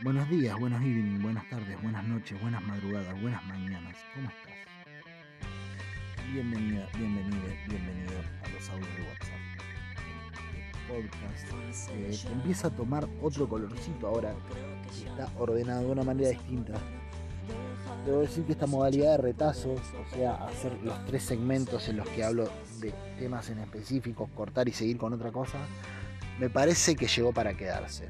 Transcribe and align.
Buenos 0.00 0.30
días, 0.30 0.56
buenos 0.60 0.80
evening, 0.80 1.20
buenas 1.20 1.50
tardes, 1.50 1.82
buenas 1.82 2.04
noches, 2.04 2.40
buenas 2.40 2.62
madrugadas, 2.62 3.20
buenas 3.20 3.44
mañanas. 3.46 3.96
¿Cómo 4.14 4.28
estás? 4.28 4.54
Bienvenida, 6.32 6.86
bienvenido, 6.96 7.48
bienvenido 7.66 8.12
a 8.44 8.48
los 8.48 8.70
audios 8.70 8.88
de 8.96 9.02
WhatsApp. 9.02 9.34
Este 10.54 10.78
podcast 10.86 12.30
empieza 12.30 12.68
a 12.68 12.70
tomar 12.70 13.08
otro 13.20 13.48
colorcito 13.48 14.06
ahora 14.06 14.36
que 14.84 15.04
está 15.04 15.32
ordenado 15.36 15.86
de 15.86 15.90
una 15.90 16.04
manera 16.04 16.28
distinta. 16.28 16.74
Debo 18.06 18.20
decir 18.20 18.44
que 18.44 18.52
esta 18.52 18.68
modalidad 18.68 19.16
de 19.16 19.18
retazos, 19.18 19.80
o 19.80 20.14
sea, 20.14 20.34
hacer 20.44 20.78
los 20.84 21.04
tres 21.06 21.24
segmentos 21.24 21.88
en 21.88 21.96
los 21.96 22.08
que 22.10 22.22
hablo 22.22 22.48
de 22.78 22.94
temas 23.18 23.50
en 23.50 23.58
específicos, 23.58 24.30
cortar 24.30 24.68
y 24.68 24.72
seguir 24.72 24.96
con 24.96 25.12
otra 25.12 25.32
cosa, 25.32 25.58
me 26.38 26.48
parece 26.48 26.94
que 26.94 27.08
llegó 27.08 27.32
para 27.32 27.54
quedarse. 27.54 28.06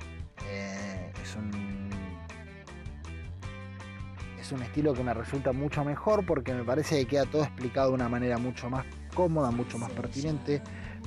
Es 4.48 4.52
un 4.52 4.62
estilo 4.62 4.94
que 4.94 5.02
me 5.02 5.12
resulta 5.12 5.52
mucho 5.52 5.84
mejor 5.84 6.24
porque 6.24 6.54
me 6.54 6.64
parece 6.64 7.00
que 7.00 7.06
queda 7.06 7.26
todo 7.26 7.44
explicado 7.44 7.90
de 7.90 7.96
una 7.96 8.08
manera 8.08 8.38
mucho 8.38 8.70
más 8.70 8.86
cómoda, 9.14 9.50
mucho 9.50 9.76
más 9.76 9.90
pertinente, 9.90 10.62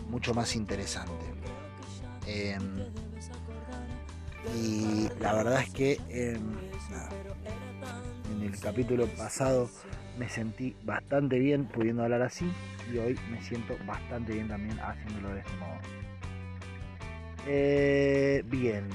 mucho 0.10 0.36
más 0.36 0.56
interesante. 0.56 1.26
Em, 2.28 2.86
y 4.56 5.10
la 5.20 5.34
verdad 5.34 5.62
es 5.62 5.70
que 5.72 6.00
em, 6.10 6.56
en 8.36 8.44
el 8.44 8.60
capítulo 8.60 9.08
pasado 9.08 9.72
me 10.20 10.30
sentí 10.30 10.76
bastante 10.84 11.40
bien 11.40 11.66
pudiendo 11.66 12.04
hablar 12.04 12.22
así 12.22 12.48
y 12.94 13.00
hoy 13.00 13.18
me 13.32 13.42
siento 13.42 13.76
bastante 13.88 14.34
bien 14.34 14.50
también 14.50 14.80
haciéndolo 14.80 15.34
de 15.34 15.40
este 15.40 15.56
modo. 15.58 15.80
Eh, 17.48 18.44
bien, 18.46 18.88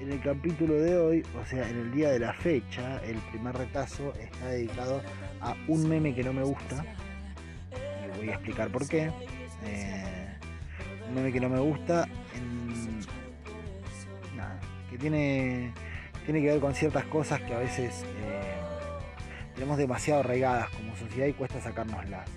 en 0.00 0.12
el 0.12 0.20
capítulo 0.20 0.74
de 0.74 0.98
hoy, 0.98 1.22
o 1.40 1.44
sea, 1.46 1.68
en 1.68 1.78
el 1.78 1.92
día 1.92 2.10
de 2.10 2.18
la 2.18 2.32
fecha, 2.34 3.02
el 3.04 3.16
primer 3.30 3.56
retazo 3.56 4.12
está 4.14 4.48
dedicado 4.48 5.00
a 5.40 5.56
un 5.68 5.88
meme 5.88 6.14
que 6.14 6.22
no 6.22 6.32
me 6.32 6.42
gusta. 6.42 6.84
Y 8.14 8.18
voy 8.18 8.28
a 8.28 8.34
explicar 8.34 8.70
por 8.70 8.86
qué. 8.86 9.10
Eh, 9.64 10.36
un 11.08 11.14
meme 11.14 11.32
que 11.32 11.40
no 11.40 11.48
me 11.48 11.60
gusta, 11.60 12.06
nada, 14.36 14.60
que 14.90 14.98
tiene, 14.98 15.72
tiene 16.24 16.42
que 16.42 16.48
ver 16.48 16.60
con 16.60 16.74
ciertas 16.74 17.04
cosas 17.04 17.40
que 17.40 17.54
a 17.54 17.58
veces 17.58 18.04
eh, 18.04 18.54
tenemos 19.54 19.78
demasiado 19.78 20.20
arraigadas 20.20 20.68
como 20.70 20.94
sociedad 20.96 21.26
y 21.26 21.32
cuesta 21.32 21.60
sacárnoslas. 21.60 22.28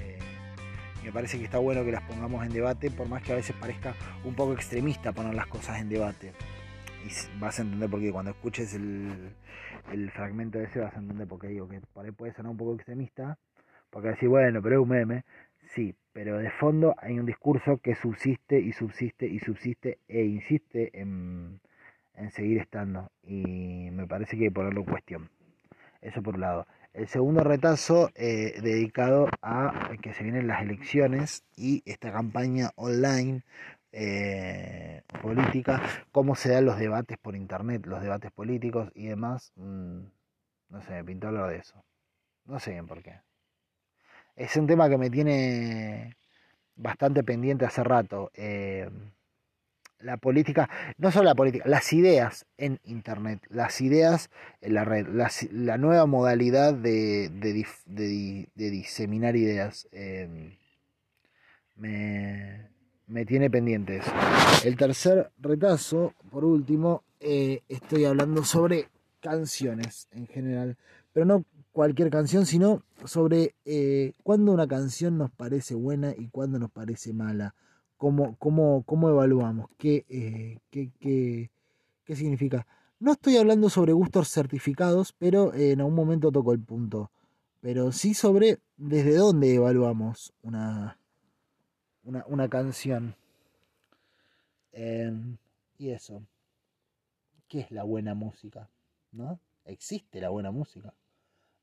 Eh, 0.00 0.18
me 1.04 1.12
parece 1.12 1.38
que 1.38 1.44
está 1.44 1.58
bueno 1.58 1.84
que 1.84 1.92
las 1.92 2.02
pongamos 2.02 2.44
en 2.44 2.52
debate, 2.52 2.90
por 2.90 3.08
más 3.08 3.22
que 3.22 3.32
a 3.32 3.36
veces 3.36 3.54
parezca 3.60 3.94
un 4.24 4.34
poco 4.34 4.54
extremista 4.54 5.12
poner 5.12 5.34
las 5.34 5.46
cosas 5.46 5.80
en 5.80 5.88
debate 5.88 6.32
y 7.04 7.38
vas 7.38 7.58
a 7.58 7.62
entender 7.62 7.90
por 7.90 8.00
qué 8.00 8.10
cuando 8.10 8.30
escuches 8.30 8.74
el, 8.74 9.34
el 9.92 10.10
fragmento 10.10 10.58
ese 10.60 10.80
vas 10.80 10.94
a 10.94 10.98
entender 10.98 11.28
por 11.28 11.40
qué 11.40 11.48
digo 11.48 11.68
que 11.68 11.80
por 11.92 12.04
ahí 12.04 12.12
puede 12.12 12.32
sonar 12.32 12.50
un 12.50 12.56
poco 12.56 12.74
extremista, 12.74 13.38
porque 13.90 14.08
decir, 14.08 14.28
bueno, 14.28 14.62
pero 14.62 14.76
es 14.76 14.82
un 14.82 14.88
meme, 14.88 15.24
sí, 15.74 15.94
pero 16.12 16.38
de 16.38 16.50
fondo 16.50 16.94
hay 16.98 17.18
un 17.18 17.26
discurso 17.26 17.78
que 17.78 17.94
subsiste 17.94 18.58
y 18.58 18.72
subsiste 18.72 19.26
y 19.26 19.38
subsiste 19.40 19.98
e 20.08 20.24
insiste 20.24 20.90
en, 20.98 21.60
en 22.14 22.30
seguir 22.30 22.58
estando 22.58 23.10
y 23.22 23.90
me 23.92 24.06
parece 24.06 24.36
que 24.36 24.44
hay 24.44 24.48
que 24.48 24.54
ponerlo 24.54 24.80
en 24.80 24.86
cuestión. 24.86 25.30
Eso 26.00 26.22
por 26.22 26.34
un 26.34 26.40
lado. 26.42 26.66
El 26.94 27.08
segundo 27.08 27.42
retazo 27.42 28.10
eh, 28.14 28.60
dedicado 28.62 29.28
a 29.42 29.90
que 30.00 30.14
se 30.14 30.22
vienen 30.22 30.46
las 30.46 30.62
elecciones 30.62 31.42
y 31.56 31.82
esta 31.86 32.12
campaña 32.12 32.70
online 32.76 33.42
eh, 33.96 35.02
política, 35.22 35.80
cómo 36.10 36.34
se 36.34 36.50
dan 36.50 36.64
los 36.64 36.78
debates 36.78 37.16
por 37.16 37.36
internet, 37.36 37.86
los 37.86 38.02
debates 38.02 38.32
políticos 38.32 38.90
y 38.94 39.06
demás. 39.06 39.52
Mm, 39.56 40.00
no 40.70 40.82
sé, 40.82 40.92
me 40.94 41.04
pintó 41.04 41.28
hablar 41.28 41.50
de 41.50 41.58
eso. 41.58 41.84
No 42.46 42.58
sé 42.58 42.72
bien 42.72 42.86
por 42.88 43.02
qué. 43.02 43.20
Es 44.36 44.56
un 44.56 44.66
tema 44.66 44.88
que 44.88 44.98
me 44.98 45.10
tiene 45.10 46.16
bastante 46.74 47.22
pendiente 47.22 47.64
hace 47.66 47.84
rato. 47.84 48.32
Eh, 48.34 48.90
la 50.00 50.16
política, 50.16 50.68
no 50.98 51.12
solo 51.12 51.26
la 51.26 51.34
política, 51.36 51.64
las 51.68 51.92
ideas 51.92 52.46
en 52.58 52.80
Internet, 52.84 53.40
las 53.48 53.80
ideas 53.80 54.28
en 54.60 54.74
la 54.74 54.84
red, 54.84 55.06
la, 55.08 55.78
nueva 55.78 56.06
modalidad 56.06 56.74
de, 56.74 57.30
de, 57.30 58.70
diseminar 58.70 59.36
ideas. 59.36 59.88
Eh, 59.92 60.58
me, 61.76 62.73
me 63.06 63.24
tiene 63.24 63.50
pendientes. 63.50 64.04
El 64.64 64.76
tercer 64.76 65.30
retazo, 65.38 66.14
por 66.30 66.44
último, 66.44 67.02
eh, 67.20 67.62
estoy 67.68 68.04
hablando 68.04 68.44
sobre 68.44 68.88
canciones 69.20 70.08
en 70.12 70.26
general, 70.26 70.76
pero 71.12 71.26
no 71.26 71.44
cualquier 71.72 72.10
canción, 72.10 72.46
sino 72.46 72.82
sobre 73.04 73.54
eh, 73.64 74.12
cuándo 74.22 74.52
una 74.52 74.66
canción 74.66 75.18
nos 75.18 75.30
parece 75.30 75.74
buena 75.74 76.14
y 76.16 76.28
cuándo 76.28 76.58
nos 76.58 76.70
parece 76.70 77.12
mala, 77.12 77.54
cómo, 77.96 78.36
cómo, 78.38 78.82
cómo 78.84 79.08
evaluamos, 79.08 79.68
qué, 79.76 80.04
eh, 80.08 80.58
qué, 80.70 80.90
qué, 81.00 81.50
qué 82.04 82.16
significa. 82.16 82.66
No 83.00 83.12
estoy 83.12 83.36
hablando 83.36 83.68
sobre 83.68 83.92
gustos 83.92 84.28
certificados, 84.28 85.12
pero 85.18 85.52
en 85.52 85.80
algún 85.80 85.94
momento 85.94 86.30
toco 86.32 86.52
el 86.52 86.60
punto. 86.60 87.10
Pero 87.60 87.92
sí 87.92 88.14
sobre 88.14 88.58
desde 88.76 89.16
dónde 89.16 89.54
evaluamos 89.54 90.32
una, 90.42 90.98
una, 92.04 92.24
una 92.26 92.48
canción. 92.48 93.14
Em, 94.72 95.36
y 95.78 95.90
eso. 95.90 96.22
¿Qué 97.48 97.60
es 97.60 97.70
la 97.70 97.84
buena 97.84 98.14
música? 98.14 98.68
¿No? 99.12 99.38
¿Existe 99.64 100.20
la 100.20 100.30
buena 100.30 100.50
música? 100.50 100.92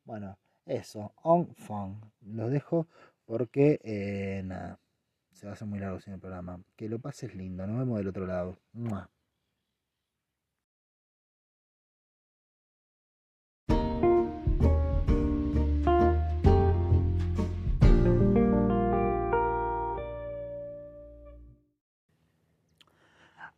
Bueno, 0.05 0.37
eso, 0.65 1.13
on 1.23 1.53
funk. 1.55 2.03
Lo 2.21 2.49
dejo 2.49 2.87
porque, 3.25 3.79
eh, 3.83 4.41
nada, 4.43 4.79
se 5.31 5.45
va 5.45 5.51
a 5.51 5.53
hacer 5.53 5.67
muy 5.67 5.79
largo 5.79 5.99
sin 5.99 6.13
el 6.13 6.19
programa. 6.19 6.61
Que 6.75 6.89
lo 6.89 6.99
pases 6.99 7.35
lindo, 7.35 7.65
nos 7.67 7.79
vemos 7.79 7.97
del 7.97 8.07
otro 8.07 8.25
lado. 8.25 8.57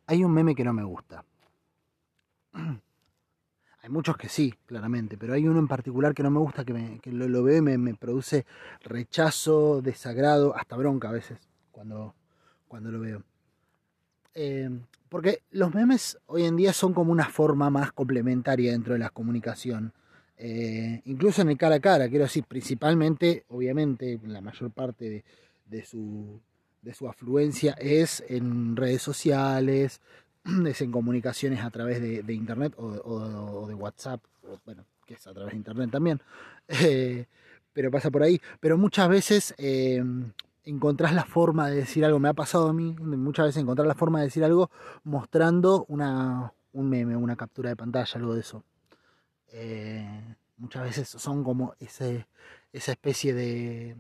Hay 0.06 0.24
un 0.24 0.34
meme 0.34 0.56
que 0.56 0.64
no 0.64 0.74
me 0.74 0.84
gusta. 0.84 1.24
Hay 3.82 3.90
muchos 3.90 4.16
que 4.16 4.30
sí, 4.30 4.54
claramente, 4.66 5.18
pero 5.18 5.34
hay 5.34 5.46
uno 5.46 5.60
en 5.60 5.68
particular 5.68 6.14
que 6.14 6.24
no 6.24 6.32
me 6.32 6.40
gusta, 6.40 6.64
que, 6.64 6.72
me, 6.72 7.00
que 7.02 7.12
lo, 7.12 7.44
veo 7.44 7.58
y 7.58 7.62
me, 7.62 7.94
produce 7.96 8.46
rechazo, 8.82 9.82
desagrado, 9.82 10.56
hasta 10.56 10.78
bronca 10.78 11.10
a 11.10 11.12
veces 11.12 11.38
cuando, 11.70 12.16
cuando 12.70 12.92
lo 12.92 13.02
veo. 13.02 13.24
Eh, 14.36 14.70
porque 15.10 15.42
los 15.52 15.74
memes 15.76 16.18
hoy 16.28 16.46
en 16.46 16.56
día 16.56 16.72
son 16.72 16.94
como 16.94 17.12
una 17.12 17.28
forma 17.28 17.70
más 17.70 17.92
complementaria 17.92 18.72
dentro 18.72 18.94
de 18.94 19.00
la 19.00 19.10
comunicación. 19.10 19.92
Eh, 20.38 21.02
incluso 21.04 21.42
en 21.42 21.50
el 21.50 21.58
cara 21.58 21.76
a 21.76 21.82
cara, 21.82 22.08
quiero 22.08 22.24
decir, 22.24 22.46
principalmente, 22.46 23.44
obviamente, 23.50 24.18
la 24.24 24.40
mayor 24.40 24.72
parte 24.72 25.26
de 25.66 25.84
su 25.84 26.40
de 26.84 26.94
su 26.94 27.08
afluencia 27.08 27.74
es 27.80 28.24
en 28.28 28.76
redes 28.76 29.02
sociales, 29.02 30.02
es 30.68 30.82
en 30.82 30.92
comunicaciones 30.92 31.62
a 31.62 31.70
través 31.70 32.02
de, 32.02 32.34
internet 32.34 32.74
o, 32.78 33.66
de 33.68 33.74
WhatsApp, 33.74 34.22
bueno, 34.66 34.86
que 35.06 35.16
es 35.16 35.26
a 35.26 35.34
través 35.34 35.54
de 35.54 35.58
internet 35.58 35.90
también, 35.90 36.22
eh, 36.68 37.26
pero 37.72 37.90
pasa 37.90 38.12
por 38.12 38.24
ahí. 38.24 38.40
Pero 38.60 38.78
muchas 38.78 39.08
veces 39.10 39.56
eh, 39.58 40.04
encontrás 40.66 41.14
la 41.14 41.26
forma 41.26 41.70
de 41.70 41.78
decir 41.78 42.04
algo, 42.06 42.20
me 42.20 42.30
ha 42.30 42.34
pasado 42.34 42.68
a 42.68 42.74
mí, 42.74 42.94
muchas 43.00 43.48
veces 43.48 43.62
encontrar 43.62 43.88
la 43.88 43.96
forma 43.96 44.20
de 44.20 44.26
decir 44.26 44.44
algo 44.44 44.70
mostrando 45.04 45.86
una, 45.88 46.54
un 46.74 46.90
meme, 46.90 47.16
una 47.16 47.38
captura 47.38 47.70
de 47.70 47.78
pantalla, 47.78 48.12
algo 48.16 48.34
de 48.36 48.42
eso. 48.42 48.64
Eh, 49.48 50.36
muchas 50.58 50.84
veces 50.84 51.08
son 51.08 51.44
como 51.44 51.76
ese, 51.80 52.28
esa 52.74 52.92
especie 52.92 53.34
de, 53.34 53.96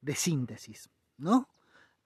de 0.00 0.14
síntesis, 0.14 0.90
¿no? 1.18 1.48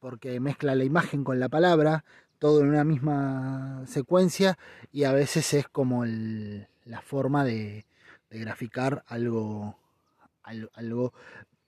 Porque 0.00 0.40
mezcla 0.40 0.74
la 0.74 0.84
imagen 0.84 1.24
con 1.24 1.38
la 1.38 1.48
palabra, 1.48 2.04
todo 2.38 2.62
en 2.62 2.68
una 2.68 2.84
misma 2.84 3.82
secuencia 3.86 4.58
y 4.92 5.04
a 5.04 5.12
veces 5.12 5.52
es 5.54 5.68
como 5.68 6.04
la 6.06 7.02
forma 7.02 7.44
de, 7.44 7.84
graficar 8.30 9.04
algo, 9.06 9.76
algo, 10.42 11.12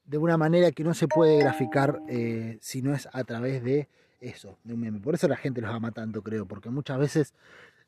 de 0.04 0.18
una 0.18 0.36
manera 0.36 0.72
que 0.72 0.84
no 0.84 0.94
se 0.94 1.08
puede 1.08 1.38
graficar 1.38 2.00
eh, 2.08 2.58
si 2.60 2.82
no 2.82 2.94
es 2.94 3.08
a 3.12 3.24
través 3.24 3.62
de 3.62 3.88
eso, 4.20 4.56
de 4.64 4.74
un 4.74 4.80
meme. 4.80 5.00
Por 5.00 5.14
eso 5.14 5.28
la 5.28 5.36
gente 5.36 5.60
los 5.60 5.70
ama 5.70 5.90
tanto, 5.92 6.22
creo, 6.22 6.46
porque 6.46 6.70
muchas 6.70 6.98
veces 6.98 7.34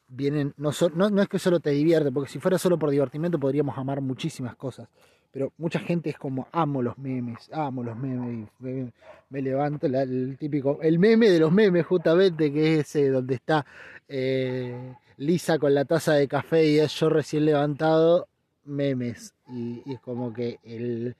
vienen, 0.09 0.55
no, 0.57 0.71
es 0.71 1.29
que 1.29 1.39
solo 1.39 1.61
te 1.61 1.71
divierte, 1.71 2.13
porque 2.13 2.31
si 2.31 2.39
fuera 2.39 2.59
solo 2.59 2.79
por 2.79 2.91
divertimento 2.91 3.39
podríamos 3.39 3.79
amar 3.79 4.01
muchísimas 4.01 4.57
cosas, 4.57 4.89
pero 5.35 5.53
mucha 5.59 5.81
gente 5.81 6.11
es 6.11 6.17
como, 6.17 6.47
amo 6.53 6.81
los 6.81 6.97
memes, 6.97 7.51
amo 7.53 7.83
los 7.83 7.97
memes, 7.97 8.49
y 8.61 8.93
me, 9.31 9.43
levanto, 9.43 9.89
el 9.89 10.37
típico, 10.39 10.79
el 10.81 11.01
meme 11.01 11.29
de 11.29 11.41
los 11.41 11.51
memes 11.51 11.85
justamente, 11.85 12.53
que 12.53 12.75
es 12.75 12.87
ese 12.87 13.09
donde 13.09 13.35
está 13.35 13.67
eh, 14.07 14.95
Lisa 15.17 15.59
con 15.59 15.75
la 15.75 15.85
taza 15.87 16.13
de 16.13 16.29
café 16.29 16.69
y 16.69 16.79
es 16.79 16.93
yo 16.93 17.09
recién 17.09 17.47
levantado, 17.47 18.29
memes. 18.65 19.35
Y, 19.49 19.83
es 19.91 19.99
como 19.99 20.33
que 20.33 20.61
el 20.63 21.17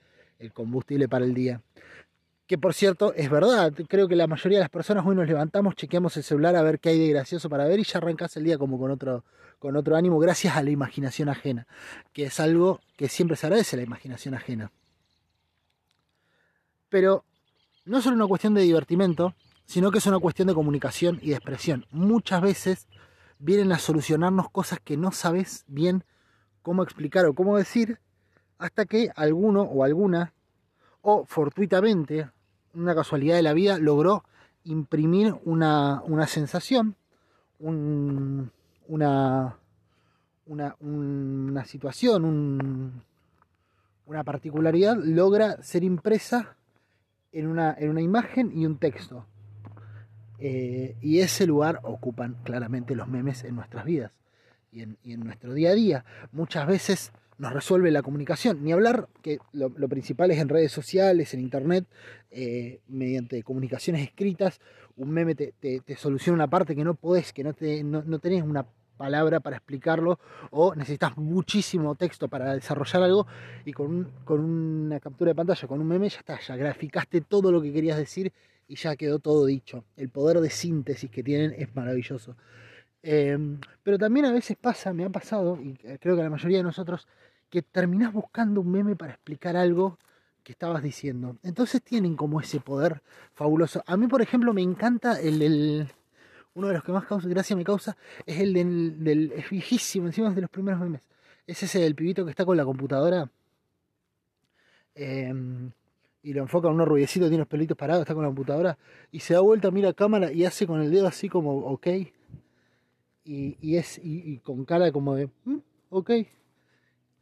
combustible 0.53 1.09
para 1.09 1.25
el 1.25 1.33
día. 1.33 1.61
Que 2.47 2.57
por 2.59 2.75
cierto, 2.75 3.13
es 3.15 3.29
verdad, 3.29 3.73
creo 3.87 4.07
que 4.07 4.15
la 4.15 4.27
mayoría 4.27 4.59
de 4.59 4.63
las 4.63 4.69
personas 4.69 5.03
hoy 5.05 5.15
nos 5.15 5.27
levantamos, 5.27 5.75
chequeamos 5.75 6.15
el 6.17 6.23
celular 6.23 6.55
a 6.55 6.61
ver 6.61 6.79
qué 6.79 6.89
hay 6.89 6.99
de 6.99 7.09
gracioso 7.09 7.49
para 7.49 7.65
ver 7.65 7.79
y 7.79 7.83
ya 7.83 7.97
arrancas 7.97 8.37
el 8.37 8.43
día 8.43 8.59
como 8.59 8.77
con 8.77 8.91
otro, 8.91 9.25
con 9.57 9.75
otro 9.75 9.95
ánimo 9.95 10.19
gracias 10.19 10.55
a 10.55 10.61
la 10.61 10.69
imaginación 10.69 11.27
ajena, 11.27 11.65
que 12.13 12.25
es 12.25 12.39
algo 12.39 12.81
que 12.97 13.09
siempre 13.09 13.35
se 13.35 13.47
agradece 13.47 13.77
la 13.77 13.83
imaginación 13.83 14.35
ajena. 14.35 14.71
Pero 16.89 17.25
no 17.85 17.97
es 17.97 18.03
solo 18.03 18.15
una 18.15 18.27
cuestión 18.27 18.53
de 18.53 18.61
divertimento, 18.61 19.33
sino 19.65 19.89
que 19.89 19.97
es 19.97 20.05
una 20.05 20.19
cuestión 20.19 20.47
de 20.47 20.53
comunicación 20.53 21.19
y 21.23 21.29
de 21.29 21.35
expresión. 21.35 21.87
Muchas 21.89 22.41
veces 22.41 22.87
vienen 23.39 23.71
a 23.71 23.79
solucionarnos 23.79 24.51
cosas 24.51 24.79
que 24.83 24.97
no 24.97 25.11
sabes 25.11 25.65
bien 25.67 26.03
cómo 26.61 26.83
explicar 26.83 27.25
o 27.25 27.33
cómo 27.33 27.57
decir, 27.57 27.99
hasta 28.57 28.85
que 28.85 29.09
alguno 29.15 29.63
o 29.63 29.83
alguna, 29.83 30.33
o 31.01 31.25
fortuitamente, 31.25 32.29
una 32.75 32.95
casualidad 32.95 33.35
de 33.35 33.41
la 33.41 33.53
vida, 33.53 33.77
logró 33.77 34.23
imprimir 34.63 35.35
una, 35.45 36.01
una 36.05 36.27
sensación, 36.27 36.95
un, 37.59 38.51
una, 38.87 39.57
una, 40.45 40.75
una, 40.79 41.65
situación, 41.65 42.25
un, 42.25 43.03
una 44.05 44.23
particularidad, 44.23 44.97
logra 44.97 45.61
ser 45.63 45.83
impresa 45.83 46.55
en 47.31 47.47
una, 47.47 47.75
en 47.77 47.97
imagen 47.99 48.51
y 48.53 48.65
un 48.65 48.77
texto. 48.77 49.25
Eh, 50.39 50.97
y 51.01 51.19
ese 51.19 51.47
lugar 51.47 51.79
ocupan 51.83 52.35
claramente 52.43 52.95
los 52.95 53.07
memes 53.07 53.43
en 53.45 53.55
nuestras 53.55 53.85
vidas 53.85 54.11
y 54.71 54.81
en, 54.81 55.19
nuestro 55.21 55.53
día 55.53 55.69
a 55.69 55.73
día. 55.73 56.05
Muchas 56.31 56.67
veces 56.67 57.11
nos 57.37 57.53
resuelve 57.53 57.91
la 57.91 58.01
comunicación. 58.01 58.63
Ni 58.63 58.71
hablar 58.71 59.07
que 59.21 59.39
lo, 59.53 59.69
principal 59.89 60.31
es 60.31 60.39
en 60.39 60.49
redes 60.49 60.71
sociales, 60.71 61.33
en 61.33 61.41
internet, 61.41 61.85
eh, 62.31 62.79
mediante 62.87 63.43
comunicaciones 63.43 64.03
escritas. 64.03 64.59
Un 64.95 65.11
meme 65.11 65.35
te, 65.35 65.53
te, 65.59 65.95
soluciona 65.97 66.35
una 66.35 66.47
parte 66.49 66.75
que 66.75 66.83
no 66.83 66.95
podés, 66.95 67.33
que 67.33 67.43
no, 67.43 67.53
te, 67.53 67.83
no, 67.83 68.03
no 68.03 68.19
tenés 68.19 68.43
una 68.43 68.65
palabra 68.95 69.41
para 69.41 69.57
explicarlo 69.57 70.19
o 70.51 70.73
necesitas 70.73 71.17
muchísimo 71.17 71.95
texto 71.95 72.27
para 72.27 72.53
desarrollar 72.53 73.03
algo 73.03 73.27
y 73.65 73.73
con, 73.73 74.11
con 74.23 74.39
una 74.39 74.99
captura 74.99 75.31
de 75.31 75.35
pantalla, 75.35 75.67
con 75.67 75.81
un 75.81 75.87
meme, 75.87 76.09
ya 76.09 76.19
está, 76.19 76.39
ya 76.39 76.55
graficaste 76.55 77.21
todo 77.21 77.51
lo 77.51 77.61
que 77.61 77.73
querías 77.73 77.97
decir 77.97 78.31
y 78.67 78.75
ya 78.75 78.95
quedó 78.95 79.19
todo 79.19 79.45
dicho. 79.45 79.83
El 79.97 80.09
poder 80.09 80.39
de 80.39 80.49
síntesis 80.49 81.09
que 81.09 81.23
tienen 81.23 81.53
es 81.57 81.75
maravilloso. 81.75 82.35
Eh, 83.07 83.37
pero 83.83 83.99
también 83.99 84.25
a 84.25 84.31
veces 84.31 84.57
pasa, 84.57 84.91
me 84.91 85.05
ha 85.05 85.09
pasado, 85.11 85.59
y 85.61 85.75
creo 85.99 86.15
que 86.15 86.21
a 86.21 86.23
la 86.23 86.31
mayoría 86.31 86.57
de 86.57 86.63
nosotros, 86.63 87.07
que 87.51 87.61
terminás 87.61 88.11
buscando 88.11 88.61
un 88.61 88.71
meme 88.71 88.95
para 88.95 89.13
explicar 89.13 89.55
algo 89.55 89.99
que 90.43 90.53
estabas 90.53 90.81
diciendo. 90.81 91.37
Entonces 91.43 91.83
tienen 91.83 92.15
como 92.15 92.41
ese 92.41 92.59
poder 92.59 93.03
fabuloso. 93.35 93.83
A 93.85 93.95
mí, 93.95 94.07
por 94.07 94.23
ejemplo, 94.23 94.53
me 94.53 94.63
encanta 94.63 95.21
el, 95.21 95.39
el 95.43 95.87
uno 96.55 96.67
de 96.69 96.73
los 96.73 96.83
que 96.83 96.91
más 96.91 97.05
causa, 97.05 97.27
gracia 97.27 97.55
me 97.55 97.63
causa 97.63 97.95
es 98.25 98.39
el 98.39 98.53
del, 98.53 99.31
es 99.35 99.51
viejísimo, 99.51 100.07
encima 100.07 100.29
es 100.29 100.35
de 100.35 100.41
los 100.41 100.49
primeros 100.49 100.79
memes. 100.79 101.01
Es 101.45 101.61
ese 101.61 101.79
del 101.79 101.93
pibito 101.93 102.25
que 102.25 102.31
está 102.31 102.43
con 102.43 102.57
la 102.57 102.65
computadora. 102.65 103.29
Eh, 104.95 105.31
y 106.23 106.33
lo 106.33 106.41
enfoca 106.41 106.69
en 106.69 106.73
unos 106.73 106.87
rubiecitos, 106.87 107.29
tiene 107.29 107.41
los 107.41 107.47
pelitos 107.47 107.77
parados, 107.77 108.01
está 108.01 108.15
con 108.15 108.23
la 108.23 108.29
computadora. 108.29 108.79
Y 109.11 109.19
se 109.19 109.35
da 109.35 109.41
vuelta, 109.41 109.69
mira 109.69 109.89
a 109.89 109.93
cámara 109.93 110.31
y 110.31 110.43
hace 110.43 110.65
con 110.65 110.81
el 110.81 110.89
dedo 110.89 111.05
así 111.05 111.29
como, 111.29 111.55
ok. 111.67 111.87
Y, 113.25 113.57
y 113.59 113.77
es 113.77 113.99
y, 114.03 114.37
con 114.37 114.65
cara 114.65 114.91
como 114.91 115.15
de, 115.15 115.29
mm, 115.45 115.57
ok. 115.89 116.11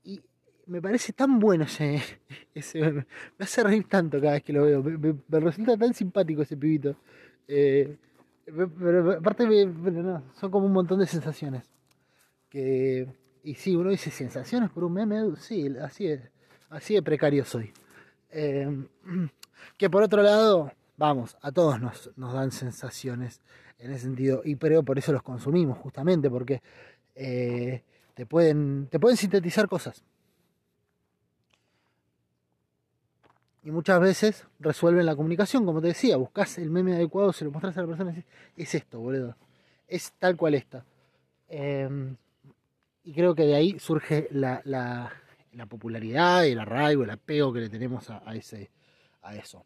Y 0.03 0.21
me 0.67 0.81
parece 0.81 1.13
tan 1.13 1.39
bueno 1.39 1.63
ese, 1.63 2.01
ese. 2.53 2.91
Me 2.91 3.05
hace 3.39 3.63
reír 3.63 3.88
tanto 3.88 4.19
cada 4.19 4.33
vez 4.33 4.44
que 4.44 4.53
lo 4.53 4.63
veo. 4.63 4.83
Me, 4.83 5.39
resulta 5.39 5.77
tan 5.77 5.94
simpático 5.94 6.41
ese 6.41 6.57
pibito. 6.57 6.95
Eh, 7.47 7.97
pero 8.45 9.11
aparte, 9.13 9.45
no, 9.47 10.23
son 10.33 10.51
como 10.51 10.65
un 10.65 10.73
montón 10.73 11.00
de 11.00 11.07
sensaciones. 11.07 11.63
Que, 12.50 13.07
y 13.44 13.55
sí, 13.55 13.75
uno 13.75 13.89
dice 13.89 14.11
sensaciones 14.11 14.69
por 14.69 14.83
un 14.83 14.94
meme, 14.94 15.35
sí, 15.38 15.67
así 15.81 16.07
es, 16.07 16.21
así 16.69 16.94
de 16.94 17.01
precario 17.01 17.45
soy. 17.45 17.71
Eh, 18.31 18.67
que 19.77 19.89
por 19.89 20.03
otro 20.03 20.21
lado, 20.21 20.71
vamos, 21.03 21.35
a 21.41 21.51
todos 21.51 21.81
nos, 21.81 22.11
nos, 22.15 22.33
dan 22.33 22.51
sensaciones 22.51 23.41
en 23.77 23.91
ese 23.91 24.03
sentido, 24.03 24.41
y 24.45 24.55
pero 24.55 24.83
por 24.83 24.97
eso 24.97 25.11
los 25.11 25.21
consumimos, 25.21 25.77
justamente, 25.77 26.29
porque 26.29 26.61
eh, 27.15 27.83
te, 28.13 28.25
pueden, 28.25 28.88
te 28.89 29.01
pueden 29.01 29.17
sintetizar 29.17 29.67
cosas. 29.67 30.01
Y 33.63 33.71
muchas 33.71 34.00
veces 34.00 34.47
resuelven 34.59 35.05
la 35.05 35.15
comunicación, 35.17 35.65
como 35.65 35.81
te 35.81 35.88
decía, 35.88 36.15
buscas 36.15 36.57
el 36.57 36.69
meme 36.69 36.94
adecuado, 36.95 37.33
se 37.33 37.44
lo 37.44 37.51
mostras 37.51 37.77
a 37.77 37.81
la 37.81 37.88
persona 37.88 38.11
y 38.11 38.15
dices, 38.15 38.31
es 38.55 38.75
esto, 38.75 39.00
boludo. 39.00 39.35
Es 39.88 40.13
tal 40.13 40.38
cual 40.38 40.53
esta. 40.55 40.85
Eh, 41.50 42.15
y 43.03 43.13
creo 43.13 43.35
que 43.35 43.44
de 43.44 43.55
ahí 43.55 43.77
surge 43.77 44.29
la, 44.31 44.61
la, 44.63 45.11
la, 45.51 45.65
popularidad, 45.65 46.45
el 46.45 46.59
arraigo, 46.59 47.03
el 47.03 47.09
apego 47.09 47.51
que 47.51 47.59
le 47.59 47.69
tenemos 47.69 48.09
a, 48.09 48.35
ese, 48.35 48.71
a 49.21 49.35
eso. 49.35 49.65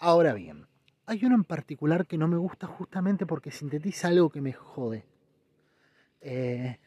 Ahora 0.00 0.32
bien, 0.32 0.66
hay 1.04 1.22
uno 1.26 1.34
en 1.34 1.44
particular 1.44 2.06
que 2.06 2.16
no 2.16 2.26
me 2.26 2.38
gusta 2.38 2.66
justamente 2.66 3.26
porque 3.26 3.50
sintetiza 3.50 4.08
algo 4.08 4.30
que 4.30 4.40
me 4.40 4.54
jode. 4.54 5.04
Eh, 6.22 6.78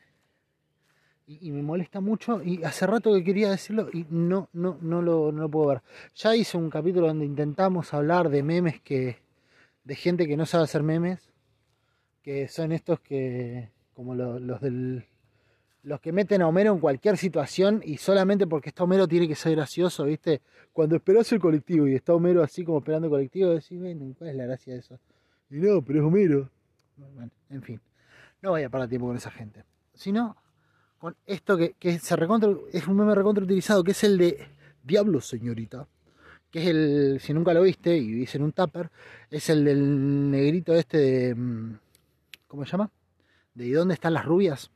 y, 1.27 1.51
me 1.51 1.61
molesta 1.61 2.01
mucho 2.01 2.41
y 2.43 2.63
hace 2.63 2.87
rato 2.87 3.13
que 3.13 3.23
quería 3.23 3.51
decirlo 3.51 3.89
y 3.93 4.05
no, 4.09 4.49
no, 4.53 4.77
no, 4.81 5.01
lo, 5.03 5.31
no 5.31 5.43
lo 5.43 5.49
puedo 5.49 5.67
ver. 5.67 5.83
Ya 6.15 6.35
hice 6.35 6.57
un 6.57 6.71
capítulo 6.71 7.07
donde 7.07 7.25
intentamos 7.25 7.93
hablar 7.93 8.29
de 8.29 8.41
memes 8.41 8.81
que 8.81 9.19
de 9.83 9.95
gente 9.95 10.27
que 10.27 10.35
no 10.35 10.47
sabe 10.47 10.63
hacer 10.63 10.81
memes, 10.81 11.31
que 12.23 12.47
son 12.47 12.71
estos 12.71 12.99
que 12.99 13.69
como 13.93 14.15
los 14.15 14.59
del 14.59 15.05
los 15.83 15.99
que 15.99 16.11
meten 16.11 16.41
a 16.41 16.47
Homero 16.47 16.73
en 16.73 16.79
cualquier 16.79 17.17
situación 17.17 17.81
y 17.83 17.97
solamente 17.97 18.47
porque 18.47 18.69
está 18.69 18.83
Homero 18.85 19.07
tiene 19.07 19.27
que 19.27 19.35
ser 19.35 19.55
gracioso, 19.55 20.05
¿viste? 20.05 20.41
Cuando 20.71 20.95
esperas 20.95 21.31
el 21.33 21.39
colectivo 21.39 21.87
y 21.87 21.93
está 21.93 22.13
Homero 22.13 22.41
así 22.41 22.63
como 22.63 22.79
esperando 22.79 23.09
colectivo, 23.09 23.49
decís, 23.49 23.79
bueno, 23.79 24.15
¿cuál 24.17 24.29
es 24.29 24.35
la 24.35 24.45
gracia 24.45 24.73
de 24.73 24.79
eso? 24.79 24.99
Y 25.49 25.57
no, 25.57 25.81
pero 25.81 25.99
es 25.99 26.05
Homero. 26.05 26.49
Bueno, 26.95 27.31
en 27.49 27.61
fin, 27.61 27.81
no 28.41 28.51
vaya 28.51 28.67
a 28.67 28.69
perder 28.69 28.89
tiempo 28.89 29.07
con 29.07 29.17
esa 29.17 29.29
gente. 29.29 29.63
Sino 29.93 30.37
con 30.99 31.15
esto 31.25 31.57
que, 31.57 31.73
que 31.73 31.99
se 31.99 32.15
recontra, 32.15 32.49
es 32.71 32.87
un 32.87 32.95
meme 32.95 33.13
recontra 33.13 33.43
utilizado, 33.43 33.83
que 33.83 33.91
es 33.91 34.03
el 34.05 34.17
de 34.17 34.47
Diablo, 34.83 35.19
señorita. 35.19 35.85
Que 36.49 36.61
es 36.61 36.67
el, 36.67 37.19
si 37.19 37.33
nunca 37.33 37.53
lo 37.53 37.63
viste 37.63 37.97
y 37.97 38.13
viste 38.13 38.37
en 38.37 38.43
un 38.43 38.53
tupper, 38.53 38.89
es 39.29 39.49
el 39.49 39.65
del 39.65 40.31
negrito 40.31 40.73
este 40.75 40.97
de. 40.97 41.35
mm, 41.35 41.79
¿Cómo 42.47 42.63
se 42.63 42.71
llama? 42.71 42.89
¿De 43.53 43.71
dónde 43.73 43.95
están 43.95 44.13
las 44.13 44.23
rubias? 44.23 44.71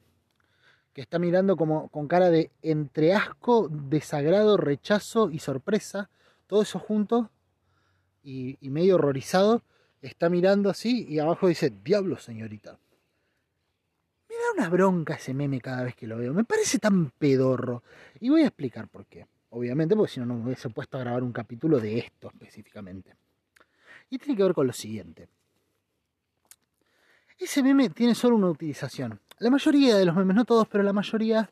Que 0.98 1.02
está 1.02 1.20
mirando 1.20 1.56
como 1.58 1.90
con 1.90 2.08
cara 2.08 2.32
de 2.32 2.50
entre 2.64 3.14
asco, 3.14 3.70
desagrado, 3.70 4.58
rechazo 4.58 5.30
y 5.30 5.38
sorpresa, 5.38 6.10
todo 6.48 6.64
eso 6.64 6.80
junto 6.80 7.30
y, 8.24 8.58
medio 8.62 8.96
horrorizado, 8.96 9.62
está 10.02 10.28
mirando 10.28 10.72
así 10.72 11.06
y 11.08 11.20
abajo 11.20 11.50
dice, 11.50 11.72
diablo 11.84 12.18
señorita. 12.18 12.80
Me 14.28 14.36
da 14.38 14.54
una 14.58 14.70
bronca 14.70 15.14
ese 15.14 15.36
meme 15.36 15.62
cada 15.62 15.84
vez 15.84 15.96
que 15.96 16.08
lo 16.08 16.18
veo, 16.18 16.34
me 16.34 16.46
parece 16.46 16.80
tan 16.80 17.12
pedorro. 17.12 17.84
Y 18.20 18.30
voy 18.30 18.42
a 18.42 18.48
explicar 18.48 18.88
por 18.88 19.06
qué, 19.06 19.28
obviamente, 19.52 19.96
porque 19.96 20.14
si 20.14 20.20
no, 20.20 20.26
no 20.26 20.34
me 20.34 20.46
hubiese 20.46 20.72
puesto 20.72 20.98
a 20.98 21.02
grabar 21.02 21.22
un 21.22 21.32
capítulo 21.32 21.80
de 21.80 22.00
esto 22.00 22.32
específicamente. 22.34 23.14
Y 24.10 24.18
tiene 24.18 24.36
que 24.36 24.42
ver 24.42 24.56
con 24.56 24.66
lo 24.66 24.74
siguiente. 24.74 25.30
Ese 27.38 27.62
meme 27.62 27.92
tiene 27.92 28.16
solo 28.16 28.36
una 28.36 28.50
utilización. 28.50 29.20
La 29.40 29.52
mayoría 29.52 29.96
de 29.96 30.06
los 30.06 30.16
memes, 30.16 30.36
no 30.36 30.46
todos, 30.46 30.68
pero 30.68 30.84
la 30.84 30.94
mayoría, 30.94 31.52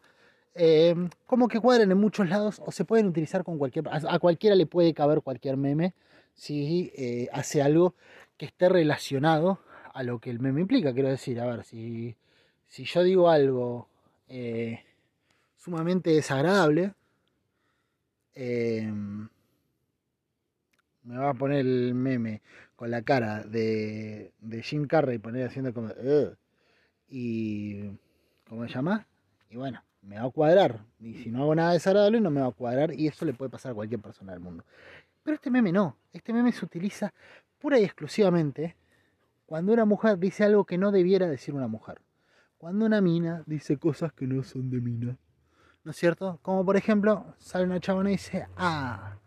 eh, 0.56 0.96
como 1.28 1.48
que 1.48 1.60
cuadran 1.60 1.92
en 1.92 1.98
muchos 2.00 2.28
lados 2.28 2.60
o 2.66 2.72
se 2.72 2.84
pueden 2.84 3.06
utilizar 3.06 3.44
con 3.44 3.60
cualquier... 3.60 3.86
A 3.90 4.18
cualquiera 4.18 4.56
le 4.56 4.66
puede 4.66 4.94
caber 4.96 5.22
cualquier 5.22 5.56
meme 5.56 5.94
si 6.34 6.92
eh, 6.96 7.30
hace 7.32 7.62
algo 7.62 7.94
que 8.38 8.48
esté 8.48 8.70
relacionado 8.70 9.60
a 9.94 10.02
lo 10.02 10.20
que 10.20 10.32
el 10.32 10.40
meme 10.40 10.62
implica. 10.62 10.94
Quiero 10.94 11.10
decir, 11.10 11.40
a 11.40 11.46
ver, 11.46 11.64
si, 11.64 12.16
si 12.68 12.86
yo 12.86 13.04
digo 13.04 13.30
algo 13.30 13.88
eh, 14.30 14.84
sumamente 15.58 16.10
desagradable, 16.10 16.94
me 18.36 19.30
va 21.18 21.30
a 21.30 21.34
poner 21.36 21.60
el 21.60 21.94
meme 21.94 22.42
con 22.76 22.90
la 22.90 23.04
cara 23.04 23.44
de, 23.44 24.34
de 24.40 24.64
Jim 24.64 24.88
Carrey, 24.88 25.20
poner 25.20 25.48
haciendo 25.48 25.72
como... 25.72 25.90
y... 27.08 27.90
¿Cómo 28.48 28.68
se 28.68 28.74
llama? 28.74 29.08
Y 29.50 29.58
bueno, 29.58 29.82
me 30.02 30.20
va 30.20 30.26
a 30.26 30.30
cuadrar. 30.30 30.86
Y 31.00 31.16
si 31.16 31.32
no 31.32 31.44
hago 31.44 31.56
nada 31.56 31.74
desagradable, 31.74 32.22
no 32.22 32.30
me 32.30 32.42
va 32.42 32.48
a 32.48 32.52
cuadrar. 32.52 32.94
Y 32.94 33.08
eso 33.08 33.26
le 33.26 33.34
puede 33.34 33.50
pasar 33.50 33.72
a 33.72 33.76
cualquier 33.76 34.02
persona 34.02 34.34
del 34.34 34.42
mundo. 34.42 34.64
Pero 35.24 35.36
este 35.36 35.50
meme 35.50 35.72
no. 35.72 35.98
Este 36.14 36.32
meme 36.32 36.52
se 36.52 36.64
utiliza 36.64 37.14
pura 37.60 37.80
y 37.80 37.84
exclusivamente 37.84 38.76
cuando 39.46 39.74
una 39.74 39.86
mujer 39.86 40.20
dice 40.20 40.44
algo 40.44 40.66
que 40.66 40.78
no 40.78 40.92
debiera 40.92 41.28
decir 41.28 41.54
una 41.54 41.68
mujer. 41.68 42.00
cuando 42.58 42.86
una 42.86 43.02
mina 43.02 43.44
dice 43.46 43.78
cosas 43.78 44.12
que 44.14 44.26
no 44.26 44.44
son 44.44 44.70
de 44.70 44.82
mina. 44.82 45.18
¿No 45.84 45.92
es 45.92 45.98
cierto? 45.98 46.40
Como 46.42 46.66
por 46.66 46.78
ejemplo, 46.78 47.36
sale 47.38 47.66
una 47.66 47.80
chabona 47.80 48.10
y 48.10 48.14
dice, 48.14 48.48
ah, 48.58 49.18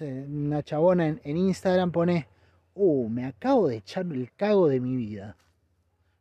una 0.00 0.62
chabona 0.62 1.08
en, 1.08 1.36
Instagram 1.36 1.92
pone, 1.92 2.28
uh, 2.74 3.08
me 3.10 3.26
acabo 3.26 3.68
de 3.68 3.76
echar 3.76 4.06
el 4.06 4.32
cago 4.32 4.68
de 4.68 4.80
mi 4.80 4.96
vida. 4.96 5.36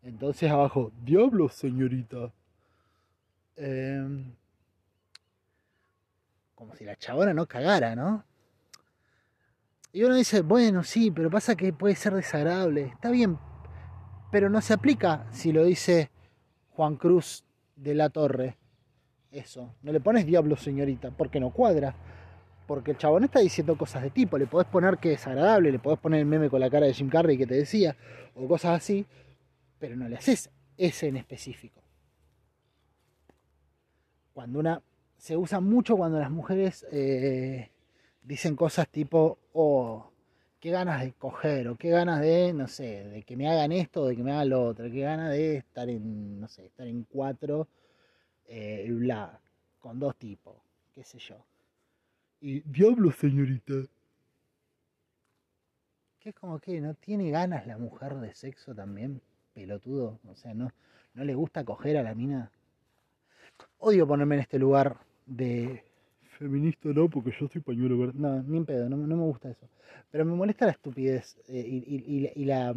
Entonces 0.03 0.49
abajo, 0.49 0.91
diablo 1.03 1.49
señorita. 1.49 2.31
Em, 3.55 4.33
como 6.55 6.75
si 6.75 6.85
la 6.85 6.95
chabona 6.95 7.33
no 7.33 7.45
cagara, 7.45 7.95
¿no? 7.95 8.23
Y 9.91 10.03
uno 10.03 10.15
dice, 10.15 10.41
bueno, 10.41 10.83
sí, 10.83 11.09
pero 11.11 11.29
pasa 11.29 11.55
que 11.55 11.73
puede 11.73 11.95
ser 11.95 12.13
desagradable. 12.13 12.83
Está 12.83 13.09
bien, 13.09 13.37
pero 14.31 14.49
no 14.49 14.61
se 14.61 14.73
aplica 14.73 15.25
si 15.31 15.51
lo 15.51 15.63
dice 15.63 16.11
Juan 16.71 16.95
Cruz 16.95 17.43
de 17.75 17.95
la 17.95 18.09
Torre. 18.09 18.57
Eso, 19.31 19.73
no 19.81 19.91
le 19.91 19.99
pones 19.99 20.25
diablo 20.25 20.55
señorita, 20.55 21.11
porque 21.11 21.39
no 21.39 21.51
cuadra. 21.51 21.95
Porque 22.67 22.91
el 22.91 22.97
chabón 22.97 23.23
está 23.23 23.39
diciendo 23.39 23.77
cosas 23.77 24.03
de 24.03 24.11
tipo, 24.11 24.37
le 24.37 24.45
podés 24.45 24.67
poner 24.67 24.99
que 24.99 25.13
es 25.13 25.25
agradable, 25.25 25.71
le 25.71 25.79
podés 25.79 25.99
poner 25.99 26.19
el 26.19 26.27
meme 26.27 26.49
con 26.49 26.59
la 26.59 26.69
cara 26.69 26.85
de 26.85 26.93
Jim 26.93 27.09
Carrey 27.09 27.37
que 27.37 27.47
te 27.47 27.55
decía, 27.55 27.95
o 28.35 28.47
cosas 28.47 28.77
así, 28.77 29.07
pero 29.79 29.95
no 29.95 30.07
le 30.07 30.17
haces 30.17 30.49
ese 30.77 31.07
en 31.07 31.17
específico. 31.17 31.81
Cuando 34.33 34.59
una. 34.59 34.81
Se 35.17 35.35
usa 35.35 35.59
mucho 35.59 35.97
cuando 35.97 36.17
las 36.17 36.31
mujeres 36.31 36.85
eh, 36.93 37.71
dicen 38.21 38.55
cosas 38.55 38.87
tipo, 38.87 39.37
oh, 39.51 40.11
qué 40.61 40.71
ganas 40.71 41.01
de 41.01 41.11
coger, 41.11 41.67
o 41.67 41.75
qué 41.75 41.89
ganas 41.89 42.21
de, 42.21 42.53
no 42.53 42.67
sé, 42.67 43.03
de 43.03 43.23
que 43.23 43.35
me 43.35 43.49
hagan 43.49 43.73
esto, 43.73 44.07
de 44.07 44.15
que 44.15 44.23
me 44.23 44.31
hagan 44.31 44.49
lo 44.49 44.63
otro, 44.63 44.89
qué 44.89 45.01
ganas 45.01 45.31
de 45.31 45.57
estar 45.57 45.89
en, 45.89 46.39
no 46.39 46.47
sé, 46.47 46.67
estar 46.67 46.87
en 46.87 47.03
cuatro, 47.03 47.67
eh, 48.45 48.87
bla, 48.89 49.41
con 49.79 49.99
dos 49.99 50.15
tipos, 50.15 50.55
qué 50.95 51.03
sé 51.03 51.19
yo. 51.19 51.45
Y 52.39 52.61
diablo, 52.61 53.11
señorita. 53.11 53.73
Que 56.19 56.29
es 56.29 56.35
como 56.35 56.59
que 56.59 56.79
no 56.79 56.93
tiene 56.93 57.29
ganas 57.29 57.67
la 57.67 57.77
mujer 57.77 58.15
de 58.15 58.33
sexo 58.33 58.73
también, 58.73 59.21
pelotudo. 59.59 60.19
O 60.27 60.35
sea, 60.35 60.53
no, 60.53 60.71
no 61.13 61.23
le 61.25 61.35
gusta 61.35 61.65
coger 61.65 61.97
a 61.97 62.03
la 62.03 62.15
mina. 62.15 62.51
Odio 63.79 64.07
ponerme 64.07 64.35
en 64.35 64.41
este 64.41 64.57
lugar 64.57 64.97
de 65.25 65.83
feminista 66.37 66.89
no, 66.89 67.09
porque 67.09 67.31
yo 67.37 67.47
soy 67.49 67.61
pañuelo 67.61 67.97
verde. 67.97 68.13
No, 68.15 68.41
ni 68.41 68.57
en 68.57 68.65
pedo, 68.65 68.89
no, 68.89 68.95
me 68.95 69.15
gusta 69.15 69.49
eso. 69.49 69.67
Pero 70.09 70.23
me 70.25 70.33
molesta 70.33 70.65
la 70.65 70.71
estupidez 70.71 71.37
eh, 71.47 71.65
y, 72.35 72.45
la. 72.45 72.73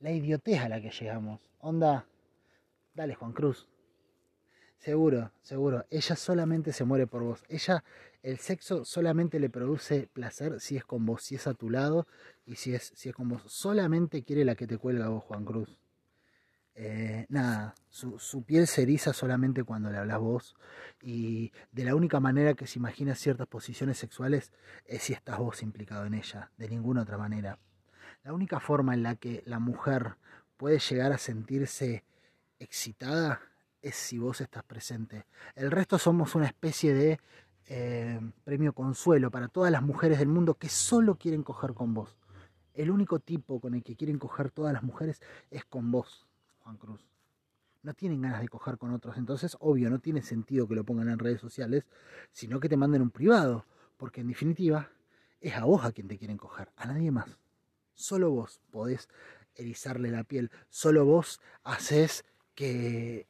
La 0.00 0.10
idiotez 0.10 0.60
a 0.60 0.68
la 0.68 0.80
que 0.80 0.90
llegamos. 0.90 1.40
Onda. 1.60 2.06
Dale, 2.94 3.14
Juan 3.14 3.32
Cruz. 3.32 3.66
Seguro, 4.78 5.32
seguro. 5.40 5.86
Ella 5.90 6.16
solamente 6.16 6.72
se 6.72 6.84
muere 6.84 7.06
por 7.06 7.22
vos. 7.22 7.44
Ella, 7.48 7.82
el 8.26 8.38
sexo 8.40 8.84
solamente 8.84 9.38
le 9.38 9.48
produce 9.48 10.08
placer 10.12 10.58
si 10.58 10.76
es 10.76 10.84
con 10.84 11.06
vos, 11.06 11.22
si 11.22 11.36
es 11.36 11.46
a 11.46 11.54
tu 11.54 11.70
lado 11.70 12.08
y 12.44 12.56
si 12.56 12.74
es, 12.74 12.90
si 12.96 13.08
es 13.08 13.14
con 13.14 13.28
vos. 13.28 13.42
Solamente 13.46 14.24
quiere 14.24 14.44
la 14.44 14.56
que 14.56 14.66
te 14.66 14.78
cuelga 14.78 15.08
vos, 15.08 15.22
Juan 15.22 15.44
Cruz. 15.44 15.78
Eh, 16.74 17.26
nada, 17.28 17.76
su, 17.88 18.42
piel 18.42 18.66
se 18.66 18.82
eriza 18.82 19.12
solamente 19.12 19.62
cuando 19.62 19.90
le 19.90 19.98
hablas 19.98 20.18
vos 20.18 20.56
y 21.00 21.52
de 21.70 21.84
la 21.84 21.94
única 21.94 22.18
manera 22.18 22.54
que 22.54 22.66
se 22.66 22.80
imagina 22.80 23.14
ciertas 23.14 23.46
posiciones 23.46 23.96
sexuales 23.96 24.52
es 24.86 25.04
si 25.04 25.12
estás 25.12 25.38
vos 25.38 25.62
implicado 25.62 26.04
en 26.04 26.14
ella, 26.14 26.50
de 26.56 26.68
ninguna 26.68 27.02
otra 27.02 27.18
manera. 27.18 27.60
La 28.24 28.32
única 28.32 28.58
forma 28.58 28.92
en 28.92 29.04
la 29.04 29.14
que 29.14 29.44
la 29.46 29.60
mujer 29.60 30.16
puede 30.56 30.80
llegar 30.80 31.12
a 31.12 31.18
sentirse 31.18 32.02
excitada 32.58 33.40
es 33.82 33.94
si 33.94 34.18
vos 34.18 34.40
estás 34.40 34.64
presente. 34.64 35.26
El 35.54 35.70
resto 35.70 35.96
somos 35.96 36.34
una 36.34 36.46
especie 36.46 36.92
de 36.92 37.20
eh, 37.66 38.20
premio 38.44 38.72
consuelo 38.72 39.30
para 39.30 39.48
todas 39.48 39.72
las 39.72 39.82
mujeres 39.82 40.18
del 40.18 40.28
mundo 40.28 40.54
que 40.54 40.68
solo 40.68 41.16
quieren 41.16 41.42
coger 41.42 41.74
con 41.74 41.94
vos. 41.94 42.16
El 42.74 42.90
único 42.90 43.18
tipo 43.18 43.60
con 43.60 43.74
el 43.74 43.82
que 43.82 43.96
quieren 43.96 44.18
coger 44.18 44.50
todas 44.50 44.72
las 44.72 44.82
mujeres 44.82 45.20
es 45.50 45.64
con 45.64 45.90
vos. 45.90 46.26
Juan 46.60 46.76
Cruz. 46.76 47.06
No 47.82 47.94
tienen 47.94 48.20
ganas 48.20 48.40
de 48.40 48.48
coger 48.48 48.78
con 48.78 48.92
otros, 48.92 49.16
entonces 49.16 49.56
obvio 49.60 49.88
no 49.88 50.00
tiene 50.00 50.20
sentido 50.22 50.66
que 50.66 50.74
lo 50.74 50.84
pongan 50.84 51.08
en 51.08 51.18
redes 51.18 51.40
sociales, 51.40 51.86
sino 52.32 52.58
que 52.58 52.68
te 52.68 52.76
manden 52.76 53.02
un 53.02 53.10
privado, 53.10 53.64
porque 53.96 54.20
en 54.20 54.28
definitiva 54.28 54.90
es 55.40 55.54
a 55.54 55.64
vos 55.64 55.84
a 55.84 55.92
quien 55.92 56.08
te 56.08 56.18
quieren 56.18 56.36
coger, 56.36 56.72
a 56.76 56.86
nadie 56.86 57.12
más. 57.12 57.38
Solo 57.94 58.30
vos 58.30 58.60
podés 58.70 59.08
erizarle 59.54 60.10
la 60.10 60.24
piel, 60.24 60.50
solo 60.68 61.04
vos 61.04 61.40
haces 61.62 62.24
que, 62.54 63.28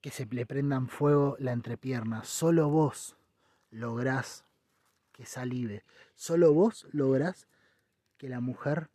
que 0.00 0.10
se 0.10 0.26
le 0.26 0.46
prendan 0.46 0.88
fuego 0.88 1.36
la 1.40 1.52
entrepierna, 1.52 2.22
solo 2.24 2.68
vos 2.70 3.17
lográs 3.70 4.44
que 5.12 5.26
salive, 5.26 5.84
solo 6.14 6.52
vos 6.52 6.86
lográs 6.92 7.48
que 8.16 8.28
la 8.28 8.40
mujer 8.40 8.90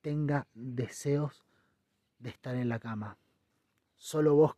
tenga 0.00 0.46
deseos 0.54 1.44
de 2.18 2.30
estar 2.30 2.54
en 2.54 2.68
la 2.68 2.78
cama. 2.78 3.16
Solo 3.96 4.34
vos 4.34 4.56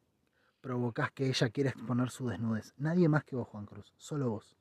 provocás 0.60 1.10
que 1.10 1.28
ella 1.28 1.50
quiera 1.50 1.70
exponer 1.70 2.10
su 2.10 2.28
desnudez. 2.28 2.74
Nadie 2.76 3.08
más 3.08 3.24
que 3.24 3.36
vos, 3.36 3.48
Juan 3.48 3.66
Cruz. 3.66 3.92
Solo 3.96 4.30
vos. 4.30 4.56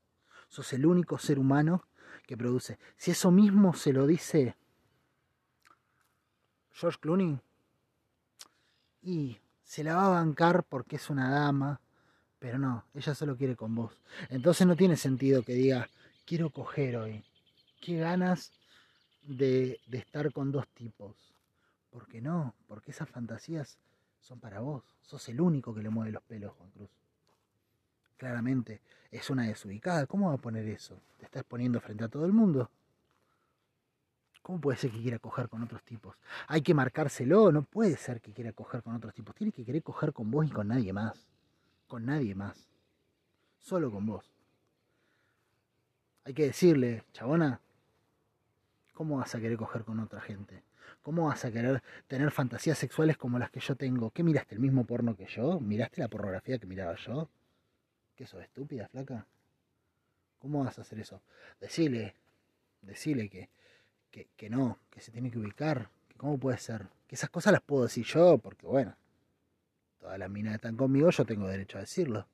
Sos 0.48 0.74
el 0.74 0.86
único 0.86 1.17
ser 1.19 1.39
humano 1.39 1.86
que 2.25 2.36
produce. 2.36 2.79
Si 2.98 3.12
eso 3.12 3.31
mismo 3.31 3.74
se 3.74 3.93
lo 3.93 4.07
dice 4.07 4.55
George 6.71 7.00
Clooney, 7.00 7.39
y 9.01 9.39
se 9.63 9.83
la 9.83 9.95
va 9.95 10.07
a 10.07 10.10
bancar 10.10 10.63
porque 10.63 10.95
es 10.95 11.10
una 11.10 11.29
dama, 11.29 11.81
pero 12.41 12.57
no, 12.57 12.83
ella 12.95 13.13
solo 13.13 13.38
quiere 13.38 13.55
con 13.55 13.75
vos. 13.75 13.93
Entonces 14.29 14.65
no 14.65 14.75
tiene 14.75 14.98
sentido 14.98 15.43
que 15.43 15.53
diga, 15.53 15.88
quiero 16.25 16.50
coger 16.50 16.98
hoy. 16.98 17.24
Qué 17.79 18.00
ganas 18.00 18.51
de, 19.21 19.79
de 19.86 20.00
estar 20.00 20.33
con 20.33 20.51
dos 20.51 20.67
tipos. 20.69 21.15
¿Por 21.91 22.07
qué 22.07 22.19
no? 22.19 22.55
Porque 22.67 22.89
esas 22.89 23.07
fantasías 23.07 23.77
son 24.21 24.39
para 24.39 24.60
vos. 24.60 24.83
Sos 25.03 25.29
el 25.29 25.39
único 25.39 25.75
que 25.75 25.83
le 25.83 25.91
mueve 25.91 26.13
los 26.13 26.24
pelos, 26.24 26.51
Juan 26.57 26.71
Cruz. 26.71 26.89
Claramente, 28.17 28.81
es 29.12 29.29
una 29.29 29.43
desubicada. 29.43 30.07
¿Cómo 30.07 30.29
va 30.29 30.33
a 30.33 30.41
poner 30.41 30.67
eso? 30.67 31.00
Te 31.19 31.25
estás 31.25 31.43
poniendo 31.43 31.79
frente 31.79 32.05
a 32.05 32.10
todo 32.10 32.25
el 32.25 32.33
mundo. 32.33 32.71
¿Cómo 34.41 34.60
puede 34.60 34.79
ser 34.79 34.89
que 34.89 35.00
quiera 35.03 35.19
coger 35.19 35.48
con 35.48 35.62
otros 35.62 35.83
tipos? 35.83 36.15
Hay 36.48 36.63
que 36.63 36.74
marcárselo, 36.74 37.51
no 37.51 37.62
puede 37.62 37.98
ser 37.98 38.19
que 38.19 38.33
quiera 38.33 38.51
coger 38.51 38.81
con 38.81 38.95
otros 38.95 39.13
tipos. 39.13 39.36
Tiene 39.36 39.51
que 39.53 39.63
querer 39.63 39.83
coger 39.83 40.12
con 40.12 40.31
vos 40.31 40.48
y 40.48 40.50
con 40.50 40.69
nadie 40.69 40.91
más. 40.91 41.30
Con 41.91 42.05
nadie 42.05 42.33
más. 42.33 42.69
Solo 43.60 43.91
con 43.91 44.05
vos. 44.05 44.24
Hay 46.24 46.33
que 46.33 46.45
decirle, 46.45 47.03
chabona, 47.12 47.60
¿cómo 48.93 49.17
vas 49.17 49.36
a 49.36 49.41
querer 49.41 49.57
coger 49.57 49.83
con 49.83 50.00
otra 50.00 50.21
gente? 50.21 50.63
¿Cómo 51.01 51.25
vas 51.25 51.43
a 51.43 51.51
querer 51.51 51.83
tener 52.07 52.31
fantasías 52.31 52.77
sexuales 52.77 53.17
como 53.17 53.38
las 53.39 53.51
que 53.51 53.60
yo 53.60 53.75
tengo? 53.75 54.10
¿Qué 54.12 54.24
miraste 54.24 54.55
el 54.55 54.62
mismo 54.62 54.86
porno 54.86 55.17
que 55.17 55.25
yo? 55.25 55.60
¿Miraste 55.60 56.00
la 56.00 56.07
pornografía 56.07 56.57
que 56.57 56.65
miraba 56.65 56.95
yo? 56.95 57.27
¿Qué 58.15 58.25
sos 58.25 58.41
estúpida, 58.41 58.88
flaca? 58.88 59.27
¿Cómo 60.39 60.63
vas 60.63 60.79
a 60.79 60.83
hacer 60.83 60.98
eso? 60.98 61.21
Decile, 61.60 62.15
decile 62.83 63.27
que, 63.27 63.50
que, 64.12 64.29
que 64.38 64.50
no, 64.50 64.79
que 64.89 65.01
se 65.01 65.12
tiene 65.12 65.29
que 65.29 65.39
ubicar, 65.39 65.89
que 66.07 66.15
cómo 66.15 66.38
puede 66.38 66.57
ser. 66.57 66.88
Que 67.05 67.15
esas 67.15 67.29
cosas 67.29 67.51
las 67.51 67.62
puedo 67.62 67.83
decir 67.83 68.05
yo, 68.05 68.38
porque 68.38 68.65
bueno, 68.65 68.95
todas 70.01 70.17
las 70.17 70.29
minas 70.29 70.55
están 70.55 70.75
conmigo, 70.75 71.12
yo 71.12 71.25
tengo 71.25 71.48
derecho 71.48 71.77
a 71.77 71.81
decirlo. 71.81 72.27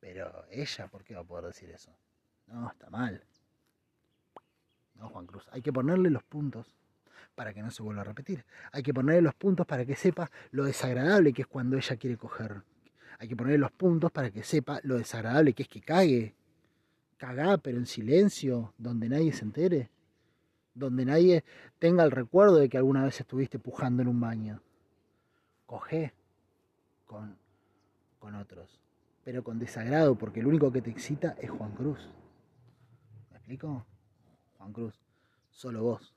Pero 0.00 0.46
ella, 0.50 0.86
¿por 0.86 1.02
qué 1.04 1.14
va 1.14 1.20
a 1.20 1.24
poder 1.24 1.46
decir 1.46 1.68
eso? 1.70 1.90
No, 2.46 2.70
está 2.70 2.88
mal. 2.88 3.22
No, 4.94 5.08
Juan 5.08 5.26
Cruz, 5.26 5.46
hay 5.50 5.60
que 5.60 5.72
ponerle 5.72 6.10
los 6.10 6.22
puntos 6.22 6.72
para 7.34 7.52
que 7.52 7.60
no 7.60 7.70
se 7.70 7.82
vuelva 7.82 8.02
a 8.02 8.04
repetir. 8.04 8.44
Hay 8.70 8.82
que 8.84 8.94
ponerle 8.94 9.20
los 9.20 9.34
puntos 9.34 9.66
para 9.66 9.84
que 9.84 9.96
sepa 9.96 10.30
lo 10.52 10.64
desagradable 10.64 11.32
que 11.32 11.42
es 11.42 11.48
cuando 11.48 11.76
ella 11.76 11.96
quiere 11.96 12.16
coger. 12.16 12.62
Hay 13.18 13.28
que 13.28 13.36
ponerle 13.36 13.58
los 13.58 13.72
puntos 13.72 14.12
para 14.12 14.30
que 14.30 14.44
sepa 14.44 14.80
lo 14.84 14.96
desagradable 14.96 15.54
que 15.54 15.64
es 15.64 15.68
que 15.68 15.82
cague. 15.82 16.34
Cagá, 17.16 17.58
pero 17.58 17.78
en 17.78 17.86
silencio, 17.86 18.74
donde 18.78 19.08
nadie 19.08 19.32
se 19.32 19.44
entere. 19.44 19.90
Donde 20.72 21.04
nadie 21.04 21.44
tenga 21.78 22.04
el 22.04 22.10
recuerdo 22.12 22.56
de 22.56 22.68
que 22.68 22.76
alguna 22.76 23.04
vez 23.04 23.18
estuviste 23.18 23.58
pujando 23.58 24.02
en 24.02 24.08
un 24.08 24.20
baño. 24.20 24.62
Coge 25.66 26.14
con, 27.06 27.38
con 28.18 28.34
otros. 28.34 28.80
Pero 29.24 29.42
con 29.42 29.58
desagrado, 29.58 30.16
porque 30.16 30.40
el 30.40 30.46
único 30.46 30.70
que 30.70 30.82
te 30.82 30.90
excita 30.90 31.34
es 31.40 31.50
Juan 31.50 31.72
Cruz. 31.72 32.10
¿Me 33.30 33.38
explico? 33.38 33.86
Juan 34.58 34.72
Cruz. 34.72 35.00
Solo 35.50 35.82
vos. 35.82 36.14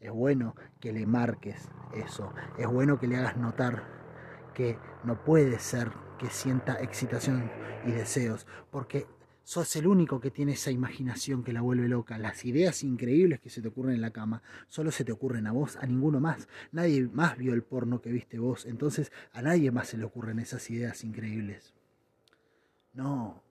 Es 0.00 0.10
bueno 0.10 0.54
que 0.80 0.92
le 0.92 1.06
marques 1.06 1.68
eso. 1.94 2.32
Es 2.58 2.66
bueno 2.66 2.98
que 2.98 3.06
le 3.06 3.16
hagas 3.16 3.36
notar 3.36 3.84
que 4.54 4.78
no 5.04 5.22
puede 5.24 5.58
ser 5.58 5.92
que 6.18 6.30
sienta 6.30 6.80
excitación 6.80 7.50
y 7.84 7.92
deseos. 7.92 8.46
Porque 8.70 9.06
Sos 9.46 9.76
el 9.76 9.86
único 9.86 10.18
que 10.18 10.32
tiene 10.32 10.54
esa 10.54 10.72
imaginación 10.72 11.44
que 11.44 11.52
la 11.52 11.60
vuelve 11.60 11.86
loca. 11.86 12.18
Las 12.18 12.44
ideas 12.44 12.82
increíbles 12.82 13.38
que 13.38 13.48
se 13.48 13.62
te 13.62 13.68
ocurren 13.68 13.94
en 13.94 14.00
la 14.00 14.10
cama 14.10 14.42
solo 14.66 14.90
se 14.90 15.04
te 15.04 15.12
ocurren 15.12 15.46
a 15.46 15.52
vos, 15.52 15.76
a 15.76 15.86
ninguno 15.86 16.18
más. 16.18 16.48
Nadie 16.72 17.08
más 17.12 17.38
vio 17.38 17.54
el 17.54 17.62
porno 17.62 18.02
que 18.02 18.10
viste 18.10 18.40
vos. 18.40 18.66
Entonces 18.66 19.12
a 19.32 19.42
nadie 19.42 19.70
más 19.70 19.86
se 19.86 19.98
le 19.98 20.04
ocurren 20.04 20.40
esas 20.40 20.68
ideas 20.68 21.04
increíbles. 21.04 21.74
No. 22.92 23.44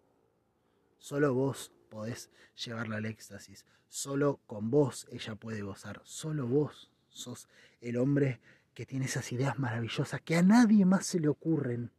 Solo 0.97 1.33
vos 1.33 1.71
podés 1.89 2.29
llevarla 2.57 2.97
al 2.97 3.05
éxtasis. 3.05 3.65
Solo 3.87 4.41
con 4.47 4.69
vos 4.69 5.07
ella 5.13 5.35
puede 5.35 5.61
gozar. 5.61 6.01
Solo 6.03 6.45
vos 6.45 6.91
sos 7.07 7.47
el 7.79 7.95
hombre 7.95 8.41
que 8.73 8.85
tiene 8.85 9.05
esas 9.05 9.31
ideas 9.31 9.57
maravillosas 9.59 10.19
que 10.19 10.35
a 10.35 10.43
nadie 10.43 10.83
más 10.83 11.05
se 11.05 11.21
le 11.21 11.29
ocurren. 11.29 11.89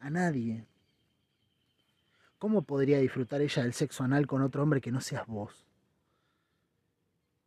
A 0.00 0.10
nadie. 0.10 0.66
¿Cómo 2.38 2.62
podría 2.62 2.98
disfrutar 2.98 3.40
ella 3.40 3.62
del 3.62 3.72
sexo 3.72 4.04
anal 4.04 4.26
con 4.26 4.42
otro 4.42 4.62
hombre 4.62 4.80
que 4.82 4.92
no 4.92 5.00
seas 5.00 5.26
vos? 5.26 5.66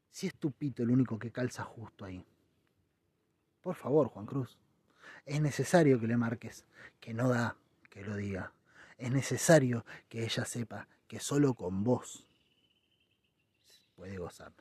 Si 0.09 0.25
es 0.25 0.35
tu 0.35 0.51
pito 0.51 0.81
el 0.81 0.89
único 0.89 1.19
que 1.19 1.31
calza 1.31 1.63
justo 1.63 2.05
ahí. 2.05 2.25
Por 3.61 3.75
favor, 3.75 4.07
Juan 4.07 4.25
Cruz. 4.25 4.57
Es 5.25 5.41
necesario 5.41 5.99
que 5.99 6.07
le 6.07 6.17
marques, 6.17 6.65
que 6.99 7.13
no 7.13 7.29
da, 7.29 7.55
que 7.89 8.03
lo 8.03 8.15
diga. 8.15 8.53
Es 8.97 9.11
necesario 9.11 9.85
que 10.07 10.23
ella 10.23 10.43
sepa 10.45 10.87
que 11.07 11.19
solo 11.19 11.53
con 11.53 11.83
vos 11.83 12.27
puede 13.95 14.17
gozar. 14.17 14.53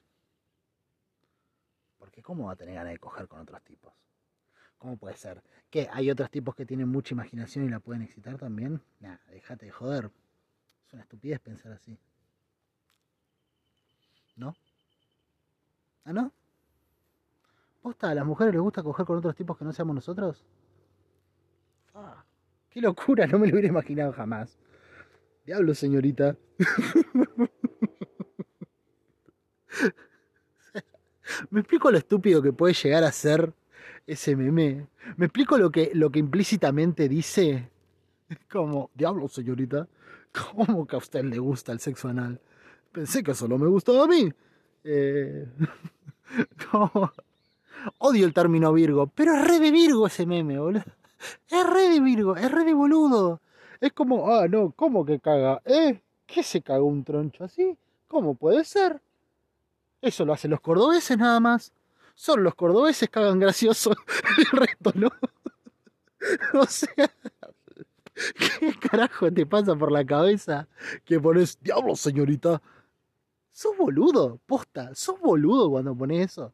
Porque 1.97 2.23
¿cómo 2.23 2.47
va 2.47 2.53
a 2.53 2.57
tener 2.57 2.75
ganas 2.75 2.93
de 2.93 2.99
coger 2.99 3.29
con 3.29 3.41
otros 3.41 3.63
tipos? 3.63 3.95
¿Cómo 4.79 4.97
puede 4.97 5.17
ser? 5.17 5.43
¿Qué? 5.71 5.89
¿Hay 5.93 6.11
otros 6.11 6.31
tipos 6.31 6.55
que 6.55 6.65
tienen 6.65 6.89
mucha 6.89 7.13
imaginación 7.13 7.65
y 7.65 7.69
la 7.69 7.81
pueden 7.81 8.03
excitar 8.03 8.39
también? 8.39 8.81
Nah, 9.01 9.17
déjate 9.31 9.67
de 9.67 9.73
joder. 9.73 10.11
Es 10.87 10.93
una 10.93 11.03
estupidez 11.03 11.41
pensar 11.41 11.73
así. 11.73 11.99
¿No? 14.37 14.55
¿Ah, 16.05 16.13
no? 16.13 16.33
¿Posta? 17.83 18.11
¿A 18.11 18.15
las 18.15 18.25
mujeres 18.25 18.55
les 18.55 18.63
gusta 18.63 18.83
coger 18.83 19.05
con 19.05 19.19
otros 19.19 19.35
tipos 19.35 19.59
que 19.59 19.65
no 19.65 19.73
seamos 19.73 19.97
nosotros? 19.97 20.45
Ah, 21.95 22.25
¡Qué 22.71 22.81
locura! 22.81 23.27
No 23.27 23.39
me 23.39 23.49
lo 23.49 23.55
hubiera 23.55 23.69
imaginado 23.69 24.13
jamás. 24.13 24.57
Diablo, 25.45 25.75
señorita. 25.75 26.37
me 31.51 31.61
explico 31.61 31.91
lo 31.91 31.99
estúpido 31.99 32.41
que 32.43 32.53
puede 32.53 32.75
llegar 32.75 33.03
a 33.03 33.11
ser 33.11 33.53
ese 34.09 34.35
meme. 34.35 34.89
Me 35.17 35.27
explico 35.27 35.59
lo 35.59 35.71
que, 35.71 35.91
lo 35.95 36.11
que 36.11 36.19
implícitamente 36.19 37.09
dice. 37.09 37.69
Como, 38.51 38.91
diablo, 38.95 39.29
señorita. 39.29 39.87
¿Cómo 40.33 40.87
que 40.87 40.97
a 40.97 40.99
usted 40.99 41.25
le 41.25 41.39
gusta 41.39 41.73
el 41.73 41.81
sexo 41.81 42.09
anal? 42.09 42.41
Pensé 42.91 43.23
que 43.23 43.35
solo 43.35 43.59
me 43.59 43.69
gustaba 43.69 44.05
a 44.05 44.07
mí. 44.07 44.33
Eh, 44.85 45.47
Odio 47.99 48.27
el 48.27 48.33
término 48.33 48.73
Virgo, 48.73 49.07
pero 49.09 49.35
es 49.35 49.47
re 49.47 49.61
de 49.61 49.71
Virgo 49.71 50.07
ese 50.07 50.27
meme, 50.27 50.59
boludo. 50.59 50.85
Es 51.49 51.67
re 51.67 51.89
de 51.89 52.01
Virgo, 52.01 52.37
es 52.37 52.51
re 52.51 52.65
de 52.65 52.75
boludo. 52.75 53.41
Es 53.81 53.93
como, 53.93 54.33
ah, 54.33 54.49
no, 54.49 54.73
¿cómo 54.73 55.05
que 55.05 55.21
caga? 55.21 55.61
¿Eh? 55.65 56.01
¿Qué 56.27 56.43
se 56.43 56.63
cagó 56.63 56.87
un 56.87 57.05
troncho 57.05 57.45
así? 57.45 57.77
¿Cómo 58.09 58.35
puede 58.35 58.65
ser? 58.65 59.01
Eso 60.01 60.25
lo 60.25 60.33
hacen 60.33 60.51
los 60.51 60.61
cordobeses 60.61 61.19
nada 61.19 61.41
más. 61.41 61.73
Solo 62.19 62.43
los 62.43 62.57
cordobeses 62.57 63.09
cagan 63.09 63.39
gracioso. 63.39 63.93
El 64.53 64.59
resto 64.59 64.91
no. 64.97 65.09
o 66.61 66.67
sea, 66.67 67.09
¿Qué 68.59 68.75
carajo 68.91 69.33
te 69.33 69.47
pasa 69.47 69.77
por 69.77 69.93
la 69.93 70.05
cabeza 70.05 70.67
que 71.05 71.21
pones, 71.21 71.61
diablo 71.61 71.95
señorita? 71.95 72.61
Sos 73.53 73.77
boludo, 73.77 74.41
posta, 74.47 74.93
sos 74.97 75.21
boludo 75.21 75.71
cuando 75.71 75.95
pones 75.95 76.33
eso. 76.33 76.53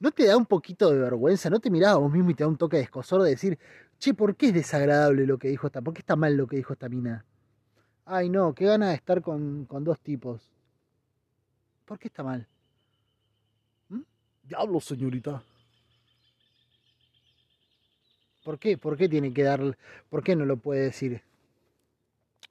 ¿No 0.00 0.10
te 0.10 0.26
da 0.26 0.36
un 0.36 0.46
poquito 0.46 0.90
de 0.90 0.98
vergüenza? 0.98 1.50
¿No 1.50 1.60
te 1.60 1.70
mirás 1.70 1.96
vos 1.96 2.10
mismo 2.10 2.30
y 2.30 2.34
te 2.34 2.42
da 2.42 2.48
un 2.48 2.56
toque 2.56 2.78
de 2.78 2.82
escosor 2.82 3.22
de 3.22 3.30
decir, 3.30 3.60
che, 4.00 4.12
¿por 4.12 4.34
qué 4.34 4.48
es 4.48 4.54
desagradable 4.54 5.24
lo 5.24 5.38
que 5.38 5.46
dijo 5.46 5.68
esta? 5.68 5.82
¿Por 5.82 5.94
qué 5.94 6.00
está 6.00 6.16
mal 6.16 6.36
lo 6.36 6.48
que 6.48 6.56
dijo 6.56 6.72
esta 6.72 6.88
mina? 6.88 7.24
Ay, 8.06 8.28
no, 8.28 8.52
qué 8.56 8.66
gana 8.66 8.88
de 8.88 8.96
estar 8.96 9.22
con, 9.22 9.66
con 9.66 9.84
dos 9.84 10.00
tipos. 10.00 10.50
¿Por 11.84 11.96
qué 12.00 12.08
está 12.08 12.24
mal? 12.24 12.48
Diablo, 14.48 14.80
señorita. 14.80 15.42
¿Por 18.44 18.58
qué? 18.58 18.78
¿Por 18.78 18.96
qué 18.96 19.08
tiene 19.08 19.32
que 19.32 19.42
dar? 19.42 19.76
¿Por 20.08 20.22
qué 20.22 20.36
no 20.36 20.44
lo 20.44 20.56
puede 20.56 20.82
decir? 20.82 21.22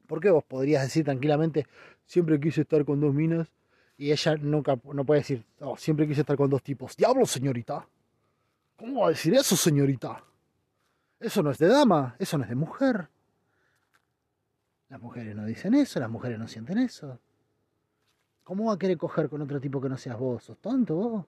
¿Por 0.08 0.20
qué 0.20 0.30
vos 0.30 0.44
podrías 0.44 0.84
decir 0.84 1.06
tranquilamente, 1.06 1.66
siempre 2.06 2.40
quise 2.40 2.62
estar 2.62 2.84
con 2.84 3.00
dos 3.00 3.14
minas? 3.14 3.48
Y 3.98 4.12
ella 4.12 4.36
nunca 4.36 4.78
no 4.84 5.06
puede 5.06 5.22
decir, 5.22 5.46
oh, 5.62 5.78
siempre 5.78 6.06
quise 6.06 6.22
estar 6.22 6.36
con 6.36 6.50
dos 6.50 6.62
tipos. 6.62 6.98
¡Diablo, 6.98 7.26
señorita! 7.26 7.88
¿Cómo 8.76 9.02
va 9.02 9.08
a 9.08 9.10
decir 9.12 9.34
eso, 9.34 9.56
señorita? 9.56 10.22
Eso 11.18 11.42
no 11.42 11.52
es 11.52 11.58
de 11.58 11.68
dama, 11.68 12.16
eso 12.20 12.38
no 12.38 12.44
es 12.44 12.50
de 12.50 12.56
mujer. 12.56 13.08
Las 14.90 15.02
mujeres 15.02 15.34
no 15.34 15.46
dicen 15.46 15.74
eso, 15.74 16.00
las 16.00 16.10
mujeres 16.10 16.38
no 16.38 16.48
sienten 16.48 16.78
eso. 16.78 17.20
¿Cómo 18.44 18.66
va 18.66 18.74
a 18.74 18.78
querer 18.78 18.98
coger 18.98 19.30
con 19.30 19.42
otro 19.42 19.62
tipo 19.62 19.80
que 19.80 19.90
no 19.90 19.98
seas 19.98 20.20
vos? 20.20 20.44
¿Sos 20.44 20.58
tonto 20.58 20.96
vos? 20.96 21.26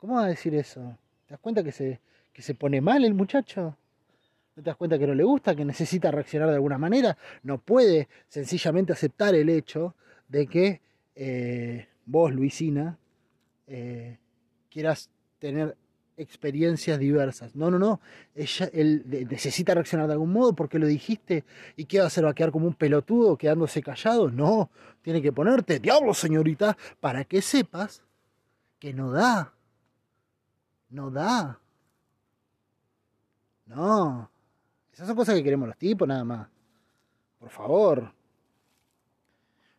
¿Cómo 0.00 0.14
va 0.14 0.24
a 0.24 0.28
decir 0.28 0.54
eso? 0.54 0.80
¿Te 1.26 1.34
das 1.34 1.40
cuenta 1.40 1.62
que 1.62 1.72
se, 1.72 2.00
que 2.32 2.40
se 2.42 2.54
pone 2.54 2.80
mal 2.80 3.04
el 3.04 3.12
muchacho. 3.12 3.76
¿No 4.56 4.62
te 4.62 4.70
das 4.70 4.76
cuenta 4.76 4.98
que 4.98 5.06
no 5.06 5.14
le 5.14 5.24
gusta, 5.24 5.54
que 5.54 5.64
necesita 5.64 6.10
reaccionar 6.10 6.48
de 6.48 6.54
alguna 6.54 6.78
manera? 6.78 7.16
No 7.42 7.58
puede 7.58 8.08
sencillamente 8.28 8.94
aceptar 8.94 9.34
el 9.34 9.50
hecho 9.50 9.94
de 10.26 10.46
que 10.46 10.80
eh, 11.14 11.86
vos, 12.06 12.32
Luisina, 12.32 12.98
eh, 13.66 14.16
quieras 14.70 15.10
tener 15.38 15.76
experiencias 16.16 16.98
diversas. 16.98 17.54
No, 17.54 17.70
no, 17.70 17.78
no. 17.78 18.00
Ella, 18.34 18.70
él 18.72 19.04
necesita 19.30 19.74
reaccionar 19.74 20.06
de 20.06 20.14
algún 20.14 20.32
modo 20.32 20.54
porque 20.54 20.78
lo 20.78 20.86
dijiste. 20.86 21.44
¿Y 21.76 21.84
qué 21.84 21.98
va 21.98 22.04
a 22.04 22.06
hacer? 22.06 22.24
¿Va 22.24 22.30
a 22.30 22.34
quedar 22.34 22.52
como 22.52 22.66
un 22.66 22.74
pelotudo 22.74 23.36
quedándose 23.36 23.82
callado? 23.82 24.30
No. 24.30 24.70
Tiene 25.02 25.20
que 25.20 25.32
ponerte, 25.32 25.78
diablo, 25.78 26.14
señorita, 26.14 26.76
para 27.00 27.24
que 27.24 27.42
sepas 27.42 28.02
que 28.78 28.94
no 28.94 29.12
da. 29.12 29.52
No 30.90 31.10
da. 31.10 31.58
No. 33.66 34.30
Esas 34.92 35.06
son 35.06 35.16
cosas 35.16 35.36
que 35.36 35.44
queremos 35.44 35.68
los 35.68 35.78
tipos, 35.78 36.06
nada 36.06 36.24
más. 36.24 36.48
Por 37.38 37.50
favor. 37.50 38.12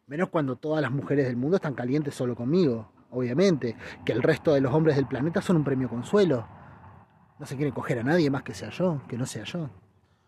Menos 0.07 0.29
cuando 0.29 0.55
todas 0.55 0.81
las 0.81 0.91
mujeres 0.91 1.27
del 1.27 1.35
mundo 1.35 1.57
están 1.57 1.73
calientes 1.73 2.15
solo 2.15 2.35
conmigo, 2.35 2.91
obviamente. 3.11 3.75
Que 4.05 4.13
el 4.13 4.23
resto 4.23 4.53
de 4.53 4.61
los 4.61 4.73
hombres 4.73 4.95
del 4.95 5.07
planeta 5.07 5.41
son 5.41 5.57
un 5.57 5.63
premio 5.63 5.89
consuelo. 5.89 6.47
No 7.39 7.45
se 7.45 7.55
quiere 7.55 7.73
coger 7.73 7.99
a 7.99 8.03
nadie 8.03 8.29
más 8.29 8.43
que 8.43 8.53
sea 8.53 8.69
yo, 8.69 9.01
que 9.07 9.17
no 9.17 9.25
sea 9.25 9.43
yo. 9.43 9.69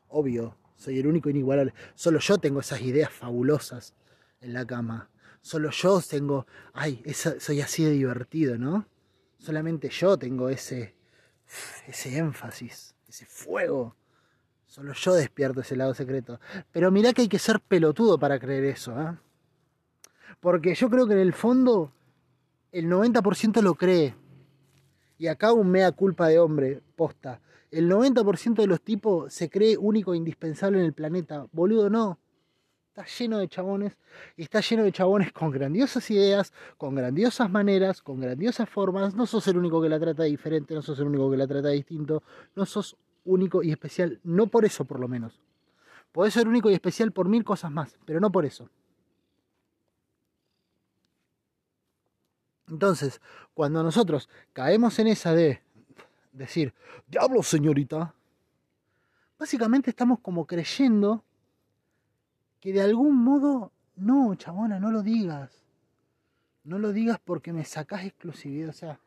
Obvio, 0.09 0.57
soy 0.75 0.99
el 0.99 1.07
único 1.07 1.29
inigualable. 1.29 1.73
Solo 1.95 2.19
yo 2.19 2.37
tengo 2.37 2.59
esas 2.59 2.81
ideas 2.81 3.09
fabulosas 3.09 3.95
en 4.41 4.53
la 4.53 4.65
cama. 4.65 5.09
Solo 5.41 5.69
yo 5.71 6.01
tengo, 6.01 6.45
ay, 6.73 7.03
soy 7.13 7.61
así 7.61 7.83
de 7.83 7.91
divertido, 7.91 8.57
¿no? 8.57 8.85
Solamente 9.43 9.89
yo 9.89 10.17
tengo 10.17 10.47
ese, 10.47 10.95
ese 11.85 12.17
énfasis 12.17 12.95
ese 13.09 13.25
fuego. 13.25 13.93
Solo 14.65 14.93
yo 14.93 15.13
despierto 15.15 15.59
ese 15.59 15.75
lado 15.75 15.93
secreto. 15.93 16.39
Pero 16.71 16.91
mirá 16.91 17.11
que 17.11 17.23
hay 17.23 17.27
que 17.27 17.39
ser 17.39 17.59
pelotudo 17.59 18.17
para 18.17 18.39
creer 18.39 18.63
eso. 18.63 18.97
¿eh? 19.01 19.17
Porque 20.39 20.73
yo 20.75 20.89
creo 20.89 21.05
que 21.07 21.13
en 21.13 21.19
el 21.19 21.33
fondo 21.33 21.91
el 22.71 22.85
90% 22.89 23.61
lo 23.61 23.75
cree. 23.75 24.15
Y 25.17 25.27
acá 25.27 25.51
un 25.51 25.69
mea 25.69 25.91
culpa 25.91 26.29
de 26.29 26.39
hombre, 26.39 26.81
posta. 26.95 27.41
El 27.69 27.91
90% 27.91 28.61
de 28.61 28.67
los 28.67 28.81
tipos 28.81 29.33
se 29.33 29.49
cree 29.49 29.77
único 29.77 30.13
e 30.13 30.17
indispensable 30.17 30.79
en 30.79 30.85
el 30.85 30.93
planeta. 30.93 31.47
Boludo, 31.51 31.89
no. 31.89 32.17
Está 32.95 33.05
lleno 33.05 33.39
de 33.39 33.47
chabones 33.47 33.97
está 34.37 34.59
lleno 34.61 34.83
de 34.83 34.91
chabones 34.91 35.33
con 35.33 35.49
grandiosas 35.49 36.11
ideas, 36.11 36.53
con 36.77 36.93
grandiosas 36.93 37.49
maneras, 37.49 38.03
con 38.03 38.19
grandiosas 38.19 38.69
formas. 38.69 39.15
No 39.15 39.25
sos 39.25 39.47
el 39.47 39.57
único 39.57 39.81
que 39.81 39.89
la 39.89 39.99
trata 39.99 40.21
diferente, 40.23 40.75
no 40.75 40.83
sos 40.83 40.99
el 40.99 41.07
único 41.07 41.31
que 41.31 41.37
la 41.37 41.47
trata 41.47 41.69
distinto, 41.69 42.21
no 42.55 42.67
sos 42.67 42.95
único 43.25 43.63
y 43.63 43.71
especial, 43.71 44.19
no 44.23 44.45
por 44.45 44.63
eso 44.63 44.85
por 44.85 44.99
lo 44.99 45.07
menos. 45.07 45.41
Podés 46.11 46.35
ser 46.35 46.47
único 46.47 46.69
y 46.69 46.75
especial 46.75 47.11
por 47.11 47.27
mil 47.27 47.43
cosas 47.43 47.71
más, 47.71 47.97
pero 48.05 48.19
no 48.19 48.31
por 48.31 48.45
eso. 48.45 48.69
Entonces, 52.69 53.21
cuando 53.55 53.81
nosotros 53.81 54.29
caemos 54.53 54.99
en 54.99 55.07
esa 55.07 55.33
de 55.33 55.63
decir, 56.31 56.75
diablo 57.07 57.41
señorita, 57.41 58.13
básicamente 59.39 59.89
estamos 59.89 60.19
como 60.19 60.45
creyendo 60.45 61.23
que 62.63 62.71
de 62.71 62.79
algún 62.79 63.21
modo, 63.21 63.73
no, 63.97 64.33
chabona, 64.35 64.79
no 64.79 64.89
lo 64.89 65.01
digas. 65.03 65.51
No 66.63 66.79
lo 66.79 66.93
digas 66.93 67.19
porque 67.21 67.51
me 67.51 67.65
sacás 67.65 68.05
exclusividad. 68.05 68.69
O 68.69 68.73
sea, 68.73 68.99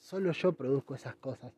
solo 0.00 0.32
yo 0.32 0.52
produzco 0.52 0.94
esas 0.94 1.14
cosas. 1.16 1.52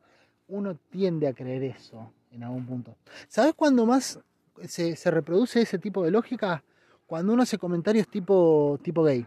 Uno 0.49 0.75
tiende 0.89 1.29
a 1.29 1.33
creer 1.33 1.63
eso 1.63 2.11
en 2.31 2.43
algún 2.43 2.65
punto. 2.65 2.97
¿Sabes 3.29 3.53
cuándo 3.53 3.85
más 3.85 4.19
se, 4.67 4.97
se 4.97 5.11
reproduce 5.11 5.61
ese 5.61 5.79
tipo 5.79 6.03
de 6.03 6.11
lógica? 6.11 6.61
cuando 7.07 7.31
uno 7.31 7.43
hace 7.43 7.57
comentarios 7.57 8.09
tipo, 8.09 8.77
tipo 8.83 9.01
gay. 9.01 9.25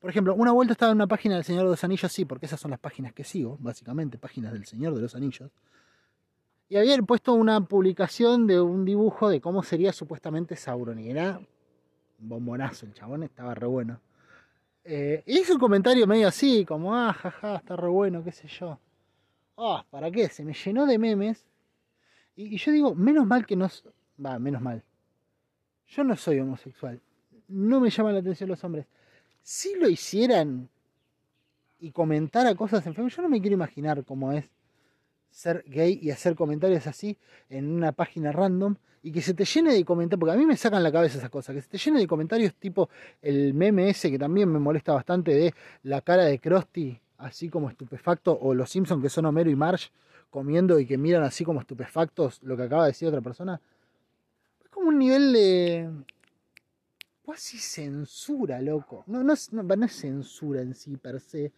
Por 0.00 0.08
ejemplo, 0.08 0.34
una 0.34 0.52
vuelta 0.52 0.72
estaba 0.72 0.90
en 0.90 0.96
una 0.96 1.06
página 1.06 1.34
del 1.34 1.44
Señor 1.44 1.64
de 1.64 1.70
los 1.70 1.84
Anillos, 1.84 2.10
sí, 2.10 2.24
porque 2.24 2.46
esas 2.46 2.58
son 2.58 2.70
las 2.70 2.80
páginas 2.80 3.12
que 3.12 3.24
sigo, 3.24 3.58
básicamente, 3.60 4.16
páginas 4.16 4.54
del 4.54 4.64
Señor 4.64 4.94
de 4.94 5.02
los 5.02 5.14
Anillos. 5.14 5.50
Y 6.70 6.76
habían 6.76 7.04
puesto 7.04 7.34
una 7.34 7.60
publicación 7.62 8.46
de 8.46 8.60
un 8.60 8.84
dibujo 8.84 9.28
de 9.28 9.40
cómo 9.40 9.64
sería 9.64 9.92
supuestamente 9.92 10.54
Sauron. 10.54 11.00
Y 11.00 11.10
era 11.10 11.40
un 12.20 12.28
bombonazo, 12.28 12.86
el 12.86 12.94
chabón 12.94 13.24
estaba 13.24 13.56
re 13.56 13.66
bueno. 13.66 14.00
Eh, 14.84 15.24
y 15.26 15.40
hizo 15.40 15.54
un 15.54 15.58
comentario 15.58 16.06
medio 16.06 16.28
así, 16.28 16.64
como, 16.64 16.94
ah, 16.94 17.12
jaja, 17.12 17.56
está 17.56 17.74
re 17.74 17.88
bueno, 17.88 18.22
qué 18.22 18.30
sé 18.30 18.46
yo. 18.46 18.78
Ah, 19.58 19.84
¿para 19.90 20.12
qué? 20.12 20.28
Se 20.28 20.44
me 20.44 20.54
llenó 20.54 20.86
de 20.86 20.96
memes. 20.96 21.44
Y, 22.36 22.56
yo 22.56 22.70
digo, 22.70 22.94
menos 22.94 23.26
mal 23.26 23.44
que 23.46 23.56
no... 23.56 23.68
Va, 24.24 24.38
menos 24.38 24.62
mal. 24.62 24.84
Yo 25.88 26.04
no 26.04 26.14
soy 26.14 26.38
homosexual. 26.38 27.00
No 27.48 27.80
me 27.80 27.90
llaman 27.90 28.14
la 28.14 28.20
atención 28.20 28.48
los 28.48 28.62
hombres. 28.62 28.86
Si 29.42 29.74
lo 29.74 29.88
hicieran 29.88 30.68
y 31.80 31.90
comentara 31.90 32.54
cosas 32.54 32.86
en 32.86 32.94
Facebook, 32.94 33.10
yo 33.10 33.22
no 33.22 33.28
me 33.28 33.40
quiero 33.40 33.54
imaginar 33.54 34.04
cómo 34.04 34.30
es 34.30 34.48
ser 35.30 35.64
gay 35.66 35.98
y 36.02 36.10
hacer 36.10 36.34
comentarios 36.34 36.86
así 36.86 37.16
en 37.48 37.70
una 37.70 37.92
página 37.92 38.32
random 38.32 38.76
y 39.02 39.12
que 39.12 39.22
se 39.22 39.32
te 39.32 39.44
llene 39.44 39.72
de 39.72 39.84
comentarios, 39.84 40.20
porque 40.20 40.34
a 40.34 40.36
mí 40.36 40.44
me 40.44 40.56
sacan 40.56 40.82
la 40.82 40.92
cabeza 40.92 41.18
esas 41.18 41.30
cosas, 41.30 41.54
que 41.54 41.62
se 41.62 41.68
te 41.68 41.78
llene 41.78 42.00
de 42.00 42.06
comentarios 42.06 42.54
tipo 42.54 42.90
el 43.22 43.54
meme 43.54 43.88
ese 43.88 44.10
que 44.10 44.18
también 44.18 44.50
me 44.52 44.58
molesta 44.58 44.92
bastante 44.92 45.32
de 45.32 45.54
la 45.84 46.02
cara 46.02 46.24
de 46.24 46.38
Krusty 46.38 47.00
así 47.18 47.48
como 47.48 47.70
estupefacto 47.70 48.38
o 48.40 48.54
los 48.54 48.70
Simpsons 48.70 49.02
que 49.02 49.08
son 49.08 49.26
Homero 49.26 49.50
y 49.50 49.56
Marge 49.56 49.90
comiendo 50.30 50.78
y 50.78 50.86
que 50.86 50.96
miran 50.96 51.22
así 51.22 51.44
como 51.44 51.60
estupefactos 51.60 52.42
lo 52.42 52.56
que 52.56 52.64
acaba 52.64 52.84
de 52.84 52.90
decir 52.90 53.08
otra 53.08 53.20
persona. 53.20 53.60
Es 54.62 54.68
como 54.68 54.88
un 54.88 54.98
nivel 54.98 55.32
de 55.32 55.90
casi 57.26 57.58
censura, 57.58 58.60
loco. 58.60 59.04
No, 59.06 59.22
no, 59.22 59.34
no, 59.52 59.62
no 59.62 59.84
es 59.86 59.92
censura 59.92 60.62
en 60.62 60.74
sí 60.74 60.96
per 60.96 61.20
se, 61.20 61.52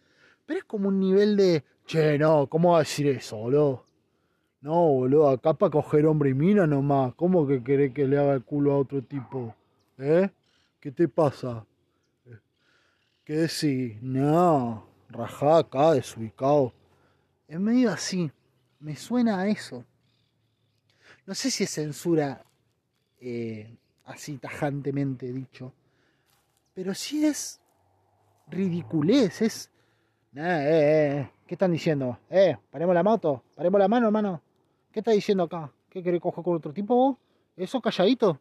pero 0.46 0.58
es 0.58 0.64
como 0.64 0.88
un 0.88 1.00
nivel 1.00 1.36
de, 1.36 1.64
che, 1.86 2.18
no, 2.18 2.46
¿cómo 2.48 2.72
va 2.72 2.78
a 2.78 2.80
decir 2.80 3.06
eso, 3.08 3.36
boludo? 3.36 3.84
No, 4.60 4.74
boludo, 4.88 5.28
acá 5.28 5.54
para 5.54 5.70
coger 5.70 6.06
hombre 6.06 6.30
y 6.30 6.34
mina 6.34 6.66
nomás. 6.66 7.14
¿Cómo 7.14 7.46
que 7.46 7.64
querés 7.64 7.92
que 7.92 8.06
le 8.06 8.18
haga 8.18 8.34
el 8.34 8.44
culo 8.44 8.72
a 8.72 8.78
otro 8.78 9.02
tipo? 9.02 9.54
¿Eh? 9.98 10.30
¿Qué 10.78 10.92
te 10.92 11.08
pasa? 11.08 11.66
¿Qué 13.24 13.34
decís? 13.34 14.00
No, 14.02 14.86
rajá 15.08 15.58
acá, 15.58 15.92
desubicado. 15.92 16.72
Es 17.48 17.58
medio 17.58 17.90
así. 17.90 18.30
Me 18.78 18.94
suena 18.94 19.40
a 19.40 19.48
eso. 19.48 19.84
No 21.26 21.34
sé 21.34 21.50
si 21.50 21.64
es 21.64 21.70
censura 21.70 22.44
eh, 23.20 23.76
así 24.04 24.38
tajantemente 24.38 25.32
dicho, 25.32 25.72
pero 26.74 26.94
sí 26.94 27.24
es 27.24 27.60
ridiculez, 28.48 29.42
es... 29.42 29.71
Eh, 30.34 30.40
eh, 30.40 31.18
eh, 31.20 31.30
¿Qué 31.46 31.54
están 31.54 31.72
diciendo? 31.72 32.18
Eh, 32.30 32.56
paremos 32.70 32.94
la 32.94 33.02
moto, 33.02 33.42
paremos 33.54 33.78
la 33.78 33.88
mano, 33.88 34.06
hermano. 34.06 34.40
¿Qué 34.90 35.00
está 35.00 35.10
diciendo 35.10 35.44
acá? 35.44 35.70
¿Qué 35.90 36.02
querés 36.02 36.20
coger 36.20 36.42
con 36.42 36.56
otro 36.56 36.72
tipo 36.72 36.94
vos? 36.94 37.16
¿Eso 37.56 37.80
calladito? 37.80 38.40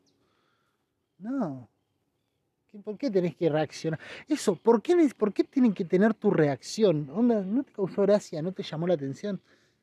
No. 1.19 1.67
¿Por 2.83 2.97
qué 2.97 3.11
tenés 3.11 3.35
que 3.35 3.49
reaccionar? 3.49 3.99
Eso, 4.27 4.55
¿por 4.55 4.81
qué, 4.81 4.95
¿por 5.17 5.33
qué 5.33 5.43
tienen 5.43 5.73
que 5.73 5.83
tener 5.83 6.13
tu 6.13 6.31
reacción? 6.31 7.07
¿No 7.07 7.63
te 7.63 7.73
causó 7.73 8.03
gracia? 8.03 8.41
¿No 8.41 8.53
te 8.53 8.63
llamó 8.63 8.87
la 8.87 8.93
atención? 8.93 9.41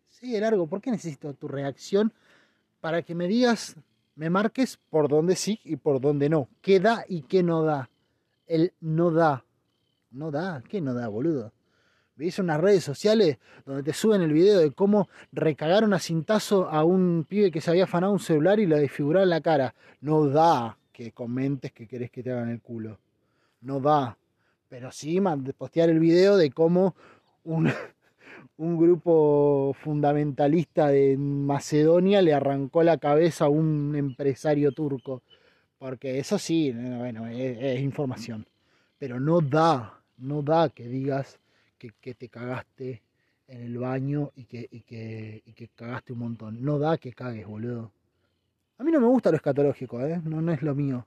Sí, 0.09 0.41
largo, 0.41 0.67
¿por 0.67 0.81
qué 0.81 0.91
necesito 0.91 1.35
tu 1.35 1.49
reacción 1.49 2.13
para 2.81 3.03
que 3.03 3.15
me 3.15 3.29
digas 3.29 3.77
me 4.19 4.31
marques 4.31 4.81
por 4.91 5.09
dónde 5.09 5.37
sí 5.37 5.61
y 5.63 5.77
por 5.77 6.01
dónde 6.01 6.29
no. 6.29 6.49
¿Qué 6.61 6.81
da 6.81 7.05
y 7.09 7.23
qué 7.23 7.45
no 7.45 7.63
da? 7.63 7.89
El 8.49 8.73
no 8.81 9.13
da. 9.13 9.45
No 10.11 10.33
da, 10.33 10.61
¿qué 10.69 10.81
no 10.81 10.93
da, 10.93 11.07
boludo? 11.07 11.53
¿Veis 12.19 12.37
unas 12.41 12.61
redes 12.61 12.83
sociales 12.83 13.39
donde 13.65 13.85
te 13.85 13.93
suben 13.93 14.23
el 14.23 14.33
video 14.33 14.59
de 14.59 14.73
cómo 14.73 15.09
recagaron 15.31 15.95
a 15.95 16.01
cintazo 16.01 16.69
a 16.69 16.83
un 16.83 17.25
pibe 17.29 17.53
que 17.53 17.61
se 17.61 17.71
había 17.71 17.85
afanado 17.85 18.13
un 18.13 18.19
celular 18.19 18.59
y 18.59 18.67
lo 18.67 18.77
desfiguraron 18.77 19.31
la 19.31 19.41
cara? 19.41 19.77
No 20.01 20.27
da 20.27 20.77
que 20.93 21.13
comentes 21.13 21.71
que 21.71 21.87
querés 21.87 22.11
que 22.11 22.25
te 22.25 22.33
hagan 22.33 22.49
el 22.49 22.61
culo. 22.61 22.99
No 23.61 23.79
da. 23.79 24.19
Pero 24.69 24.91
sí 24.91 25.23
postear 25.57 25.91
el 25.91 26.01
video 26.01 26.37
de 26.37 26.51
cómo 26.51 26.97
un, 27.45 27.71
un 28.57 28.77
grupo 28.77 29.77
fundamentalista 29.81 30.89
de 30.89 31.17
Macedonia 31.17 32.21
le 32.21 32.35
arrancó 32.35 32.83
la 32.83 32.99
cabeza 32.99 33.45
a 33.45 33.49
un 33.49 33.95
empresario 33.95 34.73
turco. 34.73 35.23
Porque 35.79 36.19
eso 36.19 36.37
sí, 36.37 36.73
bueno, 36.73 37.29
es, 37.29 37.79
información. 37.79 38.45
Pero 38.99 39.21
no 39.21 39.41
da, 39.41 40.01
no 40.17 40.43
da 40.43 40.69
que 40.69 40.89
digas 40.89 41.39
que, 41.79 42.15
te 42.15 42.29
cagaste 42.29 43.03
en 43.47 43.63
el 43.63 43.79
baño 43.79 44.33
y 44.35 44.45
que, 44.45 44.69
que 44.85 45.71
cagaste 45.75 46.13
un 46.13 46.19
montón. 46.19 46.63
No 46.63 46.79
da 46.79 46.99
que 46.99 47.13
cagues, 47.13 47.47
boludo. 47.47 47.93
A 48.79 48.85
mí 48.85 48.93
no 48.93 49.01
me 49.01 49.07
gusta 49.07 49.31
lo 49.31 49.37
escatológico, 49.37 50.01
¿eh? 50.01 50.21
No, 50.25 50.41
no 50.41 50.53
es 50.53 50.63
lo 50.63 50.75
mío. 50.75 51.07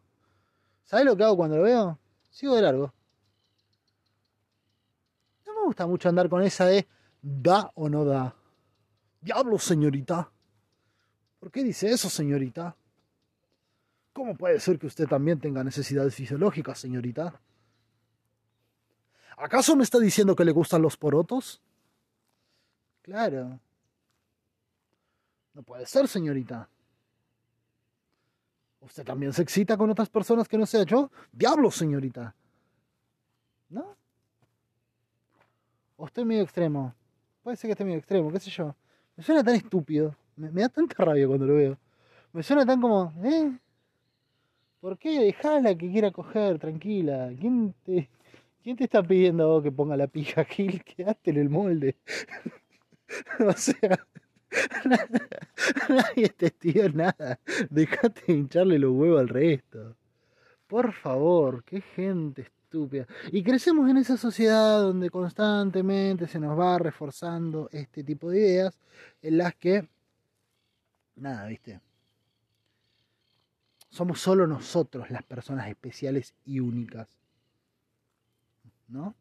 ¿Sabes 0.83 1.05
lo 1.05 1.15
que 1.15 1.23
hago 1.23 1.37
cuando 1.37 1.57
lo 1.57 1.63
veo? 1.63 1.99
Sigo 2.29 2.55
de 2.55 2.61
largo. 2.61 2.93
No 5.45 5.53
me 5.53 5.61
gusta 5.65 5.87
mucho 5.87 6.09
andar 6.09 6.27
con 6.27 6.43
esa 6.43 6.65
de 6.65 6.87
¿Da 7.21 7.71
o 7.75 7.87
no 7.87 8.03
da? 8.03 8.35
Diablo, 9.21 9.59
señorita. 9.59 10.31
¿Por 11.39 11.51
qué 11.51 11.63
dice 11.63 11.91
eso, 11.91 12.09
señorita? 12.09 12.75
¿Cómo 14.11 14.35
puede 14.35 14.59
ser 14.59 14.79
que 14.79 14.87
usted 14.87 15.07
también 15.07 15.39
tenga 15.39 15.63
necesidades 15.63 16.15
fisiológicas, 16.15 16.79
señorita? 16.79 17.39
¿Acaso 19.37 19.75
me 19.75 19.83
está 19.83 19.99
diciendo 19.99 20.35
que 20.35 20.45
le 20.45 20.51
gustan 20.51 20.81
los 20.81 20.97
porotos? 20.97 21.61
Claro. 23.01 23.59
No 25.53 25.63
puede 25.63 25.85
ser, 25.85 26.07
señorita. 26.07 26.69
¿Usted 28.81 29.03
también 29.03 29.33
se 29.33 29.41
excita 29.43 29.77
con 29.77 29.89
otras 29.89 30.09
personas 30.09 30.47
que 30.47 30.57
no 30.57 30.65
sea 30.65 30.83
yo? 30.83 31.11
Diablo, 31.31 31.69
señorita. 31.69 32.35
¿No? 33.69 33.95
¿O 35.97 36.05
estoy 36.07 36.25
medio 36.25 36.43
extremo? 36.43 36.93
Puede 37.43 37.57
ser 37.57 37.67
que 37.67 37.73
esté 37.73 37.85
medio 37.85 37.99
extremo, 37.99 38.31
qué 38.31 38.39
sé 38.39 38.49
yo. 38.49 38.75
Me 39.15 39.23
suena 39.23 39.43
tan 39.43 39.55
estúpido. 39.55 40.15
Me, 40.35 40.49
da 40.49 40.69
tanta 40.69 41.03
rabia 41.03 41.27
cuando 41.27 41.45
lo 41.45 41.55
veo. 41.55 41.77
Me 42.33 42.41
suena 42.41 42.65
tan 42.65 42.81
como, 42.81 43.13
¿eh? 43.23 43.51
¿Por 44.79 44.97
qué? 44.97 45.19
Dejala 45.19 45.75
que 45.75 45.91
quiera 45.91 46.09
coger, 46.09 46.57
tranquila. 46.57 47.31
¿Quién 47.39 47.75
te, 47.85 48.09
¿Quién 48.63 48.77
te 48.77 48.83
está 48.85 49.01
pidiendo 49.01 49.47
vos 49.47 49.63
que 49.63 49.71
ponga 49.71 49.97
la 49.97 50.07
pija, 50.07 50.43
Gil? 50.49 50.83
Quedaste 50.83 51.31
en 51.31 51.37
el 51.37 51.49
molde. 51.49 51.95
o 53.39 53.53
sea, 53.53 54.05
nadie 55.89 56.29
te 56.29 56.53
dio 56.59 56.89
nada. 56.89 57.39
Dejate 57.69 58.31
hincharle 58.31 58.79
los 58.79 58.91
huevos 58.91 59.21
al 59.21 59.29
resto. 59.29 59.95
Por 60.67 60.93
favor, 60.93 61.63
qué 61.63 61.81
gente 61.81 62.51
y 63.31 63.43
crecemos 63.43 63.89
en 63.89 63.97
esa 63.97 64.15
sociedad 64.15 64.79
donde 64.79 65.09
constantemente 65.09 66.27
se 66.27 66.39
nos 66.39 66.57
va 66.57 66.77
reforzando 66.77 67.67
este 67.71 68.03
tipo 68.03 68.29
de 68.29 68.39
ideas 68.39 68.79
en 69.21 69.37
las 69.37 69.55
que, 69.55 69.89
nada, 71.15 71.47
viste, 71.47 71.81
somos 73.89 74.21
solo 74.21 74.47
nosotros 74.47 75.09
las 75.09 75.23
personas 75.23 75.67
especiales 75.67 76.33
y 76.45 76.61
únicas. 76.61 77.09
¿No? 78.91 79.15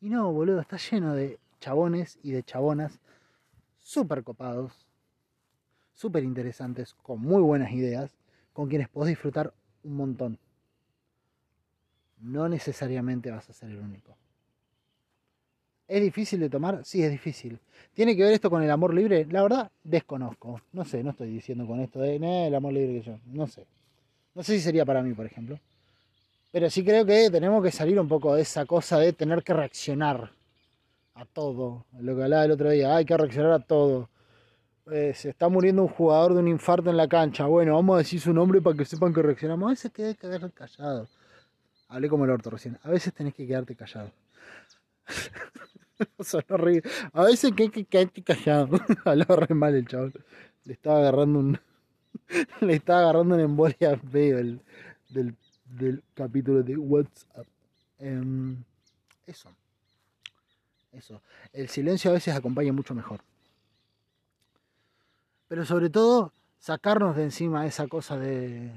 Y 0.00 0.10
no, 0.10 0.32
boludo, 0.32 0.60
está 0.60 0.76
lleno 0.76 1.14
de 1.14 1.38
chabones 1.60 2.18
y 2.22 2.32
de 2.32 2.42
chabonas 2.42 3.00
súper 3.78 4.22
copados, 4.22 4.86
súper 5.94 6.24
interesantes, 6.24 6.94
con 6.94 7.20
muy 7.20 7.40
buenas 7.40 7.72
ideas, 7.72 8.14
con 8.52 8.68
quienes 8.68 8.88
podés 8.88 9.10
disfrutar 9.10 9.54
un 9.82 9.96
montón 9.96 10.38
no 12.20 12.48
necesariamente 12.48 13.30
vas 13.30 13.48
a 13.48 13.52
ser 13.52 13.70
el 13.70 13.78
único. 13.78 14.16
¿Es 15.88 16.02
difícil 16.02 16.40
de 16.40 16.50
tomar? 16.50 16.84
Sí, 16.84 17.02
es 17.02 17.10
difícil. 17.10 17.60
¿Tiene 17.94 18.16
que 18.16 18.24
ver 18.24 18.32
esto 18.32 18.50
con 18.50 18.62
el 18.62 18.70
amor 18.70 18.92
libre? 18.92 19.24
La 19.30 19.42
verdad, 19.42 19.70
desconozco. 19.84 20.60
No 20.72 20.84
sé, 20.84 21.04
no 21.04 21.10
estoy 21.10 21.30
diciendo 21.30 21.66
con 21.66 21.80
esto 21.80 22.00
de 22.00 22.16
el 22.16 22.54
amor 22.54 22.72
libre 22.72 23.00
que 23.00 23.06
yo. 23.06 23.18
No 23.26 23.46
sé. 23.46 23.66
No 24.34 24.42
sé 24.42 24.54
si 24.54 24.60
sería 24.60 24.84
para 24.84 25.02
mí, 25.02 25.14
por 25.14 25.26
ejemplo. 25.26 25.60
Pero 26.56 26.70
sí 26.70 26.82
creo 26.82 27.04
que 27.04 27.28
tenemos 27.30 27.62
que 27.62 27.70
salir 27.70 28.00
un 28.00 28.08
poco 28.08 28.34
de 28.34 28.40
esa 28.40 28.64
cosa 28.64 28.98
de 28.98 29.12
tener 29.12 29.42
que 29.42 29.52
reaccionar 29.52 30.32
a 31.12 31.26
todo. 31.26 31.84
Lo 32.00 32.16
que 32.16 32.22
hablaba 32.22 32.46
el 32.46 32.50
otro 32.50 32.70
día, 32.70 32.96
hay 32.96 33.04
que 33.04 33.14
reaccionar 33.14 33.52
a 33.52 33.58
todo. 33.58 34.08
Eh, 34.90 35.12
se 35.14 35.28
está 35.28 35.50
muriendo 35.50 35.82
un 35.82 35.88
jugador 35.88 36.32
de 36.32 36.40
un 36.40 36.48
infarto 36.48 36.88
en 36.88 36.96
la 36.96 37.08
cancha. 37.08 37.44
Bueno, 37.44 37.74
vamos 37.74 37.96
a 37.96 37.98
decir 37.98 38.22
su 38.22 38.32
nombre 38.32 38.62
para 38.62 38.74
que 38.74 38.86
sepan 38.86 39.12
que 39.12 39.20
reaccionamos. 39.20 39.66
A 39.66 39.70
veces 39.72 39.92
que 39.92 40.14
quedar 40.14 40.50
callado. 40.50 41.06
Hablé 41.88 42.08
como 42.08 42.24
el 42.24 42.30
orto 42.30 42.48
recién. 42.48 42.78
A 42.84 42.88
veces 42.88 43.12
tenés 43.12 43.34
que 43.34 43.46
quedarte 43.46 43.76
callado. 43.76 44.10
A 47.12 47.24
veces 47.24 47.52
que 47.52 47.64
hay 47.64 47.68
que 47.68 47.84
quedarte 47.84 48.22
callado. 48.22 48.80
Hablaba 49.04 49.36
re 49.36 49.54
mal 49.54 49.74
el 49.74 49.86
chaval. 49.86 50.14
Le 50.64 50.72
estaba 50.72 51.00
agarrando 51.00 51.38
un. 51.38 51.60
Le 52.62 52.76
estaba 52.76 53.00
agarrando 53.00 53.34
una 53.34 53.44
embolia 53.44 54.00
feo 54.10 54.38
el, 54.38 54.62
del, 55.10 55.36
del 55.76 56.02
capítulo 56.14 56.62
de 56.62 56.76
WhatsApp. 56.76 57.46
Em, 57.98 58.62
eso. 59.26 59.54
Eso. 60.92 61.22
El 61.52 61.68
silencio 61.68 62.10
a 62.10 62.14
veces 62.14 62.34
acompaña 62.34 62.72
mucho 62.72 62.94
mejor. 62.94 63.20
Pero 65.48 65.64
sobre 65.64 65.90
todo, 65.90 66.32
sacarnos 66.58 67.16
de 67.16 67.24
encima 67.24 67.66
esa 67.66 67.86
cosa 67.86 68.16
de. 68.16 68.72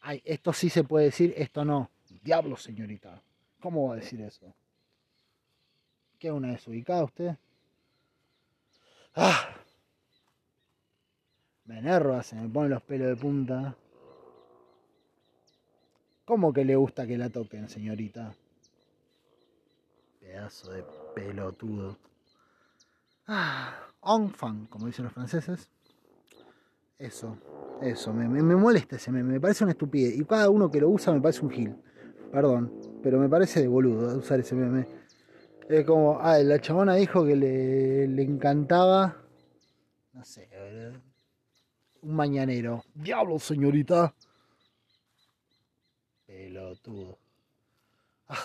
Ay, 0.00 0.20
esto 0.24 0.52
sí 0.52 0.68
se 0.68 0.84
puede 0.84 1.06
decir, 1.06 1.32
esto 1.36 1.64
no. 1.64 1.90
Diablo, 2.22 2.56
señorita. 2.56 3.22
¿Cómo 3.60 3.88
va 3.88 3.94
a 3.94 3.96
decir 3.96 4.20
eso? 4.20 4.54
¿Qué 6.18 6.30
una 6.32 6.52
desubicada 6.52 7.04
usted? 7.04 7.36
¡Ah! 9.14 9.54
Me 11.64 11.78
enerva, 11.78 12.22
se 12.22 12.36
me 12.36 12.48
ponen 12.48 12.70
los 12.70 12.82
pelos 12.82 13.08
de 13.08 13.16
punta. 13.16 13.76
¿Cómo 16.24 16.52
que 16.52 16.64
le 16.64 16.74
gusta 16.76 17.06
que 17.06 17.18
la 17.18 17.28
toquen, 17.28 17.68
señorita? 17.68 18.34
Pedazo 20.20 20.72
de 20.72 20.84
pelotudo. 21.14 21.98
Ah, 23.26 23.74
enfant, 24.02 24.68
como 24.70 24.86
dicen 24.86 25.04
los 25.04 25.12
franceses. 25.12 25.68
Eso, 26.98 27.36
eso, 27.82 28.14
me, 28.14 28.26
molesta 28.26 28.96
ese 28.96 29.10
meme, 29.10 29.34
me 29.34 29.40
parece 29.40 29.64
una 29.64 29.72
estupidez. 29.72 30.16
Y 30.16 30.24
cada 30.24 30.48
uno 30.48 30.70
que 30.70 30.80
lo 30.80 30.88
usa 30.88 31.12
me 31.12 31.20
parece 31.20 31.42
un 31.42 31.50
gil. 31.50 31.76
Perdón, 32.32 32.72
pero 33.02 33.18
me 33.18 33.28
parece 33.28 33.60
de 33.60 33.68
boludo 33.68 34.16
usar 34.16 34.40
ese 34.40 34.54
meme. 34.54 34.86
Es 35.68 35.84
como, 35.84 36.18
ah, 36.20 36.38
la 36.38 36.58
chabona 36.58 36.94
dijo 36.94 37.24
que 37.24 37.36
le, 37.36 38.08
le 38.08 38.22
encantaba, 38.22 39.16
no 40.12 40.24
sé, 40.24 40.48
un 42.00 42.14
mañanero. 42.14 42.82
Diablo, 42.94 43.38
señorita. 43.38 44.14
Pelotudo. 46.64 47.18
Ah. 48.26 48.38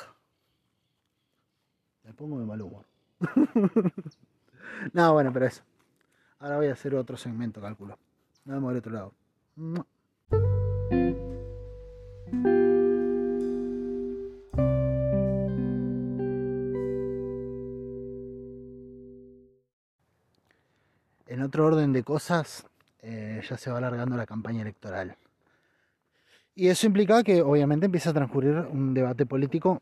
Me 2.04 2.14
pongo 2.14 2.38
de 2.38 2.46
mal 2.46 2.62
humor. 2.62 2.86
no, 4.94 5.14
bueno, 5.14 5.32
pero 5.32 5.46
eso. 5.46 5.64
Ahora 6.40 6.58
voy 6.58 6.68
a 6.68 6.74
hacer 6.74 6.96
otro 6.96 7.16
segmento, 7.16 7.62
cálculo. 7.62 7.98
Nos 8.44 8.56
vemos 8.56 8.70
del 8.72 8.78
otro 8.80 8.92
lado. 8.92 9.14
En 21.26 21.42
otro 21.42 21.66
orden 21.68 21.94
de 21.94 22.04
cosas, 22.04 22.68
eh, 23.02 23.42
ya 23.50 23.58
se 23.58 23.72
va 23.72 23.78
alargando 23.78 24.18
la 24.18 24.26
campaña 24.26 24.64
electoral. 24.64 25.16
Y 26.60 26.68
eso 26.68 26.88
implica 26.88 27.24
que 27.24 27.42
obviamente 27.42 27.86
empieza 27.86 28.10
a 28.10 28.14
transcurrir 28.14 28.54
un 28.70 28.94
debate 28.94 29.26
político 29.26 29.82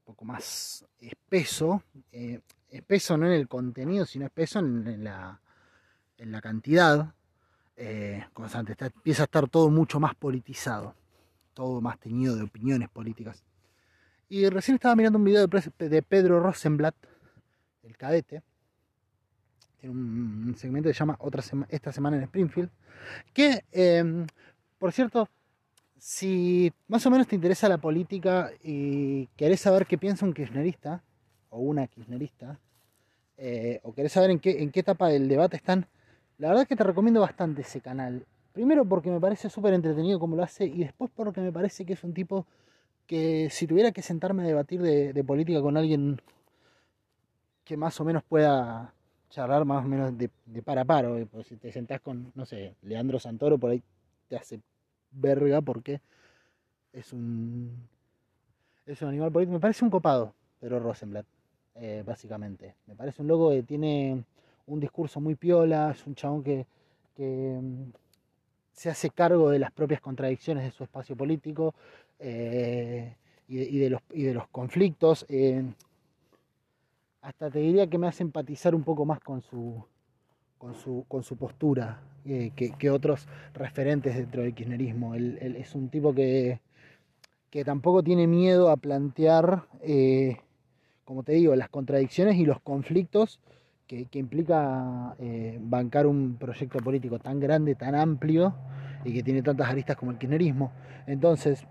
un 0.00 0.04
poco 0.04 0.26
más 0.26 0.84
espeso, 0.98 1.82
eh, 2.12 2.42
espeso 2.68 3.16
no 3.16 3.24
en 3.24 3.32
el 3.32 3.48
contenido, 3.48 4.04
sino 4.04 4.26
espeso 4.26 4.58
en, 4.58 5.02
la, 5.02 5.40
en 6.18 6.30
la, 6.30 6.42
cantidad 6.42 7.14
eh, 7.74 8.26
constante. 8.34 8.76
empieza 8.78 9.22
a 9.22 9.24
estar 9.24 9.48
todo 9.48 9.70
mucho 9.70 9.98
más 9.98 10.14
politizado, 10.14 10.94
todo 11.54 11.80
más 11.80 11.98
teñido 11.98 12.36
de 12.36 12.42
opiniones 12.42 12.90
políticas. 12.90 13.42
Y 14.28 14.46
recién 14.50 14.74
estaba 14.74 14.94
mirando 14.96 15.18
un 15.18 15.24
video 15.24 15.46
de 15.46 16.02
Pedro 16.02 16.38
Rosenblatt, 16.38 16.96
el 17.82 17.96
cadete, 17.96 18.42
tiene 19.78 19.94
un, 19.94 20.54
segmento 20.58 20.90
que 20.90 20.92
se 20.92 20.98
llama 20.98 21.16
Otra 21.18 21.42
Esta 21.70 21.92
Semana 21.92 22.18
en 22.18 22.24
Springfield, 22.24 22.68
que, 23.32 23.64
em, 23.72 24.26
por 24.78 24.92
cierto, 24.92 25.26
si 26.00 26.72
más 26.88 27.04
o 27.04 27.10
menos 27.10 27.26
te 27.28 27.36
interesa 27.36 27.68
la 27.68 27.78
política 27.78 28.50
y 28.64 29.26
querés 29.36 29.60
saber 29.60 29.86
qué 29.86 29.98
piensa 29.98 30.24
un 30.24 30.32
kirchnerista 30.32 31.02
o 31.50 31.58
una 31.58 31.86
kirchnerista, 31.86 32.58
eh, 33.36 33.80
o 33.82 33.92
querés 33.92 34.12
saber 34.12 34.30
en 34.30 34.40
qué, 34.40 34.62
en 34.62 34.70
qué 34.70 34.80
etapa 34.80 35.08
del 35.08 35.28
debate 35.28 35.56
están, 35.56 35.86
la 36.38 36.48
verdad 36.48 36.62
es 36.62 36.68
que 36.68 36.76
te 36.76 36.84
recomiendo 36.84 37.20
bastante 37.20 37.62
ese 37.62 37.82
canal. 37.82 38.24
Primero 38.52 38.86
porque 38.86 39.10
me 39.10 39.20
parece 39.20 39.50
súper 39.50 39.74
entretenido 39.74 40.18
como 40.18 40.36
lo 40.36 40.42
hace 40.42 40.64
y 40.64 40.78
después 40.78 41.10
porque 41.14 41.42
me 41.42 41.52
parece 41.52 41.84
que 41.84 41.92
es 41.92 42.02
un 42.02 42.14
tipo 42.14 42.46
que 43.06 43.50
si 43.50 43.66
tuviera 43.66 43.92
que 43.92 44.00
sentarme 44.00 44.42
a 44.44 44.46
debatir 44.46 44.80
de, 44.80 45.24
política 45.24 45.60
con 45.60 45.76
alguien 45.76 46.20
que 47.64 47.76
más 47.76 48.00
o 48.00 48.04
menos 48.04 48.22
pueda 48.22 48.94
charlar 49.28 49.64
más 49.66 49.84
o 49.84 49.88
menos 49.88 50.16
de, 50.16 50.30
de 50.46 50.62
par 50.62 50.78
a 50.78 50.84
par, 50.84 51.06
si 51.44 51.56
te 51.56 51.70
sentás 51.72 52.00
con, 52.00 52.32
no 52.34 52.46
sé, 52.46 52.74
Leandro 52.82 53.18
Santoro, 53.18 53.58
por 53.58 53.70
ahí 53.70 53.82
te 54.28 54.36
hace 54.36 54.60
verga 55.12 55.60
porque 55.60 56.00
es 56.92 57.12
un 57.12 57.88
es 58.86 59.02
un 59.02 59.08
animal 59.08 59.30
político. 59.30 59.54
Me 59.54 59.60
parece 59.60 59.84
un 59.84 59.90
copado, 59.90 60.34
pero 60.60 60.80
Rosenblatt, 60.80 61.26
eh, 61.76 62.02
básicamente. 62.04 62.74
Me 62.86 62.94
parece 62.94 63.22
un 63.22 63.28
loco 63.28 63.50
que 63.50 63.62
tiene 63.62 64.24
un 64.66 64.80
discurso 64.80 65.20
muy 65.20 65.34
piola, 65.34 65.92
es 65.92 66.06
un 66.06 66.14
chabón 66.14 66.42
que, 66.42 66.66
mm, 67.16 67.90
se 68.72 68.88
hace 68.90 69.10
cargo 69.10 69.50
de 69.50 69.58
las 69.58 69.72
propias 69.72 70.00
contradicciones 70.00 70.64
de 70.64 70.70
su 70.70 70.84
espacio 70.84 71.16
político 71.16 71.74
eh, 72.18 73.14
y, 73.48 73.78
de, 73.78 73.90
los, 73.90 74.00
y 74.10 74.22
de 74.22 74.34
los 74.34 74.48
conflictos. 74.48 75.26
Eh, 75.28 75.62
hasta 77.20 77.50
te 77.50 77.58
diría 77.58 77.86
que 77.88 77.98
me 77.98 78.06
hace 78.08 78.22
empatizar 78.22 78.74
un 78.74 78.82
poco 78.82 79.04
más 79.04 79.20
con 79.20 79.42
su, 79.42 79.84
con 80.60 80.74
su, 80.74 81.06
con 81.08 81.24
su 81.24 81.36
postura 81.36 82.02
eh, 82.26 82.52
que, 82.54 82.90
otros 82.90 83.26
referentes 83.54 84.14
dentro 84.14 84.42
del 84.42 84.54
kirchnerismo. 84.54 85.14
Él, 85.14 85.56
es 85.58 85.74
un 85.74 85.88
tipo 85.88 86.14
que, 86.14 86.60
que, 87.48 87.64
tampoco 87.64 88.02
tiene 88.02 88.26
miedo 88.26 88.68
a 88.68 88.76
plantear, 88.76 89.64
eh, 89.80 90.36
como 91.06 91.22
te 91.22 91.32
digo, 91.32 91.56
las 91.56 91.70
contradicciones 91.70 92.36
y 92.36 92.44
los 92.44 92.60
conflictos 92.60 93.40
que, 93.86 94.06
implica 94.12 95.16
eh, 95.18 95.58
bancar 95.62 96.06
un 96.06 96.36
proyecto 96.36 96.78
político 96.80 97.18
tan 97.18 97.40
grande, 97.40 97.74
tan 97.74 97.94
amplio 97.94 98.54
y 99.02 99.14
que 99.14 99.22
tiene 99.22 99.42
tantas 99.42 99.70
aristas 99.70 99.96
como 99.96 100.10
el 100.10 100.18
kirchnerismo. 100.18 100.72
Entonces, 101.06 101.66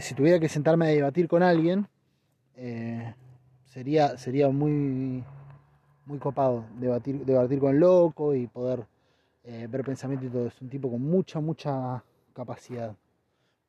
si 0.00 0.14
tuviera 0.14 0.40
que 0.40 0.48
sentarme 0.48 0.86
a 0.86 0.88
debatir 0.88 1.28
con 1.28 1.44
alguien, 1.44 1.86
sería, 3.64 4.18
sería 4.18 4.50
muy 4.50 5.24
muy 6.06 6.18
copado 6.18 6.64
debatir, 6.78 7.24
debatir 7.24 7.58
con 7.58 7.78
loco 7.78 8.34
y 8.34 8.46
poder 8.46 8.86
eh, 9.44 9.66
ver 9.68 9.84
pensamiento 9.84 10.26
y 10.26 10.30
todo. 10.30 10.46
Es 10.46 10.60
un 10.60 10.68
tipo 10.68 10.90
con 10.90 11.00
mucha, 11.00 11.40
mucha 11.40 12.02
capacidad. 12.32 12.94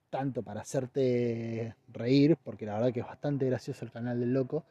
Tanto 0.09 0.43
para 0.43 0.61
hacerte 0.61 1.75
reír, 1.91 2.37
porque 2.43 2.65
la 2.65 2.75
verdad 2.75 2.93
que 2.93 2.99
es 2.99 3.05
bastante 3.05 3.47
gracioso 3.47 3.83
el 3.83 3.91
canal 3.91 4.19
del 4.19 4.33
loco, 4.33 4.63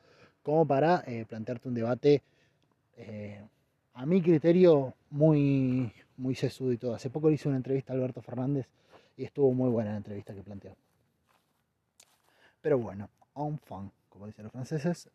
como 0.43 0.67
para 0.67 1.03
eh, 1.07 1.25
plantearte 1.29 1.69
un 1.69 1.75
debate, 1.75 2.23
eh, 2.97 3.43
a 3.95 4.07
mi 4.07 4.23
criterio, 4.23 4.95
muy, 5.11 5.93
muy 6.17 6.35
sesudo 6.37 6.73
y 6.73 6.79
todo. 6.79 6.95
Hace 6.95 7.11
poco 7.11 7.29
le 7.29 7.35
hice 7.35 7.49
una 7.49 7.57
entrevista 7.57 7.93
a 7.93 7.97
Alberto 7.97 8.23
Fernández 8.23 8.67
y 9.17 9.25
estuvo 9.25 9.53
muy 9.53 9.69
buena 9.69 9.91
la 9.91 9.97
entrevista 9.99 10.33
que 10.33 10.43
planteó. 10.43 10.77
Pero 12.61 12.79
bueno, 12.79 13.09
on 13.35 13.59
fun, 13.59 13.91
como 14.09 14.27
dicen 14.27 14.45
los 14.45 14.53
franceses. 14.53 15.11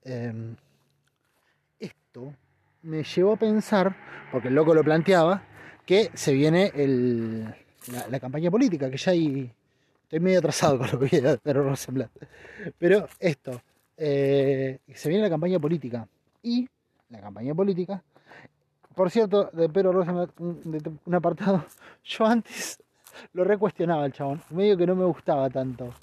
Me 2.84 3.04
llevó 3.04 3.34
a 3.34 3.38
pensar, 3.38 3.96
porque 4.32 4.48
el 4.48 4.56
loco 4.56 4.74
lo 4.74 4.84
planteaba, 4.84 5.44
que 5.86 6.12
se 6.14 6.34
viene 6.34 6.72
la, 8.10 8.20
campaña 8.20 8.52
política, 8.52 8.90
que 8.90 8.98
ya 8.98 9.12
hay, 9.12 9.52
estoy 10.04 10.20
medio 10.20 10.40
atrasado 10.40 10.78
con 10.80 10.92
lo 10.92 11.00
que 11.00 11.06
viene 11.06 11.38
pero 11.42 11.64
Rosenblatt. 11.64 12.12
Pero 12.78 13.08
esto, 13.20 13.62
eh, 13.98 14.80
se 14.94 15.10
viene 15.10 15.24
la 15.24 15.30
campaña 15.30 15.60
política. 15.60 16.08
Y 16.44 16.68
la 17.10 17.20
campaña 17.22 17.54
política, 17.56 18.04
por 18.96 19.10
cierto, 19.10 19.50
de 19.54 19.70
Pedro 19.70 19.92
Rosenblatt, 19.92 20.40
un, 20.40 21.00
un 21.06 21.16
apartado, 21.16 21.66
yo 22.04 22.26
antes 22.26 22.80
lo 23.34 23.44
recuestionaba 23.44 24.06
el 24.06 24.14
chabón, 24.14 24.42
medio 24.52 24.78
que 24.78 24.86
no 24.86 24.96
me 24.96 25.06
gustaba 25.06 25.50
tanto. 25.50 25.94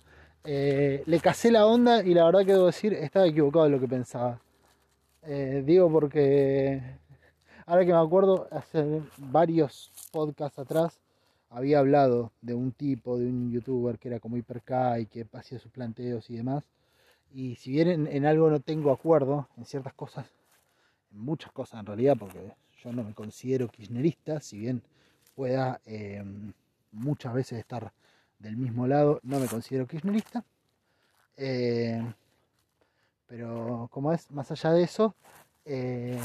Eh, 0.44 1.02
le 1.06 1.20
casé 1.20 1.50
la 1.50 1.66
onda 1.66 2.02
y 2.02 2.12
la 2.12 2.26
verdad 2.26 2.40
que 2.40 2.52
debo 2.52 2.66
decir, 2.66 2.92
estaba 2.92 3.26
equivocado 3.26 3.66
en 3.66 3.72
lo 3.72 3.80
que 3.80 3.88
pensaba. 3.88 4.38
Eh, 5.26 5.62
digo 5.64 5.90
porque 5.90 6.82
ahora 7.66 7.86
que 7.86 7.92
me 7.92 7.98
acuerdo, 7.98 8.46
hace 8.50 9.02
varios 9.16 9.90
podcasts 10.12 10.58
atrás 10.58 11.00
había 11.48 11.78
hablado 11.78 12.32
de 12.42 12.54
un 12.54 12.72
tipo, 12.72 13.18
de 13.18 13.26
un 13.26 13.50
youtuber 13.50 13.98
que 13.98 14.08
era 14.08 14.20
como 14.20 14.36
hiperca 14.36 14.98
y 14.98 15.06
que 15.06 15.26
hacía 15.32 15.58
sus 15.58 15.70
planteos 15.70 16.28
y 16.28 16.36
demás. 16.36 16.64
Y 17.32 17.56
si 17.56 17.70
bien 17.72 18.06
en, 18.06 18.26
algo 18.26 18.50
no 18.50 18.60
tengo 18.60 18.92
acuerdo, 18.92 19.48
en 19.56 19.64
ciertas 19.64 19.94
cosas, 19.94 20.26
en 21.12 21.20
muchas 21.20 21.52
cosas 21.52 21.80
en 21.80 21.86
realidad, 21.86 22.16
porque 22.18 22.52
yo 22.82 22.92
no 22.92 23.02
me 23.02 23.14
considero 23.14 23.68
kirchnerista, 23.68 24.40
si 24.40 24.58
bien 24.58 24.82
pueda 25.34 25.80
em, 25.86 26.52
muchas 26.92 27.32
veces 27.34 27.58
estar 27.58 27.92
del 28.38 28.56
mismo 28.56 28.86
lado, 28.86 29.20
no 29.22 29.40
me 29.40 29.46
considero 29.46 29.86
kirchnerista. 29.86 30.44
Eh, 31.36 32.02
pero 33.26 33.88
como 33.90 34.12
es, 34.12 34.30
más 34.30 34.50
allá 34.50 34.72
de 34.72 34.82
eso, 34.82 35.14
eh, 35.64 36.20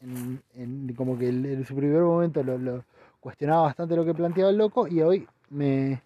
en, 0.00 0.94
como 0.94 1.18
que 1.18 1.28
en 1.28 1.64
su 1.64 1.74
primer 1.74 2.02
momento 2.02 2.42
lo, 2.42 2.84
cuestionaba 3.20 3.62
bastante 3.62 3.96
lo 3.96 4.04
que 4.04 4.14
planteaba 4.14 4.50
el 4.50 4.56
loco 4.56 4.86
y 4.88 5.02
hoy 5.02 5.28
me, 5.50 6.02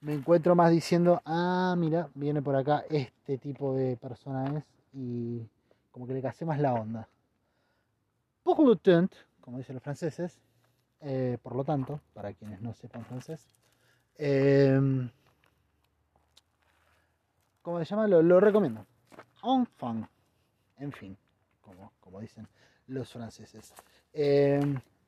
me 0.00 0.14
encuentro 0.14 0.54
más 0.54 0.70
diciendo, 0.70 1.22
ah, 1.24 1.74
mira, 1.78 2.08
viene 2.14 2.42
por 2.42 2.56
acá 2.56 2.84
este 2.90 3.38
tipo 3.38 3.74
de 3.74 3.96
persona 3.96 4.62
y 4.92 5.40
como 5.90 6.06
que 6.06 6.14
le 6.14 6.22
casé 6.22 6.44
más 6.44 6.60
la 6.60 6.74
onda. 6.74 7.08
Pour 8.42 8.58
le 8.58 9.08
como 9.40 9.58
dicen 9.58 9.74
los 9.74 9.82
franceses, 9.82 10.38
eh, 11.00 11.38
por 11.42 11.54
lo 11.54 11.64
tanto, 11.64 12.00
para 12.12 12.32
quienes 12.32 12.60
no 12.60 12.74
sepan 12.74 13.04
francés, 13.06 13.46
eh, 14.18 14.78
¿cómo 17.64 17.78
se 17.80 17.86
llama? 17.86 18.06
Lo, 18.06 18.22
lo 18.22 18.38
recomiendo. 18.38 18.86
Enfin, 19.42 20.06
en 20.78 20.92
fin, 20.92 21.16
como, 21.60 21.92
como 21.98 22.20
dicen 22.20 22.46
los 22.86 23.10
franceses. 23.10 23.74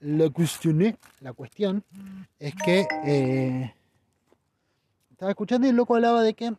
La 0.00 0.30
cuestión, 0.30 0.98
la 1.20 1.32
cuestión 1.32 1.84
es 2.38 2.54
que 2.54 2.86
eh, 3.04 3.74
estaba 5.10 5.30
escuchando 5.30 5.66
y 5.66 5.70
el 5.70 5.76
loco 5.76 5.94
hablaba 5.94 6.22
de 6.22 6.34
que 6.34 6.52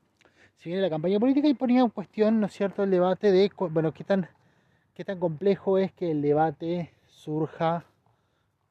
si 0.56 0.70
viene 0.70 0.82
la 0.82 0.90
campaña 0.90 1.20
política 1.20 1.48
y 1.48 1.54
ponía 1.54 1.82
en 1.82 1.90
cuestión, 1.90 2.40
¿no 2.40 2.48
es 2.48 2.54
cierto?, 2.54 2.84
el 2.84 2.92
debate 2.92 3.32
de, 3.32 3.52
bueno, 3.70 3.92
qué 3.94 4.04
tan, 4.04 4.28
qué 4.94 5.04
tan 5.04 5.20
complejo 5.20 5.78
es 5.78 5.92
que 5.92 6.10
el 6.12 6.22
debate 6.22 6.92
surja 7.08 7.86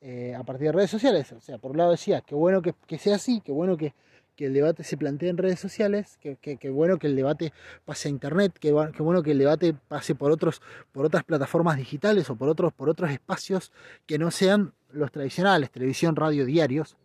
eh, 0.01 0.35
a 0.35 0.43
partir 0.43 0.67
de 0.67 0.73
redes 0.73 0.91
sociales. 0.91 1.31
O 1.33 1.41
sea, 1.41 1.59
por 1.59 1.73
un 1.73 1.79
lado 1.79 1.93
decía, 1.93 2.21
qué 2.23 2.35
bueno 2.35 2.61
que, 2.63 2.75
que 2.87 2.99
sea 2.99 3.17
así, 3.17 3.41
qué 3.41 3.53
bueno 3.53 3.77
que, 3.77 3.95
que, 4.37 4.47
el 4.47 4.55
debate 4.55 4.85
se 4.85 4.97
plantee 4.97 5.29
en 5.29 5.39
redes 5.39 5.59
sociales, 5.59 6.19
que, 6.21 6.37
que, 6.37 6.71
bueno 6.71 6.99
que 6.99 7.07
el 7.07 7.17
debate 7.17 7.53
pase 7.85 8.09
a 8.09 8.11
internet, 8.11 8.53
que, 8.53 8.69
que, 8.95 9.03
bueno 9.03 9.23
que 9.23 9.33
el 9.33 9.39
debate 9.39 9.75
pase 9.89 10.15
por 10.15 10.31
otros, 10.31 10.63
por 10.93 11.07
otras 11.07 11.25
plataformas 11.25 11.77
digitales 11.77 12.29
o 12.31 12.37
por 12.37 12.49
otros, 12.49 12.73
por 12.73 12.89
otros 12.89 13.11
espacios 13.11 13.73
que 14.07 14.19
no 14.19 14.31
sean 14.31 14.73
los 14.93 15.11
tradicionales, 15.11 15.71
televisión, 15.71 16.17
radio, 16.17 16.45
diarios, 16.45 16.97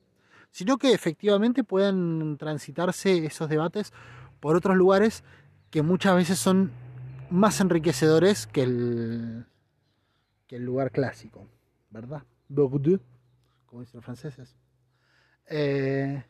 sino 0.51 0.77
que 0.77 0.93
efectivamente 0.93 1.63
puedan 1.63 2.37
transitarse 2.37 3.25
esos 3.25 3.49
debates 3.49 3.93
por 4.39 4.55
otros 4.55 4.75
lugares 4.75 5.23
que 5.69 5.81
muchas 5.81 6.15
veces 6.15 6.37
son 6.37 6.71
más 7.29 7.61
enriquecedores 7.61 8.45
que 8.45 8.63
el, 8.63 9.45
que 10.47 10.57
el 10.57 10.65
lugar 10.65 10.91
clásico, 10.91 11.47
¿verdad? 11.89 12.23
Bordeaux, 12.49 13.01
como 13.65 13.81
dicen 13.81 13.99
los 13.99 14.05
franceses. 14.05 14.57
Eh, 15.47 16.23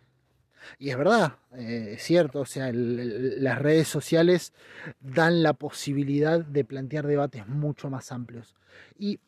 y 0.77 0.89
es 0.89 0.97
verdad, 0.97 1.37
eh, 1.53 1.93
es 1.95 2.03
cierto, 2.03 2.41
o 2.41 2.45
sea, 2.45 2.71
las 2.73 3.59
redes 3.59 3.87
sociales 3.87 4.53
dan 4.99 5.43
la 5.43 5.53
posibilidad 5.53 6.39
de 6.39 6.63
plantear 6.63 7.07
debates 7.07 7.47
mucho 7.47 7.89
más 7.89 8.11
amplios. 8.11 8.55
Y 8.97 9.19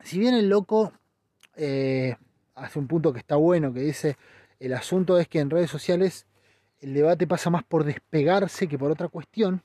si 0.00 0.18
bien 0.18 0.34
el 0.34 0.48
loco 0.48 0.92
eh, 1.56 2.16
hace 2.54 2.78
un 2.78 2.88
punto 2.88 3.12
que 3.12 3.18
está 3.18 3.36
bueno, 3.36 3.72
que 3.72 3.80
dice, 3.80 4.16
el 4.58 4.74
asunto 4.74 5.18
es 5.18 5.28
que 5.28 5.40
en 5.40 5.50
redes 5.50 5.70
sociales 5.70 6.26
el 6.80 6.94
debate 6.94 7.26
pasa 7.26 7.50
más 7.50 7.64
por 7.64 7.84
despegarse 7.84 8.66
que 8.68 8.78
por 8.78 8.90
otra 8.90 9.08
cuestión. 9.08 9.62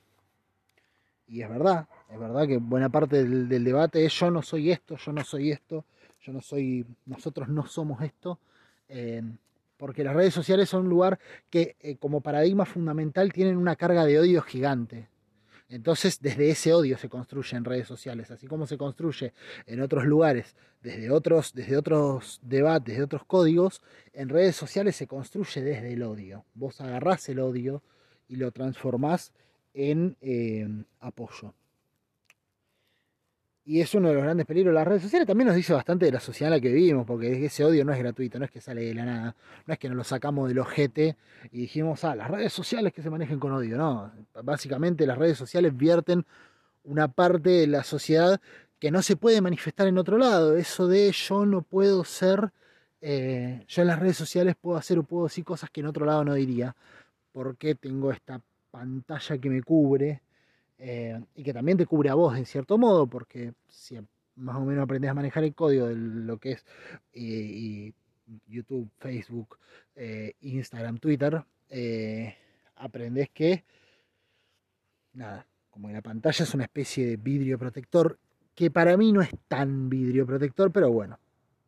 Y 1.28 1.42
es 1.42 1.50
verdad, 1.50 1.88
es 2.10 2.20
verdad 2.20 2.48
que 2.48 2.58
buena 2.58 2.90
parte 2.90 3.24
del, 3.24 3.50
del, 3.50 3.64
debate 3.64 4.06
es 4.06 4.14
yo 4.14 4.32
no 4.32 4.42
soy 4.42 4.72
esto, 4.72 4.96
yo 4.96 5.12
no 5.12 5.24
soy 5.24 5.52
esto, 5.52 5.86
yo 6.22 6.32
no 6.32 6.42
soy, 6.42 6.86
nosotros 7.06 7.50
no 7.50 7.66
somos 7.66 8.02
esto. 8.02 8.40
Eh, 8.88 9.22
porque 9.78 10.04
las 10.04 10.16
redes 10.16 10.34
sociales 10.34 10.70
son 10.70 10.84
un 10.84 10.90
lugar 10.90 11.20
que 11.50 11.76
eh, 11.80 11.98
como 11.98 12.22
paradigma 12.22 12.66
fundamental 12.66 13.32
tienen 13.32 13.58
una 13.58 13.76
carga 13.76 14.06
de 14.06 14.20
odio 14.20 14.42
gigante. 14.42 15.08
Entonces, 15.70 16.22
desde 16.22 16.50
ese 16.50 16.74
odio 16.74 16.98
se 16.98 17.10
construye 17.10 17.58
en 17.58 17.66
redes 17.66 17.88
sociales, 17.88 18.32
así 18.32 18.48
como 18.48 18.66
se 18.68 18.78
construye 18.78 19.34
en 19.66 19.82
otros 19.82 20.06
lugares, 20.06 20.56
desde 20.82 21.12
otros, 21.12 21.54
desde 21.54 21.76
otros 21.76 22.40
debates, 22.42 22.98
de 22.98 23.04
otros 23.04 23.26
códigos, 23.26 23.82
en 24.14 24.30
redes 24.30 24.56
sociales 24.56 24.96
se 24.96 25.08
construye 25.08 25.62
desde 25.62 25.94
el 25.94 26.04
odio. 26.04 26.46
Vos 26.54 26.80
agarrás 26.80 27.28
el 27.28 27.40
odio 27.40 27.84
y 28.30 28.38
lo 28.38 28.52
transformás 28.52 29.34
en 29.74 30.16
eh, 30.22 30.68
apoyo. 31.02 31.54
Y 33.70 33.82
es 33.82 33.94
uno 33.96 34.08
de 34.08 34.14
los 34.14 34.24
grandes 34.24 34.46
peligros. 34.46 34.74
Las 34.74 34.88
redes 34.88 35.02
sociales 35.02 35.28
también 35.28 35.48
nos 35.48 35.56
dice 35.58 35.74
bastante 35.74 36.06
de 36.06 36.14
la 36.14 36.22
sociedad 36.22 36.54
en 36.54 36.58
la 36.58 36.62
que 36.62 36.72
vivimos, 36.72 37.06
porque 37.06 37.46
ese 37.46 37.66
odio 37.66 37.84
no 37.84 37.92
es 37.92 38.00
gratuito, 38.00 38.40
no 38.40 38.46
es 38.46 38.52
que 38.52 38.62
sale 38.62 38.82
de 38.82 38.94
la 38.94 39.04
nada, 39.04 39.36
no 39.66 39.74
es 39.74 39.78
que 39.78 39.90
nos 39.90 39.98
lo 39.98 40.04
sacamos 40.06 40.48
del 40.48 40.60
ojete 40.60 41.18
y 41.52 41.60
dijimos, 41.60 42.06
ah, 42.06 42.16
las 42.16 42.32
redes 42.32 42.54
sociales 42.54 42.94
que 42.94 43.02
se 43.02 43.10
manejen 43.10 43.40
con 43.42 43.52
odio, 43.52 43.78
no. 43.78 44.10
Básicamente 44.42 45.06
las 45.06 45.18
redes 45.18 45.38
sociales 45.38 45.76
vierten 45.76 46.26
una 46.86 47.10
parte 47.10 47.50
de 47.50 47.68
la 47.68 47.84
sociedad 47.84 48.40
que 48.80 48.90
no 48.90 49.02
se 49.02 49.18
puede 49.18 49.42
manifestar 49.42 49.86
en 49.88 49.98
otro 49.98 50.18
lado. 50.18 50.56
Eso 50.56 50.88
de 50.88 51.12
yo 51.12 51.46
no 51.46 51.62
puedo 51.62 52.06
ser, 52.06 52.54
eh, 53.02 53.66
yo 53.68 53.82
en 53.82 53.88
las 53.90 54.00
redes 54.00 54.16
sociales 54.16 54.56
puedo 54.62 54.78
hacer 54.78 54.98
o 54.98 55.04
puedo 55.04 55.26
decir 55.26 55.44
cosas 55.44 55.70
que 55.72 55.82
en 55.82 55.88
otro 55.88 56.06
lado 56.06 56.24
no 56.24 56.36
diría, 56.36 56.74
porque 57.34 57.76
tengo 57.76 58.14
esta 58.14 58.40
pantalla 58.72 59.38
que 59.38 59.50
me 59.50 59.62
cubre 59.62 60.22
eh, 60.80 61.20
y 61.36 61.44
que 61.44 61.54
también 61.54 61.78
te 61.78 61.86
cubre 61.86 62.10
a 62.10 62.14
vos 62.14 62.38
en 62.38 62.46
cierto 62.46 62.78
modo, 62.78 63.08
porque 63.08 63.54
si 63.68 63.98
más 64.36 64.58
o 64.58 64.62
menos 64.62 64.84
aprendes 64.84 65.10
a 65.10 65.16
manejar 65.16 65.44
el 65.44 65.56
código 65.56 65.88
de 65.88 65.96
lo 65.96 66.38
que 66.38 66.52
es 66.52 66.66
YouTube, 68.46 68.90
Facebook, 69.00 69.58
eh, 69.96 70.34
Instagram, 70.42 71.00
Twitter, 71.00 71.44
eh, 71.70 72.36
aprendes 72.76 73.30
que, 73.30 73.64
nada, 75.14 75.48
como 75.72 75.88
en 75.88 75.96
la 75.96 76.02
pantalla 76.02 76.44
es 76.44 76.54
una 76.54 76.66
especie 76.66 77.08
de 77.08 77.18
vidrio 77.18 77.58
protector, 77.58 78.20
que 78.54 78.70
para 78.70 78.98
mí 78.98 79.12
no 79.12 79.22
es 79.22 79.32
tan 79.48 79.90
vidrio 79.90 80.26
protector, 80.28 80.72
pero 80.72 80.92
bueno, 80.92 81.20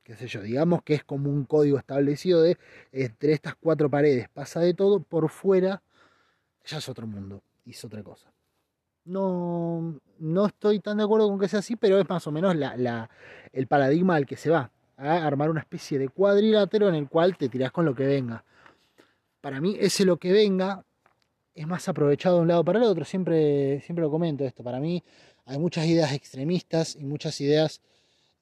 qué 0.03 0.15
sé 0.15 0.27
yo, 0.27 0.41
digamos 0.41 0.83
que 0.83 0.95
es 0.95 1.03
como 1.03 1.31
un 1.31 1.45
código 1.45 1.79
establecido 1.79 2.41
de 2.41 2.57
entre 2.91 3.33
estas 3.33 3.55
cuatro 3.55 3.89
paredes 3.89 4.29
pasa 4.29 4.59
de 4.59 4.73
todo, 4.73 5.01
por 5.01 5.29
fuera 5.29 5.81
ya 6.65 6.77
es 6.77 6.89
otro 6.89 7.07
mundo, 7.07 7.41
es 7.65 7.83
otra 7.83 8.03
cosa 8.03 8.31
no, 9.09 9.99
no 10.19 10.45
estoy 10.45 10.79
tan 10.79 10.97
de 10.97 11.03
acuerdo 11.03 11.27
con 11.27 11.39
que 11.39 11.47
sea 11.47 11.59
así, 11.59 11.75
pero 11.75 11.99
es 11.99 12.07
más 12.07 12.25
o 12.27 12.31
menos 12.31 12.55
la, 12.55 12.77
la, 12.77 13.09
el 13.51 13.67
paradigma 13.67 14.15
al 14.15 14.25
que 14.25 14.37
se 14.37 14.49
va, 14.49 14.71
a 14.97 15.25
armar 15.25 15.49
una 15.49 15.61
especie 15.61 15.97
de 15.97 16.09
cuadrilátero 16.09 16.87
en 16.89 16.95
el 16.95 17.09
cual 17.09 17.37
te 17.37 17.49
tirás 17.49 17.71
con 17.71 17.85
lo 17.85 17.95
que 17.95 18.05
venga. 18.05 18.43
Para 19.41 19.59
mí 19.61 19.75
ese 19.79 20.05
lo 20.05 20.17
que 20.17 20.31
venga 20.31 20.83
es 21.55 21.67
más 21.67 21.89
aprovechado 21.89 22.37
de 22.37 22.41
un 22.43 22.47
lado 22.47 22.63
para 22.63 22.79
el 22.79 22.85
otro, 22.85 23.03
siempre, 23.03 23.81
siempre 23.81 24.03
lo 24.03 24.11
comento 24.11 24.45
esto, 24.45 24.63
para 24.63 24.79
mí 24.79 25.03
hay 25.45 25.57
muchas 25.57 25.85
ideas 25.87 26.13
extremistas 26.13 26.95
y 26.95 27.03
muchas 27.03 27.41
ideas 27.41 27.81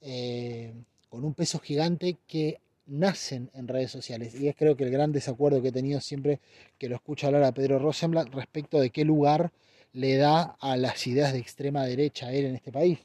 eh, 0.01 0.73
con 1.09 1.23
un 1.23 1.33
peso 1.33 1.59
gigante 1.59 2.17
que 2.27 2.59
nacen 2.85 3.49
en 3.53 3.67
redes 3.67 3.91
sociales. 3.91 4.35
Y 4.35 4.47
es 4.47 4.55
creo 4.55 4.75
que 4.75 4.83
el 4.83 4.91
gran 4.91 5.11
desacuerdo 5.11 5.61
que 5.61 5.69
he 5.69 5.71
tenido 5.71 6.01
siempre 6.01 6.39
que 6.77 6.89
lo 6.89 6.95
escucho 6.95 7.27
hablar 7.27 7.43
a 7.43 7.53
Pedro 7.53 7.79
Rosenblatt 7.79 8.33
respecto 8.33 8.79
de 8.79 8.89
qué 8.89 9.05
lugar 9.05 9.51
le 9.93 10.17
da 10.17 10.57
a 10.59 10.77
las 10.77 11.05
ideas 11.07 11.33
de 11.33 11.39
extrema 11.39 11.85
derecha 11.85 12.27
a 12.27 12.33
él 12.33 12.45
en 12.45 12.55
este 12.55 12.71
país. 12.71 12.99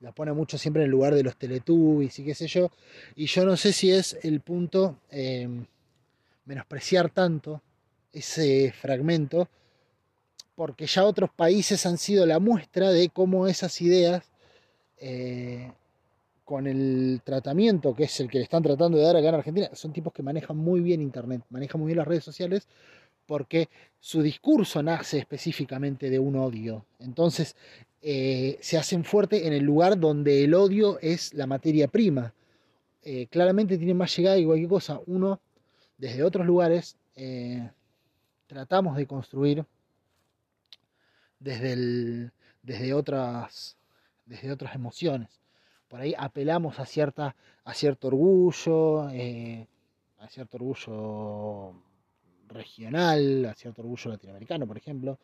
La 0.00 0.12
pone 0.12 0.32
mucho 0.32 0.58
siempre 0.58 0.82
en 0.82 0.86
el 0.86 0.90
lugar 0.90 1.14
de 1.14 1.22
los 1.22 1.36
teletubbies 1.36 2.18
y 2.18 2.24
qué 2.24 2.34
sé 2.34 2.46
yo. 2.46 2.70
Y 3.14 3.26
yo 3.26 3.44
no 3.44 3.56
sé 3.56 3.72
si 3.72 3.90
es 3.90 4.18
el 4.22 4.40
punto 4.40 4.98
eh, 5.10 5.48
menospreciar 6.44 7.10
tanto 7.10 7.62
ese 8.12 8.72
fragmento, 8.72 9.48
porque 10.54 10.86
ya 10.86 11.04
otros 11.04 11.30
países 11.30 11.84
han 11.84 11.98
sido 11.98 12.24
la 12.24 12.38
muestra 12.38 12.90
de 12.90 13.10
cómo 13.10 13.46
esas 13.46 13.80
ideas, 13.82 14.24
eh, 14.98 15.70
con 16.44 16.66
el 16.66 17.20
tratamiento 17.24 17.94
que 17.94 18.04
es 18.04 18.20
el 18.20 18.30
que 18.30 18.38
le 18.38 18.44
están 18.44 18.62
tratando 18.62 18.96
de 18.96 19.04
dar 19.04 19.16
acá 19.16 19.28
en 19.28 19.34
Argentina, 19.34 19.70
son 19.74 19.92
tipos 19.92 20.12
que 20.12 20.22
manejan 20.22 20.56
muy 20.56 20.80
bien 20.80 21.02
Internet, 21.02 21.42
manejan 21.50 21.80
muy 21.80 21.88
bien 21.88 21.98
las 21.98 22.06
redes 22.06 22.24
sociales, 22.24 22.68
porque 23.26 23.68
su 24.00 24.22
discurso 24.22 24.82
nace 24.82 25.18
específicamente 25.18 26.08
de 26.10 26.18
un 26.18 26.36
odio. 26.36 26.86
Entonces, 26.98 27.56
eh, 28.02 28.58
se 28.60 28.78
hacen 28.78 29.04
fuerte 29.04 29.46
en 29.46 29.52
el 29.52 29.64
lugar 29.64 29.98
donde 29.98 30.44
el 30.44 30.54
odio 30.54 30.98
es 31.00 31.34
la 31.34 31.46
materia 31.46 31.88
prima. 31.88 32.32
Eh, 33.02 33.26
claramente 33.26 33.78
tiene 33.78 33.94
más 33.94 34.16
llegada 34.16 34.38
y 34.38 34.44
cualquier 34.44 34.68
cosa. 34.68 35.00
Uno, 35.06 35.40
desde 35.98 36.22
otros 36.22 36.46
lugares, 36.46 36.96
eh, 37.16 37.68
tratamos 38.46 38.96
de 38.96 39.06
construir 39.06 39.64
desde, 41.40 42.30
desde, 42.62 42.94
otras, 42.94 43.76
desde 44.24 44.52
otras 44.52 44.74
emociones. 44.74 45.40
Por 45.88 46.00
ahí 46.00 46.14
apelamos 46.16 46.78
a, 46.78 46.86
cierta, 46.86 47.34
a 47.64 47.74
cierto 47.74 48.08
orgullo, 48.08 49.02
a 49.02 50.28
cierto 50.28 50.56
orgullo 50.56 51.74
regional, 52.48 53.46
a 53.46 53.54
cierto 53.54 53.82
orgullo 53.82 54.10
latinoamericano, 54.10 54.66
por 54.66 54.76
ejemplo, 54.76 55.18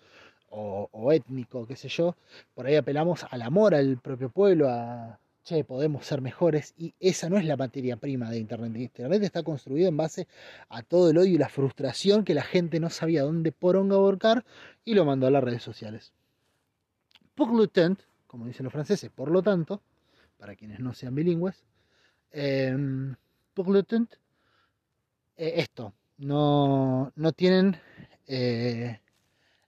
o, 0.54 1.12
étnico, 1.12 1.66
qué 1.66 1.76
sé 1.76 1.88
yo, 1.88 2.16
por 2.54 2.66
ahí 2.66 2.76
apelamos 2.76 3.24
al 3.30 3.42
amor 3.42 3.74
al 3.74 3.98
propio 3.98 4.28
pueblo, 4.30 4.68
a, 4.68 5.18
che, 5.44 5.64
podemos 5.64 6.06
ser 6.06 6.20
mejores, 6.20 6.74
y 6.76 6.94
esa 7.00 7.28
no 7.28 7.38
es 7.38 7.44
la 7.44 7.56
materia 7.56 7.96
prima 7.96 8.30
de 8.30 8.38
Internet. 8.38 8.76
Internet 8.76 9.22
está 9.22 9.42
construido 9.42 9.88
en 9.88 9.96
base 9.96 10.28
a 10.68 10.82
todo 10.82 11.10
el 11.10 11.18
odio 11.18 11.34
y 11.34 11.38
la 11.38 11.48
frustración 11.48 12.24
que 12.24 12.34
la 12.34 12.42
gente 12.42 12.80
no 12.80 12.90
sabía 12.90 13.22
dónde 13.22 13.52
poronga 13.52 13.96
aborcar 13.96 14.44
y 14.84 14.94
lo 14.94 15.04
mandó 15.04 15.26
a 15.26 15.30
las 15.30 15.42
redes 15.42 15.62
sociales. 15.62 16.12
Tant, 17.72 18.00
como 18.26 18.46
dicen 18.46 18.64
los 18.64 18.72
franceses, 18.72 19.10
por 19.10 19.30
lo 19.30 19.42
tanto, 19.42 19.82
para 20.38 20.54
quienes 20.54 20.80
no 20.80 20.94
sean 20.94 21.14
bilingües, 21.14 21.64
tant, 22.30 24.14
eh, 25.36 25.52
esto, 25.56 25.92
no, 26.18 27.12
no 27.16 27.32
tienen 27.32 27.76
eh, 28.26 29.00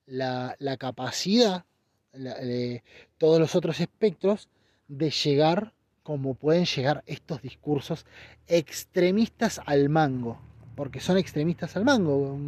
la, 0.07 0.57
la, 0.59 0.77
capacidad, 0.77 1.65
de 2.13 2.83
todos 3.19 3.41
los 3.41 3.55
otros 3.55 3.81
espectros, 3.81 4.49
de 4.89 5.11
llegar 5.11 5.73
como 6.05 6.35
pueden 6.35 6.67
llegar 6.67 7.03
estos 7.07 7.43
discursos 7.43 8.07
extremistas 8.47 9.61
al 9.65 9.89
mango, 9.89 10.39
porque 10.77 11.01
son 11.01 11.17
extremistas 11.17 11.77
al 11.77 11.85
mango. 11.85 12.39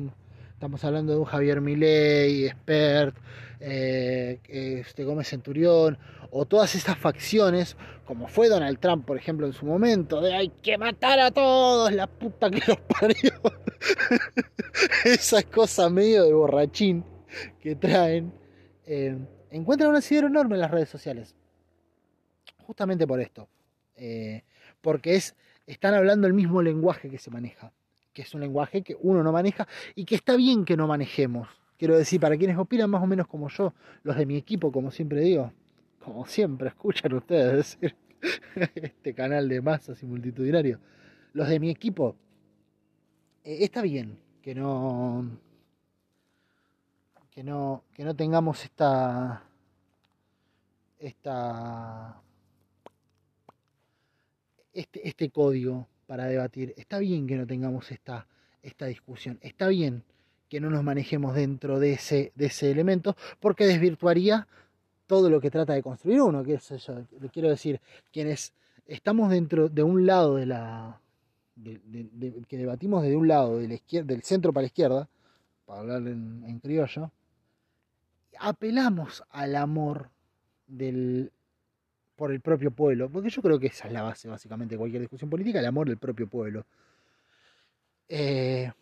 Estamos 0.56 0.82
hablando 0.84 1.12
de 1.12 1.18
un 1.18 1.26
Javier 1.26 1.60
Milei, 1.60 2.46
expert, 2.46 3.14
eh, 3.60 4.40
este 4.48 5.04
Gómez 5.04 5.28
Centurión, 5.28 5.98
o 6.30 6.46
todas 6.46 6.74
estas 6.74 6.96
facciones, 6.96 7.76
como 8.06 8.26
fue 8.26 8.48
Donald 8.48 8.78
Trump, 8.78 9.04
por 9.04 9.18
ejemplo, 9.18 9.46
en 9.46 9.52
su 9.52 9.66
momento, 9.66 10.22
de 10.22 10.34
hay 10.34 10.48
que 10.48 10.78
matar 10.78 11.20
a 11.20 11.30
todos, 11.30 11.92
la 11.92 12.06
puta 12.06 12.50
que 12.50 12.62
los 12.66 12.78
parió. 12.78 13.32
Esa 15.04 15.42
cosa 15.42 15.90
medio 15.90 16.24
de 16.24 16.32
borrachín 16.32 17.04
que 17.60 17.76
traen, 17.76 18.32
eh, 18.86 19.14
encuentran 19.50 19.90
un 19.90 19.96
asidero 19.96 20.28
enorme 20.28 20.54
en 20.54 20.62
las 20.62 20.70
redes 20.70 20.88
sociales 20.88 21.34
justamente 22.56 23.06
por 23.06 23.20
esto. 23.20 23.46
Eh, 23.94 24.42
porque 24.80 25.16
es, 25.16 25.36
están 25.66 25.92
hablando 25.92 26.26
el 26.26 26.32
mismo 26.32 26.62
lenguaje 26.62 27.10
que 27.10 27.18
se 27.18 27.30
maneja, 27.30 27.74
que 28.16 28.22
es 28.22 28.32
un 28.32 28.40
lenguaje 28.40 28.80
que 28.80 28.96
uno 29.02 29.22
no 29.22 29.30
maneja 29.30 29.68
y 29.94 30.06
que 30.06 30.14
está 30.14 30.36
bien 30.36 30.64
que 30.64 30.74
no 30.74 30.86
manejemos. 30.86 31.48
Quiero 31.76 31.98
decir, 31.98 32.18
para 32.18 32.34
quienes 32.38 32.56
opinan 32.56 32.88
más 32.88 33.02
o 33.02 33.06
menos 33.06 33.26
como 33.26 33.50
yo, 33.50 33.74
los 34.04 34.16
de 34.16 34.24
mi 34.24 34.38
equipo, 34.38 34.72
como 34.72 34.90
siempre 34.90 35.20
digo, 35.20 35.52
como 36.02 36.24
siempre 36.24 36.68
escuchan 36.68 37.12
ustedes 37.12 37.78
decir, 37.78 37.94
este 38.74 39.12
canal 39.12 39.50
de 39.50 39.60
masas 39.60 40.02
y 40.02 40.06
multitudinario, 40.06 40.80
los 41.34 41.46
de 41.46 41.60
mi 41.60 41.68
equipo, 41.68 42.16
eh, 43.44 43.58
está 43.60 43.82
bien 43.82 44.18
que 44.40 44.54
no, 44.54 45.38
que 47.30 47.44
no, 47.44 47.84
que 47.92 48.02
no 48.02 48.16
tengamos 48.16 48.64
esta, 48.64 49.44
esta 50.98 52.22
este, 54.72 55.06
este, 55.06 55.28
código 55.28 55.86
para 56.06 56.26
debatir. 56.26 56.74
Está 56.76 56.98
bien 56.98 57.26
que 57.26 57.36
no 57.36 57.46
tengamos 57.46 57.90
esta, 57.90 58.26
esta 58.62 58.86
discusión. 58.86 59.38
Está 59.42 59.68
bien 59.68 60.02
que 60.48 60.60
no 60.60 60.70
nos 60.70 60.82
manejemos 60.82 61.34
dentro 61.34 61.80
de 61.80 61.92
ese, 61.92 62.32
de 62.34 62.46
ese 62.46 62.70
elemento, 62.70 63.16
porque 63.40 63.66
desvirtuaría 63.66 64.46
todo 65.06 65.30
lo 65.30 65.40
que 65.40 65.50
trata 65.50 65.74
de 65.74 65.82
construir 65.82 66.20
uno, 66.20 66.44
que 66.44 66.54
es 66.54 66.70
eso, 66.70 67.06
quiero 67.32 67.48
decir, 67.48 67.80
quienes 68.12 68.52
estamos 68.86 69.30
dentro 69.30 69.68
de 69.68 69.82
un 69.82 70.06
lado 70.06 70.36
de 70.36 70.46
la, 70.46 71.00
que 72.48 72.56
debatimos 72.56 73.02
desde 73.02 73.16
un 73.16 73.28
lado 73.28 73.58
del 73.58 74.22
centro 74.22 74.52
para 74.52 74.62
la 74.62 74.66
izquierda, 74.66 75.08
para 75.64 75.80
hablar 75.80 76.06
en 76.06 76.60
criollo, 76.60 77.10
apelamos 78.38 79.22
al 79.30 79.56
amor 79.56 80.10
del, 80.66 81.32
por 82.16 82.32
el 82.32 82.40
propio 82.40 82.70
pueblo, 82.70 83.10
porque 83.10 83.30
yo 83.30 83.42
creo 83.42 83.60
que 83.60 83.68
esa 83.68 83.86
es 83.86 83.92
la 83.92 84.02
base 84.02 84.28
básicamente 84.28 84.74
de 84.74 84.78
cualquier 84.78 85.02
discusión 85.02 85.30
política, 85.30 85.60
el 85.60 85.66
amor 85.66 85.88
del 85.88 85.98
propio 85.98 86.26
pueblo. 86.26 86.64
Eh, 88.08 88.72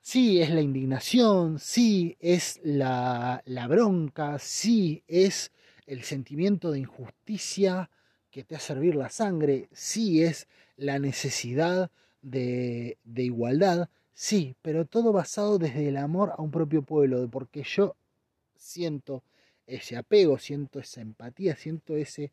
sí, 0.00 0.40
es 0.42 0.50
la 0.50 0.60
indignación, 0.60 1.58
sí, 1.58 2.16
es 2.20 2.60
la, 2.62 3.42
bronca, 3.68 4.38
sí, 4.38 5.02
es 5.08 5.52
el 5.86 6.02
sentimiento 6.02 6.70
de 6.70 6.80
injusticia 6.80 7.90
que 8.30 8.44
te 8.44 8.56
hace 8.56 8.68
servir 8.68 8.94
la 8.94 9.10
sangre, 9.10 9.68
sí, 9.72 10.22
es 10.22 10.46
la 10.76 10.98
necesidad 10.98 11.90
de, 12.22 12.98
de 13.04 13.22
igualdad, 13.22 13.88
sí, 14.12 14.54
pero 14.62 14.84
todo 14.84 15.12
basado 15.12 15.58
desde 15.58 15.88
el 15.88 15.96
amor 15.96 16.32
a 16.36 16.42
un 16.42 16.50
propio 16.50 16.82
pueblo, 16.82 17.26
porque 17.30 17.62
yo 17.62 17.96
siento 18.56 19.22
ese 19.66 19.96
apego, 19.96 20.38
siento 20.38 20.78
esa 20.80 21.00
empatía, 21.00 21.56
siento 21.56 21.96
ese 21.96 22.32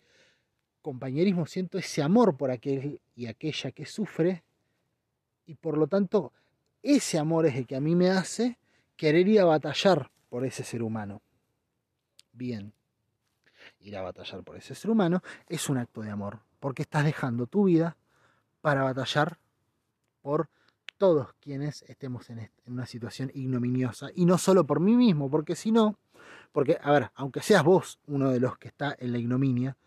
compañerismo, 0.82 1.46
siento 1.46 1.78
ese 1.78 2.02
amor 2.02 2.38
por 2.38 2.52
aquel 2.52 3.00
y 3.16 3.28
aquella 3.28 3.72
que 3.72 3.86
sufre 3.86 4.44
y 5.46 5.56
por 5.56 5.78
lo 5.78 5.88
tanto 5.88 6.32
ese 6.82 7.18
amor 7.18 7.46
es 7.46 7.56
el 7.56 7.68
que 7.68 7.76
a 7.76 7.82
mí 7.82 7.96
me 7.96 8.10
hace 8.10 8.58
querer 8.96 9.28
ir 9.28 9.40
a 9.42 9.46
batallar 9.46 10.12
por 10.30 10.46
ese 10.46 10.64
ser 10.64 10.84
humano. 10.84 11.22
Bien, 12.32 12.74
ir 13.80 13.98
a 13.98 14.02
batallar 14.02 14.44
por 14.44 14.58
ese 14.58 14.76
ser 14.76 14.92
humano 14.92 15.22
es 15.48 15.70
un 15.70 15.78
acto 15.78 16.02
de 16.02 16.12
amor, 16.12 16.40
porque 16.60 16.84
estás 16.84 17.04
dejando 17.04 17.48
tu 17.48 17.66
vida 17.66 17.98
para 18.62 18.84
batallar 18.84 19.38
por 20.22 20.50
todos 20.98 21.34
quienes 21.40 21.84
estemos 21.84 22.30
en, 22.30 22.52
una 22.68 22.86
situación 22.86 23.32
ignominiosa 23.34 24.10
y 24.14 24.26
no 24.26 24.38
solo 24.38 24.66
por 24.66 24.80
mí 24.80 24.96
mismo, 24.96 25.30
porque 25.30 25.56
si 25.56 25.72
no, 25.72 25.98
porque, 26.52 26.78
a 26.82 26.92
ver, 26.92 27.12
aunque 27.16 27.42
seas 27.42 27.64
vos 27.64 28.00
uno 28.08 28.30
de 28.32 28.40
los 28.40 28.58
que 28.58 28.68
está 28.68 28.96
en 29.00 29.14
la 29.14 29.18
ignominia, 29.18 29.78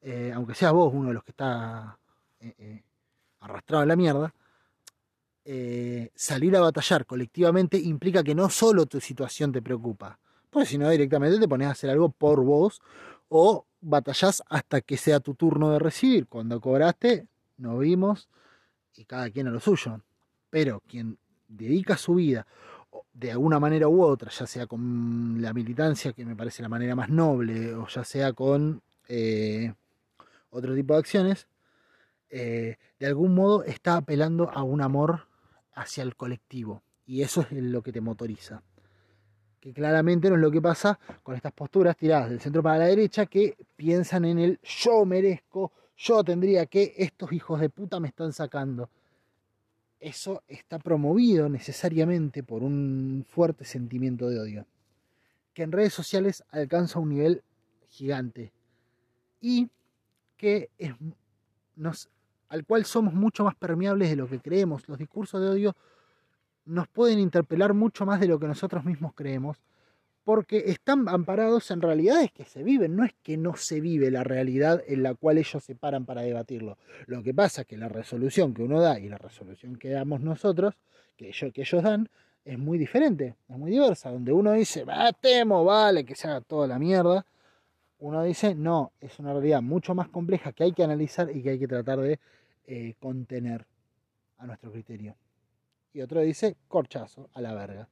eh, 0.00 0.32
aunque 0.34 0.54
seas 0.54 0.72
vos 0.72 0.92
uno 0.94 1.08
de 1.08 1.14
los 1.14 1.24
que 1.24 1.32
está 1.32 1.98
eh, 2.40 2.54
eh, 2.58 2.82
arrastrado 3.40 3.82
a 3.82 3.86
la 3.86 3.96
mierda, 3.96 4.34
salir 6.14 6.54
a 6.56 6.60
batallar 6.60 7.06
colectivamente 7.06 7.78
implica 7.78 8.22
que 8.22 8.34
no 8.34 8.50
solo 8.50 8.84
tu 8.84 9.00
situación 9.00 9.50
te 9.50 9.62
preocupa, 9.62 10.18
pues 10.50 10.68
sino 10.68 10.90
directamente 10.90 11.38
te 11.38 11.48
pones 11.48 11.68
a 11.68 11.70
hacer 11.70 11.88
algo 11.88 12.10
por 12.10 12.44
vos 12.44 12.82
o 13.30 13.64
batallás 13.80 14.42
hasta 14.50 14.82
que 14.82 14.98
sea 14.98 15.20
tu 15.20 15.34
turno 15.34 15.70
de 15.70 15.78
recibir. 15.78 16.26
Cuando 16.26 16.60
cobraste, 16.60 17.26
nos 17.56 17.78
vimos 17.78 18.28
y 18.94 19.06
cada 19.06 19.30
quien 19.30 19.46
a 19.46 19.50
lo 19.50 19.58
suyo. 19.58 20.02
Pero 20.50 20.82
quien 20.86 21.16
dedica 21.48 21.96
su 21.96 22.16
vida 22.16 22.46
de 23.12 23.32
alguna 23.32 23.58
manera 23.58 23.88
u 23.88 24.02
otra, 24.02 24.30
ya 24.30 24.46
sea 24.46 24.66
con 24.66 25.40
la 25.40 25.52
militancia, 25.52 26.12
que 26.12 26.24
me 26.24 26.36
parece 26.36 26.62
la 26.62 26.68
manera 26.68 26.94
más 26.94 27.08
noble, 27.08 27.74
o 27.74 27.86
ya 27.88 28.04
sea 28.04 28.32
con 28.32 28.82
otro 30.50 30.74
tipo 30.74 30.94
de 30.94 31.00
acciones, 31.00 31.48
eh, 32.30 32.76
de 32.98 33.06
algún 33.06 33.34
modo 33.34 33.64
está 33.64 33.96
apelando 33.96 34.50
a 34.50 34.62
un 34.62 34.82
amor 34.82 35.28
hacia 35.74 36.02
el 36.02 36.16
colectivo. 36.16 36.82
Y 37.06 37.22
eso 37.22 37.40
es 37.40 37.52
lo 37.52 37.82
que 37.82 37.92
te 37.92 38.00
motoriza. 38.00 38.62
Que 39.60 39.72
claramente 39.72 40.28
no 40.28 40.36
es 40.36 40.42
lo 40.42 40.50
que 40.50 40.60
pasa 40.60 40.98
con 41.22 41.34
estas 41.34 41.52
posturas 41.52 41.96
tiradas 41.96 42.30
del 42.30 42.40
centro 42.40 42.62
para 42.62 42.78
la 42.78 42.86
derecha 42.86 43.26
que 43.26 43.56
piensan 43.76 44.24
en 44.24 44.38
el 44.38 44.60
yo 44.62 45.04
merezco, 45.04 45.72
yo 45.96 46.22
tendría 46.22 46.66
que, 46.66 46.94
estos 46.96 47.32
hijos 47.32 47.60
de 47.60 47.70
puta 47.70 47.98
me 47.98 48.08
están 48.08 48.32
sacando. 48.32 48.88
Eso 49.98 50.44
está 50.46 50.78
promovido 50.78 51.48
necesariamente 51.48 52.44
por 52.44 52.62
un 52.62 53.26
fuerte 53.28 53.64
sentimiento 53.64 54.28
de 54.28 54.38
odio, 54.38 54.66
que 55.54 55.64
en 55.64 55.72
redes 55.72 55.92
sociales 55.92 56.44
alcanza 56.50 57.00
un 57.00 57.08
nivel 57.08 57.42
gigante. 57.88 58.52
Y 59.40 59.68
que 60.38 60.70
es, 60.78 60.94
al 62.48 62.64
cual 62.64 62.86
somos 62.86 63.12
mucho 63.12 63.44
más 63.44 63.54
permeables 63.54 64.08
de 64.08 64.16
lo 64.16 64.28
que 64.28 64.40
creemos. 64.40 64.88
Los 64.88 64.98
discursos 64.98 65.40
de 65.42 65.48
odio 65.48 65.76
nos 66.64 66.88
pueden 66.88 67.18
interpelar 67.18 67.74
mucho 67.74 68.06
más 68.06 68.20
de 68.20 68.28
lo 68.28 68.38
que 68.38 68.46
nosotros 68.46 68.84
mismos 68.84 69.12
creemos, 69.14 69.58
porque 70.24 70.64
están 70.66 71.08
amparados 71.08 71.70
en 71.70 71.80
realidades 71.80 72.30
que 72.32 72.44
se 72.44 72.62
viven, 72.62 72.94
no 72.94 73.04
es 73.04 73.14
que 73.22 73.38
no 73.38 73.56
se 73.56 73.80
vive 73.80 74.10
la 74.10 74.24
realidad 74.24 74.82
en 74.86 75.02
la 75.02 75.14
cual 75.14 75.38
ellos 75.38 75.64
se 75.64 75.74
paran 75.74 76.04
para 76.04 76.22
debatirlo. 76.22 76.76
Lo 77.06 77.22
que 77.22 77.32
pasa 77.32 77.62
es 77.62 77.66
que 77.66 77.78
la 77.78 77.88
resolución 77.88 78.52
que 78.52 78.62
uno 78.62 78.80
da 78.80 79.00
y 79.00 79.08
la 79.08 79.18
resolución 79.18 79.76
que 79.76 79.88
damos 79.88 80.20
nosotros, 80.20 80.74
que 81.16 81.28
ellos, 81.28 81.52
que 81.52 81.62
ellos 81.62 81.82
dan, 81.82 82.10
es 82.44 82.58
muy 82.58 82.78
diferente, 82.78 83.36
es 83.48 83.58
muy 83.58 83.70
diversa, 83.70 84.10
donde 84.10 84.32
uno 84.32 84.52
dice, 84.52 84.84
temo, 85.20 85.64
vale, 85.64 86.04
que 86.04 86.14
se 86.14 86.28
haga 86.28 86.40
toda 86.42 86.66
la 86.66 86.78
mierda, 86.78 87.24
uno 88.00 88.22
dice, 88.22 88.54
no, 88.54 88.92
es 89.00 89.18
una 89.18 89.32
realidad 89.32 89.60
mucho 89.62 89.94
más 89.94 90.08
compleja 90.08 90.52
que 90.52 90.64
hay 90.64 90.72
que 90.72 90.84
analizar 90.84 91.34
y 91.34 91.42
que 91.42 91.50
hay 91.50 91.58
que 91.58 91.68
tratar 91.68 91.98
de 92.00 92.20
eh, 92.66 92.94
contener 93.00 93.66
a 94.38 94.46
nuestro 94.46 94.70
criterio. 94.70 95.16
Y 95.92 96.00
otro 96.00 96.20
dice, 96.20 96.56
corchazo, 96.68 97.28
a 97.34 97.40
la 97.40 97.54
verga. 97.54 97.88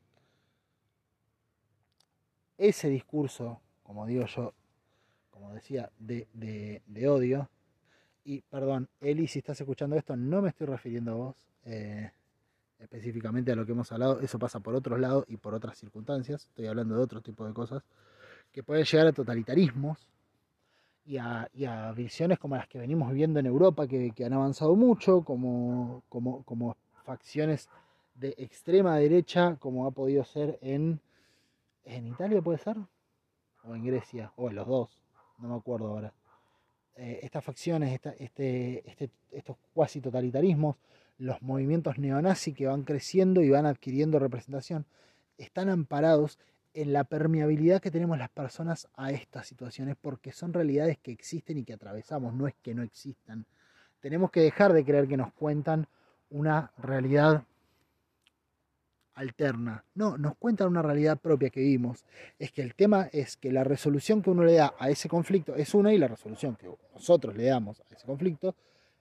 Ese 2.56 2.88
discurso, 2.88 3.60
como 3.82 4.06
digo 4.06 4.26
yo, 4.26 4.54
como 5.30 5.52
decía, 5.52 5.90
de, 5.98 6.28
de, 6.32 7.08
odio, 7.08 7.50
y 8.24 8.40
perdón, 8.42 8.88
Eli, 9.00 9.26
si 9.26 9.40
estás 9.40 9.60
escuchando 9.60 9.96
esto, 9.96 10.16
no 10.16 10.40
me 10.40 10.48
estoy 10.48 10.66
refiriendo 10.66 11.12
a 11.12 11.14
vos 11.14 11.36
eh, 11.64 12.10
específicamente 12.78 13.52
a 13.52 13.56
lo 13.56 13.66
que 13.66 13.72
hemos 13.72 13.90
hablado, 13.92 14.20
eso 14.20 14.38
pasa 14.38 14.60
por 14.60 14.74
otros 14.74 14.98
lados 14.98 15.24
y 15.28 15.36
por 15.36 15.54
otras 15.54 15.78
circunstancias, 15.78 16.46
estoy 16.46 16.66
hablando 16.66 16.96
de 16.96 17.02
otro 17.02 17.20
tipo 17.20 17.46
de 17.46 17.52
cosas 17.52 17.82
que 18.56 18.62
pueden 18.62 18.86
llegar 18.86 19.06
a 19.08 19.12
totalitarismos 19.12 19.98
y 21.04 21.18
a, 21.18 21.46
visiones 21.94 22.38
como 22.38 22.56
las 22.56 22.66
que 22.66 22.78
venimos 22.78 23.12
viendo 23.12 23.38
en 23.38 23.44
Europa, 23.44 23.86
que, 23.86 24.10
han 24.24 24.32
avanzado 24.32 24.74
mucho, 24.74 25.20
como, 25.20 26.02
como, 26.08 26.42
como, 26.44 26.74
facciones 27.04 27.68
de 28.14 28.34
extrema 28.38 28.96
derecha, 28.96 29.56
como 29.60 29.86
ha 29.86 29.90
podido 29.90 30.24
ser 30.24 30.58
en, 30.62 30.98
en 31.84 32.06
Italia, 32.06 32.40
puede 32.40 32.56
ser, 32.56 32.78
o 33.62 33.76
en 33.76 33.84
Grecia, 33.84 34.32
o 34.36 34.48
en 34.48 34.56
los 34.56 34.66
dos, 34.66 35.02
no 35.36 35.48
me 35.50 35.56
acuerdo 35.56 35.88
ahora. 35.88 36.14
Eh, 36.96 37.20
estas 37.24 37.44
facciones, 37.44 38.00
este, 38.18 38.88
este, 38.88 39.10
estos 39.32 39.58
cuasi 39.74 40.00
totalitarismos, 40.00 40.76
los 41.18 41.42
movimientos 41.42 41.98
neonazis 41.98 42.56
que 42.56 42.66
van 42.66 42.84
creciendo 42.84 43.42
y 43.42 43.50
van 43.50 43.66
adquiriendo 43.66 44.18
representación, 44.18 44.86
están 45.36 45.68
amparados 45.68 46.38
en 46.76 46.92
la 46.92 47.04
permeabilidad 47.04 47.80
que 47.80 47.90
tenemos 47.90 48.18
las 48.18 48.28
personas 48.28 48.86
a 48.96 49.10
estas 49.10 49.46
situaciones, 49.46 49.96
porque 49.98 50.30
son 50.30 50.52
realidades 50.52 50.98
que 50.98 51.10
existen 51.10 51.56
y 51.56 51.64
que 51.64 51.72
atravesamos, 51.72 52.34
no 52.34 52.46
es 52.46 52.54
que 52.62 52.74
no 52.74 52.82
existan. 52.82 53.46
Tenemos 54.00 54.30
que 54.30 54.40
dejar 54.40 54.74
de 54.74 54.84
creer 54.84 55.08
que 55.08 55.16
nos 55.16 55.32
cuentan 55.32 55.88
una 56.28 56.70
realidad 56.76 57.44
alterna. 59.14 59.84
No, 59.94 60.18
nos 60.18 60.36
cuentan 60.36 60.68
una 60.68 60.82
realidad 60.82 61.18
propia 61.18 61.48
que 61.48 61.60
vimos. 61.60 62.04
Es 62.38 62.52
que 62.52 62.60
el 62.60 62.74
tema 62.74 63.08
es 63.10 63.38
que 63.38 63.50
la 63.52 63.64
resolución 63.64 64.20
que 64.20 64.28
uno 64.28 64.44
le 64.44 64.52
da 64.52 64.74
a 64.78 64.90
ese 64.90 65.08
conflicto 65.08 65.54
es 65.56 65.72
una 65.72 65.94
y 65.94 65.98
la 65.98 66.08
resolución 66.08 66.56
que 66.56 66.68
nosotros 66.92 67.34
le 67.34 67.44
damos 67.44 67.80
a 67.80 67.94
ese 67.94 68.06
conflicto 68.06 68.54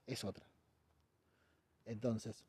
es 0.08 0.24
otra. 0.24 0.46
Entonces, 1.86 2.46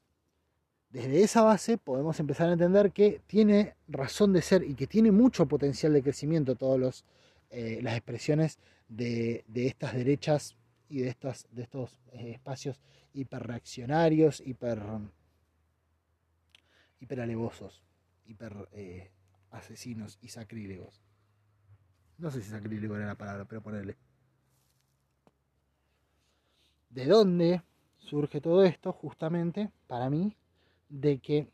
desde 0.90 1.22
esa 1.22 1.42
base 1.42 1.78
podemos 1.78 2.18
empezar 2.20 2.48
a 2.48 2.52
entender 2.52 2.92
que 2.92 3.20
tiene 3.26 3.74
razón 3.88 4.32
de 4.32 4.42
ser 4.42 4.62
y 4.62 4.74
que 4.74 4.86
tiene 4.86 5.10
mucho 5.12 5.46
potencial 5.46 5.92
de 5.92 6.02
crecimiento 6.02 6.54
todas 6.54 7.04
eh, 7.50 7.80
las 7.82 7.96
expresiones 7.96 8.58
de, 8.88 9.44
estas 9.54 9.94
derechas 9.94 10.56
y 10.88 11.00
de, 11.00 11.08
estas, 11.08 11.46
de 11.50 11.62
estos 11.62 11.98
eh, 12.12 12.30
espacios 12.32 12.80
hiperreaccionarios, 13.12 14.40
hiper, 14.40 14.82
hiperalevosos, 17.00 17.82
hiper 18.26 18.68
eh, 18.72 19.10
asesinos 19.50 20.18
y 20.20 20.28
sacrílegos. 20.28 21.02
No 22.18 22.30
sé 22.30 22.42
si 22.42 22.50
sacrílego 22.50 22.96
era 22.96 23.06
la 23.06 23.14
palabra, 23.16 23.44
pero 23.44 23.62
ponerle. 23.62 23.96
¿De 26.90 27.06
dónde 27.06 27.62
surge 27.98 28.40
todo 28.40 28.64
esto? 28.64 28.92
Justamente, 28.92 29.70
para 29.86 30.08
mí, 30.08 30.34
de 30.88 31.18
que 31.18 31.48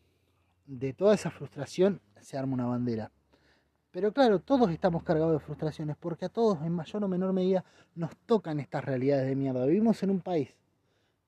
de 0.66 0.92
toda 0.92 1.14
esa 1.14 1.30
frustración 1.30 2.00
se 2.20 2.38
arma 2.38 2.54
una 2.54 2.66
bandera. 2.66 3.10
Pero 3.90 4.12
claro, 4.12 4.38
todos 4.40 4.70
estamos 4.70 5.02
cargados 5.02 5.34
de 5.34 5.44
frustraciones 5.44 5.96
porque 5.98 6.24
a 6.24 6.28
todos 6.30 6.62
en 6.62 6.72
mayor 6.72 7.04
o 7.04 7.08
menor 7.08 7.32
medida 7.32 7.64
nos 7.94 8.16
tocan 8.26 8.58
estas 8.58 8.84
realidades 8.84 9.26
de 9.26 9.36
mierda. 9.36 9.66
Vivimos 9.66 10.02
en 10.02 10.10
un 10.10 10.20
país 10.20 10.48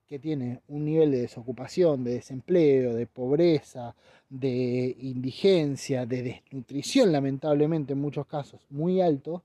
que 0.07 0.19
tiene 0.19 0.61
un 0.69 0.85
nivel 0.85 1.11
de 1.11 1.23
desocupación, 1.23 2.05
de 2.05 2.15
desempleo, 2.15 2.95
de 2.95 3.07
pobreza, 3.07 3.95
de 4.31 4.97
indigencia, 5.01 6.07
de 6.07 6.23
desnutrición 6.23 7.13
lamentablemente 7.13 7.93
en 7.93 8.01
muchos 8.01 8.27
casos 8.27 8.67
muy 8.71 9.01
alto, 9.01 9.43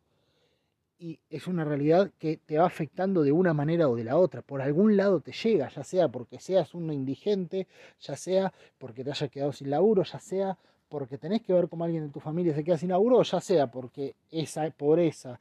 y 0.99 1.17
es 1.29 1.47
una 1.47 1.63
realidad 1.63 2.11
que 2.19 2.37
te 2.37 2.57
va 2.57 2.65
afectando 2.65 3.23
de 3.23 3.31
una 3.31 3.53
manera 3.53 3.87
o 3.87 3.95
de 3.95 4.03
la 4.03 4.17
otra. 4.17 4.41
Por 4.41 4.61
algún 4.61 4.97
lado 4.97 5.21
te 5.21 5.31
llega, 5.31 5.69
ya 5.69 5.83
sea 5.83 6.09
porque 6.09 6.39
seas 6.39 6.73
un 6.73 6.91
indigente, 6.91 7.67
ya 8.01 8.17
sea 8.17 8.53
porque 8.77 9.03
te 9.03 9.11
hayas 9.11 9.31
quedado 9.31 9.53
sin 9.53 9.69
laburo, 9.69 10.03
ya 10.03 10.19
sea 10.19 10.57
porque 10.89 11.17
tenés 11.17 11.41
que 11.41 11.53
ver 11.53 11.69
cómo 11.69 11.85
alguien 11.85 12.07
de 12.07 12.09
tu 12.09 12.19
familia 12.19 12.53
se 12.53 12.63
queda 12.63 12.77
sin 12.77 12.89
laburo, 12.89 13.23
ya 13.23 13.39
sea 13.39 13.67
porque 13.67 14.15
esa 14.29 14.69
pobreza 14.71 15.39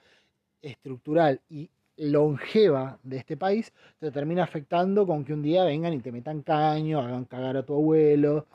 estructural 0.62 1.40
y 1.50 1.68
longeva 1.96 2.98
de 3.02 3.16
este 3.16 3.36
país 3.36 3.72
te 3.98 4.12
termina 4.12 4.44
afectando 4.44 5.06
con 5.06 5.24
que 5.24 5.32
un 5.32 5.42
día 5.42 5.64
vengan 5.64 5.92
y 5.92 5.98
te 5.98 6.12
metan 6.12 6.42
caño, 6.42 7.00
hagan 7.00 7.24
cagar 7.24 7.56
a 7.56 7.64
tu 7.64 7.74
abuelo, 7.74 8.46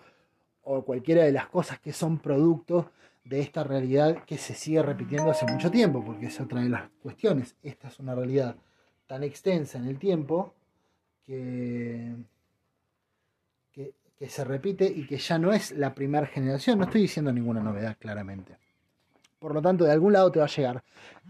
o 0.64 0.84
cualquiera 0.84 1.24
de 1.24 1.34
las 1.34 1.48
cosas 1.48 1.80
que 1.80 1.92
son 1.92 2.20
productos 2.20 2.86
de 3.24 3.40
esta 3.40 3.64
realidad 3.64 4.24
que 4.26 4.38
se 4.38 4.54
sigue 4.54 4.82
repitiendo 4.82 5.32
hace 5.32 5.46
mucho 5.46 5.72
tiempo, 5.72 6.04
porque 6.04 6.28
es 6.28 6.40
otra 6.40 6.62
de 6.62 6.70
las 6.70 6.90
cuestiones. 7.02 7.56
Esta 7.64 7.88
es 7.88 8.00
una 8.00 8.16
realidad 8.16 8.56
tan 9.08 9.24
extensa 9.24 9.78
en 9.78 9.88
el 9.88 9.98
tiempo 9.98 10.54
que, 11.26 12.14
que, 13.72 13.94
se 14.30 14.44
repite 14.46 14.86
y 14.86 15.06
que 15.06 15.18
ya 15.18 15.38
no 15.38 15.52
es 15.52 15.72
la 15.72 15.94
primera 15.94 16.26
generación. 16.28 16.80
No 16.80 16.86
estoy 16.86 17.02
diciendo 17.02 17.32
ninguna 17.32 17.62
novedad, 17.62 17.98
claramente. 18.00 18.58
Por 19.38 19.54
lo 19.54 19.62
tanto, 19.62 19.84
de 19.84 19.92
algún 19.92 20.14
lado 20.14 20.32
te 20.32 20.40
va 20.40 20.46
a 20.46 20.50
llegar. 20.50 20.84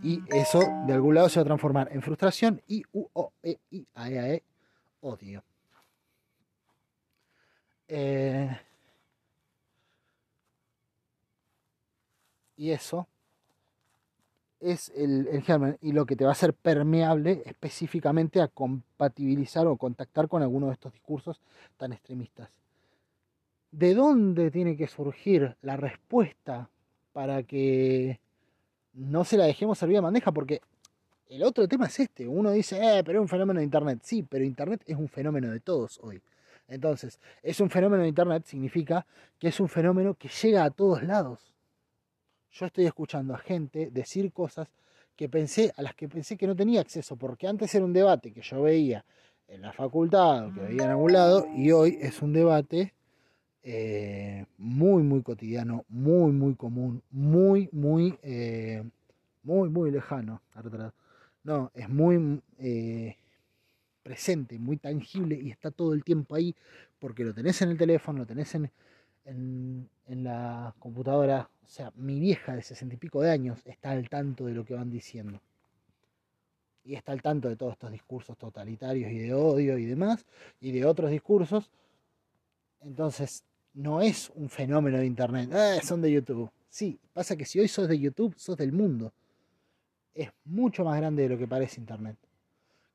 Y 0.04 0.22
eso 0.30 0.62
de 0.86 0.94
algún 0.94 1.16
lado 1.16 1.30
se 1.30 1.40
va 1.40 1.42
a 1.42 1.46
transformar 1.46 1.90
en 1.92 2.04
frustración 2.04 2.62
y 2.68 2.84
u 2.94 3.08
o 3.14 3.34
e 3.42 3.58
i 3.72 3.88
a 3.96 4.10
e, 4.10 4.36
-E, 4.36 4.44
odio. 5.02 5.44
Eh, 7.88 8.56
y 12.64 12.72
eso 12.72 13.10
es 14.62 14.90
el, 14.96 15.28
el, 15.28 15.42
germen 15.42 15.78
y 15.82 15.92
lo 15.92 16.06
que 16.06 16.16
te 16.16 16.24
va 16.24 16.30
a 16.30 16.32
hacer 16.32 16.54
permeable 16.54 17.44
específicamente 17.46 18.40
a 18.42 18.48
compatibilizar 18.48 19.68
o 19.68 19.76
contactar 19.76 20.30
con 20.30 20.42
alguno 20.42 20.68
de 20.68 20.74
estos 20.74 20.94
discursos 20.94 21.42
tan 21.76 21.92
extremistas. 21.92 22.48
¿De 23.70 23.94
dónde 23.94 24.50
tiene 24.50 24.78
que 24.78 24.88
surgir 24.88 25.58
la 25.62 25.76
respuesta 25.76 26.70
para 27.12 27.44
que 27.44 28.22
no 28.94 29.26
se 29.26 29.36
la 29.36 29.44
dejemos 29.44 29.78
servir 29.78 29.98
de 29.98 30.02
bandeja? 30.02 30.32
Porque 30.32 30.62
el 31.28 31.44
otro 31.44 31.68
tema 31.68 31.88
es 31.88 32.00
este. 32.00 32.30
Uno 32.30 32.52
dice, 32.52 32.78
eh, 32.78 33.04
pero 33.04 33.20
es 33.20 33.24
un 33.24 33.28
fenómeno 33.28 33.60
de 33.60 33.66
Internet. 33.66 34.00
Sí, 34.04 34.24
pero 34.24 34.46
Internet 34.46 34.84
es 34.86 34.96
un 34.96 35.10
fenómeno 35.10 35.52
de 35.52 35.60
todos 35.60 36.00
hoy. 36.02 36.22
Entonces, 36.70 37.20
es 37.42 37.60
un 37.60 37.70
fenómeno 37.70 38.04
de 38.04 38.10
Internet 38.10 38.46
significa 38.46 39.06
que 39.38 39.50
es 39.50 39.60
un 39.60 39.68
fenómeno 39.68 40.14
que 40.14 40.30
llega 40.30 40.64
a 40.64 40.72
todos 40.72 41.04
lados 41.04 41.53
yo 42.54 42.68
estoy 42.68 42.86
escuchando 42.86 43.34
a 43.34 43.40
gente 43.40 43.90
decir 43.92 44.32
cosas 44.32 44.68
que 45.16 45.28
pensé, 45.30 45.74
a 45.76 45.82
las 45.82 45.96
que 45.96 46.08
pensé 46.08 46.38
que 46.38 46.48
no 46.48 46.56
tenía 46.56 46.82
acceso, 46.82 47.16
porque 47.16 47.48
antes 47.48 47.74
era 47.74 47.86
un 47.86 47.94
debate 47.94 48.32
que 48.32 48.42
yo 48.42 48.64
veía 48.64 49.04
en 49.48 49.62
la 49.62 49.74
facultad 49.74 50.52
que 50.54 50.62
veía 50.62 50.84
en 50.86 50.90
algún 50.92 51.14
lado, 51.14 51.48
y 51.56 51.72
hoy 51.72 51.98
es 52.02 52.22
un 52.22 52.34
debate 52.34 52.94
eh, 53.64 54.46
muy, 54.58 55.04
muy 55.04 55.22
cotidiano, 55.22 55.86
muy, 55.90 56.32
muy 56.32 56.56
común, 56.56 57.02
muy, 57.12 57.70
muy, 57.72 58.18
eh, 58.22 58.84
muy, 59.44 59.70
muy 59.70 59.92
lejano. 59.92 60.42
No, 61.44 61.72
es 61.74 61.90
muy 61.90 62.42
eh, 62.60 63.18
presente, 64.02 64.58
muy 64.60 64.78
tangible 64.78 65.40
y 65.42 65.50
está 65.50 65.72
todo 65.72 65.94
el 65.94 66.04
tiempo 66.04 66.36
ahí 66.36 66.56
porque 67.00 67.24
lo 67.24 67.34
tenés 67.34 67.62
en 67.62 67.70
el 67.70 67.78
teléfono, 67.78 68.20
lo 68.20 68.26
tenés 68.26 68.56
en, 68.56 68.72
en, 69.26 69.90
la 70.08 70.74
computadora, 70.80 71.50
o 71.64 71.68
sea, 71.68 71.92
mi 71.96 72.20
vieja 72.20 72.56
de 72.56 72.62
sesenta 72.62 72.96
y 72.96 72.98
pico 72.98 73.22
de 73.22 73.32
años 73.32 73.66
está 73.66 73.92
al 73.92 74.10
tanto 74.10 74.46
de 74.46 74.54
lo 74.54 74.66
que 74.66 74.74
van 74.74 74.90
diciendo. 74.90 75.42
Y 76.86 76.96
está 76.96 77.14
al 77.14 77.22
tanto 77.22 77.50
de 77.50 77.56
todos 77.56 77.74
estos 77.74 77.92
discursos 77.92 78.38
totalitarios 78.38 79.12
y 79.12 79.20
de 79.20 79.34
odio 79.34 79.78
y 79.78 79.86
demás, 79.86 80.26
y 80.60 80.72
de 80.72 80.86
otros 80.86 81.10
discursos. 81.10 81.72
Entonces, 82.82 83.44
no 83.74 84.02
es 84.02 84.30
un 84.36 84.50
fenómeno 84.50 84.98
de 84.98 85.06
Internet. 85.06 85.50
Ah, 85.54 85.80
son 85.82 86.02
de 86.02 86.12
YouTube. 86.12 86.52
Sí, 86.70 87.00
pasa 87.14 87.36
que 87.36 87.46
si 87.46 87.60
hoy 87.60 87.68
sos 87.68 87.88
de 87.88 88.00
YouTube, 88.00 88.34
sos 88.38 88.58
del 88.58 88.72
mundo. 88.72 89.14
Es 90.14 90.32
mucho 90.46 90.84
más 90.84 90.98
grande 90.98 91.24
de 91.24 91.30
lo 91.30 91.38
que 91.38 91.48
parece 91.48 91.80
Internet, 91.80 92.18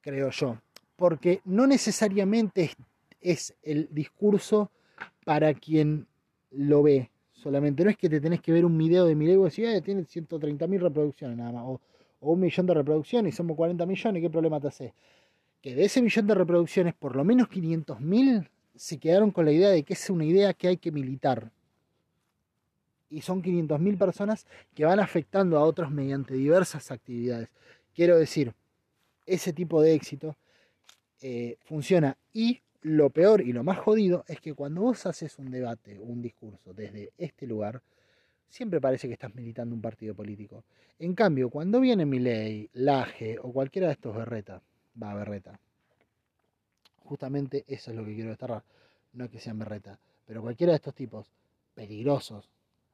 creo 0.00 0.30
yo. 0.30 0.58
Porque 0.96 1.40
no 1.44 1.66
necesariamente 1.66 2.72
es 3.20 3.54
el 3.62 3.88
discurso 3.90 4.70
para 5.24 5.54
quien 5.54 6.07
lo 6.50 6.82
ve 6.82 7.10
solamente. 7.32 7.84
No 7.84 7.90
es 7.90 7.96
que 7.96 8.08
te 8.08 8.20
tenés 8.20 8.40
que 8.40 8.52
ver 8.52 8.64
un 8.64 8.76
video 8.76 9.06
de 9.06 9.14
mi 9.14 9.26
y 9.26 9.36
decir, 9.36 9.66
eh, 9.66 9.80
tiene 9.80 10.02
130.000 10.02 10.80
reproducciones 10.80 11.36
nada 11.36 11.52
más, 11.52 11.62
o, 11.64 11.80
un 12.20 12.40
millón 12.40 12.66
de 12.66 12.74
reproducciones 12.74 13.32
y 13.32 13.36
somos 13.36 13.56
40 13.56 13.86
millones, 13.86 14.22
¿qué 14.22 14.28
problema 14.28 14.60
te 14.60 14.68
hace? 14.68 14.94
Que 15.62 15.74
de 15.74 15.84
ese 15.84 16.02
millón 16.02 16.26
de 16.26 16.34
reproducciones, 16.34 16.94
por 16.94 17.14
lo 17.14 17.24
menos 17.24 17.48
500.000 17.48 18.48
se 18.74 18.98
quedaron 18.98 19.30
con 19.30 19.44
la 19.44 19.52
idea 19.52 19.70
de 19.70 19.84
que 19.84 19.92
es 19.92 20.10
una 20.10 20.24
idea 20.24 20.52
que 20.52 20.68
hay 20.68 20.76
que 20.76 20.90
militar. 20.90 21.52
Y 23.10 23.22
son 23.22 23.42
500.000 23.42 23.98
personas 23.98 24.46
que 24.74 24.84
van 24.84 25.00
afectando 25.00 25.58
a 25.58 25.64
otros 25.64 25.90
mediante 25.90 26.34
diversas 26.34 26.90
actividades. 26.90 27.48
Quiero 27.94 28.18
decir, 28.18 28.52
ese 29.26 29.52
tipo 29.52 29.80
de 29.80 29.94
éxito 29.94 30.36
eh, 31.20 31.56
funciona 31.64 32.16
y 32.32 32.60
lo 32.82 33.10
peor 33.10 33.40
y 33.40 33.52
lo 33.52 33.64
más 33.64 33.78
jodido 33.78 34.24
es 34.28 34.40
que 34.40 34.54
cuando 34.54 34.82
vos 34.82 35.06
haces 35.06 35.38
un 35.38 35.50
debate 35.50 35.98
un 35.98 36.22
discurso 36.22 36.72
desde 36.72 37.12
este 37.18 37.46
lugar, 37.46 37.82
siempre 38.48 38.80
parece 38.80 39.08
que 39.08 39.14
estás 39.14 39.34
militando 39.34 39.74
un 39.74 39.82
partido 39.82 40.14
político. 40.14 40.64
En 40.98 41.14
cambio, 41.14 41.50
cuando 41.50 41.80
viene 41.80 42.06
Milei, 42.06 42.68
Laje 42.74 43.38
o 43.40 43.52
cualquiera 43.52 43.88
de 43.88 43.94
estos 43.94 44.14
Berreta, 44.14 44.62
va 45.00 45.14
Berreta, 45.14 45.58
justamente 47.04 47.64
eso 47.66 47.90
es 47.90 47.96
lo 47.96 48.04
que 48.04 48.14
quiero 48.14 48.30
desterrar, 48.30 48.64
no 49.12 49.28
que 49.28 49.40
sean 49.40 49.58
Berreta, 49.58 49.98
pero 50.26 50.42
cualquiera 50.42 50.72
de 50.72 50.76
estos 50.76 50.94
tipos 50.94 51.30
peligrosos 51.74 52.48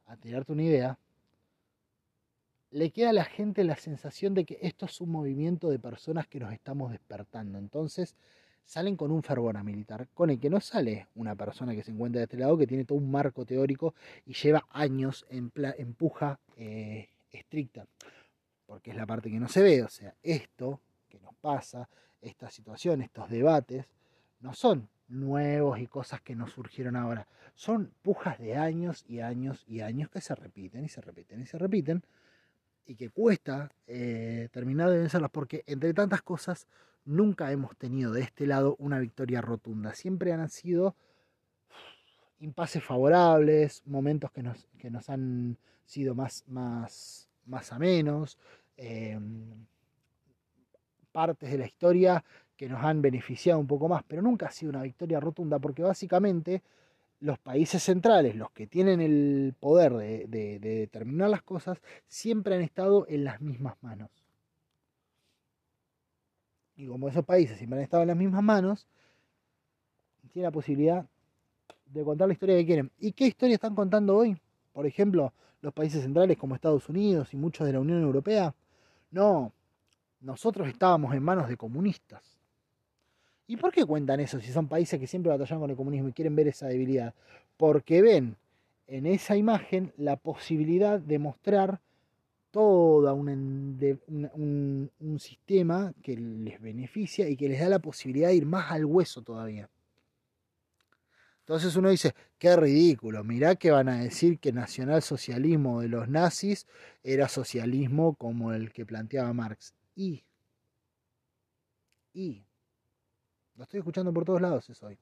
a 0.06 0.16
tirarte 0.16 0.52
una 0.52 0.62
idea, 0.62 0.98
le 2.70 2.90
queda 2.90 3.10
a 3.10 3.12
la 3.12 3.24
gente 3.24 3.62
la 3.64 3.76
sensación 3.76 4.34
de 4.34 4.44
que 4.44 4.58
esto 4.60 4.86
es 4.86 5.00
un 5.00 5.10
movimiento 5.10 5.70
de 5.70 5.78
personas 5.78 6.26
que 6.26 6.40
nos 6.40 6.52
estamos 6.52 6.90
despertando. 6.90 7.56
Entonces, 7.56 8.16
salen 8.64 8.96
con 8.96 9.10
un 9.10 9.22
fervor 9.22 9.56
a 9.56 9.62
militar, 9.62 10.08
con 10.14 10.30
el 10.30 10.40
que 10.40 10.50
no 10.50 10.60
sale 10.60 11.08
una 11.14 11.34
persona 11.34 11.74
que 11.74 11.82
se 11.82 11.90
encuentra 11.90 12.20
de 12.20 12.24
este 12.24 12.38
lado, 12.38 12.56
que 12.56 12.66
tiene 12.66 12.84
todo 12.84 12.98
un 12.98 13.10
marco 13.10 13.44
teórico 13.44 13.94
y 14.26 14.34
lleva 14.34 14.66
años 14.70 15.26
en, 15.28 15.50
puja 15.94 16.38
eh, 16.56 17.08
estricta, 17.30 17.86
porque 18.66 18.90
es 18.90 18.96
la 18.96 19.06
parte 19.06 19.30
que 19.30 19.40
no 19.40 19.48
se 19.48 19.62
ve, 19.62 19.82
o 19.82 19.88
sea, 19.88 20.14
esto 20.22 20.80
que 21.08 21.20
nos 21.20 21.34
pasa, 21.36 21.88
esta 22.20 22.50
situación, 22.50 23.02
estos 23.02 23.28
debates, 23.28 23.86
no 24.40 24.54
son 24.54 24.88
nuevos 25.08 25.78
y 25.78 25.86
cosas 25.86 26.20
que 26.22 26.34
nos 26.34 26.52
surgieron 26.52 26.96
ahora. 26.96 27.26
Son 27.54 27.92
pujas 28.02 28.38
de 28.38 28.56
años 28.56 29.04
y 29.06 29.20
años 29.20 29.64
y 29.68 29.80
años 29.80 30.10
que 30.10 30.20
se 30.20 30.34
repiten 30.34 30.84
y 30.84 30.88
se 30.88 31.00
repiten 31.00 31.40
y 31.40 31.46
se 31.46 31.58
repiten 31.58 32.02
y 32.86 32.96
que 32.96 33.10
cuesta 33.10 33.70
eh, 33.86 34.48
terminar 34.52 34.90
de 34.90 34.98
vencerlas 34.98 35.30
porque 35.30 35.62
entre 35.66 35.94
tantas 35.94 36.22
cosas 36.22 36.66
nunca 37.04 37.50
hemos 37.52 37.76
tenido 37.76 38.12
de 38.12 38.22
este 38.22 38.46
lado 38.46 38.76
una 38.78 38.98
victoria 38.98 39.40
rotunda. 39.40 39.94
Siempre 39.94 40.32
han 40.32 40.48
sido 40.48 40.96
impases 42.40 42.82
favorables, 42.82 43.82
momentos 43.86 44.30
que 44.30 44.42
nos, 44.42 44.68
que 44.78 44.90
nos 44.90 45.08
han 45.08 45.56
sido 45.86 46.14
más, 46.14 46.44
más, 46.46 47.28
más 47.46 47.72
a 47.72 47.78
menos, 47.78 48.38
em, 48.76 49.66
partes 51.12 51.50
de 51.50 51.58
la 51.58 51.66
historia 51.66 52.24
que 52.56 52.68
nos 52.68 52.82
han 52.84 53.02
beneficiado 53.02 53.58
un 53.58 53.66
poco 53.66 53.88
más, 53.88 54.02
pero 54.06 54.22
nunca 54.22 54.46
ha 54.46 54.50
sido 54.50 54.70
una 54.70 54.82
victoria 54.82 55.20
rotunda 55.20 55.58
porque 55.58 55.82
básicamente 55.82 56.62
los 57.20 57.38
países 57.38 57.82
centrales, 57.82 58.36
los 58.36 58.50
que 58.50 58.66
tienen 58.66 59.00
el 59.00 59.54
poder 59.58 59.94
de, 59.94 60.58
determinar 60.60 61.30
las 61.30 61.42
cosas, 61.42 61.80
siempre 62.06 62.54
han 62.54 62.62
estado 62.62 63.06
en 63.08 63.24
las 63.24 63.40
mismas 63.40 63.76
manos. 63.80 64.10
Y 66.76 66.86
como 66.86 67.08
esos 67.08 67.24
países 67.24 67.58
siempre 67.58 67.78
han 67.78 67.84
estado 67.84 68.02
en 68.02 68.08
las 68.08 68.16
mismas 68.16 68.42
manos, 68.42 68.86
tiene 70.32 70.46
la 70.46 70.52
posibilidad 70.52 71.06
de 71.86 72.04
contar 72.04 72.26
la 72.28 72.34
historia 72.34 72.56
que 72.56 72.66
quieren. 72.66 72.90
¿Y 72.98 73.12
qué 73.12 73.26
historia 73.26 73.54
están 73.54 73.74
contando 73.74 74.16
hoy? 74.16 74.36
Por 74.72 74.86
ejemplo, 74.86 75.32
los 75.60 75.72
países 75.72 76.02
centrales 76.02 76.36
como 76.36 76.54
Estados 76.54 76.88
Unidos 76.88 77.32
y 77.32 77.36
muchos 77.36 77.66
de 77.66 77.72
la 77.72 77.80
Unión 77.80 78.02
Europea. 78.02 78.54
No, 79.10 79.52
nosotros 80.20 80.68
estábamos 80.68 81.14
en 81.14 81.22
manos 81.22 81.48
de 81.48 81.56
comunistas. 81.56 82.22
¿Y 83.46 83.56
por 83.56 83.72
qué 83.72 83.84
cuentan 83.84 84.20
eso 84.20 84.40
si 84.40 84.50
son 84.50 84.68
países 84.68 84.98
que 84.98 85.06
siempre 85.06 85.30
batallan 85.30 85.60
con 85.60 85.70
el 85.70 85.76
comunismo 85.76 86.08
y 86.08 86.12
quieren 86.12 86.34
ver 86.34 86.48
esa 86.48 86.66
debilidad? 86.66 87.14
Porque 87.56 88.02
ven 88.02 88.36
en 88.86 89.06
esa 89.06 89.36
imagen 89.36 89.92
la 89.96 90.16
posibilidad 90.16 90.98
de 90.98 91.18
mostrar 91.18 91.80
todo 92.54 93.12
un, 93.16 94.90
sistema 95.18 95.92
que 96.04 96.16
les 96.16 96.62
beneficia 96.62 97.28
y 97.28 97.36
que 97.36 97.48
les 97.48 97.58
da 97.58 97.68
la 97.68 97.80
posibilidad 97.80 98.28
de 98.28 98.36
ir 98.36 98.46
más 98.46 98.70
al 98.70 98.84
hueso 98.84 99.22
todavía. 99.22 99.68
Entonces 101.40 101.74
uno 101.74 101.90
dice, 101.90 102.14
qué 102.38 102.54
ridículo, 102.54 103.24
mirá 103.24 103.56
que 103.56 103.72
van 103.72 103.88
a 103.88 103.98
decir 103.98 104.38
que 104.38 104.52
nacionalsocialismo 104.52 105.80
de 105.80 105.88
los 105.88 106.08
nazis 106.08 106.68
era 107.02 107.28
socialismo 107.28 108.14
como 108.14 108.52
el 108.52 108.72
que 108.72 108.86
planteaba 108.86 109.32
Marx. 109.32 109.74
Y, 109.96 110.22
y, 112.12 112.44
lo 113.56 113.64
estoy 113.64 113.78
escuchando 113.78 114.12
por 114.12 114.24
todos 114.24 114.40
lados 114.40 114.70
eso 114.70 114.86
hoy. 114.86 114.96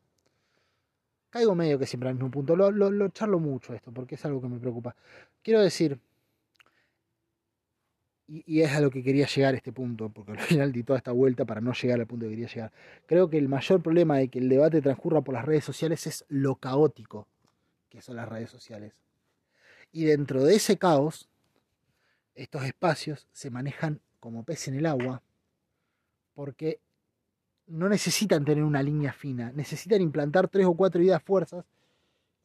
Caigo 1.28 1.54
medio 1.54 1.78
que 1.78 1.86
siempre 1.86 2.08
al 2.08 2.14
mismo 2.14 2.30
punto. 2.30 2.56
Lo, 2.56 2.70
lo, 2.70 3.08
charlo 3.10 3.38
mucho 3.38 3.74
esto 3.74 3.92
porque 3.92 4.14
es 4.14 4.24
algo 4.24 4.40
que 4.40 4.48
me 4.48 4.58
preocupa. 4.58 4.96
Quiero 5.42 5.60
decir, 5.60 6.00
y, 8.32 8.62
es 8.62 8.72
a 8.72 8.80
lo 8.80 8.90
que 8.90 9.02
quería 9.02 9.26
llegar 9.26 9.54
este 9.54 9.72
punto, 9.72 10.08
porque 10.08 10.32
al 10.32 10.38
final 10.40 10.72
di 10.72 10.82
toda 10.82 10.98
esta 10.98 11.12
vuelta 11.12 11.44
para 11.44 11.60
no 11.60 11.72
llegar 11.74 12.00
al 12.00 12.06
punto 12.06 12.24
que 12.24 12.30
quería 12.30 12.48
llegar. 12.48 12.72
Creo 13.06 13.28
que 13.28 13.38
el 13.38 13.48
mayor 13.48 13.82
problema 13.82 14.16
de 14.16 14.28
que 14.28 14.38
el 14.38 14.48
debate 14.48 14.80
transcurra 14.80 15.20
por 15.20 15.34
las 15.34 15.44
redes 15.44 15.64
sociales 15.64 16.06
es 16.06 16.24
lo 16.28 16.56
caótico 16.56 17.26
que 17.92 18.00
son 18.00 18.16
las 18.16 18.26
redes 18.26 18.48
sociales. 18.48 18.94
Y 19.92 20.04
dentro 20.04 20.42
de 20.42 20.54
ese 20.54 20.78
caos, 20.78 21.28
estos 22.34 22.64
espacios 22.64 23.28
se 23.32 23.50
manejan 23.50 24.00
como 24.18 24.44
pez 24.44 24.66
en 24.68 24.76
el 24.76 24.86
agua, 24.86 25.20
porque 26.34 26.80
no 27.66 27.90
necesitan 27.90 28.46
tener 28.46 28.64
una 28.64 28.82
línea 28.82 29.12
fina, 29.12 29.52
necesitan 29.52 30.00
implantar 30.00 30.48
tres 30.48 30.64
o 30.64 30.74
cuatro 30.74 31.02
ideas 31.02 31.22
fuerzas 31.22 31.66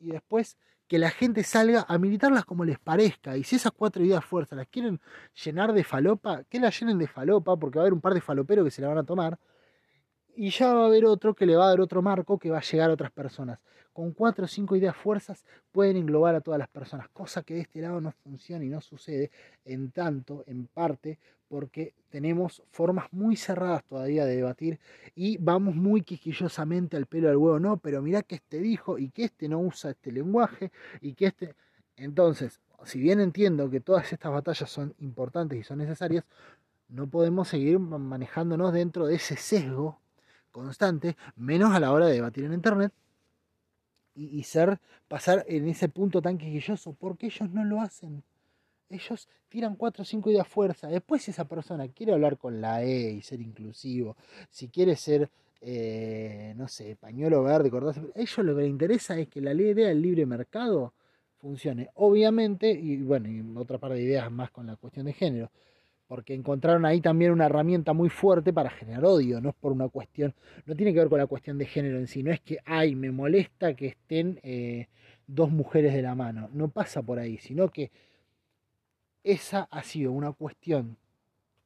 y 0.02 0.12
después 0.12 0.58
que 0.88 0.98
la 1.00 1.10
gente 1.12 1.44
salga 1.44 1.86
a 1.88 1.98
militarlas 1.98 2.46
como 2.46 2.66
les 2.66 2.80
parezca. 2.80 3.38
Y 3.38 3.44
si 3.44 3.58
esas 3.58 3.72
cuatro 3.74 4.04
ideas 4.04 4.24
fuerzas 4.24 4.58
las 4.58 4.68
quieren 4.68 5.02
llenar 5.44 5.74
de 5.74 5.84
falopa, 5.84 6.44
que 6.46 6.60
las 6.60 6.80
llenen 6.80 6.98
de 6.98 7.08
falopa, 7.08 7.58
porque 7.58 7.78
va 7.78 7.84
a 7.84 7.86
haber 7.86 7.94
un 7.94 8.02
par 8.02 8.14
de 8.14 8.22
faloperos 8.22 8.66
que 8.66 8.72
se 8.72 8.82
la 8.82 8.90
van 8.90 8.98
a 9.00 9.04
tomar. 9.04 9.38
Y 10.40 10.52
ya 10.52 10.72
va 10.72 10.84
a 10.84 10.86
haber 10.86 11.04
otro 11.06 11.34
que 11.34 11.48
le 11.48 11.56
va 11.56 11.66
a 11.66 11.70
dar 11.70 11.82
otro 11.82 12.04
marco 12.04 12.38
que 12.38 12.52
va 12.52 12.60
a 12.60 12.62
llegar 12.62 12.92
a 12.92 12.94
otras 12.94 13.10
personas. 13.10 13.58
Con 13.92 14.12
cuatro 14.12 14.46
o 14.46 14.48
cinco 14.48 14.76
ideas 14.76 14.96
fuerzas 14.96 15.44
pueden 15.72 15.98
englobar 15.98 16.36
a 16.36 16.42
todas 16.42 16.60
las 16.60 16.68
personas, 16.68 17.10
cosa 17.10 17.42
que 17.42 17.56
de 17.56 17.62
este 17.62 17.82
lado 17.82 18.00
no 18.00 18.12
funciona 18.12 18.64
y 18.64 18.70
no 18.70 18.80
sucede 18.80 19.32
en 19.66 19.90
tanto, 19.90 20.44
en 20.46 20.68
parte, 20.68 21.18
porque 21.48 21.96
tenemos 22.10 22.62
formas 22.70 23.12
muy 23.12 23.36
cerradas 23.36 23.84
todavía 23.86 24.26
de 24.26 24.36
debatir 24.36 24.80
y 25.16 25.38
vamos 25.38 25.74
muy 25.74 26.04
quisquillosamente 26.04 26.98
al 26.98 27.08
pelo 27.08 27.30
del 27.30 27.38
huevo, 27.38 27.60
no, 27.60 27.78
pero 27.78 28.04
mirá 28.04 28.22
que 28.22 28.36
este 28.36 28.60
dijo 28.60 29.00
y 29.00 29.10
que 29.10 29.24
este 29.24 29.50
no 29.50 29.60
usa 29.60 29.90
este 29.90 30.12
lenguaje 30.12 30.72
y 31.02 31.16
que 31.16 31.26
este... 31.26 31.56
Entonces, 31.96 32.62
si 32.86 33.00
bien 33.00 33.20
entiendo 33.22 33.72
que 33.72 33.80
todas 33.80 34.14
estas 34.14 34.32
batallas 34.32 34.70
son 34.70 34.94
importantes 35.00 35.58
y 35.58 35.64
son 35.64 35.80
necesarias, 35.80 36.26
no 36.90 37.08
podemos 37.08 37.48
seguir 37.48 37.80
manejándonos 37.80 38.72
dentro 38.72 39.08
de 39.08 39.16
ese 39.16 39.36
sesgo 39.36 40.00
constante, 40.58 41.16
menos 41.36 41.74
a 41.74 41.80
la 41.80 41.91
hora 41.91 42.08
de 42.08 42.14
debatir 42.14 42.45
en 42.45 42.53
Internet 42.53 42.91
y, 44.16 44.41
ser, 44.43 44.80
pasar 45.08 45.45
en 45.47 45.68
ese 45.68 45.89
punto 45.89 46.22
tan 46.22 46.38
quisquilloso, 46.38 46.93
porque 46.93 47.28
ellos 47.28 47.49
no 47.51 47.64
lo 47.64 47.82
hacen 47.82 48.24
ellos 48.89 49.28
tiran 49.49 49.76
cuatro 49.76 50.03
o 50.03 50.05
cinco 50.05 50.30
ideas 50.30 50.47
fuerza. 50.47 50.88
Después, 50.88 51.24
si 51.24 51.32
esa 51.32 51.45
persona 51.45 51.88
quiere 51.89 52.14
hablar 52.14 52.38
con 52.38 52.62
la 52.62 52.84
E 52.84 53.12
y 53.12 53.22
ser 53.22 53.41
inclusivo, 53.41 54.16
si 54.49 54.70
quiere 54.70 54.95
ser, 54.95 55.30
eh, 55.62 56.53
no 56.55 56.68
sé, 56.68 56.95
pañuelo 56.95 57.43
verde, 57.43 57.70
cortarse, 57.70 58.01
ellos 58.16 58.38
lo 58.39 58.55
que 58.55 58.62
les 58.62 58.70
interesa 58.70 59.18
es 59.18 59.28
que 59.28 59.41
la 59.41 59.53
idea 59.53 59.88
del 59.88 60.01
libre 60.01 60.26
mercado 60.26 60.93
funcione. 61.38 61.89
Obviamente, 61.95 62.70
y 62.72 62.97
bueno, 63.01 63.30
y 63.30 63.43
otra 63.58 63.78
par 63.78 63.93
de 63.93 64.01
ideas 64.01 64.32
más 64.32 64.51
con 64.51 64.68
la 64.68 64.76
cuestión 64.76 65.05
de 65.05 65.14
género, 65.14 65.51
porque 66.08 66.34
encontraron 66.34 66.86
ahí 66.86 67.01
también 67.01 67.32
una 67.32 67.47
herramienta 67.47 67.93
muy 67.93 68.10
fuerte 68.10 68.53
para 68.53 68.70
generar 68.70 69.03
odio, 69.05 69.41
no 69.41 69.49
es 69.49 69.55
por 69.55 69.72
una 69.72 69.89
cuestión, 69.89 70.34
no 70.66 70.76
tiene 70.76 70.93
que 70.93 70.99
ver 70.99 71.10
con 71.10 71.20
la 71.20 71.28
cuestión 71.28 71.58
de 71.58 71.66
género 71.66 71.97
en 71.97 72.08
sí, 72.08 72.24
no 72.24 72.32
es 72.32 72.39
que, 72.39 72.60
ay, 72.66 72.95
me 72.95 73.12
molesta 73.12 73.74
que 73.74 73.88
estén 73.88 74.39
eh, 74.43 74.88
dos 75.28 75.51
mujeres 75.51 75.93
de 75.93 76.01
la 76.01 76.16
mano, 76.16 76.49
no 76.53 76.70
pasa 76.70 77.01
por 77.01 77.20
ahí, 77.20 77.38
sino 77.38 77.70
que 77.70 77.91
esa 79.24 79.68
ha 79.70 79.84
sido 79.84 80.14
una 80.14 80.32
cuestión 80.32 80.97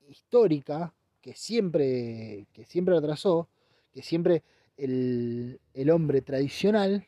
histórica 0.09 0.93
que 1.21 1.35
siempre, 1.35 2.47
que 2.51 2.65
siempre 2.65 2.97
atrasó, 2.97 3.47
que 3.93 4.01
siempre 4.01 4.41
el, 4.77 5.59
hombre 5.93 6.21
tradicional, 6.21 7.05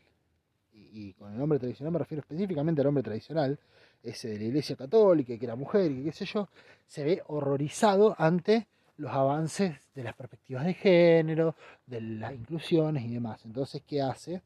y, 0.71 1.13
con 1.13 1.33
el 1.33 1.41
hombre 1.41 1.57
tradicional 1.57 1.91
me 1.91 1.99
refiero 1.99 2.21
específicamente 2.21 2.81
al 2.81 2.87
hombre 2.87 3.01
tradicional, 3.01 3.59
ese 4.03 4.27
de 4.29 4.37
la 4.37 4.43
iglesia 4.45 4.75
católica, 4.75 5.37
que 5.37 5.45
era 5.45 5.55
mujer 5.55 5.91
y 5.91 6.03
qué 6.03 6.11
sé 6.11 6.25
yo, 6.25 6.49
se 6.85 7.03
ve 7.03 7.23
horrorizado 7.27 8.15
ante 8.17 8.67
los 8.97 9.11
avances 9.11 9.79
de 9.95 10.03
las 10.03 10.13
perspectivas 10.15 10.65
de 10.65 10.73
género, 10.73 11.55
de 11.87 12.01
las 12.01 12.33
inclusiones 12.33 13.03
y 13.05 13.13
demás. 13.13 13.43
Entonces, 13.45 13.81
¿qué 13.87 14.01
hace? 14.01 14.41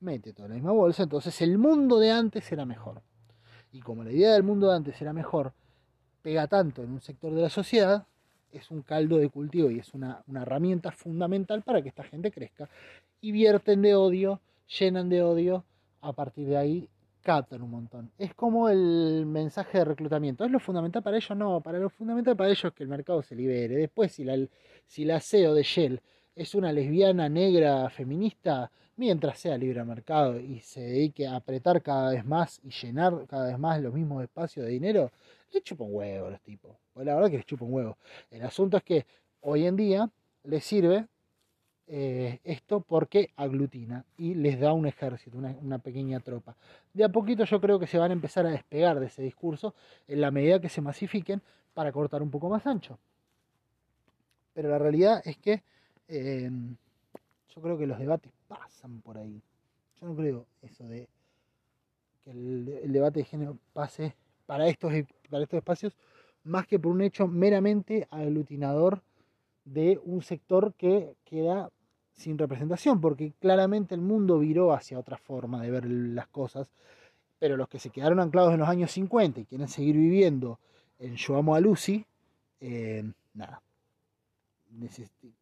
Mete 0.00 0.32
toda 0.32 0.48
la 0.48 0.54
misma 0.54 0.72
bolsa, 0.72 1.04
entonces 1.04 1.40
el 1.40 1.58
mundo 1.58 1.98
de 1.98 2.10
antes 2.10 2.50
era 2.52 2.64
mejor. 2.66 3.02
Y 3.72 3.80
como 3.80 4.04
la 4.04 4.12
idea 4.12 4.32
del 4.32 4.42
mundo 4.42 4.68
de 4.68 4.76
antes 4.76 5.00
era 5.00 5.12
mejor, 5.12 5.52
pega 6.22 6.46
tanto 6.46 6.82
en 6.82 6.92
un 6.92 7.00
sector 7.00 7.34
de 7.34 7.42
la 7.42 7.50
sociedad, 7.50 8.06
es 8.52 8.70
un 8.70 8.82
caldo 8.82 9.18
de 9.18 9.28
cultivo 9.28 9.70
y 9.70 9.78
es 9.78 9.92
una, 9.94 10.22
herramienta 10.34 10.90
fundamental 10.90 11.62
para 11.62 11.82
que 11.82 11.88
esta 11.88 12.04
gente 12.04 12.30
crezca. 12.30 12.68
Y 13.20 13.32
vierten 13.32 13.82
de 13.82 13.94
odio, 13.94 14.40
llenan 14.78 15.08
de 15.08 15.22
odio, 15.22 15.64
a 16.00 16.12
partir 16.12 16.46
de 16.48 16.56
ahí 16.56 16.88
captan 17.22 17.62
un 17.62 17.70
montón. 17.70 18.10
Es 18.18 18.34
como 18.34 18.68
el 18.68 19.26
mensaje 19.26 19.78
de 19.78 19.84
reclutamiento. 19.84 20.44
¿Es 20.44 20.50
lo 20.50 20.60
fundamental 20.60 21.02
para 21.02 21.16
ellos? 21.16 21.36
No, 21.36 21.60
para 21.60 21.78
lo 21.78 21.90
fundamental 21.90 22.36
para 22.36 22.50
ellos 22.50 22.64
es 22.64 22.72
que 22.72 22.82
el 22.82 22.88
mercado 22.88 23.22
se 23.22 23.34
libere. 23.34 23.76
Después, 23.76 24.12
si 24.12 24.24
la, 24.24 24.36
si 24.86 25.04
la 25.04 25.20
CEO 25.20 25.54
de 25.54 25.62
Shell 25.62 26.00
es 26.34 26.54
una 26.54 26.72
lesbiana 26.72 27.28
negra 27.28 27.90
feminista, 27.90 28.70
mientras 28.96 29.38
sea 29.38 29.56
libre 29.56 29.84
mercado 29.84 30.38
y 30.38 30.60
se 30.60 30.80
dedique 30.80 31.26
a 31.26 31.36
apretar 31.36 31.82
cada 31.82 32.10
vez 32.10 32.24
más 32.24 32.60
y 32.64 32.70
llenar 32.70 33.26
cada 33.28 33.46
vez 33.46 33.58
más 33.58 33.80
los 33.80 33.94
mismos 33.94 34.22
espacios 34.22 34.66
de 34.66 34.72
dinero, 34.72 35.10
le 35.52 35.62
chupa 35.62 35.84
un 35.84 35.94
huevo 35.94 36.26
a 36.26 36.30
los 36.30 36.40
tipos. 36.40 36.76
Pues 36.92 37.06
la 37.06 37.14
verdad 37.14 37.30
que 37.30 37.36
les 37.36 37.46
chupa 37.46 37.64
un 37.64 37.72
huevo. 37.72 37.96
El 38.30 38.42
asunto 38.42 38.76
es 38.76 38.82
que 38.82 39.06
hoy 39.40 39.66
en 39.66 39.76
día 39.76 40.10
les 40.44 40.64
sirve 40.64 41.06
eh, 41.90 42.40
esto 42.44 42.80
porque 42.80 43.30
aglutina 43.36 44.04
y 44.18 44.34
les 44.34 44.60
da 44.60 44.74
un 44.74 44.86
ejército, 44.86 45.38
una, 45.38 45.78
pequeña 45.78 46.20
tropa. 46.20 46.54
De 46.92 47.02
a 47.02 47.08
poquito 47.08 47.44
yo 47.44 47.60
creo 47.62 47.78
que 47.78 47.86
se 47.86 47.96
van 47.96 48.10
a 48.10 48.14
empezar 48.14 48.44
a 48.44 48.50
despegar 48.50 49.00
de 49.00 49.06
ese 49.06 49.22
discurso 49.22 49.74
en 50.06 50.20
la 50.20 50.30
medida 50.30 50.60
que 50.60 50.68
se 50.68 50.82
masifiquen 50.82 51.40
para 51.72 51.90
cortar 51.90 52.22
un 52.22 52.30
poco 52.30 52.50
más 52.50 52.66
ancho. 52.66 52.98
Pero 54.52 54.68
la 54.68 54.78
realidad 54.78 55.22
es 55.24 55.38
que 55.38 55.62
eh, 56.08 56.50
yo 57.54 57.62
creo 57.62 57.78
que 57.78 57.86
los 57.86 57.98
debates 57.98 58.32
pasan 58.46 59.00
por 59.00 59.16
ahí. 59.16 59.40
Yo 59.98 60.08
no 60.08 60.14
creo 60.14 60.46
eso 60.60 60.84
de 60.84 61.08
que 62.22 62.30
el, 62.30 62.92
debate 62.92 63.20
de 63.20 63.24
género 63.24 63.56
pase 63.72 64.14
para 64.44 64.68
estos, 64.68 64.92
para 65.30 65.42
estos 65.42 65.56
espacios 65.56 65.96
más 66.44 66.66
que 66.66 66.78
por 66.78 66.92
un 66.92 67.00
hecho 67.00 67.26
meramente 67.26 68.06
aglutinador 68.10 69.00
de 69.64 69.98
un 70.04 70.22
sector 70.22 70.74
que 70.74 71.14
queda 71.24 71.70
sin 72.18 72.36
representación, 72.36 73.00
porque 73.00 73.32
claramente 73.40 73.94
el 73.94 74.00
mundo 74.00 74.40
viró 74.40 74.72
hacia 74.72 74.98
otra 74.98 75.16
forma 75.16 75.62
de 75.62 75.70
ver 75.70 75.84
las 75.86 76.26
cosas, 76.26 76.68
pero 77.38 77.56
los 77.56 77.68
que 77.68 77.78
se 77.78 77.90
quedaron 77.90 78.18
anclados 78.18 78.52
en 78.52 78.60
los 78.60 78.68
años 78.68 78.90
50 78.90 79.40
y 79.40 79.44
quieren 79.44 79.68
seguir 79.68 79.96
viviendo 79.96 80.58
en 80.98 81.14
Yo 81.14 81.36
amo 81.36 81.54
a 81.54 81.60
Lucy, 81.60 82.04
eh, 82.60 83.04
nada, 83.34 83.62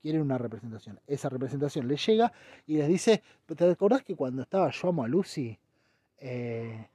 quieren 0.02 0.20
una 0.20 0.36
representación. 0.36 1.00
Esa 1.06 1.30
representación 1.30 1.88
les 1.88 2.04
llega 2.06 2.30
y 2.66 2.76
les 2.76 2.88
dice, 2.88 3.22
¿te 3.46 3.70
acordás 3.70 4.02
que 4.02 4.14
cuando 4.14 4.42
estaba 4.42 4.70
Yo 4.70 4.88
amo 4.90 5.02
a 5.02 5.08
Lucy? 5.08 5.58
Eh, 6.18 6.86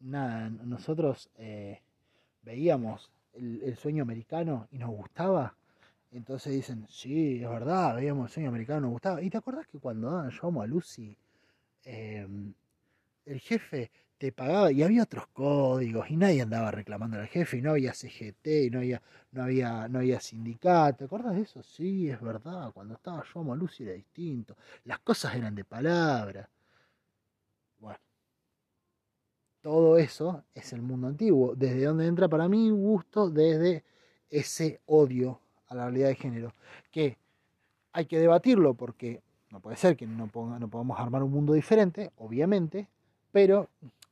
nada, 0.00 0.48
nosotros 0.48 1.28
eh, 1.36 1.82
veíamos 2.42 3.10
el, 3.34 3.76
sueño 3.76 4.02
americano 4.02 4.66
y 4.72 4.78
nos 4.78 4.90
gustaba. 4.90 5.54
Entonces 6.12 6.52
dicen, 6.54 6.86
sí, 6.88 7.42
es 7.42 7.48
verdad, 7.48 7.96
veíamos 7.96 8.32
sueño 8.32 8.48
americano, 8.48 8.82
nos 8.82 8.90
gustaba. 8.92 9.22
¿Y 9.22 9.30
te 9.30 9.38
acordás 9.38 9.66
que 9.66 9.78
cuando 9.78 10.10
daban 10.10 10.30
Yo 10.30 10.48
amo 10.48 10.62
a 10.62 10.66
Lucy, 10.66 11.16
em, 11.84 12.54
el 13.26 13.40
jefe 13.40 13.90
te 14.18 14.32
pagaba 14.32 14.72
y 14.72 14.82
había 14.82 15.02
otros 15.02 15.26
códigos 15.28 16.10
y 16.10 16.16
nadie 16.16 16.42
andaba 16.42 16.70
reclamando 16.70 17.18
al 17.18 17.28
jefe 17.28 17.58
y 17.58 17.62
no 17.62 17.72
había 17.72 17.92
CGT 17.94 18.66
y 18.66 18.70
no 18.70 18.78
había, 18.78 19.02
no 19.32 19.42
había, 19.44 19.88
no 19.88 19.98
había 19.98 20.20
sindicato. 20.20 20.98
¿Te 20.98 21.04
acuerdas 21.04 21.36
de 21.36 21.42
eso? 21.42 21.62
Sí, 21.62 22.08
es 22.10 22.20
verdad. 22.20 22.72
Cuando 22.72 22.94
estaba 22.94 23.22
yo 23.24 23.40
amo 23.40 23.52
a 23.52 23.56
Lucy 23.56 23.84
era 23.84 23.92
distinto. 23.92 24.56
Las 24.84 25.00
cosas 25.00 25.34
eran 25.34 25.54
de 25.54 25.64
palabra. 25.64 26.48
Bueno, 27.78 27.98
todo 29.60 29.98
eso 29.98 30.44
es 30.54 30.72
el 30.72 30.82
mundo 30.82 31.08
antiguo. 31.08 31.54
Desde 31.54 31.84
donde 31.84 32.06
entra 32.06 32.28
para 32.28 32.48
mí 32.48 32.70
gusto, 32.70 33.28
desde 33.30 33.84
ese 34.30 34.80
odio 34.86 35.40
a 35.68 35.74
la 35.74 35.84
realidad 35.84 36.08
de 36.08 36.14
género. 36.16 36.52
Que 36.90 37.16
hay 37.92 38.06
que 38.06 38.18
debatirlo 38.18 38.74
porque 38.74 39.22
no 39.50 39.60
puede 39.60 39.76
ser 39.76 39.96
que 39.96 40.06
no, 40.06 40.26
ponga, 40.26 40.58
no 40.58 40.68
podamos 40.68 40.98
armar 40.98 41.22
un 41.22 41.30
mundo 41.30 41.52
diferente, 41.52 42.10
obviamente, 42.18 42.88
pero 43.32 43.68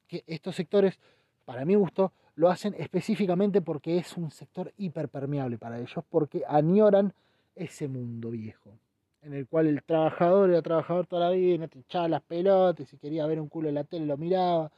que 0.09 0.24
estos 0.26 0.57
sectores, 0.57 0.98
para 1.44 1.64
mi 1.64 1.74
gusto, 1.74 2.12
lo 2.36 2.50
hacen 2.50 2.74
específicamente 2.78 3.61
porque 3.61 3.98
es 3.98 4.16
un 4.16 4.30
sector 4.30 4.72
hiperpermeable 4.76 5.59
para 5.59 5.78
ellos, 5.78 6.05
porque 6.09 6.42
añoran 6.48 7.12
ese 7.55 7.88
mundo 7.88 8.30
viejo, 8.30 8.70
en 9.22 9.34
el 9.34 9.46
cual 9.46 9.66
el 9.66 9.82
trabajador 9.82 10.50
era 10.50 10.62
trabajador 10.62 11.07
toda 11.07 11.28
la 11.28 11.30
vida, 11.30 11.55
y 11.55 11.59
no 11.59 11.68
te 11.68 11.78
echaba 11.80 12.09
las 12.09 12.22
pelotas, 12.22 12.88
si 12.88 12.96
quería 12.96 13.26
ver 13.26 13.40
un 13.40 13.48
culo 13.48 13.68
en 13.68 13.76
la 13.76 13.84
tele 13.84 14.07
lo 14.07 14.16
miraba, 14.16 14.70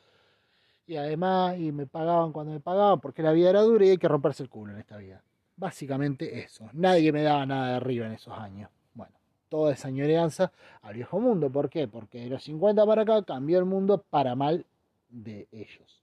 y 0.87 0.97
además, 0.97 1.59
y 1.59 1.72
me 1.72 1.87
pagaban 1.87 2.33
cuando 2.33 2.53
me 2.53 2.61
pagaban, 2.61 3.01
porque 3.01 3.22
la 3.22 3.33
vida 3.33 3.51
era 3.51 3.62
dura 3.62 3.85
y 3.85 3.91
hay 3.91 3.99
que 3.99 4.09
romperse 4.09 4.43
el 4.43 4.49
culo 4.49 4.72
en 4.72 4.79
esta 4.79 4.97
vida. 4.97 5.22
Básicamente 5.57 6.41
eso. 6.41 6.69
Nadie 6.75 7.13
me 7.13 7.23
daba 7.23 7.47
nada 7.47 7.69
de 7.71 7.75
arriba 7.77 8.07
en 8.07 8.13
esos 8.13 8.37
años. 8.39 8.71
Bueno, 8.95 9.15
toda 9.49 9.73
esa 9.73 9.89
añoranza 9.89 10.53
al 10.83 10.95
viejo 10.95 11.19
mundo. 11.19 11.51
¿Por 11.51 11.71
qué? 11.71 11.89
Porque 11.89 12.21
de 12.21 12.29
los 12.29 12.43
50 12.45 12.85
para 12.85 13.03
acá 13.03 13.23
cambió 13.23 13.59
el 13.59 13.65
mundo 13.65 14.05
para 14.11 14.35
mal 14.35 14.67
de 15.09 15.49
ellos. 15.53 16.03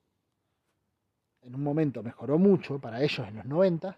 En 1.43 1.55
un 1.55 1.61
momento 1.61 2.01
mejoró 2.01 2.39
mucho 2.39 2.79
para 2.79 3.03
ellos 3.03 3.27
en 3.27 3.35
los 3.35 3.45
90 3.45 3.97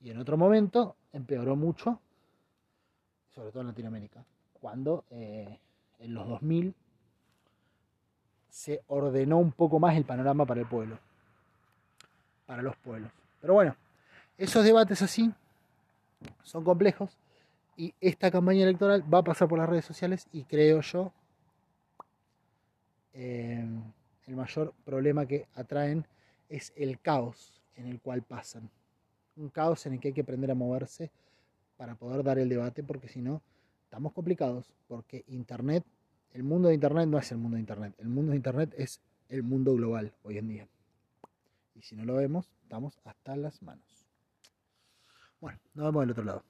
y 0.00 0.10
en 0.10 0.18
otro 0.18 0.36
momento 0.36 0.96
empeoró 1.12 1.54
mucho, 1.56 2.00
sobre 3.34 3.50
todo 3.50 3.60
en 3.60 3.68
Latinoamérica, 3.68 4.24
cuando 4.54 5.04
eh, 5.10 5.58
en 6.00 6.14
los 6.14 6.28
2000 6.28 6.74
se 8.48 8.82
ordenó 8.88 9.38
un 9.38 9.52
poco 9.52 9.78
más 9.78 9.96
el 9.96 10.04
panorama 10.04 10.46
para 10.46 10.60
el 10.60 10.66
pueblo, 10.66 10.98
para 12.46 12.62
los 12.62 12.76
pueblos. 12.76 13.10
Pero 13.40 13.54
bueno, 13.54 13.76
esos 14.38 14.64
debates 14.64 15.02
así 15.02 15.32
son 16.42 16.64
complejos 16.64 17.16
y 17.76 17.94
esta 18.00 18.30
campaña 18.30 18.62
electoral 18.62 19.02
va 19.12 19.18
a 19.18 19.24
pasar 19.24 19.48
por 19.48 19.58
las 19.58 19.68
redes 19.68 19.84
sociales 19.84 20.26
y 20.32 20.44
creo 20.44 20.80
yo 20.80 21.12
eh, 23.12 23.64
el 24.26 24.36
mayor 24.36 24.74
problema 24.84 25.26
que 25.26 25.46
atraen 25.54 26.06
es 26.48 26.72
el 26.76 27.00
caos 27.00 27.62
en 27.76 27.86
el 27.86 28.00
cual 28.00 28.22
pasan. 28.22 28.70
Un 29.36 29.48
caos 29.48 29.86
en 29.86 29.94
el 29.94 30.00
que 30.00 30.08
hay 30.08 30.14
que 30.14 30.20
aprender 30.20 30.50
a 30.50 30.54
moverse 30.54 31.10
para 31.76 31.94
poder 31.94 32.22
dar 32.22 32.38
el 32.38 32.48
debate, 32.48 32.82
porque 32.82 33.08
si 33.08 33.20
no, 33.20 33.42
estamos 33.84 34.12
complicados, 34.12 34.72
porque 34.86 35.24
Internet, 35.28 35.84
el 36.32 36.44
mundo 36.44 36.68
de 36.68 36.74
Internet 36.74 37.08
no 37.08 37.18
es 37.18 37.30
el 37.32 37.38
mundo 37.38 37.56
de 37.56 37.60
Internet, 37.60 37.94
el 37.98 38.08
mundo 38.08 38.30
de 38.30 38.36
Internet 38.36 38.74
es 38.76 39.00
el 39.28 39.42
mundo 39.42 39.74
global 39.74 40.12
hoy 40.22 40.38
en 40.38 40.48
día. 40.48 40.68
Y 41.74 41.82
si 41.82 41.96
no 41.96 42.04
lo 42.04 42.14
vemos, 42.14 42.50
estamos 42.62 42.98
hasta 43.04 43.36
las 43.36 43.62
manos. 43.62 44.03
Bueno, 45.40 45.58
nos 45.74 45.86
vemos 45.86 46.02
del 46.02 46.10
otro 46.10 46.24
lado. 46.24 46.42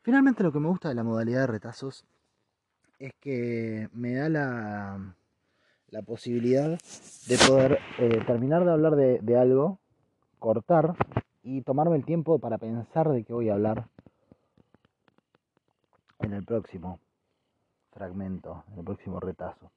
Finalmente 0.02 0.44
lo 0.44 0.52
que 0.52 0.60
me 0.60 0.68
gusta 0.68 0.90
de 0.90 0.96
la 0.96 1.04
modalidad 1.04 1.42
de 1.42 1.48
retazos 1.48 2.06
es 3.00 3.14
que 3.20 3.90
me 3.94 4.16
da 4.16 4.30
la, 4.30 5.16
la 5.90 6.02
posibilidad 6.02 6.80
de 7.28 7.38
poder 7.48 7.80
eh, 8.00 8.24
terminar 8.26 8.66
de 8.66 8.72
hablar 8.72 8.96
de, 8.96 9.20
de, 9.20 9.38
algo, 9.38 9.80
cortar 10.40 10.96
y 11.44 11.62
tomarme 11.62 11.96
el 11.96 12.06
tiempo 12.06 12.40
para 12.40 12.58
pensar 12.58 13.10
de 13.10 13.24
qué 13.24 13.34
voy 13.34 13.50
a 13.50 13.54
hablar 13.54 13.88
en 16.20 16.34
el 16.34 16.44
próximo 16.44 17.00
fragmento, 17.92 18.64
en 18.72 18.80
el 18.80 18.86
próximo 18.86 19.20
retazo. 19.20 19.72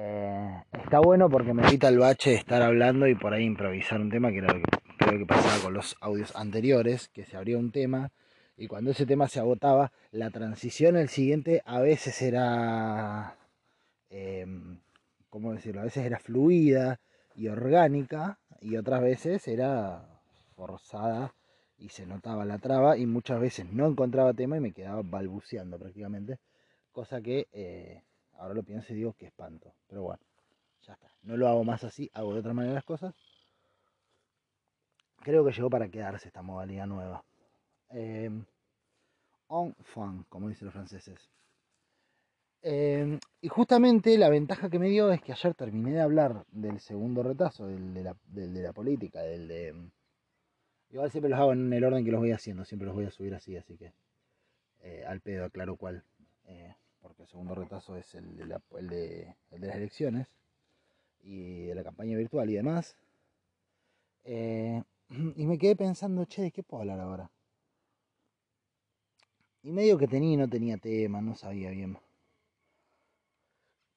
Eh, 0.00 0.62
está 0.74 1.00
bueno 1.00 1.28
porque 1.28 1.52
me 1.52 1.66
evita 1.66 1.88
el 1.88 1.98
bache 1.98 2.30
de 2.30 2.36
estar 2.36 2.62
hablando 2.62 3.08
y 3.08 3.16
por 3.16 3.34
ahí 3.34 3.42
improvisar 3.42 4.00
un 4.00 4.10
tema 4.10 4.30
que 4.30 4.38
era 4.38 4.54
lo 4.54 4.60
que 4.60 4.78
creo 4.96 5.18
que 5.18 5.26
pasaba 5.26 5.60
con 5.60 5.74
los 5.74 5.96
audios 6.00 6.36
anteriores, 6.36 7.08
que 7.08 7.24
se 7.24 7.36
abría 7.36 7.58
un 7.58 7.72
tema 7.72 8.12
y 8.56 8.68
cuando 8.68 8.92
ese 8.92 9.06
tema 9.06 9.26
se 9.26 9.40
agotaba, 9.40 9.90
la 10.12 10.30
transición 10.30 10.96
al 10.96 11.08
siguiente 11.08 11.62
a 11.64 11.80
veces 11.80 12.22
era, 12.22 13.38
em, 14.08 14.78
¿cómo 15.30 15.52
decirlo? 15.52 15.80
A 15.80 15.84
veces 15.84 16.06
era 16.06 16.20
fluida 16.20 17.00
y 17.34 17.48
orgánica 17.48 18.38
y 18.60 18.76
otras 18.76 19.00
veces 19.02 19.48
era 19.48 20.20
forzada 20.54 21.34
y 21.76 21.88
se 21.88 22.06
notaba 22.06 22.44
la 22.44 22.58
traba 22.58 22.96
y 22.98 23.06
muchas 23.06 23.40
veces 23.40 23.66
no 23.72 23.88
encontraba 23.88 24.32
tema 24.32 24.58
y 24.58 24.60
me 24.60 24.72
quedaba 24.72 25.02
balbuceando 25.02 25.76
prácticamente, 25.76 26.38
cosa 26.92 27.20
que 27.20 27.48
eh, 27.52 28.02
ahora 28.38 28.54
lo 28.54 28.62
pienso 28.62 28.92
y 28.92 28.96
digo 28.96 29.12
que 29.12 29.26
espanto, 29.26 29.74
pero 29.86 30.02
bueno, 30.02 30.22
ya 30.82 30.94
está, 30.94 31.08
no 31.22 31.36
lo 31.36 31.48
hago 31.48 31.64
más 31.64 31.84
así, 31.84 32.10
hago 32.14 32.32
de 32.32 32.40
otra 32.40 32.54
manera 32.54 32.74
las 32.74 32.84
cosas. 32.84 33.14
Creo 35.20 35.44
que 35.44 35.52
llegó 35.52 35.68
para 35.68 35.88
quedarse 35.88 36.28
esta 36.28 36.42
modalidad 36.42 36.86
nueva. 36.86 37.24
Em, 37.90 38.44
en 39.50 39.74
fun, 39.82 40.24
como 40.28 40.48
dicen 40.48 40.66
los 40.66 40.74
franceses. 40.74 41.28
Em, 42.62 43.18
y 43.40 43.48
justamente 43.48 44.18
la 44.18 44.28
ventaja 44.28 44.68
que 44.68 44.78
me 44.78 44.88
dio 44.88 45.12
es 45.12 45.22
que 45.22 45.32
ayer 45.32 45.54
terminé 45.54 45.92
de 45.92 46.00
hablar 46.00 46.44
del 46.50 46.80
segundo 46.80 47.22
retazo, 47.22 47.66
del 47.66 47.94
de 47.94 48.62
la, 48.62 48.72
política, 48.72 49.22
del 49.22 49.48
de... 49.48 49.74
Igual 50.90 51.10
siempre 51.10 51.30
los 51.30 51.38
hago 51.38 51.52
en 51.52 51.72
el 51.72 51.84
orden 51.84 52.04
que 52.04 52.10
los 52.10 52.20
voy 52.20 52.32
haciendo, 52.32 52.64
siempre 52.64 52.86
los 52.86 52.94
voy 52.94 53.04
a 53.04 53.10
subir 53.10 53.34
así, 53.34 53.56
así 53.56 53.76
que 53.76 53.92
eh, 54.80 55.04
al 55.06 55.20
pedo 55.20 55.44
aclaro 55.44 55.76
cuál, 55.76 55.96
eh, 55.96 56.17
segundo 57.28 57.54
retazo 57.54 57.96
es 57.96 58.14
el 58.14 58.36
de, 58.36 58.46
las 58.46 59.76
elecciones 59.76 60.28
y 61.20 61.66
de 61.66 61.74
la 61.74 61.84
campaña 61.84 62.16
virtual 62.16 62.50
y 62.50 62.54
demás. 62.54 62.96
Eh, 64.24 64.82
y 65.36 65.46
me 65.46 65.58
quedé 65.58 65.76
pensando, 65.76 66.24
che, 66.24 66.42
¿de 66.42 66.50
qué 66.50 66.62
puedo 66.62 66.82
hablar 66.82 67.00
ahora? 67.00 67.30
Y 69.62 69.72
medio 69.72 69.98
que 69.98 70.08
tenía 70.08 70.38
no 70.38 70.48
tenía 70.48 70.78
tema, 70.78 71.20
no 71.20 71.34
sabía 71.34 71.70
bien. 71.70 71.98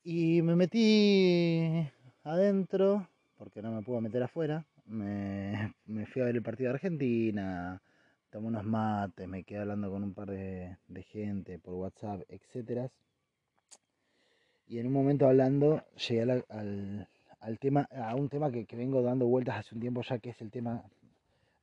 Y 0.03 0.41
me 0.41 0.55
metí 0.55 1.87
adentro, 2.23 3.07
porque 3.37 3.61
no 3.61 3.71
me 3.71 3.83
puedo 3.83 4.01
meter 4.01 4.23
afuera. 4.23 4.65
Me, 4.85 5.73
fui 6.07 6.21
a 6.21 6.25
ver 6.25 6.35
el 6.35 6.41
partido 6.41 6.69
de 6.69 6.75
Argentina, 6.75 7.81
tomé 8.31 8.47
unos 8.47 8.65
mates, 8.65 9.27
me 9.27 9.43
quedé 9.43 9.59
hablando 9.59 9.89
con 9.91 10.03
un 10.03 10.13
par 10.13 10.29
de, 10.31 10.77
gente 11.03 11.59
por 11.59 11.75
WhatsApp, 11.75 12.21
etc. 12.29 12.91
Y 14.71 14.79
en 14.79 14.87
un 14.87 14.93
momento 14.93 15.27
hablando 15.27 15.83
llegué 16.07 16.21
al, 16.21 17.59
tema, 17.59 17.89
a 17.91 18.15
un 18.15 18.29
tema 18.29 18.49
que, 18.49 18.65
que 18.65 18.77
vengo 18.77 19.01
dando 19.01 19.27
vueltas 19.27 19.57
hace 19.57 19.75
un 19.75 19.81
tiempo 19.81 20.01
ya, 20.01 20.17
que 20.19 20.29
es 20.29 20.39
el 20.39 20.49
tema 20.49 20.85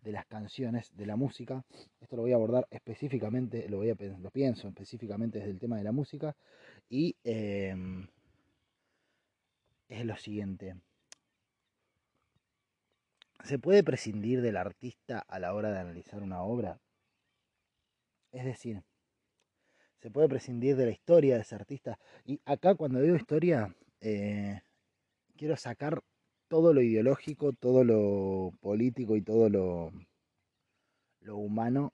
de 0.02 0.12
las 0.12 0.26
canciones, 0.26 0.94
de 0.94 1.06
la 1.06 1.16
música. 1.16 1.64
Esto 2.02 2.16
lo 2.16 2.22
voy 2.22 2.32
a 2.32 2.34
abordar 2.34 2.66
específicamente, 2.70 3.66
lo, 3.70 3.78
voy 3.78 3.88
a, 3.88 3.94
lo 3.94 4.30
pienso 4.30 4.68
específicamente 4.68 5.38
desde 5.38 5.52
el 5.52 5.58
tema 5.58 5.78
de 5.78 5.84
la 5.84 5.92
música. 5.92 6.36
Y 6.90 7.16
em, 7.24 8.06
es 9.88 10.04
lo 10.04 10.18
siguiente. 10.18 10.76
¿Se 13.42 13.58
puede 13.58 13.82
prescindir 13.82 14.42
del 14.42 14.58
artista 14.58 15.24
a 15.26 15.38
la 15.38 15.54
hora 15.54 15.72
de 15.72 15.78
analizar 15.78 16.22
una 16.22 16.42
obra? 16.42 16.78
Es 18.32 18.44
decir, 18.44 18.82
se 19.98 20.10
puede 20.10 20.28
prescindir 20.28 20.76
de 20.76 20.86
la 20.86 20.92
historia 20.92 21.36
de 21.36 21.42
ese 21.42 21.54
artista. 21.54 21.98
Y 22.24 22.40
acá 22.44 22.74
cuando 22.74 23.00
digo 23.00 23.16
historia, 23.16 23.74
eh, 24.00 24.60
quiero 25.36 25.56
sacar 25.56 26.02
todo 26.48 26.72
lo 26.72 26.80
ideológico, 26.80 27.52
todo 27.52 27.84
lo 27.84 28.52
político 28.60 29.16
y 29.16 29.22
todo 29.22 29.48
lo, 29.48 29.92
lo 31.20 31.36
humano 31.36 31.92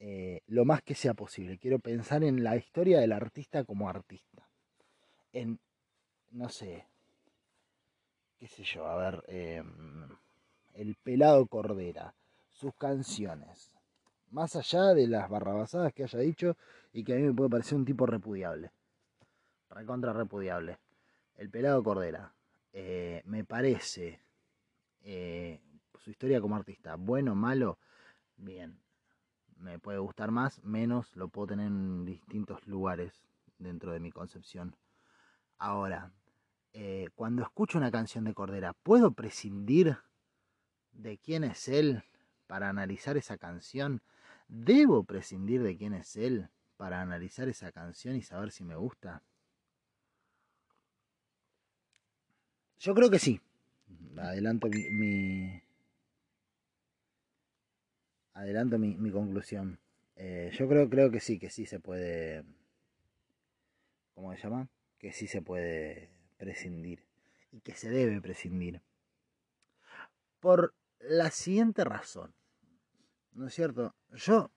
eh, 0.00 0.42
lo 0.46 0.64
más 0.64 0.82
que 0.82 0.94
sea 0.94 1.14
posible. 1.14 1.58
Quiero 1.58 1.78
pensar 1.80 2.22
en 2.22 2.44
la 2.44 2.56
historia 2.56 3.00
del 3.00 3.12
artista 3.12 3.64
como 3.64 3.88
artista. 3.88 4.48
En, 5.32 5.58
no 6.30 6.48
sé, 6.48 6.86
qué 8.38 8.46
sé 8.46 8.62
yo, 8.62 8.86
a 8.86 8.96
ver, 8.96 9.24
em, 9.26 10.08
el 10.74 10.94
pelado 10.96 11.46
Cordera, 11.46 12.14
sus 12.48 12.74
canciones, 12.76 13.72
más 14.30 14.56
allá 14.56 14.94
de 14.94 15.06
las 15.06 15.28
barrabasadas 15.28 15.92
que 15.92 16.04
haya 16.04 16.18
dicho 16.18 16.56
y 16.92 17.04
que 17.04 17.14
a 17.14 17.16
mí 17.16 17.22
me 17.22 17.34
puede 17.34 17.50
parecer 17.50 17.76
un 17.76 17.84
tipo 17.84 18.06
repudiable, 18.06 18.70
recontra 19.70 20.12
repudiable. 20.12 20.78
El 21.36 21.50
pelado 21.50 21.82
Cordera, 21.82 22.34
eh, 22.72 23.22
me 23.24 23.44
parece 23.44 24.20
eh, 25.02 25.60
su 25.98 26.10
historia 26.10 26.40
como 26.40 26.56
artista, 26.56 26.96
bueno, 26.96 27.34
malo, 27.34 27.78
bien, 28.36 28.80
me 29.56 29.78
puede 29.78 29.98
gustar 29.98 30.30
más, 30.30 30.62
menos, 30.64 31.14
lo 31.16 31.28
puedo 31.28 31.48
tener 31.48 31.66
en 31.66 32.04
distintos 32.04 32.66
lugares 32.66 33.12
dentro 33.58 33.92
de 33.92 34.00
mi 34.00 34.10
concepción. 34.10 34.76
Ahora, 35.58 36.12
eh, 36.72 37.08
cuando 37.14 37.42
escucho 37.42 37.78
una 37.78 37.90
canción 37.90 38.24
de 38.24 38.34
Cordera, 38.34 38.72
¿puedo 38.72 39.12
prescindir 39.12 39.98
de 40.92 41.18
quién 41.18 41.44
es 41.44 41.68
él 41.68 42.04
para 42.46 42.68
analizar 42.68 43.16
esa 43.16 43.36
canción? 43.38 44.02
¿Debo 44.48 45.04
prescindir 45.04 45.62
de 45.62 45.76
quién 45.76 45.92
es 45.92 46.16
él 46.16 46.48
para 46.78 47.02
analizar 47.02 47.48
esa 47.48 47.70
canción 47.70 48.16
y 48.16 48.22
saber 48.22 48.50
si 48.50 48.64
me 48.64 48.76
gusta? 48.76 49.22
Yo 52.78 52.94
creo 52.94 53.10
que 53.10 53.18
sí. 53.18 53.40
Adelanto 54.16 54.68
mi, 54.68 55.62
adelanto 58.34 58.78
mi, 58.78 59.10
conclusión. 59.10 59.78
Eh, 60.16 60.50
yo 60.52 60.68
creo, 60.68 60.88
creo 60.88 61.10
que 61.10 61.20
sí, 61.20 61.38
que 61.38 61.50
sí 61.50 61.66
se 61.66 61.78
puede. 61.78 62.44
¿Cómo 64.14 64.34
se 64.34 64.42
llama? 64.42 64.68
Que 64.98 65.12
sí 65.12 65.26
se 65.26 65.42
puede 65.42 66.08
prescindir. 66.38 67.04
Y 67.52 67.60
que 67.60 67.74
se 67.74 67.90
debe 67.90 68.20
prescindir. 68.20 68.80
Por 70.40 70.74
la 71.00 71.30
siguiente 71.30 71.84
razón. 71.84 72.32
¿No 73.38 73.46
es 73.46 73.54
cierto? 73.54 73.94
Yo 74.14 74.50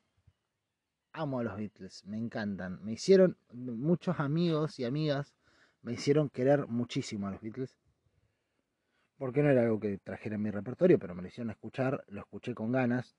amo 1.13 1.39
a 1.39 1.43
los 1.43 1.55
Beatles, 1.55 2.05
me 2.05 2.17
encantan. 2.17 2.83
Me 2.83 2.93
hicieron, 2.93 3.37
muchos 3.53 4.19
amigos 4.19 4.79
y 4.79 4.85
amigas 4.85 5.33
me 5.81 5.93
hicieron 5.93 6.29
querer 6.29 6.67
muchísimo 6.67 7.27
a 7.27 7.31
los 7.31 7.41
Beatles. 7.41 7.77
Porque 9.17 9.43
no 9.43 9.49
era 9.49 9.61
algo 9.61 9.79
que 9.79 9.99
trajera 9.99 10.35
en 10.35 10.41
mi 10.41 10.51
repertorio, 10.51 10.97
pero 10.97 11.13
me 11.13 11.21
lo 11.21 11.27
hicieron 11.27 11.51
escuchar, 11.51 12.03
lo 12.07 12.21
escuché 12.21 12.55
con 12.55 12.71
ganas 12.71 13.15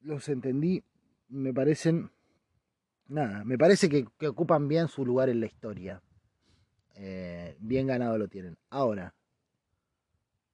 los 0.00 0.28
entendí, 0.28 0.82
me 1.28 1.52
parecen, 1.52 2.10
nada, 3.08 3.44
me 3.44 3.58
parece 3.58 3.88
que, 3.88 4.06
ocupan 4.26 4.68
bien 4.68 4.88
su 4.88 5.04
lugar 5.04 5.28
en 5.28 5.40
la 5.40 5.46
historia. 5.46 6.02
Eh, 6.94 7.56
bien 7.60 7.86
ganado 7.86 8.18
lo 8.18 8.28
tienen. 8.28 8.58
Ahora, 8.70 9.14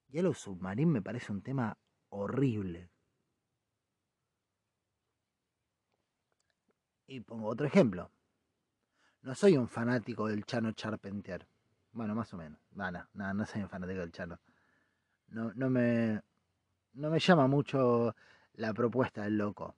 Yellow 0.09 0.33
Submarine 0.33 0.91
me 0.91 1.01
parece 1.01 1.31
un 1.31 1.41
tema 1.41 1.77
horrible. 2.09 2.89
Y 7.07 7.19
pongo 7.21 7.47
otro 7.47 7.67
ejemplo. 7.67 8.09
No 9.21 9.35
soy 9.35 9.57
un 9.57 9.67
fanático 9.67 10.27
del 10.27 10.45
Chano 10.45 10.71
Charpentier. 10.71 11.47
Bueno, 11.91 12.15
más 12.15 12.33
o 12.33 12.37
menos. 12.37 12.59
No, 12.71 12.91
no, 12.91 13.33
no, 13.33 13.45
soy 13.45 13.61
un 13.61 13.69
fanático 13.69 13.99
del 13.99 14.11
Chano. 14.11 14.39
No, 15.29 15.51
no 15.55 15.69
me. 15.69 16.21
No 16.93 17.09
me 17.09 17.19
llama 17.19 17.47
mucho 17.47 18.15
la 18.53 18.73
propuesta 18.73 19.23
del 19.23 19.37
loco. 19.37 19.75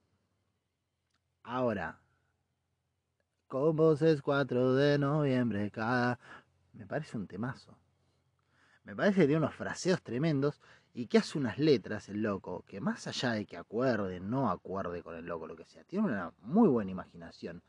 Ahora, 1.43 1.99
como 3.47 3.93
es 3.93 4.21
4 4.21 4.73
de 4.75 4.97
noviembre 4.99 5.71
cada... 5.71 6.19
Me 6.73 6.85
parece 6.85 7.17
un 7.17 7.27
temazo. 7.27 7.77
Me 8.83 8.95
parece 8.95 9.21
que 9.21 9.27
tiene 9.27 9.39
unos 9.39 9.55
fraseos 9.55 10.01
tremendos 10.03 10.61
y 10.97 11.05
que 11.05 11.19
hace 11.19 11.37
unas 11.37 11.59
letras 11.59 12.09
el 12.09 12.23
loco, 12.23 12.65
que 12.65 12.81
más 12.81 13.05
allá 13.05 13.33
de 13.33 13.45
que 13.45 13.55
acuerde, 13.55 14.19
no 14.19 14.49
acuerde 14.49 15.03
con 15.03 15.15
el 15.15 15.25
loco, 15.25 15.45
lo 15.45 15.55
que 15.55 15.63
sea, 15.63 15.83
tiene 15.83 16.05
una 16.07 16.33
muy 16.39 16.67
buena 16.67 16.89
imaginación 16.89 17.61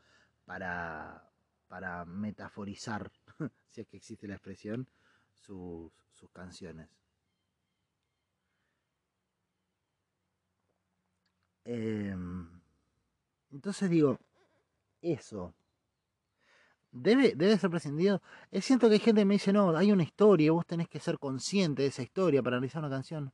para, 0.45 1.29
para 1.67 2.05
metaforizar, 2.05 3.11
si 3.69 3.81
es 3.81 3.87
que 3.87 3.97
existe 3.97 4.27
la 4.27 4.33
expresión, 4.33 4.87
sus, 5.31 5.93
sus 6.11 6.31
canciones. 6.31 6.89
Em, 11.65 12.49
entonces 13.51 13.91
digo, 13.91 14.17
eso. 15.03 15.53
Debe, 16.91 17.33
debe 17.35 17.57
ser 17.57 17.69
prescindido. 17.69 18.21
Es 18.51 18.65
cierto 18.65 18.87
que 18.87 18.93
hay 18.95 18.99
gente 18.99 19.21
que 19.21 19.25
me 19.25 19.35
dice, 19.35 19.53
no, 19.53 19.75
hay 19.77 19.91
una 19.91 20.03
historia, 20.03 20.51
vos 20.51 20.65
tenés 20.65 20.87
que 20.89 20.99
ser 20.99 21.19
consciente 21.19 21.83
de 21.83 21.89
esa 21.89 22.01
historia 22.01 22.41
para 22.41 22.57
realizar 22.57 22.81
una 22.81 22.89
canción. 22.89 23.31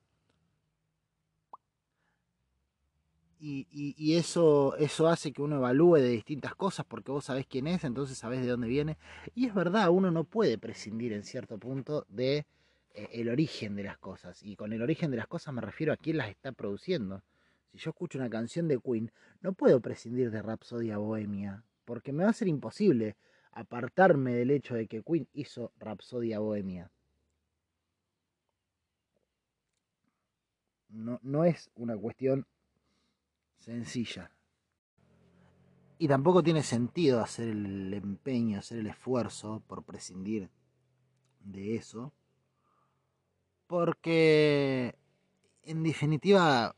Y, 3.39 3.67
y, 3.71 4.15
eso, 4.15 4.75
eso 4.77 5.07
hace 5.07 5.31
que 5.31 5.41
uno 5.41 5.57
evalúe 5.57 5.97
de 5.97 6.09
distintas 6.09 6.55
cosas 6.55 6.83
porque 6.87 7.11
vos 7.11 7.25
sabés 7.25 7.45
quién 7.45 7.67
es, 7.67 7.83
entonces 7.83 8.17
sabés 8.17 8.41
de 8.41 8.47
dónde 8.47 8.67
viene. 8.67 8.97
Y 9.35 9.45
es 9.45 9.53
verdad, 9.53 9.89
uno 9.89 10.09
no 10.09 10.23
puede 10.23 10.57
prescindir 10.57 11.13
en 11.13 11.23
cierto 11.23 11.59
punto 11.59 12.05
de 12.09 12.47
eh, 12.95 13.09
el 13.11 13.29
origen 13.29 13.75
de 13.75 13.83
las 13.83 13.99
cosas. 13.99 14.41
Y 14.41 14.55
con 14.55 14.73
el 14.73 14.81
origen 14.81 15.11
de 15.11 15.17
las 15.17 15.27
cosas 15.27 15.53
me 15.53 15.61
refiero 15.61 15.93
a 15.93 15.97
quién 15.97 16.17
las 16.17 16.29
está 16.29 16.53
produciendo 16.53 17.21
si 17.75 17.83
yo 17.83 17.89
escucho 17.89 18.17
una 18.17 18.29
canción 18.29 18.67
de 18.67 18.79
Queen, 18.79 19.11
no 19.41 19.53
puedo 19.53 19.81
prescindir 19.81 20.31
de 20.31 20.41
Rapsodia 20.41 20.97
Bohemia, 20.97 21.63
porque 21.83 22.13
me 22.13 22.23
va 22.23 22.29
a 22.29 22.33
ser 22.33 22.47
imposible 22.47 23.17
apartarme 23.55 24.33
del 24.33 24.51
hecho 24.51 24.75
de 24.75 24.85
que 24.85 25.01
Queen 25.01 25.27
hizo 25.33 25.71
Rapsodia 25.79 26.39
Bohemia. 26.39 26.91
No, 30.89 31.19
no 31.23 31.43
es 31.43 31.71
una 31.75 31.97
cuestión 31.97 32.45
sencilla. 33.57 34.31
Y 35.97 36.07
tampoco 36.07 36.43
tiene 36.43 36.61
sentido 36.61 37.21
hacer 37.21 37.47
el 37.47 37.93
empeño, 37.93 38.59
hacer 38.59 38.79
el 38.79 38.87
esfuerzo 38.87 39.63
por 39.65 39.83
prescindir 39.83 40.49
de 41.39 41.75
eso. 41.75 42.13
Porque 43.67 44.95
en 45.63 45.83
definitiva 45.83 46.75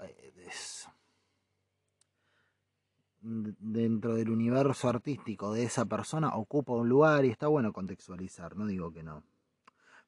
dentro 3.28 4.16
del 4.16 4.30
universo 4.30 4.88
artístico 4.88 5.54
de 5.54 5.64
esa 5.64 5.86
persona 5.86 6.36
ocupa 6.36 6.74
un 6.74 6.88
lugar 6.88 7.26
y 7.26 7.30
está 7.30 7.48
bueno 7.48 7.74
contextualizar, 7.74 8.56
no 8.56 8.66
digo 8.66 8.92
que 8.92 9.04
no. 9.04 9.24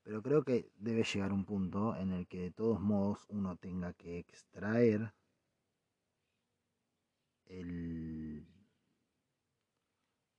Pero 0.04 0.22
creo 0.22 0.44
que 0.44 0.72
debe 0.78 1.04
llegar 1.04 1.34
un 1.34 1.46
punto 1.46 1.96
en 1.96 2.14
el 2.14 2.28
que 2.28 2.42
de 2.42 2.52
todos 2.52 2.80
modos 2.80 3.26
uno 3.30 3.58
tenga 3.58 3.94
que 3.94 4.20
extraer 4.20 5.14
el, 7.46 8.48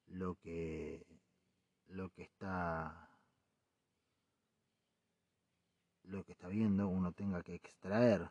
lo 0.07 0.37
que 0.37 1.07
lo 1.89 2.11
que 2.11 2.23
está 2.23 3.11
lo 6.05 6.25
que 6.25 6.33
está 6.33 6.49
viendo 6.49 6.89
uno 6.89 7.13
tenga 7.13 7.43
que 7.43 7.55
extraer 7.55 8.31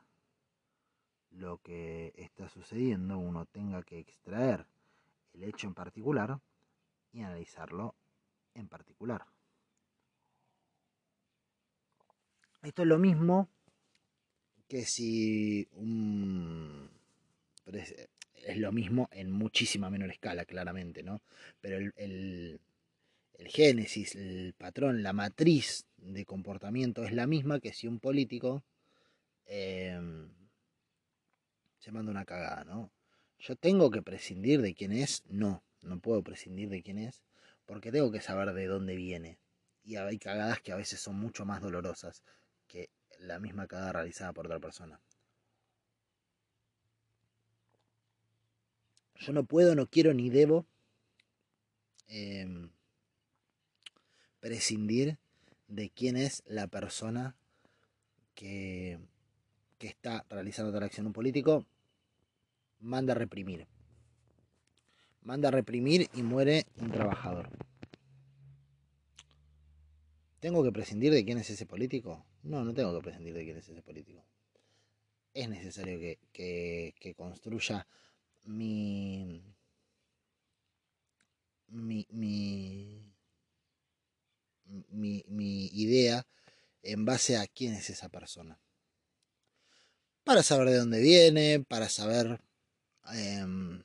lo 1.32 1.60
que 1.60 2.14
está 2.16 2.50
sucediendo, 2.50 3.18
uno 3.18 3.46
tenga 3.46 3.84
que 3.84 4.00
extraer 4.00 4.66
el 5.34 5.44
hecho 5.44 5.68
en 5.68 5.74
particular 5.74 6.40
y 7.12 7.22
analizarlo 7.22 7.96
en 8.54 8.68
particular. 8.68 9.26
Esto 12.62 12.82
es 12.82 12.88
lo 12.88 12.98
mismo 12.98 13.50
que 14.68 14.86
si 14.86 15.68
un... 15.72 16.90
Es 17.66 18.58
lo 18.58 18.72
mismo 18.72 19.10
en 19.12 19.32
muchísima 19.32 19.90
menor 19.90 20.12
escala, 20.12 20.46
claramente, 20.46 21.04
¿no? 21.04 21.22
Pero 21.62 21.78
el, 21.78 21.94
el, 21.98 22.60
génesis, 23.48 24.16
el 24.16 24.54
patrón, 24.58 25.04
la 25.04 25.14
matriz 25.14 25.86
de 25.98 26.26
comportamiento 26.26 27.04
es 27.04 27.14
la 27.14 27.28
misma 27.28 27.60
que 27.60 27.74
si 27.74 27.88
un 27.88 28.00
político 28.00 28.64
eh, 29.46 30.00
se 31.92 31.98
una 31.98 32.26
cagada, 32.26 32.64
¿no? 32.66 32.92
Yo 33.40 33.56
tengo 33.56 33.90
que 33.90 34.02
prescindir 34.02 34.62
de 34.62 34.76
quién 34.76 34.92
es, 34.92 35.24
no, 35.28 35.64
no 35.82 36.00
puedo 36.00 36.24
prescindir 36.24 36.70
de 36.70 36.82
quién 36.82 36.98
es, 36.98 37.24
porque 37.66 37.92
tengo 37.92 38.12
que 38.12 38.22
saber 38.22 38.54
de 38.54 38.68
dónde 38.68 38.96
viene. 38.96 39.40
Y 39.84 39.96
hay 39.96 40.20
cagadas 40.20 40.62
que 40.62 40.72
a 40.72 40.76
veces 40.76 41.00
son 41.00 41.16
mucho 41.16 41.46
más 41.46 41.62
dolorosas 41.62 42.24
que 42.68 42.90
la 43.20 43.40
misma 43.40 43.68
cagada 43.68 43.94
realizada 43.94 44.34
por 44.34 44.46
otra 44.46 44.60
persona. 44.60 45.00
Yo 49.16 49.34
no 49.34 49.44
puedo, 49.44 49.76
no 49.76 49.88
quiero 49.88 50.14
ni 50.14 50.30
debo 50.30 50.66
em, 52.08 52.70
prescindir 54.40 55.18
de 55.68 55.90
quién 55.90 56.16
es 56.18 56.44
la 56.46 56.68
persona 56.68 57.36
que, 58.36 59.00
que 59.78 59.88
está 59.88 60.26
realizando 60.30 60.72
tal 60.72 60.84
acción 60.84 61.08
un 61.08 61.14
político, 61.14 61.66
manda 62.80 63.14
a 63.14 63.16
reprimir. 63.16 63.68
Manda 65.22 65.50
a 65.50 65.52
reprimir 65.52 66.10
y 66.14 66.24
muere 66.24 66.66
un 66.78 66.92
trabajador. 66.92 67.50
¿Tengo 70.40 70.64
que 70.64 70.72
prescindir 70.72 71.12
de 71.12 71.26
quién 71.26 71.38
es 71.38 71.50
ese 71.50 71.66
político? 71.66 72.26
No, 72.44 72.64
no 72.64 72.74
tengo 72.74 72.96
que 72.96 73.04
prescindir 73.04 73.34
de 73.34 73.44
quién 73.44 73.58
es 73.58 73.68
ese 73.68 73.82
político. 73.82 74.24
Es 75.34 75.50
necesario 75.50 76.00
que, 76.00 76.20
que, 76.32 77.14
construya 77.16 77.86
mi, 78.44 79.44
mi, 81.68 82.08
mi, 82.10 83.14
mi, 84.90 85.24
mi 85.28 85.66
idea 85.68 86.26
en 86.84 87.06
base 87.06 87.38
a 87.38 87.46
quién 87.48 87.74
es 87.74 87.90
esa 87.90 88.10
persona. 88.10 88.60
Para 90.24 90.42
saber 90.44 90.70
de 90.70 90.78
dónde 90.78 91.02
viene, 91.02 91.66
para 91.68 91.90
saber 91.90 92.40
Em, 93.14 93.84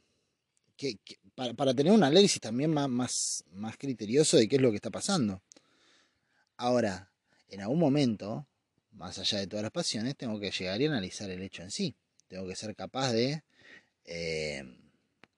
que, 0.77 0.99
para, 1.35 1.75
tener 1.75 1.93
un 1.93 2.03
análisis 2.03 2.41
también 2.41 2.71
más, 2.71 2.89
más, 2.89 3.45
más 3.53 3.77
criterioso 3.77 4.37
de 4.37 4.49
qué 4.49 4.57
es 4.57 4.63
lo 4.63 4.71
que 4.71 4.77
está 4.77 4.91
pasando. 4.91 5.43
Ahora, 6.57 7.11
en 7.49 7.61
algún 7.61 7.79
momento, 7.79 8.47
más 8.93 9.19
allá 9.19 9.39
de 9.39 9.47
todas 9.47 9.63
las 9.63 9.73
pasiones, 9.73 10.17
tengo 10.17 10.39
que 10.41 10.51
llegar 10.51 10.81
y 10.81 10.87
analizar 10.87 11.31
el 11.31 11.43
hecho 11.43 11.63
en 11.63 11.71
sí. 11.71 11.95
Tengo 12.29 12.47
que 12.47 12.57
ser 12.57 12.75
capaz 12.75 13.13
de 13.13 13.43
em, 14.05 14.79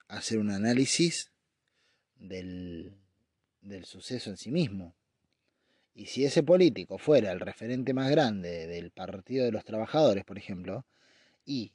hacer 0.09 0.39
un 0.39 0.51
análisis 0.51 1.31
del, 2.19 2.97
del 3.61 3.85
suceso 3.85 4.31
en 4.31 4.37
sí 4.37 4.51
mismo. 4.51 4.95
Y 5.95 6.07
si 6.07 6.25
ese 6.25 6.43
político 6.43 6.99
fuera 6.99 7.33
el 7.33 7.41
referente 7.41 7.95
más 7.95 8.11
grande 8.11 8.67
del 8.67 8.91
Partido 8.91 9.45
de 9.45 9.53
los 9.53 9.65
Trabajadores, 9.65 10.25
por 10.25 10.37
ejemplo, 10.37 10.85
y 11.47 11.73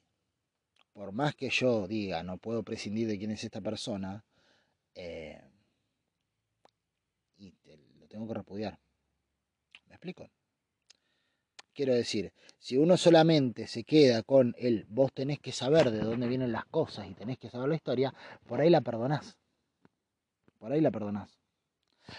por 0.93 1.11
más 1.11 1.35
que 1.35 1.49
yo 1.49 1.87
diga, 1.87 2.23
no 2.23 2.37
puedo 2.37 2.63
prescindir 2.63 3.07
de 3.07 3.17
quién 3.17 3.31
es 3.31 3.43
esta 3.43 3.61
persona, 3.61 4.23
eh, 4.95 5.41
y 7.37 7.53
lo 7.99 8.07
tengo 8.07 8.27
que 8.27 8.33
repudiar. 8.33 8.79
¿Me 9.87 9.95
explico? 9.95 10.29
Quiero 11.73 11.95
decir, 11.95 12.33
si 12.59 12.77
uno 12.77 12.97
solamente 12.97 13.65
se 13.67 13.83
queda 13.83 14.23
con 14.23 14.53
el 14.57 14.85
vos 14.89 15.13
tenés 15.13 15.39
que 15.39 15.53
saber 15.53 15.89
de 15.89 15.99
dónde 15.99 16.27
vienen 16.27 16.51
las 16.51 16.65
cosas 16.65 17.09
y 17.09 17.13
tenés 17.13 17.37
que 17.37 17.49
saber 17.49 17.69
la 17.69 17.75
historia, 17.75 18.13
por 18.45 18.59
ahí 18.59 18.69
la 18.69 18.81
perdonás. 18.81 19.37
Por 20.59 20.71
ahí 20.71 20.81
la 20.81 20.91
perdonás. 20.91 21.40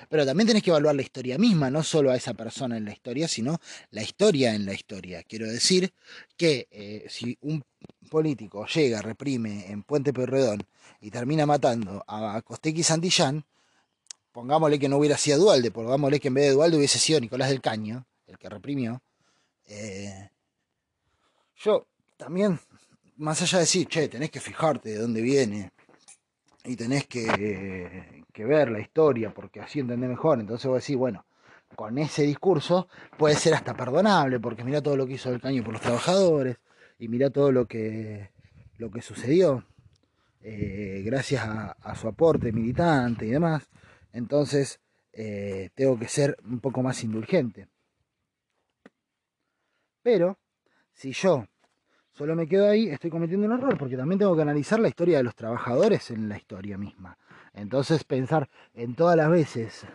Pero 0.09 0.27
también 0.27 0.47
tenés 0.47 0.63
que 0.63 0.71
evaluar 0.71 0.95
la 0.95 1.03
historia 1.03 1.39
misma, 1.39 1.71
no 1.71 1.83
solo 1.83 2.11
a 2.11 2.17
esa 2.17 2.35
persona 2.35 2.77
en 2.77 2.85
la 2.85 2.93
historia, 2.93 3.29
sino 3.29 3.61
la 3.91 4.03
historia 4.03 4.55
en 4.55 4.67
la 4.67 4.73
historia. 4.73 5.23
Quiero 5.23 5.47
decir 5.47 5.93
que 6.37 6.69
eh, 6.71 7.07
si 7.09 7.37
un 7.43 7.65
político 8.11 8.67
llega, 8.67 9.03
reprime 9.03 9.71
en 9.71 9.83
Puente 9.83 10.13
Perredón 10.13 10.63
y 11.01 11.11
termina 11.11 11.47
matando 11.47 12.05
a 12.07 12.41
Costequi 12.43 12.83
Santillán, 12.83 13.45
pongámosle 14.33 14.79
que 14.79 14.89
no 14.89 14.99
hubiera 14.99 15.17
sido 15.17 15.39
Dualde, 15.39 15.71
pongámosle 15.71 16.21
que 16.21 16.29
en 16.29 16.35
vez 16.35 16.45
de 16.47 16.53
Dualde 16.53 16.77
hubiese 16.77 16.99
sido 16.99 17.21
Nicolás 17.21 17.49
del 17.49 17.61
Caño, 17.61 18.07
el 18.27 18.39
que 18.39 18.49
reprimió. 18.49 19.03
Eh, 19.67 20.31
yo 21.57 21.87
también, 22.17 22.59
más 23.17 23.41
allá 23.43 23.59
de 23.59 23.65
decir, 23.65 23.87
che, 23.87 24.09
tenés 24.09 24.31
que 24.31 24.41
fijarte 24.41 24.91
de 24.91 24.99
dónde 24.99 25.23
viene 25.23 25.73
y 26.65 26.77
tenés 26.77 27.07
que, 27.07 28.25
que 28.33 28.45
ver 28.45 28.71
la 28.71 28.81
historia, 28.81 29.33
porque 29.35 29.61
así 29.61 29.81
entendés 29.81 30.11
mejor. 30.11 30.41
Entonces 30.41 30.67
vos 30.67 30.81
decís, 30.83 30.97
bueno, 30.97 31.25
con 31.75 31.99
ese 31.99 32.23
discurso 32.23 32.89
puede 33.19 33.35
ser 33.35 33.55
hasta 33.55 33.75
perdonable, 33.75 34.41
porque 34.41 34.65
mira 34.65 34.83
todo 34.83 34.97
lo 34.97 35.07
que 35.07 35.15
hizo 35.15 35.31
el 35.31 35.41
caño 35.41 35.65
por 35.65 35.75
los 35.75 35.83
trabajadores, 35.83 36.59
y 36.99 37.09
mira 37.09 37.31
todo 37.31 37.51
lo 37.51 37.67
que, 37.67 38.31
lo 38.79 38.91
que 38.91 39.03
sucedió, 39.03 39.65
eh, 40.41 41.03
gracias 41.05 41.45
a, 41.45 41.95
su 41.95 42.09
aporte 42.09 42.53
militante 42.53 43.27
y 43.27 43.31
demás. 43.31 43.69
Entonces, 44.13 44.81
eh, 45.13 45.71
tengo 45.75 45.99
que 45.99 46.09
ser 46.09 46.37
un 46.45 46.61
poco 46.61 46.83
más 46.83 47.03
indulgente. 47.03 47.69
Pero, 50.03 50.39
si 50.93 51.13
yo 51.13 51.47
solo 52.13 52.37
me 52.37 52.47
quedo 52.47 52.69
ahí, 52.69 52.89
estoy 52.89 53.11
cometiendo 53.11 53.47
un 53.47 53.53
error, 53.53 53.77
porque 53.79 53.97
también 53.97 54.19
tengo 54.19 54.37
que 54.37 54.43
analizar 54.43 54.79
la 54.79 54.89
historia 54.89 55.19
de 55.19 55.25
los 55.25 55.35
trabajadores 55.35 56.11
en 56.11 56.29
la 56.29 56.37
historia 56.37 56.79
misma. 56.79 57.19
Entonces 57.55 58.05
pensar 58.05 58.49
en 58.75 58.95
todas 58.95 59.17
las 59.17 59.31
veces 59.31 59.87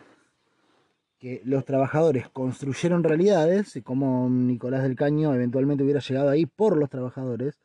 que 1.20 1.42
los 1.46 1.66
trabajadores 1.66 2.30
construyeron 2.30 3.04
realidades 3.04 3.76
y 3.76 3.82
cómo 3.82 4.30
Nicolás 4.30 4.84
del 4.84 4.96
Caño 4.96 5.34
eventualmente 5.34 5.84
hubiera 5.84 6.00
llegado 6.00 6.30
ahí 6.30 6.46
por 6.46 6.78
los 6.78 6.90
trabajadores 6.90 7.60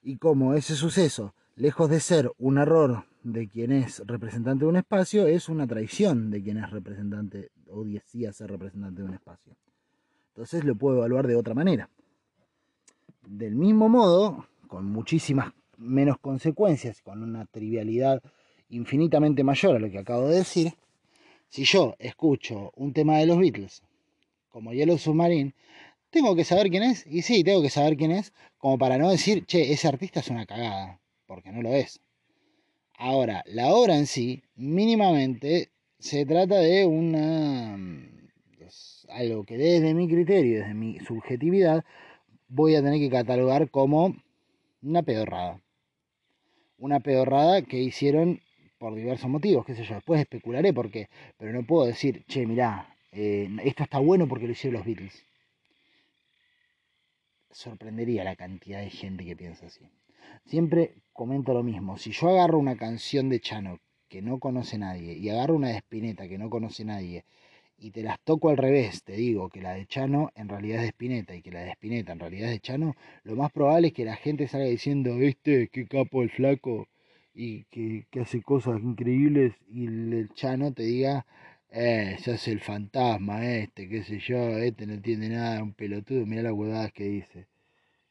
y 0.00 0.16
cómo 0.18 0.54
ese 0.54 0.74
suceso, 0.74 1.34
lejos 1.56 1.90
de 1.90 2.00
ser 2.00 2.30
un 2.38 2.58
error 2.58 3.04
de 3.24 3.48
quien 3.48 3.72
es 3.72 4.02
representante 4.06 4.64
de 4.64 4.68
un 4.68 4.76
espacio, 4.76 5.26
es 5.26 5.48
una 5.48 5.66
traición 5.66 6.30
de 6.30 6.42
quien 6.42 6.58
es 6.58 6.70
representante 6.70 7.50
o 7.68 7.84
decía 7.84 8.32
ser 8.32 8.50
representante 8.50 9.02
de 9.02 9.08
un 9.08 9.14
espacio. 9.14 9.56
Entonces 10.28 10.64
lo 10.64 10.74
puedo 10.76 10.98
evaluar 10.98 11.26
de 11.26 11.36
otra 11.36 11.54
manera. 11.54 11.88
Del 13.26 13.54
mismo 13.54 13.88
modo, 13.88 14.46
con 14.68 14.86
muchísimas 14.86 15.52
menos 15.76 16.18
consecuencias, 16.18 17.02
con 17.02 17.22
una 17.22 17.46
trivialidad 17.46 18.22
infinitamente 18.68 19.44
mayor 19.44 19.76
a 19.76 19.78
lo 19.78 19.90
que 19.90 19.98
acabo 19.98 20.28
de 20.28 20.38
decir, 20.38 20.74
si 21.48 21.64
yo 21.64 21.94
escucho 21.98 22.72
un 22.76 22.92
tema 22.92 23.18
de 23.18 23.26
los 23.26 23.38
Beatles, 23.38 23.82
como 24.48 24.72
Yellow 24.72 24.98
Submarine, 24.98 25.54
tengo 26.10 26.34
que 26.34 26.44
saber 26.44 26.70
quién 26.70 26.82
es, 26.82 27.06
y 27.06 27.22
sí, 27.22 27.44
tengo 27.44 27.62
que 27.62 27.70
saber 27.70 27.96
quién 27.96 28.10
es, 28.10 28.32
como 28.58 28.78
para 28.78 28.98
no 28.98 29.10
decir, 29.10 29.44
che, 29.46 29.72
ese 29.72 29.88
artista 29.88 30.20
es 30.20 30.28
una 30.28 30.46
cagada, 30.46 31.00
porque 31.26 31.52
no 31.52 31.62
lo 31.62 31.74
es. 31.74 32.00
Ahora, 32.98 33.42
la 33.46 33.72
obra 33.72 33.96
en 33.96 34.06
sí, 34.06 34.42
mínimamente, 34.54 35.70
se 35.98 36.26
trata 36.26 36.56
de 36.58 36.84
una 36.86 37.78
algo 39.08 39.44
que 39.44 39.56
desde 39.58 39.94
mi 39.94 40.08
criterio, 40.08 40.60
desde 40.60 40.74
mi 40.74 40.98
subjetividad, 41.00 41.84
voy 42.52 42.76
a 42.76 42.82
tener 42.82 42.98
que 42.98 43.08
catalogar 43.08 43.70
como 43.70 44.14
una 44.82 45.02
pedorrada. 45.02 45.60
Una 46.78 47.00
pedorrada 47.00 47.62
que 47.62 47.78
hicieron 47.78 48.40
por 48.78 48.94
diversos 48.94 49.30
motivos, 49.30 49.64
qué 49.64 49.74
sé 49.74 49.84
yo, 49.84 49.94
después 49.94 50.20
especularé 50.20 50.72
por 50.72 50.90
qué, 50.90 51.08
pero 51.38 51.52
no 51.52 51.64
puedo 51.64 51.86
decir, 51.86 52.24
che, 52.26 52.46
mirá, 52.46 52.94
eh, 53.12 53.48
esto 53.64 53.84
está 53.84 53.98
bueno 54.00 54.28
porque 54.28 54.46
lo 54.46 54.52
hicieron 54.52 54.78
los 54.78 54.86
Beatles. 54.86 55.24
Sorprendería 57.50 58.24
la 58.24 58.36
cantidad 58.36 58.80
de 58.80 58.90
gente 58.90 59.24
que 59.24 59.36
piensa 59.36 59.66
así. 59.66 59.88
Siempre 60.44 60.94
comento 61.12 61.54
lo 61.54 61.62
mismo, 61.62 61.96
si 61.96 62.10
yo 62.10 62.28
agarro 62.28 62.58
una 62.58 62.76
canción 62.76 63.28
de 63.28 63.40
Chano 63.40 63.78
que 64.08 64.20
no 64.20 64.38
conoce 64.38 64.76
nadie 64.76 65.14
y 65.14 65.30
agarro 65.30 65.54
una 65.54 65.68
de 65.68 65.78
Spinetta 65.78 66.28
que 66.28 66.36
no 66.36 66.50
conoce 66.50 66.84
nadie 66.84 67.24
y 67.82 67.90
te 67.90 68.02
las 68.04 68.20
toco 68.20 68.48
al 68.48 68.56
revés, 68.56 69.02
te 69.02 69.14
digo 69.14 69.48
que 69.48 69.60
la 69.60 69.74
de 69.74 69.86
Chano 69.86 70.30
en 70.36 70.48
realidad 70.48 70.78
es 70.78 70.82
de 70.82 70.88
Spinetta 70.90 71.34
y 71.34 71.42
que 71.42 71.50
la 71.50 71.62
de 71.62 71.70
Spinetta 71.72 72.12
en 72.12 72.20
realidad 72.20 72.48
es 72.48 72.54
de 72.54 72.60
Chano, 72.60 72.94
lo 73.24 73.34
más 73.34 73.50
probable 73.50 73.88
es 73.88 73.92
que 73.92 74.04
la 74.04 74.14
gente 74.14 74.46
salga 74.46 74.66
diciendo, 74.66 75.16
este, 75.20 75.68
qué 75.68 75.86
capo 75.88 76.22
el 76.22 76.30
flaco, 76.30 76.88
y 77.34 77.64
que, 77.64 78.06
hace 78.20 78.40
cosas 78.42 78.80
increíbles 78.82 79.54
y 79.68 79.86
el 79.86 80.30
Chano 80.34 80.72
te 80.72 80.84
diga, 80.84 81.26
eh, 81.70 82.16
se 82.20 82.32
hace 82.32 82.52
el 82.52 82.60
fantasma 82.60 83.46
este, 83.48 83.88
qué 83.88 84.04
sé 84.04 84.20
yo, 84.20 84.58
este 84.58 84.86
no 84.86 84.94
entiende 84.94 85.28
nada, 85.28 85.62
un 85.62 85.72
pelotudo, 85.72 86.24
mira 86.24 86.42
las 86.42 86.52
huevadas 86.52 86.92
que 86.92 87.04
dice. 87.04 87.48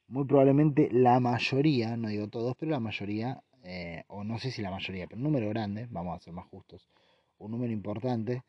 Muy 0.07 0.25
probablemente 0.25 0.89
la 0.91 1.19
mayoría, 1.21 1.95
no 1.95 2.09
digo 2.09 2.27
todos, 2.27 2.55
pero 2.57 2.71
la 2.71 2.79
mayoría, 2.81 3.41
eh, 3.63 4.03
o 4.07 4.23
no 4.25 4.37
sé 4.39 4.51
si 4.51 4.61
la 4.61 4.71
mayoría, 4.71 5.07
pero 5.07 5.17
un 5.17 5.23
número 5.23 5.49
grande, 5.49 5.87
vamos 5.89 6.17
a 6.17 6.23
ser 6.23 6.33
más 6.33 6.45
justos, 6.47 6.89
un 7.37 7.51
número 7.51 7.71
importante 7.71 8.43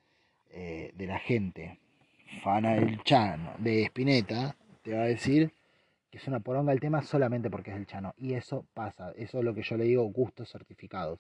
eh, 0.53 0.93
de 0.95 1.07
la 1.07 1.19
gente 1.19 1.79
fana 2.43 2.75
del 2.75 3.03
Chano, 3.03 3.55
de 3.59 3.85
Spinetta, 3.85 4.55
te 4.83 4.95
va 4.95 5.03
a 5.03 5.07
decir 5.07 5.53
que 6.11 6.19
es 6.19 6.29
una 6.29 6.41
poronga 6.41 6.73
el 6.73 6.81
tema 6.81 7.03
solamente 7.03 7.51
porque 7.51 7.71
es 7.71 7.77
el 7.77 7.87
Chano. 7.87 8.15
Y 8.19 8.35
eso 8.35 8.67
pasa, 8.75 9.13
eso 9.17 9.39
es 9.39 9.45
lo 9.45 9.55
que 9.55 9.63
yo 9.63 9.77
le 9.77 9.85
digo 9.85 10.05
gustos 10.05 10.51
certificados. 10.51 11.19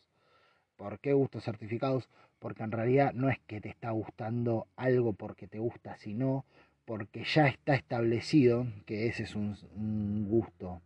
¿Por 0.76 0.98
qué 0.98 1.12
gustos 1.14 1.44
certificados? 1.44 2.08
Porque 2.38 2.62
en 2.62 2.72
realidad 2.72 3.12
no 3.14 3.30
es 3.30 3.38
que 3.46 3.60
te 3.60 3.70
está 3.70 3.90
gustando 3.90 4.66
algo 4.76 5.12
porque 5.14 5.46
te 5.46 5.58
gusta, 5.58 5.96
sino 5.96 6.44
porque 6.84 7.24
ya 7.24 7.46
está 7.46 7.74
establecido 7.74 8.66
que 8.84 9.06
ese 9.06 9.22
es 9.22 9.34
un, 9.34 10.26
gusto 10.28 10.82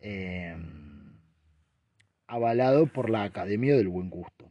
em, 0.00 1.12
avalado 2.26 2.86
por 2.86 3.10
la 3.10 3.24
Academia 3.24 3.76
del 3.76 3.88
Buen 3.88 4.10
Gusto. 4.10 4.50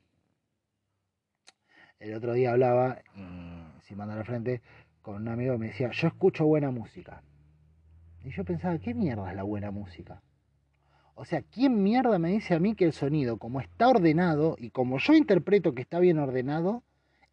El 2.06 2.14
otro 2.14 2.34
día 2.34 2.52
hablaba, 2.52 3.00
y 3.16 3.82
sin 3.82 3.98
mandar 3.98 4.20
al 4.20 4.26
frente, 4.26 4.62
con 5.02 5.16
un 5.16 5.28
amigo 5.28 5.54
que 5.54 5.58
me 5.58 5.68
decía, 5.70 5.90
yo 5.92 6.08
escucho 6.08 6.46
buena 6.46 6.70
música. 6.70 7.24
Y 8.24 8.30
yo 8.30 8.46
pensaba, 8.46 8.78
¿qué 8.78 8.94
mierda 8.94 9.28
es 9.32 9.36
la 9.36 9.42
buena 9.42 9.72
música? 9.72 10.22
O 11.16 11.26
sea, 11.26 11.42
¿quién 11.42 11.82
mierda 11.82 12.20
me 12.20 12.30
dice 12.30 12.54
a 12.54 12.60
mí 12.60 12.76
que 12.76 12.86
el 12.86 12.94
sonido, 12.94 13.38
como 13.38 13.60
está 13.60 13.88
ordenado 13.88 14.56
y 14.60 14.70
como 14.70 15.00
yo 15.00 15.16
interpreto 15.16 15.74
que 15.74 15.82
está 15.82 15.98
bien 15.98 16.20
ordenado, 16.20 16.84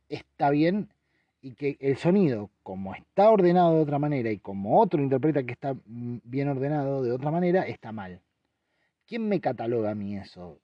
está 0.08 0.48
bien 0.48 0.88
y 1.42 1.52
que 1.52 1.76
el 1.78 1.98
sonido, 1.98 2.48
como 2.62 2.94
está 2.94 3.30
ordenado 3.30 3.74
de 3.74 3.82
otra 3.82 3.98
manera 3.98 4.30
y 4.30 4.38
como 4.38 4.80
otro 4.80 5.02
interpreta 5.02 5.42
que 5.42 5.52
está 5.52 5.74
mm, 5.74 6.20
bien 6.24 6.48
ordenado 6.48 7.02
de 7.02 7.12
otra 7.12 7.30
manera, 7.30 7.66
está 7.66 7.92
mal. 7.92 8.22
¿Quién 9.06 9.28
me 9.28 9.38
cataloga 9.38 9.90
a 9.90 9.94
mí 9.94 10.16
eso? 10.16 10.61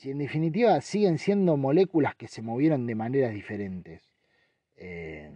Si 0.00 0.10
en 0.10 0.16
definitiva 0.16 0.80
siguen 0.80 1.18
siendo 1.18 1.58
moléculas 1.58 2.14
que 2.14 2.26
se 2.26 2.40
movieron 2.40 2.86
de 2.86 2.94
maneras 2.94 3.34
diferentes. 3.34 4.00
Eh, 4.76 5.30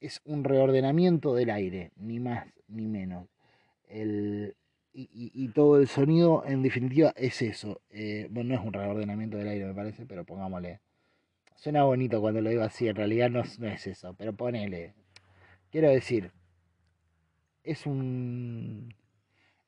es 0.00 0.20
un 0.24 0.42
reordenamiento 0.42 1.32
del 1.36 1.48
aire, 1.48 1.92
ni 1.94 2.18
más 2.18 2.44
ni 2.66 2.88
menos. 2.88 3.28
El, 3.88 4.56
y, 4.92 5.46
todo 5.50 5.78
el 5.78 5.86
sonido, 5.86 6.42
en 6.44 6.64
definitiva, 6.64 7.14
es 7.16 7.40
eso. 7.40 7.80
Eh, 7.90 8.26
bueno, 8.30 8.48
no 8.48 8.60
es 8.60 8.66
un 8.66 8.72
reordenamiento 8.72 9.36
del 9.36 9.46
aire, 9.46 9.66
me 9.66 9.74
parece, 9.74 10.06
pero 10.06 10.24
pongámosle. 10.24 10.80
Suena 11.54 11.84
bonito 11.84 12.20
cuando 12.20 12.40
lo 12.40 12.50
digo 12.50 12.64
así, 12.64 12.88
en 12.88 12.96
realidad 12.96 13.30
no, 13.30 13.44
no 13.60 13.68
es 13.68 13.86
eso, 13.86 14.12
pero 14.18 14.32
ponele. 14.32 14.94
Quiero 15.70 15.88
decir, 15.88 16.32
es 17.62 17.86
un, 17.86 18.92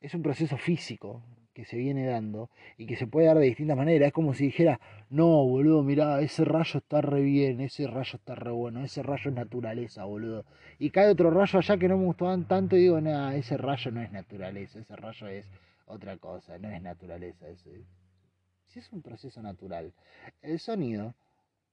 es 0.01 0.13
un 0.13 0.21
proceso 0.21 0.57
físico 0.57 1.23
que 1.55 1.63
se 1.65 1.77
viene 1.77 2.05
dando 2.05 2.49
y 2.77 2.85
que 2.85 2.97
se 2.97 3.07
puede 3.07 3.27
dar 3.27 3.39
de 3.39 3.45
distintas 3.45 3.77
maneras. 3.77 4.07
Es 4.07 4.13
como 4.13 4.33
si 4.33 4.47
dijera, 4.47 4.79
no, 5.09 5.25
boludo, 5.45 5.83
mirá, 5.83 6.19
ese 6.19 6.43
rayo 6.43 6.79
está 6.79 7.01
re 7.01 7.21
bien, 7.21 7.61
ese 7.61 7.87
rayo 7.87 8.17
está 8.17 8.35
re 8.35 8.51
bueno, 8.51 8.83
ese 8.83 9.01
rayo 9.01 9.29
es 9.29 9.35
naturaleza, 9.35 10.03
boludo. 10.03 10.45
Y 10.79 10.89
cae 10.89 11.07
otro 11.07 11.31
rayo 11.31 11.57
allá 11.57 11.77
que 11.77 11.87
no 11.87 11.97
me 11.97 12.05
gustaban 12.05 12.45
tanto 12.45 12.75
y 12.75 12.81
digo, 12.81 12.99
nada, 12.99 13.35
ese 13.35 13.55
rayo 13.57 13.89
no 13.89 14.01
es 14.01 14.11
naturaleza, 14.11 14.79
ese 14.79 14.95
rayo 14.97 15.27
es 15.27 15.47
otra 15.85 16.17
cosa, 16.17 16.57
no 16.59 16.69
es 16.69 16.81
naturaleza. 16.81 17.45
Si 18.67 18.79
es 18.79 18.91
un 18.91 19.01
proceso 19.01 19.41
natural. 19.41 19.93
El 20.41 20.59
sonido 20.59 21.15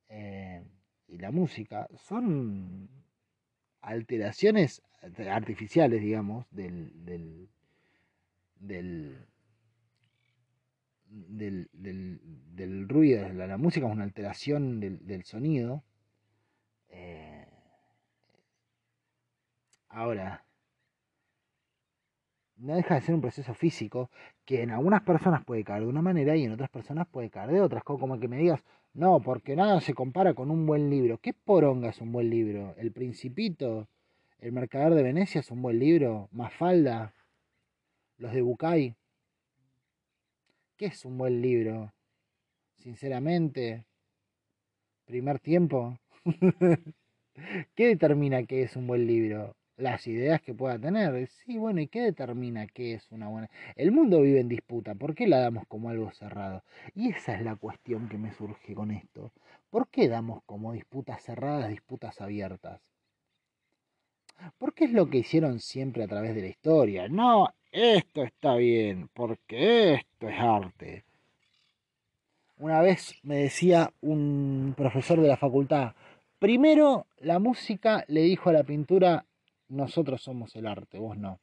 eh, 0.08 0.62
y 1.08 1.18
la 1.18 1.32
música 1.32 1.88
son 1.96 2.88
alteraciones 3.80 4.80
artificiales, 5.28 6.00
digamos, 6.00 6.46
del, 6.52 7.04
del, 7.04 7.48
del 8.60 9.26
del, 11.12 11.68
del, 11.72 12.20
del 12.54 12.88
ruido, 12.88 13.28
la, 13.32 13.46
la, 13.46 13.58
música 13.58 13.86
es 13.86 13.92
una 13.92 14.04
alteración 14.04 14.80
del, 14.80 15.06
del 15.06 15.24
sonido. 15.24 15.84
Eh, 16.88 17.46
ahora, 19.88 20.44
no 22.56 22.76
deja 22.76 22.94
de 22.94 23.00
ser 23.02 23.14
un 23.14 23.20
proceso 23.20 23.54
físico 23.54 24.10
que 24.44 24.62
en 24.62 24.70
algunas 24.70 25.02
personas 25.02 25.44
puede 25.44 25.64
caer 25.64 25.82
de 25.82 25.88
una 25.88 26.02
manera 26.02 26.36
y 26.36 26.44
en 26.44 26.52
otras 26.52 26.70
personas 26.70 27.06
puede 27.08 27.30
caer 27.30 27.50
de 27.50 27.60
otras. 27.60 27.82
Como 27.84 28.18
que 28.18 28.28
me 28.28 28.38
digas, 28.38 28.62
no, 28.94 29.20
porque 29.20 29.56
nada 29.56 29.80
se 29.80 29.94
compara 29.94 30.34
con 30.34 30.50
un 30.50 30.66
buen 30.66 30.90
libro. 30.90 31.18
¿Qué 31.18 31.32
poronga 31.34 31.90
es 31.90 32.00
un 32.00 32.12
buen 32.12 32.30
libro? 32.30 32.74
El 32.78 32.92
Principito, 32.92 33.88
El 34.38 34.52
Mercader 34.52 34.94
de 34.94 35.02
Venecia 35.02 35.40
es 35.40 35.50
un 35.50 35.62
buen 35.62 35.78
libro. 35.78 36.28
Mafalda, 36.32 37.14
los 38.18 38.32
de 38.32 38.42
Bucay. 38.42 38.96
¿Qué 40.82 40.88
es 40.88 41.04
un 41.04 41.16
buen 41.16 41.40
libro? 41.40 41.94
Sinceramente, 42.76 43.86
primer 45.04 45.38
tiempo. 45.38 45.96
¿Qué 47.76 47.86
determina 47.86 48.42
qué 48.42 48.64
es 48.64 48.74
un 48.74 48.88
buen 48.88 49.06
libro? 49.06 49.54
Las 49.76 50.08
ideas 50.08 50.42
que 50.42 50.54
pueda 50.54 50.80
tener. 50.80 51.28
Sí, 51.28 51.56
bueno, 51.56 51.80
¿y 51.80 51.86
qué 51.86 52.00
determina 52.00 52.66
qué 52.66 52.94
es 52.94 53.12
una 53.12 53.28
buena? 53.28 53.48
El 53.76 53.92
mundo 53.92 54.22
vive 54.22 54.40
en 54.40 54.48
disputa. 54.48 54.96
¿Por 54.96 55.14
qué 55.14 55.28
la 55.28 55.38
damos 55.38 55.68
como 55.68 55.88
algo 55.88 56.10
cerrado? 56.10 56.64
Y 56.96 57.10
esa 57.10 57.36
es 57.36 57.42
la 57.42 57.54
cuestión 57.54 58.08
que 58.08 58.18
me 58.18 58.32
surge 58.32 58.74
con 58.74 58.90
esto. 58.90 59.32
¿Por 59.70 59.88
qué 59.88 60.08
damos 60.08 60.42
como 60.46 60.72
disputas 60.72 61.22
cerradas, 61.22 61.68
disputas 61.68 62.20
abiertas? 62.20 62.80
Porque 64.58 64.84
es 64.84 64.92
lo 64.92 65.08
que 65.08 65.18
hicieron 65.18 65.60
siempre 65.60 66.04
a 66.04 66.08
través 66.08 66.34
de 66.34 66.42
la 66.42 66.48
historia. 66.48 67.08
No, 67.08 67.52
esto 67.72 68.22
está 68.22 68.54
bien, 68.56 69.08
porque 69.14 69.94
esto 69.94 70.28
es 70.28 70.38
arte. 70.38 71.04
Una 72.58 72.80
vez 72.80 73.14
me 73.22 73.36
decía 73.36 73.92
un 74.02 74.74
profesor 74.76 75.20
de 75.20 75.28
la 75.28 75.36
facultad, 75.36 75.94
primero 76.38 77.06
la 77.18 77.38
música 77.38 78.04
le 78.08 78.22
dijo 78.22 78.50
a 78.50 78.52
la 78.52 78.62
pintura, 78.62 79.24
nosotros 79.68 80.22
somos 80.22 80.54
el 80.54 80.66
arte, 80.66 80.98
vos 80.98 81.16
no. 81.16 81.40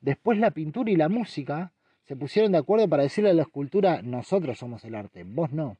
Después 0.00 0.38
la 0.38 0.50
pintura 0.50 0.90
y 0.90 0.96
la 0.96 1.08
música 1.08 1.72
se 2.02 2.16
pusieron 2.16 2.52
de 2.52 2.58
acuerdo 2.58 2.88
para 2.88 3.04
decirle 3.04 3.30
a 3.30 3.34
la 3.34 3.42
escultura, 3.42 4.02
nosotros 4.02 4.58
somos 4.58 4.84
el 4.84 4.94
arte, 4.94 5.24
vos 5.24 5.52
no. 5.52 5.76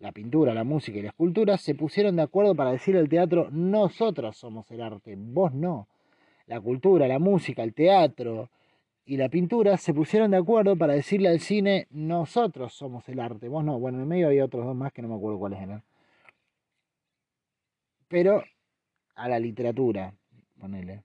La 0.00 0.12
pintura, 0.12 0.54
la 0.54 0.64
música 0.64 0.98
y 0.98 1.02
la 1.02 1.08
escultura 1.08 1.56
se 1.56 1.74
pusieron 1.74 2.16
de 2.16 2.22
acuerdo 2.22 2.54
para 2.54 2.72
decirle 2.72 3.00
al 3.00 3.08
teatro, 3.08 3.48
nosotros 3.50 4.36
somos 4.36 4.70
el 4.70 4.82
arte, 4.82 5.14
vos 5.16 5.54
no 5.54 5.86
la 6.46 6.60
cultura, 6.60 7.08
la 7.08 7.18
música, 7.18 7.62
el 7.62 7.74
teatro 7.74 8.50
y 9.04 9.16
la 9.16 9.28
pintura 9.28 9.76
se 9.76 9.94
pusieron 9.94 10.32
de 10.32 10.38
acuerdo 10.38 10.76
para 10.76 10.94
decirle 10.94 11.28
al 11.28 11.40
cine, 11.40 11.86
nosotros 11.90 12.74
somos 12.74 13.08
el 13.08 13.20
arte, 13.20 13.48
vos 13.48 13.64
no, 13.64 13.78
bueno, 13.78 14.02
en 14.02 14.08
medio 14.08 14.26
había 14.28 14.44
otros 14.44 14.64
dos 14.66 14.76
más 14.76 14.92
que 14.92 15.02
no 15.02 15.08
me 15.08 15.14
acuerdo 15.16 15.38
cuáles 15.38 15.60
eran. 15.60 15.84
Pero 18.08 18.42
a 19.14 19.28
la 19.28 19.38
literatura, 19.38 20.14
ponele. 20.58 21.02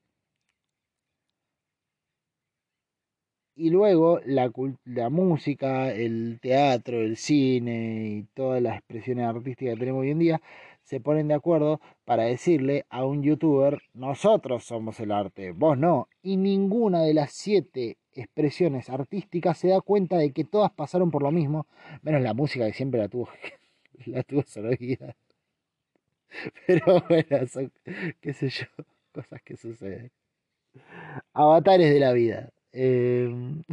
Y 3.55 3.69
luego 3.69 4.19
la, 4.25 4.51
la 4.85 5.09
música, 5.09 5.91
el 5.93 6.39
teatro, 6.41 6.99
el 7.01 7.17
cine 7.17 8.07
y 8.09 8.23
todas 8.33 8.61
las 8.61 8.77
expresiones 8.77 9.25
artísticas 9.25 9.75
que 9.75 9.79
tenemos 9.79 10.01
hoy 10.01 10.11
en 10.11 10.19
día 10.19 10.41
se 10.91 10.99
ponen 10.99 11.29
de 11.29 11.35
acuerdo 11.35 11.79
para 12.03 12.23
decirle 12.23 12.85
a 12.89 13.05
un 13.05 13.23
youtuber, 13.23 13.81
nosotros 13.93 14.65
somos 14.65 14.99
el 14.99 15.13
arte, 15.13 15.51
vos 15.51 15.77
no. 15.77 16.09
Y 16.21 16.35
ninguna 16.35 17.01
de 17.03 17.13
las 17.13 17.31
siete 17.31 17.97
expresiones 18.11 18.89
artísticas 18.89 19.57
se 19.57 19.69
da 19.69 19.79
cuenta 19.79 20.17
de 20.17 20.33
que 20.33 20.43
todas 20.43 20.69
pasaron 20.73 21.09
por 21.09 21.23
lo 21.23 21.31
mismo, 21.31 21.65
menos 22.01 22.21
la 22.21 22.33
música 22.33 22.65
que 22.65 22.73
siempre 22.73 22.99
la 22.99 23.07
tuvo, 23.07 23.29
la 24.05 24.21
tuvo. 24.23 24.43
Pero 26.67 27.03
bueno, 27.07 27.47
son, 27.47 27.71
qué 28.19 28.33
sé 28.33 28.49
yo, 28.49 28.65
cosas 29.13 29.41
que 29.43 29.55
suceden. 29.55 30.11
Avatares 31.31 31.93
de 31.93 31.99
la 32.01 32.11
vida. 32.11 32.49
Em, 32.73 33.63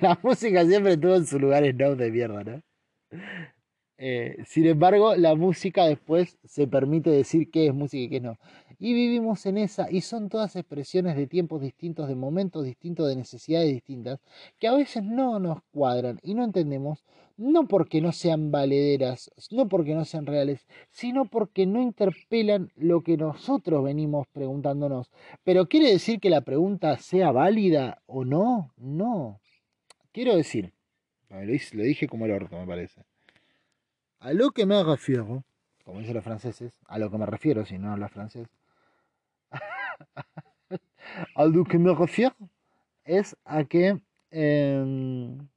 la 0.00 0.16
música 0.22 0.64
siempre 0.64 0.96
tuvo 0.96 1.16
en 1.16 1.26
su 1.26 1.40
lugar 1.40 1.64
no 1.74 1.96
de 1.96 2.10
mierda, 2.12 2.44
¿no? 2.44 2.62
Eh, 3.98 4.36
sin 4.46 4.66
embargo, 4.66 5.14
la 5.16 5.34
música 5.34 5.84
después 5.86 6.38
se 6.44 6.66
permite 6.66 7.10
decir 7.10 7.50
qué 7.50 7.66
es 7.68 7.74
música 7.74 8.02
y 8.02 8.08
qué 8.08 8.20
no. 8.20 8.38
Y 8.78 8.94
vivimos 8.94 9.46
en 9.46 9.58
esa, 9.58 9.88
y 9.90 10.00
son 10.00 10.28
todas 10.28 10.56
expresiones 10.56 11.16
de 11.16 11.28
tiempos 11.28 11.60
distintos, 11.62 12.08
de 12.08 12.16
momentos 12.16 12.64
distintos, 12.64 13.08
de 13.08 13.14
necesidades 13.14 13.72
distintas, 13.72 14.18
que 14.58 14.66
a 14.66 14.74
veces 14.74 15.04
no 15.04 15.38
nos 15.38 15.62
cuadran 15.70 16.18
y 16.22 16.34
no 16.34 16.42
entendemos, 16.42 17.04
no 17.36 17.68
porque 17.68 18.00
no 18.00 18.10
sean 18.10 18.50
valederas, 18.50 19.30
no 19.52 19.68
porque 19.68 19.94
no 19.94 20.04
sean 20.04 20.26
reales, 20.26 20.66
sino 20.90 21.26
porque 21.26 21.64
no 21.66 21.80
interpelan 21.80 22.72
lo 22.74 23.02
que 23.02 23.16
nosotros 23.16 23.84
venimos 23.84 24.26
preguntándonos. 24.32 25.12
Pero 25.44 25.68
¿quiere 25.68 25.92
decir 25.92 26.18
que 26.18 26.30
la 26.30 26.40
pregunta 26.40 26.98
sea 26.98 27.30
válida 27.30 28.02
o 28.06 28.24
no? 28.24 28.72
No. 28.76 29.40
Quiero 30.12 30.34
decir, 30.36 30.72
lo 31.30 31.82
dije 31.84 32.08
como 32.08 32.26
el 32.26 32.32
orto, 32.32 32.58
me 32.58 32.66
parece 32.66 33.02
a 34.22 34.32
lo 34.32 34.52
que 34.52 34.66
me 34.66 34.82
refiero, 34.84 35.44
como 35.84 35.98
dicen 35.98 36.14
los 36.14 36.22
franceses, 36.22 36.72
a 36.86 36.98
lo 36.98 37.10
que 37.10 37.18
me 37.18 37.26
refiero 37.26 37.66
si 37.66 37.76
no 37.76 37.90
hablas 37.90 38.12
francés, 38.12 38.48
a 41.34 41.44
lo 41.44 41.64
que 41.64 41.78
me 41.78 41.92
refiero 41.92 42.36
es 43.04 43.36
a 43.44 43.64
que 43.64 44.00
em, 44.30 45.48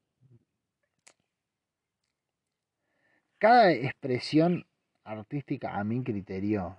cada 3.38 3.72
expresión 3.72 4.66
artística, 5.04 5.78
a 5.78 5.84
mi 5.84 6.04
criterio, 6.04 6.76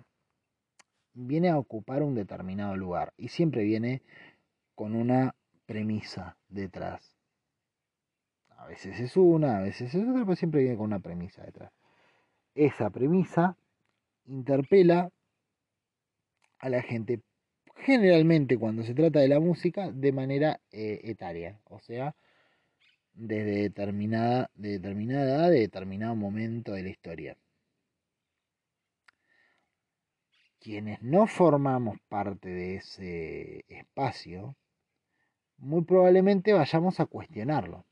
viene 1.15 1.51
a 1.51 1.59
ocupar 1.59 2.03
un 2.03 2.17
determinado 2.17 2.77
lugar 2.77 3.15
y 3.17 3.29
siempre 3.29 3.63
viene 3.63 4.03
con 4.75 4.97
una 4.97 5.37
premisa 5.67 6.37
detrás. 6.49 7.16
A 8.67 8.69
veces 8.69 8.99
es 8.99 9.17
una, 9.17 9.59
a 9.59 9.63
veces 9.63 9.95
es 9.95 10.03
otra, 10.03 10.25
pero 10.25 10.35
siempre 10.35 10.61
viene 10.61 10.77
con 10.77 10.87
una 10.87 10.99
premisa 10.99 11.41
detrás. 11.45 11.73
Esa 12.53 12.91
premisa 12.91 13.57
interpela 14.25 15.09
a 16.59 16.69
la 16.69 16.83
gente, 16.83 17.21
generalmente 17.77 18.59
cuando 18.59 18.83
se 18.83 18.93
trata 18.93 19.21
de 19.21 19.29
la 19.29 19.39
música, 19.39 19.93
de 19.93 20.11
manera 20.11 20.61
eh, 20.73 21.01
etaria, 21.05 21.61
o 21.67 21.79
sea, 21.79 22.17
desde 23.15 23.63
determinada, 23.63 24.51
de 24.57 24.71
determinada 24.81 25.25
edad, 25.25 25.51
de 25.51 25.61
determinado 25.61 26.17
momento 26.17 26.73
de 26.73 26.83
la 26.83 26.89
historia. 26.89 27.37
Quienes 30.59 31.01
no 31.03 31.29
formamos 31.29 31.99
parte 32.09 32.49
de 32.49 32.75
ese 32.77 33.65
espacio, 33.69 34.57
muy 35.57 35.85
probablemente 35.85 36.53
vayamos 36.53 36.99
a 36.99 37.07
cuestionarlo. 37.07 37.87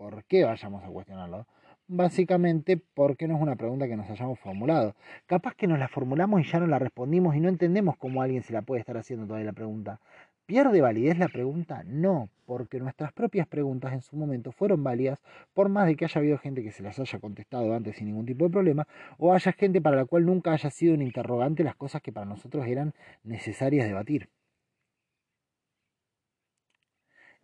¿Por 0.00 0.24
qué 0.24 0.44
vayamos 0.44 0.82
a 0.82 0.88
cuestionarlo? 0.88 1.46
básicamente 1.92 2.80
porque 2.94 3.26
no 3.28 3.34
es 3.34 3.42
una 3.42 3.56
pregunta 3.56 3.86
que 3.86 3.96
nos 3.96 4.08
hayamos 4.08 4.38
formulado. 4.38 4.94
Capaz 5.26 5.54
que 5.54 5.66
nos 5.66 5.78
la 5.78 5.88
formulamos 5.88 6.40
y 6.40 6.44
ya 6.44 6.58
no 6.60 6.66
la 6.66 6.78
respondimos 6.78 7.34
y 7.34 7.40
no 7.40 7.48
entendemos 7.48 7.96
cómo 7.98 8.22
alguien 8.22 8.42
se 8.42 8.52
la 8.52 8.62
puede 8.62 8.80
estar 8.80 8.96
haciendo 8.96 9.26
todavía 9.26 9.46
la 9.46 9.52
pregunta. 9.52 10.00
¿Pierde 10.46 10.80
validez 10.80 11.18
la 11.18 11.28
pregunta? 11.28 11.82
No, 11.84 12.30
porque 12.46 12.78
nuestras 12.78 13.12
propias 13.12 13.46
preguntas 13.46 13.92
en 13.92 14.00
su 14.00 14.16
momento 14.16 14.52
fueron 14.52 14.82
válidas, 14.84 15.20
por 15.52 15.68
más 15.68 15.86
de 15.86 15.96
que 15.96 16.04
haya 16.06 16.18
habido 16.20 16.38
gente 16.38 16.62
que 16.62 16.72
se 16.72 16.82
las 16.82 16.98
haya 16.98 17.18
contestado 17.18 17.74
antes 17.74 17.96
sin 17.96 18.06
ningún 18.06 18.24
tipo 18.24 18.44
de 18.44 18.50
problema, 18.50 18.86
o 19.18 19.34
haya 19.34 19.52
gente 19.52 19.80
para 19.82 19.96
la 19.96 20.04
cual 20.06 20.24
nunca 20.24 20.52
haya 20.52 20.70
sido 20.70 20.94
un 20.94 21.02
interrogante 21.02 21.62
las 21.64 21.76
cosas 21.76 22.00
que 22.00 22.12
para 22.12 22.26
nosotros 22.26 22.66
eran 22.66 22.94
necesarias 23.24 23.86
debatir. 23.86 24.28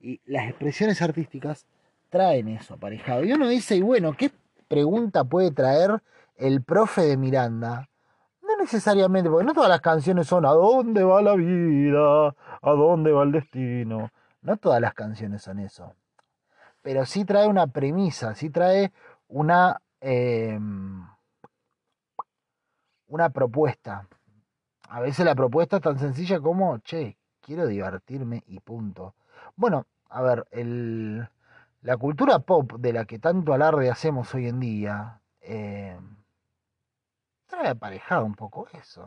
Y 0.00 0.20
las 0.24 0.48
expresiones 0.48 1.02
artísticas 1.02 1.66
traen 2.08 2.48
eso 2.48 2.74
aparejado. 2.74 3.24
Y 3.24 3.32
uno 3.32 3.48
dice, 3.48 3.76
y 3.76 3.82
bueno, 3.82 4.14
¿qué 4.16 4.30
pregunta 4.68 5.24
puede 5.24 5.50
traer 5.50 6.02
el 6.36 6.62
profe 6.62 7.02
de 7.02 7.16
Miranda? 7.16 7.88
No 8.42 8.56
necesariamente, 8.58 9.28
porque 9.28 9.46
no 9.46 9.54
todas 9.54 9.68
las 9.68 9.80
canciones 9.80 10.26
son 10.26 10.46
¿A 10.46 10.50
dónde 10.50 11.02
va 11.02 11.20
la 11.22 11.34
vida? 11.34 12.28
¿A 12.28 12.70
dónde 12.70 13.12
va 13.12 13.24
el 13.24 13.32
destino? 13.32 14.10
No 14.42 14.56
todas 14.56 14.80
las 14.80 14.94
canciones 14.94 15.42
son 15.42 15.58
eso. 15.58 15.94
Pero 16.82 17.04
sí 17.04 17.24
trae 17.24 17.48
una 17.48 17.66
premisa, 17.66 18.34
sí 18.34 18.50
trae 18.50 18.92
una, 19.28 19.80
em, 20.00 21.04
una 23.08 23.30
propuesta. 23.30 24.06
A 24.88 25.00
veces 25.00 25.26
la 25.26 25.34
propuesta 25.34 25.76
es 25.76 25.82
tan 25.82 25.98
sencilla 25.98 26.38
como, 26.40 26.78
che, 26.78 27.18
quiero 27.40 27.66
divertirme 27.66 28.44
y 28.46 28.60
punto. 28.60 29.14
Bueno, 29.56 29.86
a 30.08 30.22
ver, 30.22 30.46
el, 30.52 31.28
la 31.86 31.96
cultura 31.96 32.40
pop 32.40 32.72
de 32.80 32.92
la 32.92 33.04
que 33.04 33.20
tanto 33.20 33.54
alarde 33.54 33.88
hacemos 33.88 34.34
hoy 34.34 34.48
en 34.48 34.58
día, 34.58 35.20
eh, 35.40 35.96
trae 37.46 37.68
aparejado 37.68 38.24
un 38.24 38.34
poco 38.34 38.66
eso. 38.72 39.06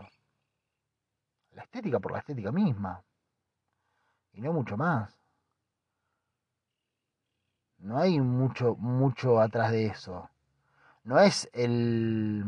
La 1.51 1.63
estética 1.63 1.99
por 1.99 2.13
la 2.13 2.19
estética 2.19 2.53
misma. 2.53 3.03
Y 4.31 4.39
no 4.39 4.53
mucho 4.53 4.77
más. 4.77 5.13
No 7.79 7.99
hay 7.99 8.21
mucho, 8.21 8.77
mucho 8.77 9.41
atrás 9.41 9.71
de 9.71 9.87
eso. 9.87 10.29
No 11.03 11.19
es 11.19 11.49
el. 11.51 12.45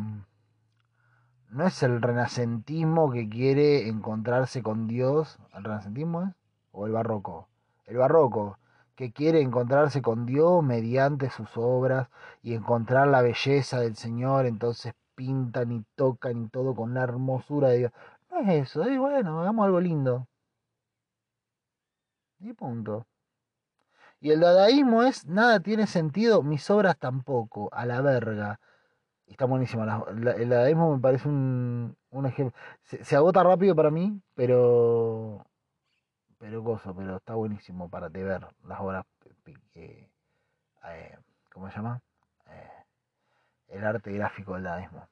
No 1.50 1.68
es 1.68 1.84
el 1.84 2.02
renacentismo 2.02 3.12
que 3.12 3.28
quiere 3.28 3.90
encontrarse 3.90 4.64
con 4.64 4.88
Dios. 4.88 5.40
¿El 5.54 5.66
renacentismo 5.66 6.24
es? 6.24 6.30
¿O 6.72 6.86
el 6.86 6.94
barroco? 6.94 7.50
El 7.86 7.98
barroco, 7.98 8.58
que 9.02 9.12
quiere 9.12 9.42
encontrarse 9.42 10.04
con 10.04 10.28
Dios 10.28 10.64
mediante 10.64 11.32
sus 11.32 11.50
obras 11.56 12.08
y 12.44 12.54
encontrar 12.54 13.08
la 13.08 13.24
belleza 13.24 13.80
del 13.80 13.96
Señor, 13.96 14.46
entonces 14.46 14.94
pintan 15.16 15.72
y 15.72 15.84
tocan 15.96 16.44
y 16.44 16.50
todo 16.50 16.76
con 16.76 16.94
la 16.94 17.02
hermosura 17.02 17.70
de 17.70 17.78
Dios. 17.80 17.92
No 18.30 18.38
es 18.42 18.50
eso, 18.70 18.84
es 18.84 19.00
bueno, 19.00 19.42
hagamos 19.42 19.66
algo 19.66 19.80
lindo. 19.82 20.28
Y 22.42 22.54
punto. 22.54 23.08
Y 24.20 24.30
el 24.30 24.40
dadaísmo 24.42 25.02
es, 25.02 25.26
nada 25.26 25.60
tiene 25.62 25.88
sentido, 25.88 26.44
mis 26.44 26.70
obras 26.70 26.96
tampoco, 27.00 27.70
a 27.74 27.88
la 27.88 28.02
verga. 28.02 28.60
Está 29.26 29.46
buenísimo. 29.46 29.84
el 30.10 30.50
dadaísmo 30.50 30.96
me 30.96 31.02
parece 31.02 31.28
un, 31.28 31.98
un 32.12 32.26
ejemplo. 32.28 32.56
Se, 32.84 33.16
agota 33.16 33.42
rápido 33.44 33.76
para 33.76 33.90
mí, 33.90 34.22
pero. 34.36 35.44
Pero 36.42 36.64
gozo, 36.64 36.96
pero 36.96 37.18
está 37.18 37.36
buenísimo 37.36 37.88
para 37.88 38.10
te 38.10 38.24
ver 38.24 38.48
las 38.64 38.80
obras. 38.80 39.06
Eh, 39.76 40.10
¿Cómo 41.54 41.70
se 41.70 41.76
llama? 41.76 42.02
Eh, 42.48 42.84
el 43.68 43.86
arte 43.86 44.12
gráfico 44.12 44.56
del 44.56 44.64
dadaísmo. 44.64 45.08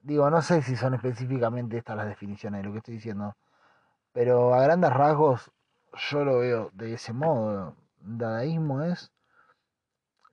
Digo, 0.00 0.28
no 0.30 0.42
sé 0.42 0.62
si 0.62 0.74
son 0.74 0.94
específicamente 0.94 1.78
estas 1.78 1.96
las 1.96 2.08
definiciones 2.08 2.60
de 2.60 2.66
lo 2.66 2.72
que 2.72 2.78
estoy 2.78 2.94
diciendo, 2.94 3.36
pero 4.12 4.52
a 4.52 4.62
grandes 4.62 4.92
rasgos 4.92 5.52
yo 6.10 6.24
lo 6.24 6.40
veo 6.40 6.70
de 6.72 6.94
ese 6.94 7.12
modo. 7.12 7.76
Dadaísmo 8.00 8.82
es 8.82 9.12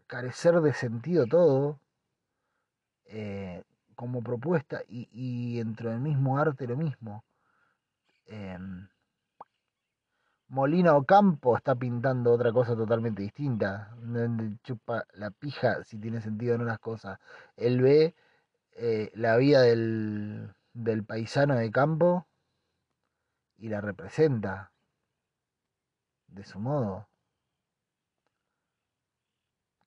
carecer 0.07 0.59
de 0.61 0.73
sentido 0.73 1.27
todo 1.27 1.79
eh, 3.05 3.63
como 3.93 4.23
propuesta 4.23 4.81
y, 4.87 5.07
y, 5.11 5.59
dentro 5.59 5.91
del 5.91 5.99
mismo 5.99 6.39
arte 6.39 6.65
lo 6.65 6.77
mismo. 6.77 7.23
Molina 10.51 10.97
Ocampo 10.97 11.55
está 11.55 11.75
pintando 11.75 12.33
otra 12.33 12.51
cosa 12.51 12.75
totalmente 12.75 13.21
distinta. 13.21 13.95
Chupa 14.63 15.05
la 15.13 15.31
pija 15.31 15.81
si 15.85 15.97
tiene 15.97 16.19
sentido 16.19 16.55
o 16.55 16.57
no 16.57 16.65
las 16.65 16.79
cosas. 16.79 17.19
Él 17.55 17.81
ve 17.81 18.15
eh, 18.73 19.11
la 19.15 19.37
vida 19.37 19.61
del, 19.61 20.53
del 20.73 21.05
paisano 21.05 21.55
de 21.55 21.71
campo 21.71 22.27
y 23.59 23.69
la 23.69 23.79
representa 23.79 24.73
de 26.27 26.43
su 26.43 26.59
modo. 26.59 27.07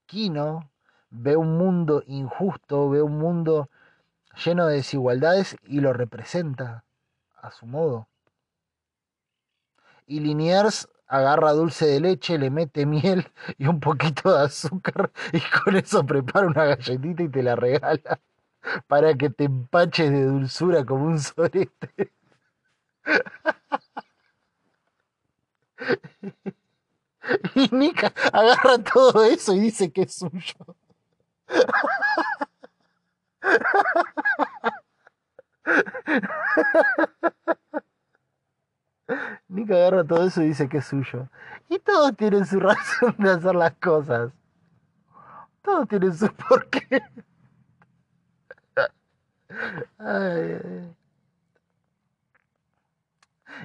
Kino 0.07 0.71
ve 1.11 1.37
un 1.37 1.59
mundo 1.59 2.03
injusto, 2.07 2.89
ve 2.89 3.03
un 3.03 3.19
mundo 3.19 3.69
lleno 4.43 4.67
de 4.67 4.77
desigualdades 4.77 5.59
y 5.65 5.81
lo 5.81 5.93
representa 5.93 6.87
a 7.35 7.51
su 7.51 7.67
modo. 7.67 8.09
Y 10.07 10.21
Liniers 10.21 10.89
agarra 11.07 11.53
dulce 11.53 11.87
de 11.87 12.01
leche, 12.01 12.39
le 12.39 12.51
mete 12.51 12.87
miel 12.87 13.27
y 13.59 13.67
un 13.67 13.81
poquito 13.81 14.33
de 14.33 14.45
azúcar 14.45 15.11
y 15.33 15.41
con 15.41 15.77
eso 15.77 16.05
prepara 16.05 16.47
una 16.47 16.65
galletita 16.65 17.23
y 17.23 17.29
te 17.29 17.43
la 17.43 17.57
regala 17.57 18.21
para 18.87 19.15
que 19.15 19.31
te 19.31 19.45
empaches 19.45 20.11
de 20.11 20.25
dulzura 20.25 20.85
como 20.85 21.07
un 21.07 21.21
sorete. 21.21 22.13
Y 27.55 27.75
Nika 27.75 28.13
agarra 28.33 28.79
todo 28.79 29.25
eso 29.25 29.55
y 29.55 29.61
dice 29.61 29.91
que 29.91 30.03
es 30.03 30.15
suyo. 30.15 30.55
Nika 39.49 39.75
agarra 39.75 40.05
todo 40.05 40.25
eso 40.27 40.43
y 40.43 40.49
dice 40.49 40.69
que 40.69 40.79
es 40.79 40.87
suyo. 40.87 41.29
Y 41.69 41.79
todos 41.79 42.17
tienen 42.17 42.47
su 42.47 42.61
razón 42.61 43.15
de 43.19 43.31
hacer 43.31 43.55
las 43.55 43.75
cosas. 43.75 44.33
Todos 45.63 45.89
tienen 45.89 46.15
su 46.15 46.33
porqué. 46.49 47.03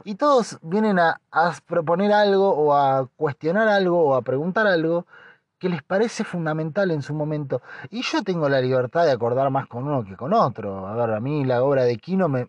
Y 0.04 0.16
todos 0.16 0.60
vienen 0.62 1.00
a, 1.00 1.20
proponer 1.66 2.14
algo 2.14 2.52
o 2.52 2.74
a 2.74 3.08
cuestionar 3.16 3.68
algo 3.68 4.02
o 4.04 4.16
a 4.16 4.22
preguntar 4.22 4.68
algo 4.68 5.06
que 5.58 5.70
les 5.70 5.84
parece 5.84 6.24
fundamental 6.24 6.92
en 6.92 7.02
su 7.02 7.14
momento. 7.14 7.62
Y 7.90 8.02
yo 8.04 8.24
tengo 8.24 8.48
la 8.48 8.62
libertad 8.62 9.06
de 9.06 9.12
acordar 9.12 9.50
más 9.50 9.68
con 9.68 9.86
uno 9.88 10.06
que 10.06 10.16
con 10.16 10.34
otro. 10.34 10.88
A 10.88 10.96
ver, 10.96 11.12
a 11.16 11.20
mí 11.20 11.44
la 11.44 11.64
obra 11.64 11.84
de 11.84 11.98
Quino 11.98 12.30
me, 12.30 12.48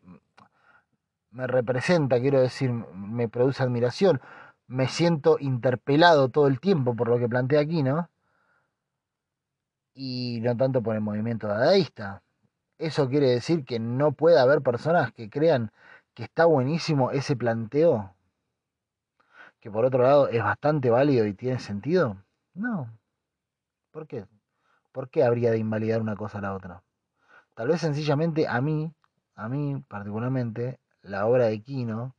me 1.31 1.47
representa, 1.47 2.21
quiero 2.21 2.41
decir, 2.41 2.71
me 2.71 3.29
produce 3.29 3.63
admiración. 3.63 4.21
Me 4.67 4.89
siento 4.89 5.39
interpelado 5.41 6.29
todo 6.29 6.47
el 6.47 6.61
tiempo 6.61 6.95
por 6.95 7.09
lo 7.09 7.19
que 7.19 7.29
plantea 7.29 7.67
Quino. 7.67 8.09
Y 9.95 10.41
no 10.43 10.57
tanto 10.57 10.83
por 10.83 10.95
el 10.95 11.01
movimiento 11.01 11.49
dadaísta. 11.49 12.23
¿Eso 12.79 13.09
quiere 13.09 13.29
decir 13.29 13.65
que 13.65 13.79
no 13.79 14.13
puede 14.13 14.39
haber 14.41 14.63
personas 14.63 15.13
que 15.13 15.29
crean 15.29 15.71
que 16.15 16.25
está 16.25 16.47
buenísimo 16.47 17.11
ese 17.11 17.37
planteo? 17.37 18.15
Que 19.61 19.71
por 19.71 19.85
otro 19.85 20.03
lado 20.03 20.29
es 20.29 20.43
bastante 20.43 20.91
válido 20.91 21.27
y 21.27 21.35
tiene 21.35 21.59
sentido. 21.59 22.17
No. 22.55 22.91
¿Por 23.91 24.07
qué? 24.07 24.27
¿Por 24.93 25.11
qué 25.11 25.23
habría 25.25 25.51
de 25.51 25.59
invalidar 25.59 26.01
una 26.01 26.17
cosa 26.17 26.39
a 26.39 26.43
la 26.43 26.55
otra? 26.55 26.83
Tal 27.55 27.69
vez 27.69 27.81
sencillamente 27.81 28.49
a 28.49 28.61
mí, 28.61 28.93
a 29.35 29.49
mí 29.49 29.85
particularmente, 29.87 30.80
la 31.03 31.27
obra 31.27 31.47
de 31.47 31.61
Quino 31.61 32.15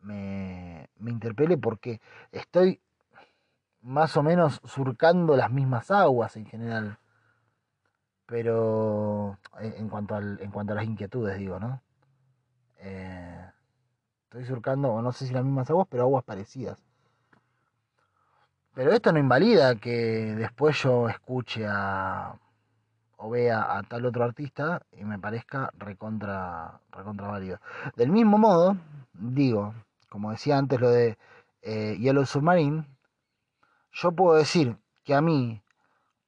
me, 0.00 0.88
me 0.98 1.10
interpele 1.10 1.56
porque 1.58 2.00
estoy 2.32 2.80
más 3.82 4.16
o 4.16 4.22
menos 4.22 4.60
surcando 4.64 5.36
las 5.36 5.50
mismas 5.50 5.90
aguas 5.90 6.36
en 6.36 6.46
general 6.46 6.98
pero 8.26 9.38
en 9.60 9.88
cuanto, 9.88 10.16
al, 10.16 10.40
en 10.40 10.50
cuanto 10.50 10.72
a 10.72 10.76
las 10.76 10.84
inquietudes, 10.84 11.38
digo, 11.38 11.60
¿no? 11.60 11.80
Eh, 12.78 13.50
estoy 14.24 14.44
surcando, 14.44 15.00
no 15.00 15.12
sé 15.12 15.26
si 15.26 15.32
las 15.32 15.44
mismas 15.44 15.70
aguas, 15.70 15.86
pero 15.88 16.02
aguas 16.02 16.24
parecidas. 16.24 16.82
Pero 18.74 18.92
esto 18.92 19.12
no 19.12 19.18
invalida 19.18 19.76
que 19.76 20.34
después 20.36 20.76
yo 20.82 21.08
escuche 21.08 21.66
a 21.66 22.38
o 23.16 23.30
vea 23.30 23.76
a 23.76 23.82
tal 23.82 24.06
otro 24.06 24.24
artista 24.24 24.82
y 24.92 25.04
me 25.04 25.18
parezca 25.18 25.70
recontra, 25.78 26.80
recontra 26.90 27.28
válido. 27.28 27.58
Del 27.96 28.10
mismo 28.10 28.38
modo, 28.38 28.76
digo, 29.14 29.74
como 30.08 30.30
decía 30.30 30.58
antes 30.58 30.80
lo 30.80 30.90
de 30.90 31.18
eh, 31.62 31.96
Yellow 31.98 32.26
Submarine, 32.26 32.86
yo 33.92 34.12
puedo 34.12 34.36
decir 34.36 34.76
que 35.04 35.14
a 35.14 35.20
mí 35.20 35.62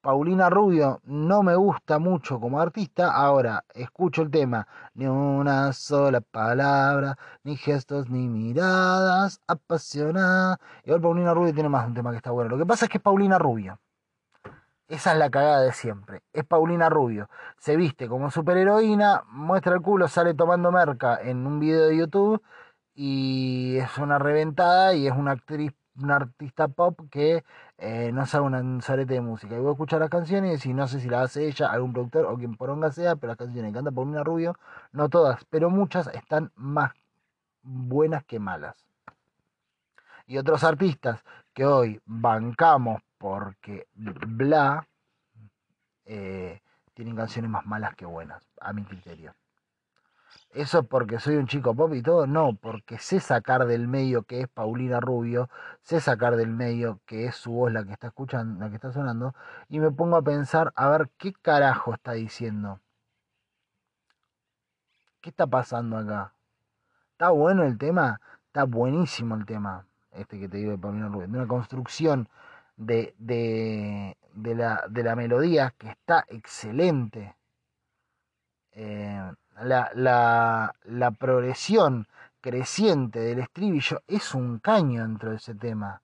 Paulina 0.01 0.48
Rubio 0.48 1.01
no 1.05 1.43
me 1.43 1.55
gusta 1.56 1.98
mucho 1.98 2.40
como 2.40 2.60
artista, 2.60 3.12
ahora 3.12 3.65
escucho 3.74 4.23
el 4.23 4.31
tema, 4.31 4.66
ni 4.94 5.06
una 5.06 5.73
sola 5.73 6.20
palabra, 6.20 7.19
ni 7.43 7.56
gestos, 7.56 8.09
ni 8.09 8.28
miradas 8.28 9.40
apasionadas. 9.47 10.59
Igual 10.85 11.01
Paulina 11.01 11.35
Rubio 11.35 11.52
tiene 11.52 11.69
más 11.69 11.86
un 11.86 11.94
tema 11.94 12.10
que 12.12 12.19
está 12.19 12.31
bueno. 12.31 12.51
Lo 12.51 12.59
que 12.59 12.66
pasa 12.66 12.86
es 12.86 12.90
que 12.90 12.98
es 12.98 13.02
Paulina 13.02 13.39
Rubio. 13.39 13.78
Esa 14.89 15.12
es 15.12 15.19
la 15.19 15.28
cagada 15.31 15.60
de 15.60 15.73
siempre. 15.73 16.23
Es 16.32 16.44
Paulina 16.44 16.89
Rubio. 16.89 17.28
Se 17.59 17.77
viste 17.77 18.09
como 18.09 18.31
superheroína, 18.31 19.23
muestra 19.28 19.74
el 19.74 19.82
culo, 19.82 20.09
sale 20.09 20.32
tomando 20.32 20.73
merca 20.73 21.19
en 21.20 21.47
un 21.47 21.60
video 21.60 21.89
de 21.89 21.97
YouTube 21.98 22.43
y 22.94 23.77
es 23.77 23.98
una 23.98 24.19
reventada 24.19 24.94
y 24.94 25.06
es 25.06 25.12
una 25.15 25.32
actriz, 25.32 25.73
una 25.94 26.16
artista 26.16 26.69
pop 26.69 27.01
que 27.10 27.44
eh, 27.77 28.12
no 28.15 28.24
sabe 28.24 28.47
un 28.47 28.81
sorete 28.81 29.15
de 29.15 29.20
música. 29.20 29.56
Y 29.56 29.59
voy 29.59 29.69
a 29.69 29.73
escuchar 29.73 30.01
las 30.01 30.09
canciones 30.09 30.65
y 30.65 30.73
no 30.73 30.89
sé 30.89 31.01
si 31.01 31.09
la 31.09 31.23
hace 31.23 31.47
ella, 31.47 31.70
algún 31.70 31.93
productor 31.93 32.24
o 32.24 32.36
quien 32.39 32.56
poronga 32.56 32.90
sea, 32.90 33.16
pero 33.16 33.32
las 33.32 33.39
canciones 33.39 33.73
que 33.73 33.74
canta 33.77 33.90
Paulina 33.90 34.24
Rubio, 34.24 34.56
no 34.93 35.10
todas, 35.10 35.44
pero 35.51 35.69
muchas 35.69 36.06
están 36.15 36.51
más 36.56 36.93
buenas 37.62 38.24
que 38.24 38.39
malas. 38.39 38.77
Y 40.27 40.39
otros 40.39 40.65
artistas 40.65 41.23
que 41.52 41.66
hoy 41.66 42.01
bancamos 42.06 43.02
porque 43.19 43.86
bla 43.95 44.86
eh, 46.07 46.61
tienen 46.95 47.16
canciones 47.16 47.51
más 47.51 47.66
malas 47.66 47.95
que 47.95 48.07
buenas, 48.07 48.43
a 48.61 48.73
mi 48.73 48.85
criterio. 48.85 49.35
Eso 50.51 50.82
porque 50.85 51.19
soy 51.20 51.36
un 51.36 51.47
chico 51.47 51.74
pop 51.74 51.93
y 51.95 52.03
todo, 52.03 52.27
no, 52.27 52.55
porque 52.55 52.99
sé 52.99 53.20
sacar 53.20 53.66
del 53.66 53.86
medio 53.86 54.23
que 54.23 54.40
es 54.40 54.49
Paulina 54.49 55.01
Rubio, 55.01 55.49
sé 55.82 56.01
sacar 56.01 56.36
del 56.36 56.51
medio 56.51 57.01
que 57.07 57.27
es 57.27 57.36
su 57.36 57.53
voz 57.53 57.73
la 57.73 57.85
que 57.85 57.93
está 57.93 58.09
escuchando, 58.09 58.61
la 58.61 58.70
que 58.70 58.77
está 58.77 58.93
sonando, 58.93 59.35
y 59.69 59.81
me 59.81 59.90
pongo 59.90 60.16
a 60.16 60.23
pensar 60.23 60.73
a 60.74 60.89
ver 60.89 61.11
qué 61.19 61.32
carajo 61.35 61.95
está 61.95 62.12
diciendo. 62.12 62.81
¿Qué 65.20 65.31
está 65.31 65.47
pasando 65.47 65.99
acá? 65.99 66.35
¿Está 67.12 67.31
bueno 67.31 67.65
el 67.65 67.77
tema? 67.78 68.20
Está 68.47 68.65
buenísimo 68.65 69.35
el 69.35 69.45
tema, 69.45 69.86
este 70.12 70.40
que 70.40 70.49
te 70.49 70.59
digo 70.59 70.70
de 70.73 70.78
Paulina 70.78 71.09
Rubio, 71.09 71.28
de 71.28 71.39
una 71.39 71.47
construcción 71.47 72.28
de, 72.78 73.14
de, 73.18 74.16
de, 74.32 74.55
la, 74.55 74.84
de 74.88 75.02
la 75.02 75.14
melodía 75.14 75.74
que 75.76 75.90
está 75.90 76.24
excelente. 76.28 77.36
Eh, 78.72 79.32
la, 79.62 79.90
la, 79.94 80.74
la 80.84 81.10
progresión 81.10 82.06
creciente 82.40 83.18
del 83.18 83.40
estribillo 83.40 84.02
es 84.06 84.34
un 84.34 84.60
caño 84.60 85.02
dentro 85.02 85.30
de 85.30 85.36
ese 85.36 85.55
tema 85.55 86.00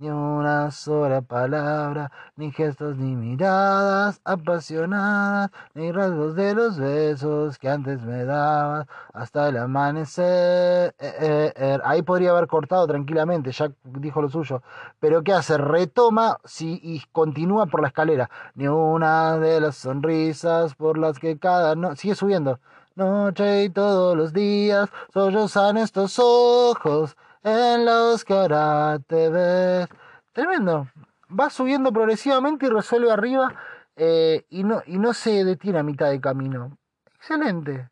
ni 0.00 0.08
una 0.10 0.70
sola 0.70 1.22
palabra, 1.22 2.12
ni 2.36 2.52
gestos 2.52 2.96
ni 2.96 3.16
miradas 3.16 4.20
apasionadas, 4.24 5.50
ni 5.74 5.90
rasgos 5.90 6.36
de 6.36 6.54
los 6.54 6.78
besos 6.78 7.58
que 7.58 7.68
antes 7.68 8.00
me 8.02 8.24
dabas 8.24 8.86
hasta 9.12 9.48
el 9.48 9.56
amanecer. 9.56 10.94
Eh, 11.00 11.14
eh, 11.20 11.52
er, 11.56 11.82
ahí 11.84 12.02
podría 12.02 12.30
haber 12.30 12.46
cortado 12.46 12.86
tranquilamente, 12.86 13.50
ya 13.50 13.72
dijo 13.84 14.22
lo 14.22 14.28
suyo. 14.28 14.62
Pero 15.00 15.24
¿qué 15.24 15.32
hace? 15.32 15.58
Retoma 15.58 16.38
si, 16.44 16.78
y 16.80 17.02
continúa 17.10 17.66
por 17.66 17.82
la 17.82 17.88
escalera. 17.88 18.30
Ni 18.54 18.68
una 18.68 19.36
de 19.38 19.60
las 19.60 19.76
sonrisas 19.76 20.76
por 20.76 20.96
las 20.96 21.18
que 21.18 21.38
cada... 21.38 21.74
No, 21.74 21.96
sigue 21.96 22.14
subiendo. 22.14 22.60
Noche 22.94 23.64
y 23.64 23.70
todos 23.70 24.16
los 24.16 24.32
días 24.32 24.88
sollozan 25.12 25.76
estos 25.76 26.18
ojos 26.20 27.16
en 27.48 27.84
los 27.84 28.24
que. 28.24 29.86
Tremendo. 30.32 30.88
Va 31.28 31.50
subiendo 31.50 31.92
progresivamente 31.92 32.66
y 32.66 32.68
resuelve 32.70 33.10
arriba 33.10 33.54
eh, 33.96 34.46
y, 34.48 34.64
no, 34.64 34.82
y 34.86 34.98
no 34.98 35.12
se 35.12 35.44
detiene 35.44 35.78
a 35.78 35.82
mitad 35.82 36.10
de 36.10 36.20
camino. 36.20 36.78
Excelente. 37.16 37.90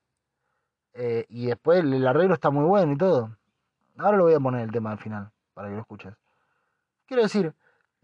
Eh, 0.95 1.27
y 1.29 1.47
después 1.47 1.81
el 1.81 2.07
arreglo 2.07 2.35
está 2.35 2.51
muy 2.51 2.65
bueno 2.65 2.93
y 2.93 2.97
todo. 2.97 3.37
Ahora 3.99 4.17
lo 4.17 4.25
voy 4.25 4.35
a 4.35 4.41
poner 4.41 4.63
el 4.63 4.71
tema 4.71 4.93
al 4.93 4.99
final, 4.99 5.31
para 5.53 5.69
que 5.69 5.75
lo 5.75 5.81
escuches. 5.81 6.15
Quiero 7.07 7.23
decir, 7.25 7.53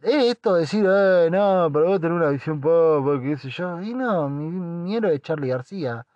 esto 0.02 0.54
de 0.54 0.60
decir, 0.60 0.84
eh, 0.88 1.28
no, 1.30 1.70
pero 1.72 1.86
vos 1.86 2.00
tenés 2.00 2.16
una 2.16 2.30
visión 2.30 2.60
pop, 2.60 3.06
qué 3.22 3.36
sé 3.36 3.50
yo. 3.50 3.80
Y 3.80 3.94
no, 3.94 4.28
mi, 4.28 4.50
mi 4.50 4.96
héroe 4.96 5.14
es 5.14 5.22
Charlie 5.22 5.48
García. 5.48 6.06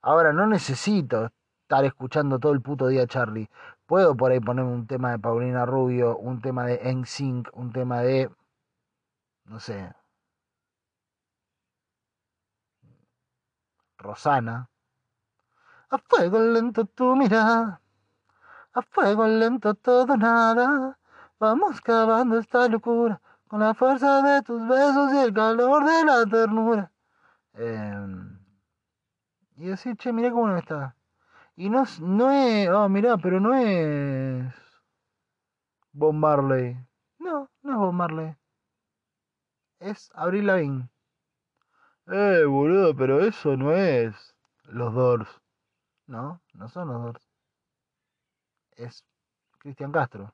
Ahora 0.00 0.32
no 0.32 0.46
necesito 0.46 1.30
estar 1.62 1.84
escuchando 1.84 2.38
todo 2.38 2.52
el 2.52 2.62
puto 2.62 2.86
día 2.86 3.06
Charlie. 3.06 3.50
Puedo 3.88 4.14
por 4.14 4.30
ahí 4.30 4.38
ponerme 4.40 4.72
un 4.72 4.86
tema 4.86 5.12
de 5.12 5.18
Paulina 5.18 5.64
Rubio, 5.64 6.18
un 6.18 6.42
tema 6.42 6.66
de 6.66 6.78
NSYNC, 6.94 7.48
un 7.54 7.72
tema 7.72 8.02
de. 8.02 8.30
No 9.46 9.58
sé. 9.60 9.94
Rosana. 13.96 14.68
A 15.88 15.96
fuego 15.96 16.38
lento 16.38 16.84
tu 16.84 17.16
mirada. 17.16 17.80
A 18.74 18.82
fuego 18.82 19.26
lento 19.26 19.74
todo 19.74 20.18
nada. 20.18 20.98
Vamos 21.40 21.80
cavando 21.80 22.38
esta 22.38 22.68
locura 22.68 23.22
con 23.48 23.60
la 23.60 23.72
fuerza 23.72 24.20
de 24.20 24.42
tus 24.42 24.68
besos 24.68 25.14
y 25.14 25.18
el 25.18 25.32
calor 25.32 25.86
de 25.86 26.04
la 26.04 26.26
ternura. 26.26 26.92
Em, 27.54 28.38
y 29.56 29.68
decir, 29.68 29.96
che, 29.96 30.12
mira 30.12 30.30
cómo 30.30 30.48
no 30.48 30.58
está. 30.58 30.97
Y 31.58 31.70
no, 31.70 31.82
no 32.02 32.30
es. 32.30 32.68
Oh, 32.68 32.88
mirá, 32.88 33.16
pero 33.16 33.40
no 33.40 33.52
es. 33.52 34.54
Bob 35.90 36.14
Marley. 36.14 36.76
No, 37.18 37.50
no 37.62 37.72
es 37.72 37.78
Bob 37.78 37.92
Marley. 37.92 38.36
Es 39.80 40.08
Abril 40.14 40.46
Lavigne. 40.46 40.88
Eh, 42.06 42.44
boludo, 42.44 42.94
pero 42.94 43.20
eso 43.24 43.56
no 43.56 43.72
es. 43.72 44.36
Los 44.66 44.94
Doors. 44.94 45.28
No, 46.06 46.40
no 46.52 46.68
son 46.68 46.88
los 46.88 47.02
Doors. 47.02 47.28
Es 48.76 49.04
Cristian 49.58 49.90
Castro. 49.90 50.32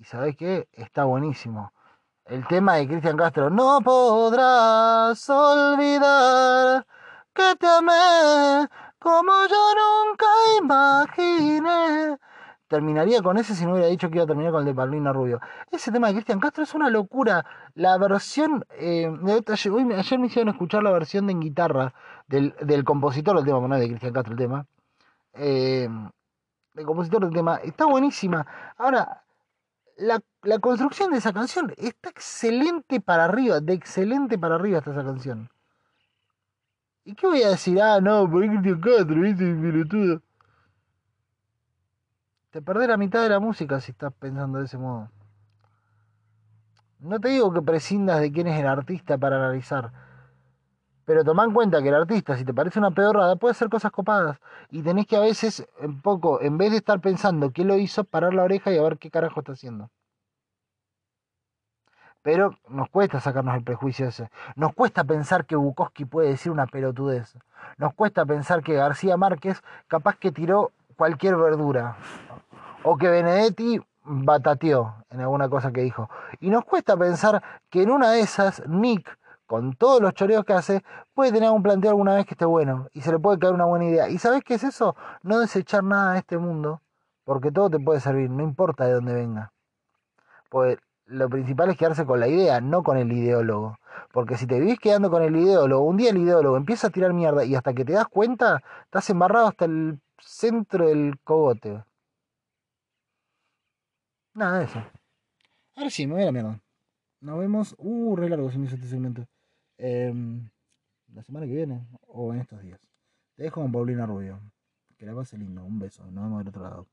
¿Y 0.00 0.04
sabes 0.04 0.36
qué? 0.36 0.68
Está 0.72 1.04
buenísimo. 1.04 1.72
El 2.24 2.44
tema 2.48 2.74
de 2.74 2.88
Cristian 2.88 3.16
Castro. 3.16 3.50
No 3.50 3.78
podrás 3.82 5.30
olvidar 5.30 6.84
que 7.32 7.54
te 7.54 7.68
amé 7.68 8.68
como 9.02 9.32
yo 9.48 9.74
nunca 9.82 10.26
imaginé. 10.60 12.18
Terminaría 12.68 13.20
con 13.20 13.36
ese 13.36 13.54
si 13.54 13.66
no 13.66 13.72
hubiera 13.72 13.88
dicho 13.88 14.08
que 14.08 14.16
iba 14.16 14.24
a 14.24 14.26
terminar 14.26 14.52
con 14.52 14.60
el 14.60 14.66
de 14.66 14.74
Paulina 14.74 15.12
Rubio. 15.12 15.40
Ese 15.70 15.92
tema 15.92 16.06
de 16.06 16.14
Cristian 16.14 16.40
Castro 16.40 16.62
es 16.62 16.72
una 16.74 16.88
locura. 16.88 17.44
La 17.74 17.98
versión. 17.98 18.64
Eh, 18.70 19.10
ayer 19.26 20.18
me 20.18 20.26
hicieron 20.26 20.48
escuchar 20.48 20.82
la 20.82 20.90
versión 20.90 21.26
de 21.26 21.32
en 21.32 21.40
guitarra 21.40 21.92
del, 22.28 22.54
del 22.62 22.84
compositor 22.84 23.36
del 23.36 23.44
tema, 23.44 23.66
no 23.66 23.74
es 23.74 23.80
de 23.80 23.88
Cristian 23.88 24.12
Castro 24.12 24.32
el 24.32 24.38
tema. 24.38 24.66
Eh, 25.34 25.88
el 26.74 26.86
compositor 26.86 27.24
del 27.24 27.34
tema. 27.34 27.56
Está 27.56 27.84
buenísima. 27.84 28.46
Ahora, 28.78 29.22
la, 29.98 30.20
la 30.42 30.58
construcción 30.60 31.10
de 31.10 31.18
esa 31.18 31.34
canción 31.34 31.74
está 31.76 32.08
excelente 32.08 33.00
para 33.00 33.24
arriba. 33.24 33.60
De 33.60 33.74
excelente 33.74 34.38
para 34.38 34.54
arriba 34.54 34.78
está 34.78 34.92
esa 34.92 35.04
canción. 35.04 35.50
¿Y 37.04 37.14
qué 37.14 37.26
voy 37.26 37.42
a 37.42 37.50
decir? 37.50 37.80
Ah, 37.80 38.00
no, 38.00 38.30
por 38.30 38.46
Cristian 38.46 38.80
Castro, 38.80 39.20
¿viste? 39.20 39.44
Pelotudo. 39.54 40.22
Te 42.50 42.62
perdés 42.62 42.88
la 42.88 42.96
mitad 42.96 43.22
de 43.22 43.30
la 43.30 43.40
música 43.40 43.80
si 43.80 43.92
estás 43.92 44.12
pensando 44.12 44.58
de 44.58 44.66
ese 44.66 44.78
modo. 44.78 45.08
No 47.00 47.18
te 47.18 47.30
digo 47.30 47.52
que 47.52 47.62
prescindas 47.62 48.20
de 48.20 48.30
quién 48.30 48.46
es 48.46 48.60
el 48.60 48.66
artista 48.66 49.18
para 49.18 49.36
analizar. 49.36 49.90
Pero 51.04 51.24
toma 51.24 51.44
en 51.44 51.52
cuenta 51.52 51.82
que 51.82 51.88
el 51.88 51.94
artista, 51.96 52.36
si 52.36 52.44
te 52.44 52.54
parece 52.54 52.78
una 52.78 52.92
pedorrada, 52.92 53.36
puede 53.36 53.52
hacer 53.52 53.68
cosas 53.68 53.90
copadas. 53.90 54.38
Y 54.70 54.82
tenés 54.82 55.06
que 55.06 55.16
a 55.16 55.20
veces, 55.20 55.66
un 55.80 56.00
poco, 56.00 56.40
en 56.40 56.58
vez 56.58 56.70
de 56.70 56.76
estar 56.76 57.00
pensando 57.00 57.50
qué 57.52 57.64
lo 57.64 57.76
hizo, 57.76 58.04
parar 58.04 58.34
la 58.34 58.44
oreja 58.44 58.72
y 58.72 58.78
a 58.78 58.82
ver 58.82 58.98
qué 58.98 59.10
carajo 59.10 59.40
está 59.40 59.52
haciendo. 59.52 59.90
Pero 62.22 62.56
nos 62.68 62.88
cuesta 62.88 63.20
sacarnos 63.20 63.56
el 63.56 63.64
prejuicio 63.64 64.06
ese. 64.06 64.30
Nos 64.54 64.72
cuesta 64.74 65.04
pensar 65.04 65.44
que 65.44 65.56
Bukowski 65.56 66.04
puede 66.04 66.28
decir 66.28 66.52
una 66.52 66.66
pelotudez. 66.66 67.36
Nos 67.78 67.94
cuesta 67.94 68.24
pensar 68.24 68.62
que 68.62 68.74
García 68.74 69.16
Márquez 69.16 69.62
capaz 69.88 70.16
que 70.16 70.30
tiró 70.30 70.70
cualquier 70.96 71.36
verdura. 71.36 71.96
O 72.84 72.96
que 72.96 73.08
Benedetti 73.08 73.80
batateó 74.04 74.94
en 75.10 75.20
alguna 75.20 75.48
cosa 75.48 75.72
que 75.72 75.82
dijo. 75.82 76.08
Y 76.40 76.50
nos 76.50 76.64
cuesta 76.64 76.96
pensar 76.96 77.42
que 77.70 77.82
en 77.82 77.90
una 77.90 78.12
de 78.12 78.20
esas, 78.20 78.66
Nick, 78.68 79.18
con 79.46 79.74
todos 79.74 80.00
los 80.00 80.14
choreos 80.14 80.44
que 80.44 80.52
hace, 80.52 80.84
puede 81.14 81.32
tener 81.32 81.50
un 81.50 81.62
planteo 81.62 81.90
alguna 81.90 82.14
vez 82.14 82.26
que 82.26 82.34
esté 82.34 82.44
bueno. 82.44 82.88
Y 82.92 83.00
se 83.00 83.10
le 83.10 83.18
puede 83.18 83.38
caer 83.38 83.52
una 83.52 83.64
buena 83.64 83.84
idea. 83.84 84.08
¿Y 84.08 84.18
sabes 84.18 84.42
qué 84.44 84.54
es 84.54 84.64
eso? 84.64 84.94
No 85.22 85.40
desechar 85.40 85.82
nada 85.82 86.12
de 86.12 86.20
este 86.20 86.38
mundo. 86.38 86.80
Porque 87.24 87.50
todo 87.52 87.70
te 87.70 87.78
puede 87.78 88.00
servir, 88.00 88.30
no 88.30 88.42
importa 88.42 88.84
de 88.84 88.94
dónde 88.94 89.12
venga. 89.12 89.52
Pues 90.50 90.78
lo 91.12 91.28
principal 91.28 91.70
es 91.70 91.76
quedarse 91.76 92.06
con 92.06 92.20
la 92.20 92.28
idea, 92.28 92.60
no 92.60 92.82
con 92.82 92.96
el 92.96 93.12
ideólogo. 93.12 93.78
Porque 94.12 94.36
si 94.36 94.46
te 94.46 94.58
vivís 94.58 94.78
quedando 94.78 95.10
con 95.10 95.22
el 95.22 95.36
ideólogo, 95.36 95.84
un 95.84 95.96
día 95.96 96.10
el 96.10 96.18
ideólogo 96.18 96.56
empieza 96.56 96.88
a 96.88 96.90
tirar 96.90 97.12
mierda 97.12 97.44
y 97.44 97.54
hasta 97.54 97.74
que 97.74 97.84
te 97.84 97.92
das 97.92 98.08
cuenta, 98.08 98.62
estás 98.84 99.08
embarrado 99.10 99.48
hasta 99.48 99.66
el 99.66 100.00
centro 100.18 100.88
del 100.88 101.18
cogote. 101.24 101.84
Nada 104.34 104.58
de 104.60 104.64
eso. 104.64 104.82
Ahora 105.76 105.90
sí, 105.90 106.06
me 106.06 106.14
voy 106.14 106.22
a 106.22 106.26
la 106.26 106.32
mierda. 106.32 106.60
Nos 107.20 107.38
vemos. 107.38 107.74
Uh, 107.78 108.16
re 108.16 108.28
largo 108.28 108.50
se 108.50 108.58
me 108.58 108.66
hizo 108.66 108.76
este 108.76 108.88
segmento. 108.88 109.26
Em, 109.78 110.48
la 111.12 111.22
semana 111.22 111.46
que 111.46 111.52
viene 111.54 111.86
o 112.08 112.32
en 112.32 112.40
estos 112.40 112.60
días. 112.62 112.80
Te 113.36 113.44
dejo 113.44 113.60
con 113.60 113.72
Paulina 113.72 114.06
Rubio. 114.06 114.40
Que 114.96 115.06
la 115.06 115.14
pase 115.14 115.38
lindo. 115.38 115.64
Un 115.64 115.78
beso. 115.78 116.04
Nos 116.10 116.24
vemos 116.24 116.38
del 116.38 116.48
otro 116.48 116.62
lado. 116.62 116.86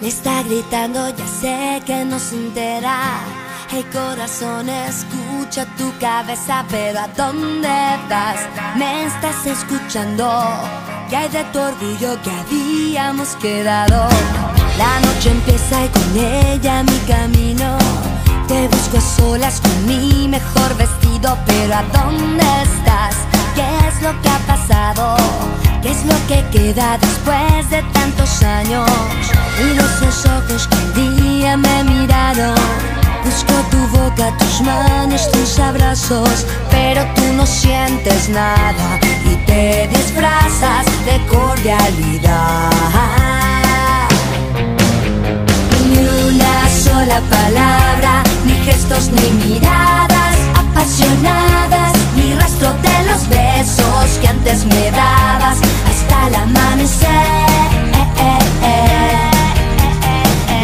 Me 0.00 0.08
está 0.08 0.44
gritando, 0.44 1.08
ya 1.10 1.26
sé 1.26 1.82
que 1.84 2.04
no 2.04 2.20
se 2.20 2.36
entera. 2.36 3.20
El 3.72 3.84
corazón 3.90 4.68
escucha 4.68 5.66
tu 5.76 5.92
cabeza, 5.98 6.64
pero 6.70 7.00
¿a 7.00 7.08
dónde 7.08 7.68
vas? 8.08 8.38
Me 8.76 9.06
estás 9.06 9.44
escuchando. 9.44 10.30
¿Qué 11.10 11.16
hay 11.16 11.28
de 11.30 11.42
tu 11.52 11.58
orgullo 11.58 12.16
que 12.22 12.30
habíamos 12.30 13.34
quedado? 13.36 14.08
La 14.78 15.00
noche 15.00 15.32
empieza 15.32 15.84
y 15.84 15.88
con 15.88 16.16
ella 16.16 16.84
mi 16.84 16.98
camino. 17.12 17.76
Te 18.46 18.68
busco 18.68 18.98
a 18.98 19.00
solas 19.00 19.60
con 19.60 19.86
mi 19.86 20.28
mejor 20.28 20.76
vestido, 20.76 21.36
pero 21.44 21.74
¿a 21.74 21.82
dónde 21.82 22.44
estás? 22.62 23.16
¿Qué 23.56 23.88
es 23.88 24.00
lo 24.00 24.22
que 24.22 24.28
ha 24.28 24.38
pasado? 24.46 25.16
¿Qué 25.82 25.90
es 25.90 26.04
lo 26.04 26.14
que 26.26 26.44
queda 26.50 26.98
después 26.98 27.70
de 27.70 27.82
tantos 27.92 28.42
años? 28.42 28.90
Y 29.60 29.78
esos 29.78 30.26
ojos 30.26 30.68
que 30.68 30.76
un 30.76 30.94
día 30.94 31.56
me 31.56 31.84
miraron. 31.84 32.54
Busco 33.24 33.52
tu 33.70 33.98
boca, 33.98 34.32
tus 34.38 34.60
manos, 34.62 35.30
tus 35.30 35.58
abrazos, 35.58 36.46
pero 36.70 37.04
tú 37.14 37.22
no 37.36 37.46
sientes 37.46 38.28
nada 38.28 38.98
y 39.24 39.36
te 39.46 39.88
disfrazas 39.88 40.86
de 41.04 41.24
cordialidad. 41.26 42.70
Ni 45.90 45.98
una 45.98 46.68
sola 46.68 47.20
palabra, 47.28 48.22
ni 48.44 48.54
gestos, 48.64 49.10
ni 49.10 49.30
miradas 49.46 50.36
apasionadas, 50.54 51.92
ni 52.28 52.34
rastro 52.34 52.68
de 52.82 53.10
los 53.10 53.28
besos 53.28 54.18
que 54.20 54.28
antes 54.28 54.64
me 54.66 54.90
dabas 54.90 55.58
hasta 55.88 56.28
el 56.28 56.34
amanecer. 56.34 57.08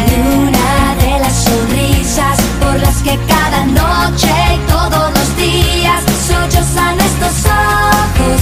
Ni 0.07 0.17
una 0.43 0.95
de 1.01 1.19
las 1.19 1.33
sonrisas 1.33 2.37
por 2.61 2.75
las 2.79 2.97
que 3.01 3.17
cada 3.27 3.65
noche 3.65 4.33
y 4.55 4.57
todos 4.69 5.11
los 5.17 5.37
días 5.37 6.03
sollozan 6.27 6.99
estos 6.99 7.35
ojos 7.45 8.41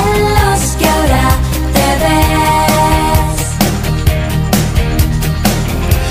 en 0.00 0.16
los 0.38 0.60
que 0.78 0.86
ahora 0.88 1.28
te 1.76 1.88
ves. 2.02 3.40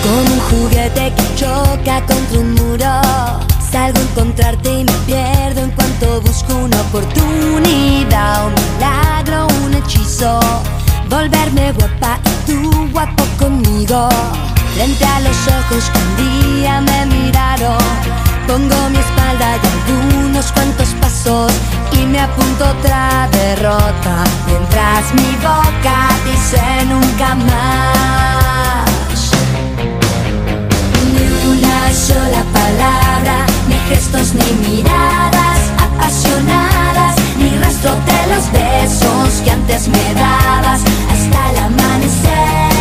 Como 0.04 0.32
un 0.34 0.42
juguete 0.50 1.14
que 1.16 1.26
choca 1.36 1.96
contra 2.06 2.40
un 2.40 2.54
muro. 2.56 2.96
Salgo 3.72 4.00
a 4.00 4.04
oportunidad, 6.92 8.48
un 8.48 8.54
milagro, 8.54 9.48
un 9.64 9.74
hechizo. 9.74 10.40
Volverme 11.10 11.72
guapa 11.72 12.20
y 12.26 12.52
tú 12.52 12.90
guapo 12.92 13.24
conmigo. 13.40 14.10
Frente 14.76 15.06
a 15.06 15.20
los 15.22 15.38
ojos 15.48 15.90
que 15.92 16.00
un 16.00 16.16
día 16.18 16.82
me 16.82 17.06
miraron. 17.06 17.78
Pongo 18.46 18.90
mi 18.90 18.98
espalda 18.98 19.58
y 19.62 19.68
algunos 19.74 20.52
cuantos 20.52 20.90
pasos 21.00 21.54
y 21.94 22.06
me 22.06 22.20
apunto 22.20 22.70
otra 22.70 23.30
derrota. 23.32 24.24
Mientras 24.48 25.14
mi 25.14 25.36
boca 25.38 25.98
dice 26.26 26.62
nunca 26.90 27.36
más. 27.36 29.32
Ni 31.14 31.26
una 31.52 31.94
sola 31.94 32.44
palabra, 32.52 33.46
ni 33.70 33.76
gestos, 33.90 34.34
ni 34.34 34.68
miradas 34.68 35.41
apasionadas, 36.02 37.16
ni 37.38 37.50
rastro 37.60 37.92
de 37.92 38.36
los 38.36 38.52
besos 38.52 39.42
que 39.44 39.52
antes 39.52 39.88
me 39.88 40.14
dabas 40.14 40.82
hasta 41.12 41.50
el 41.52 41.58
amanecer. 41.58 42.72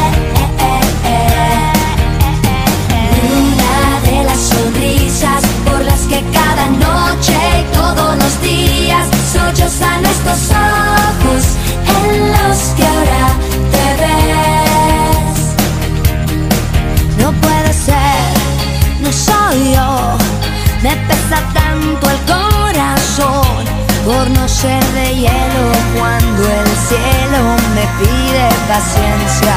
Ni 3.22 3.30
una 3.52 4.00
de 4.10 4.24
las 4.24 4.38
sonrisas 4.38 5.42
por 5.64 5.80
las 5.84 6.00
que 6.02 6.22
cada 6.32 6.66
noche 6.66 7.36
y 7.60 7.74
todos 7.74 8.16
los 8.16 8.42
días 8.42 9.06
sollozan 9.32 10.04
estos 10.04 10.50
ojos 10.50 11.42
en 12.04 12.32
los 12.32 12.58
que 12.76 12.89
de 24.62 25.14
hielo 25.14 25.72
cuando 25.98 26.42
el 26.44 26.68
cielo 26.86 27.56
me 27.74 27.86
pide 27.98 28.46
paciencia. 28.68 29.56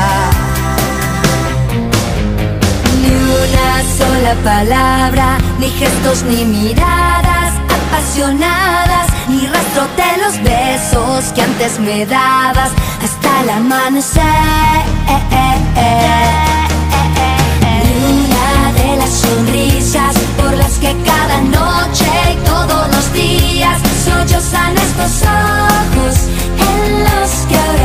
Ni 3.02 3.12
una 3.12 3.84
sola 3.98 4.34
palabra, 4.46 5.40
ni 5.60 5.70
gestos, 5.72 6.24
ni 6.24 6.46
miradas 6.46 7.54
apasionadas, 7.90 9.08
ni 9.28 9.46
rastro 9.48 9.88
de 9.98 10.24
los 10.24 10.42
besos 10.42 11.34
que 11.34 11.42
antes 11.42 11.80
me 11.80 12.06
dabas 12.06 12.72
hasta 13.04 13.42
el 13.42 13.50
amanecer. 13.50 14.24
Ni 17.84 18.26
una 18.26 18.72
de 18.72 18.96
las 18.96 19.10
sonrisas 19.10 20.23
la 21.34 21.42
noche 21.42 22.12
y 22.34 22.36
todos 22.46 22.88
los 22.96 23.14
días 23.14 23.82
sollozan 24.06 24.76
estos 24.78 25.24
ojos 25.24 26.16
en 26.76 27.04
los 27.04 27.32
que 27.48 27.56
ahora. 27.56 27.83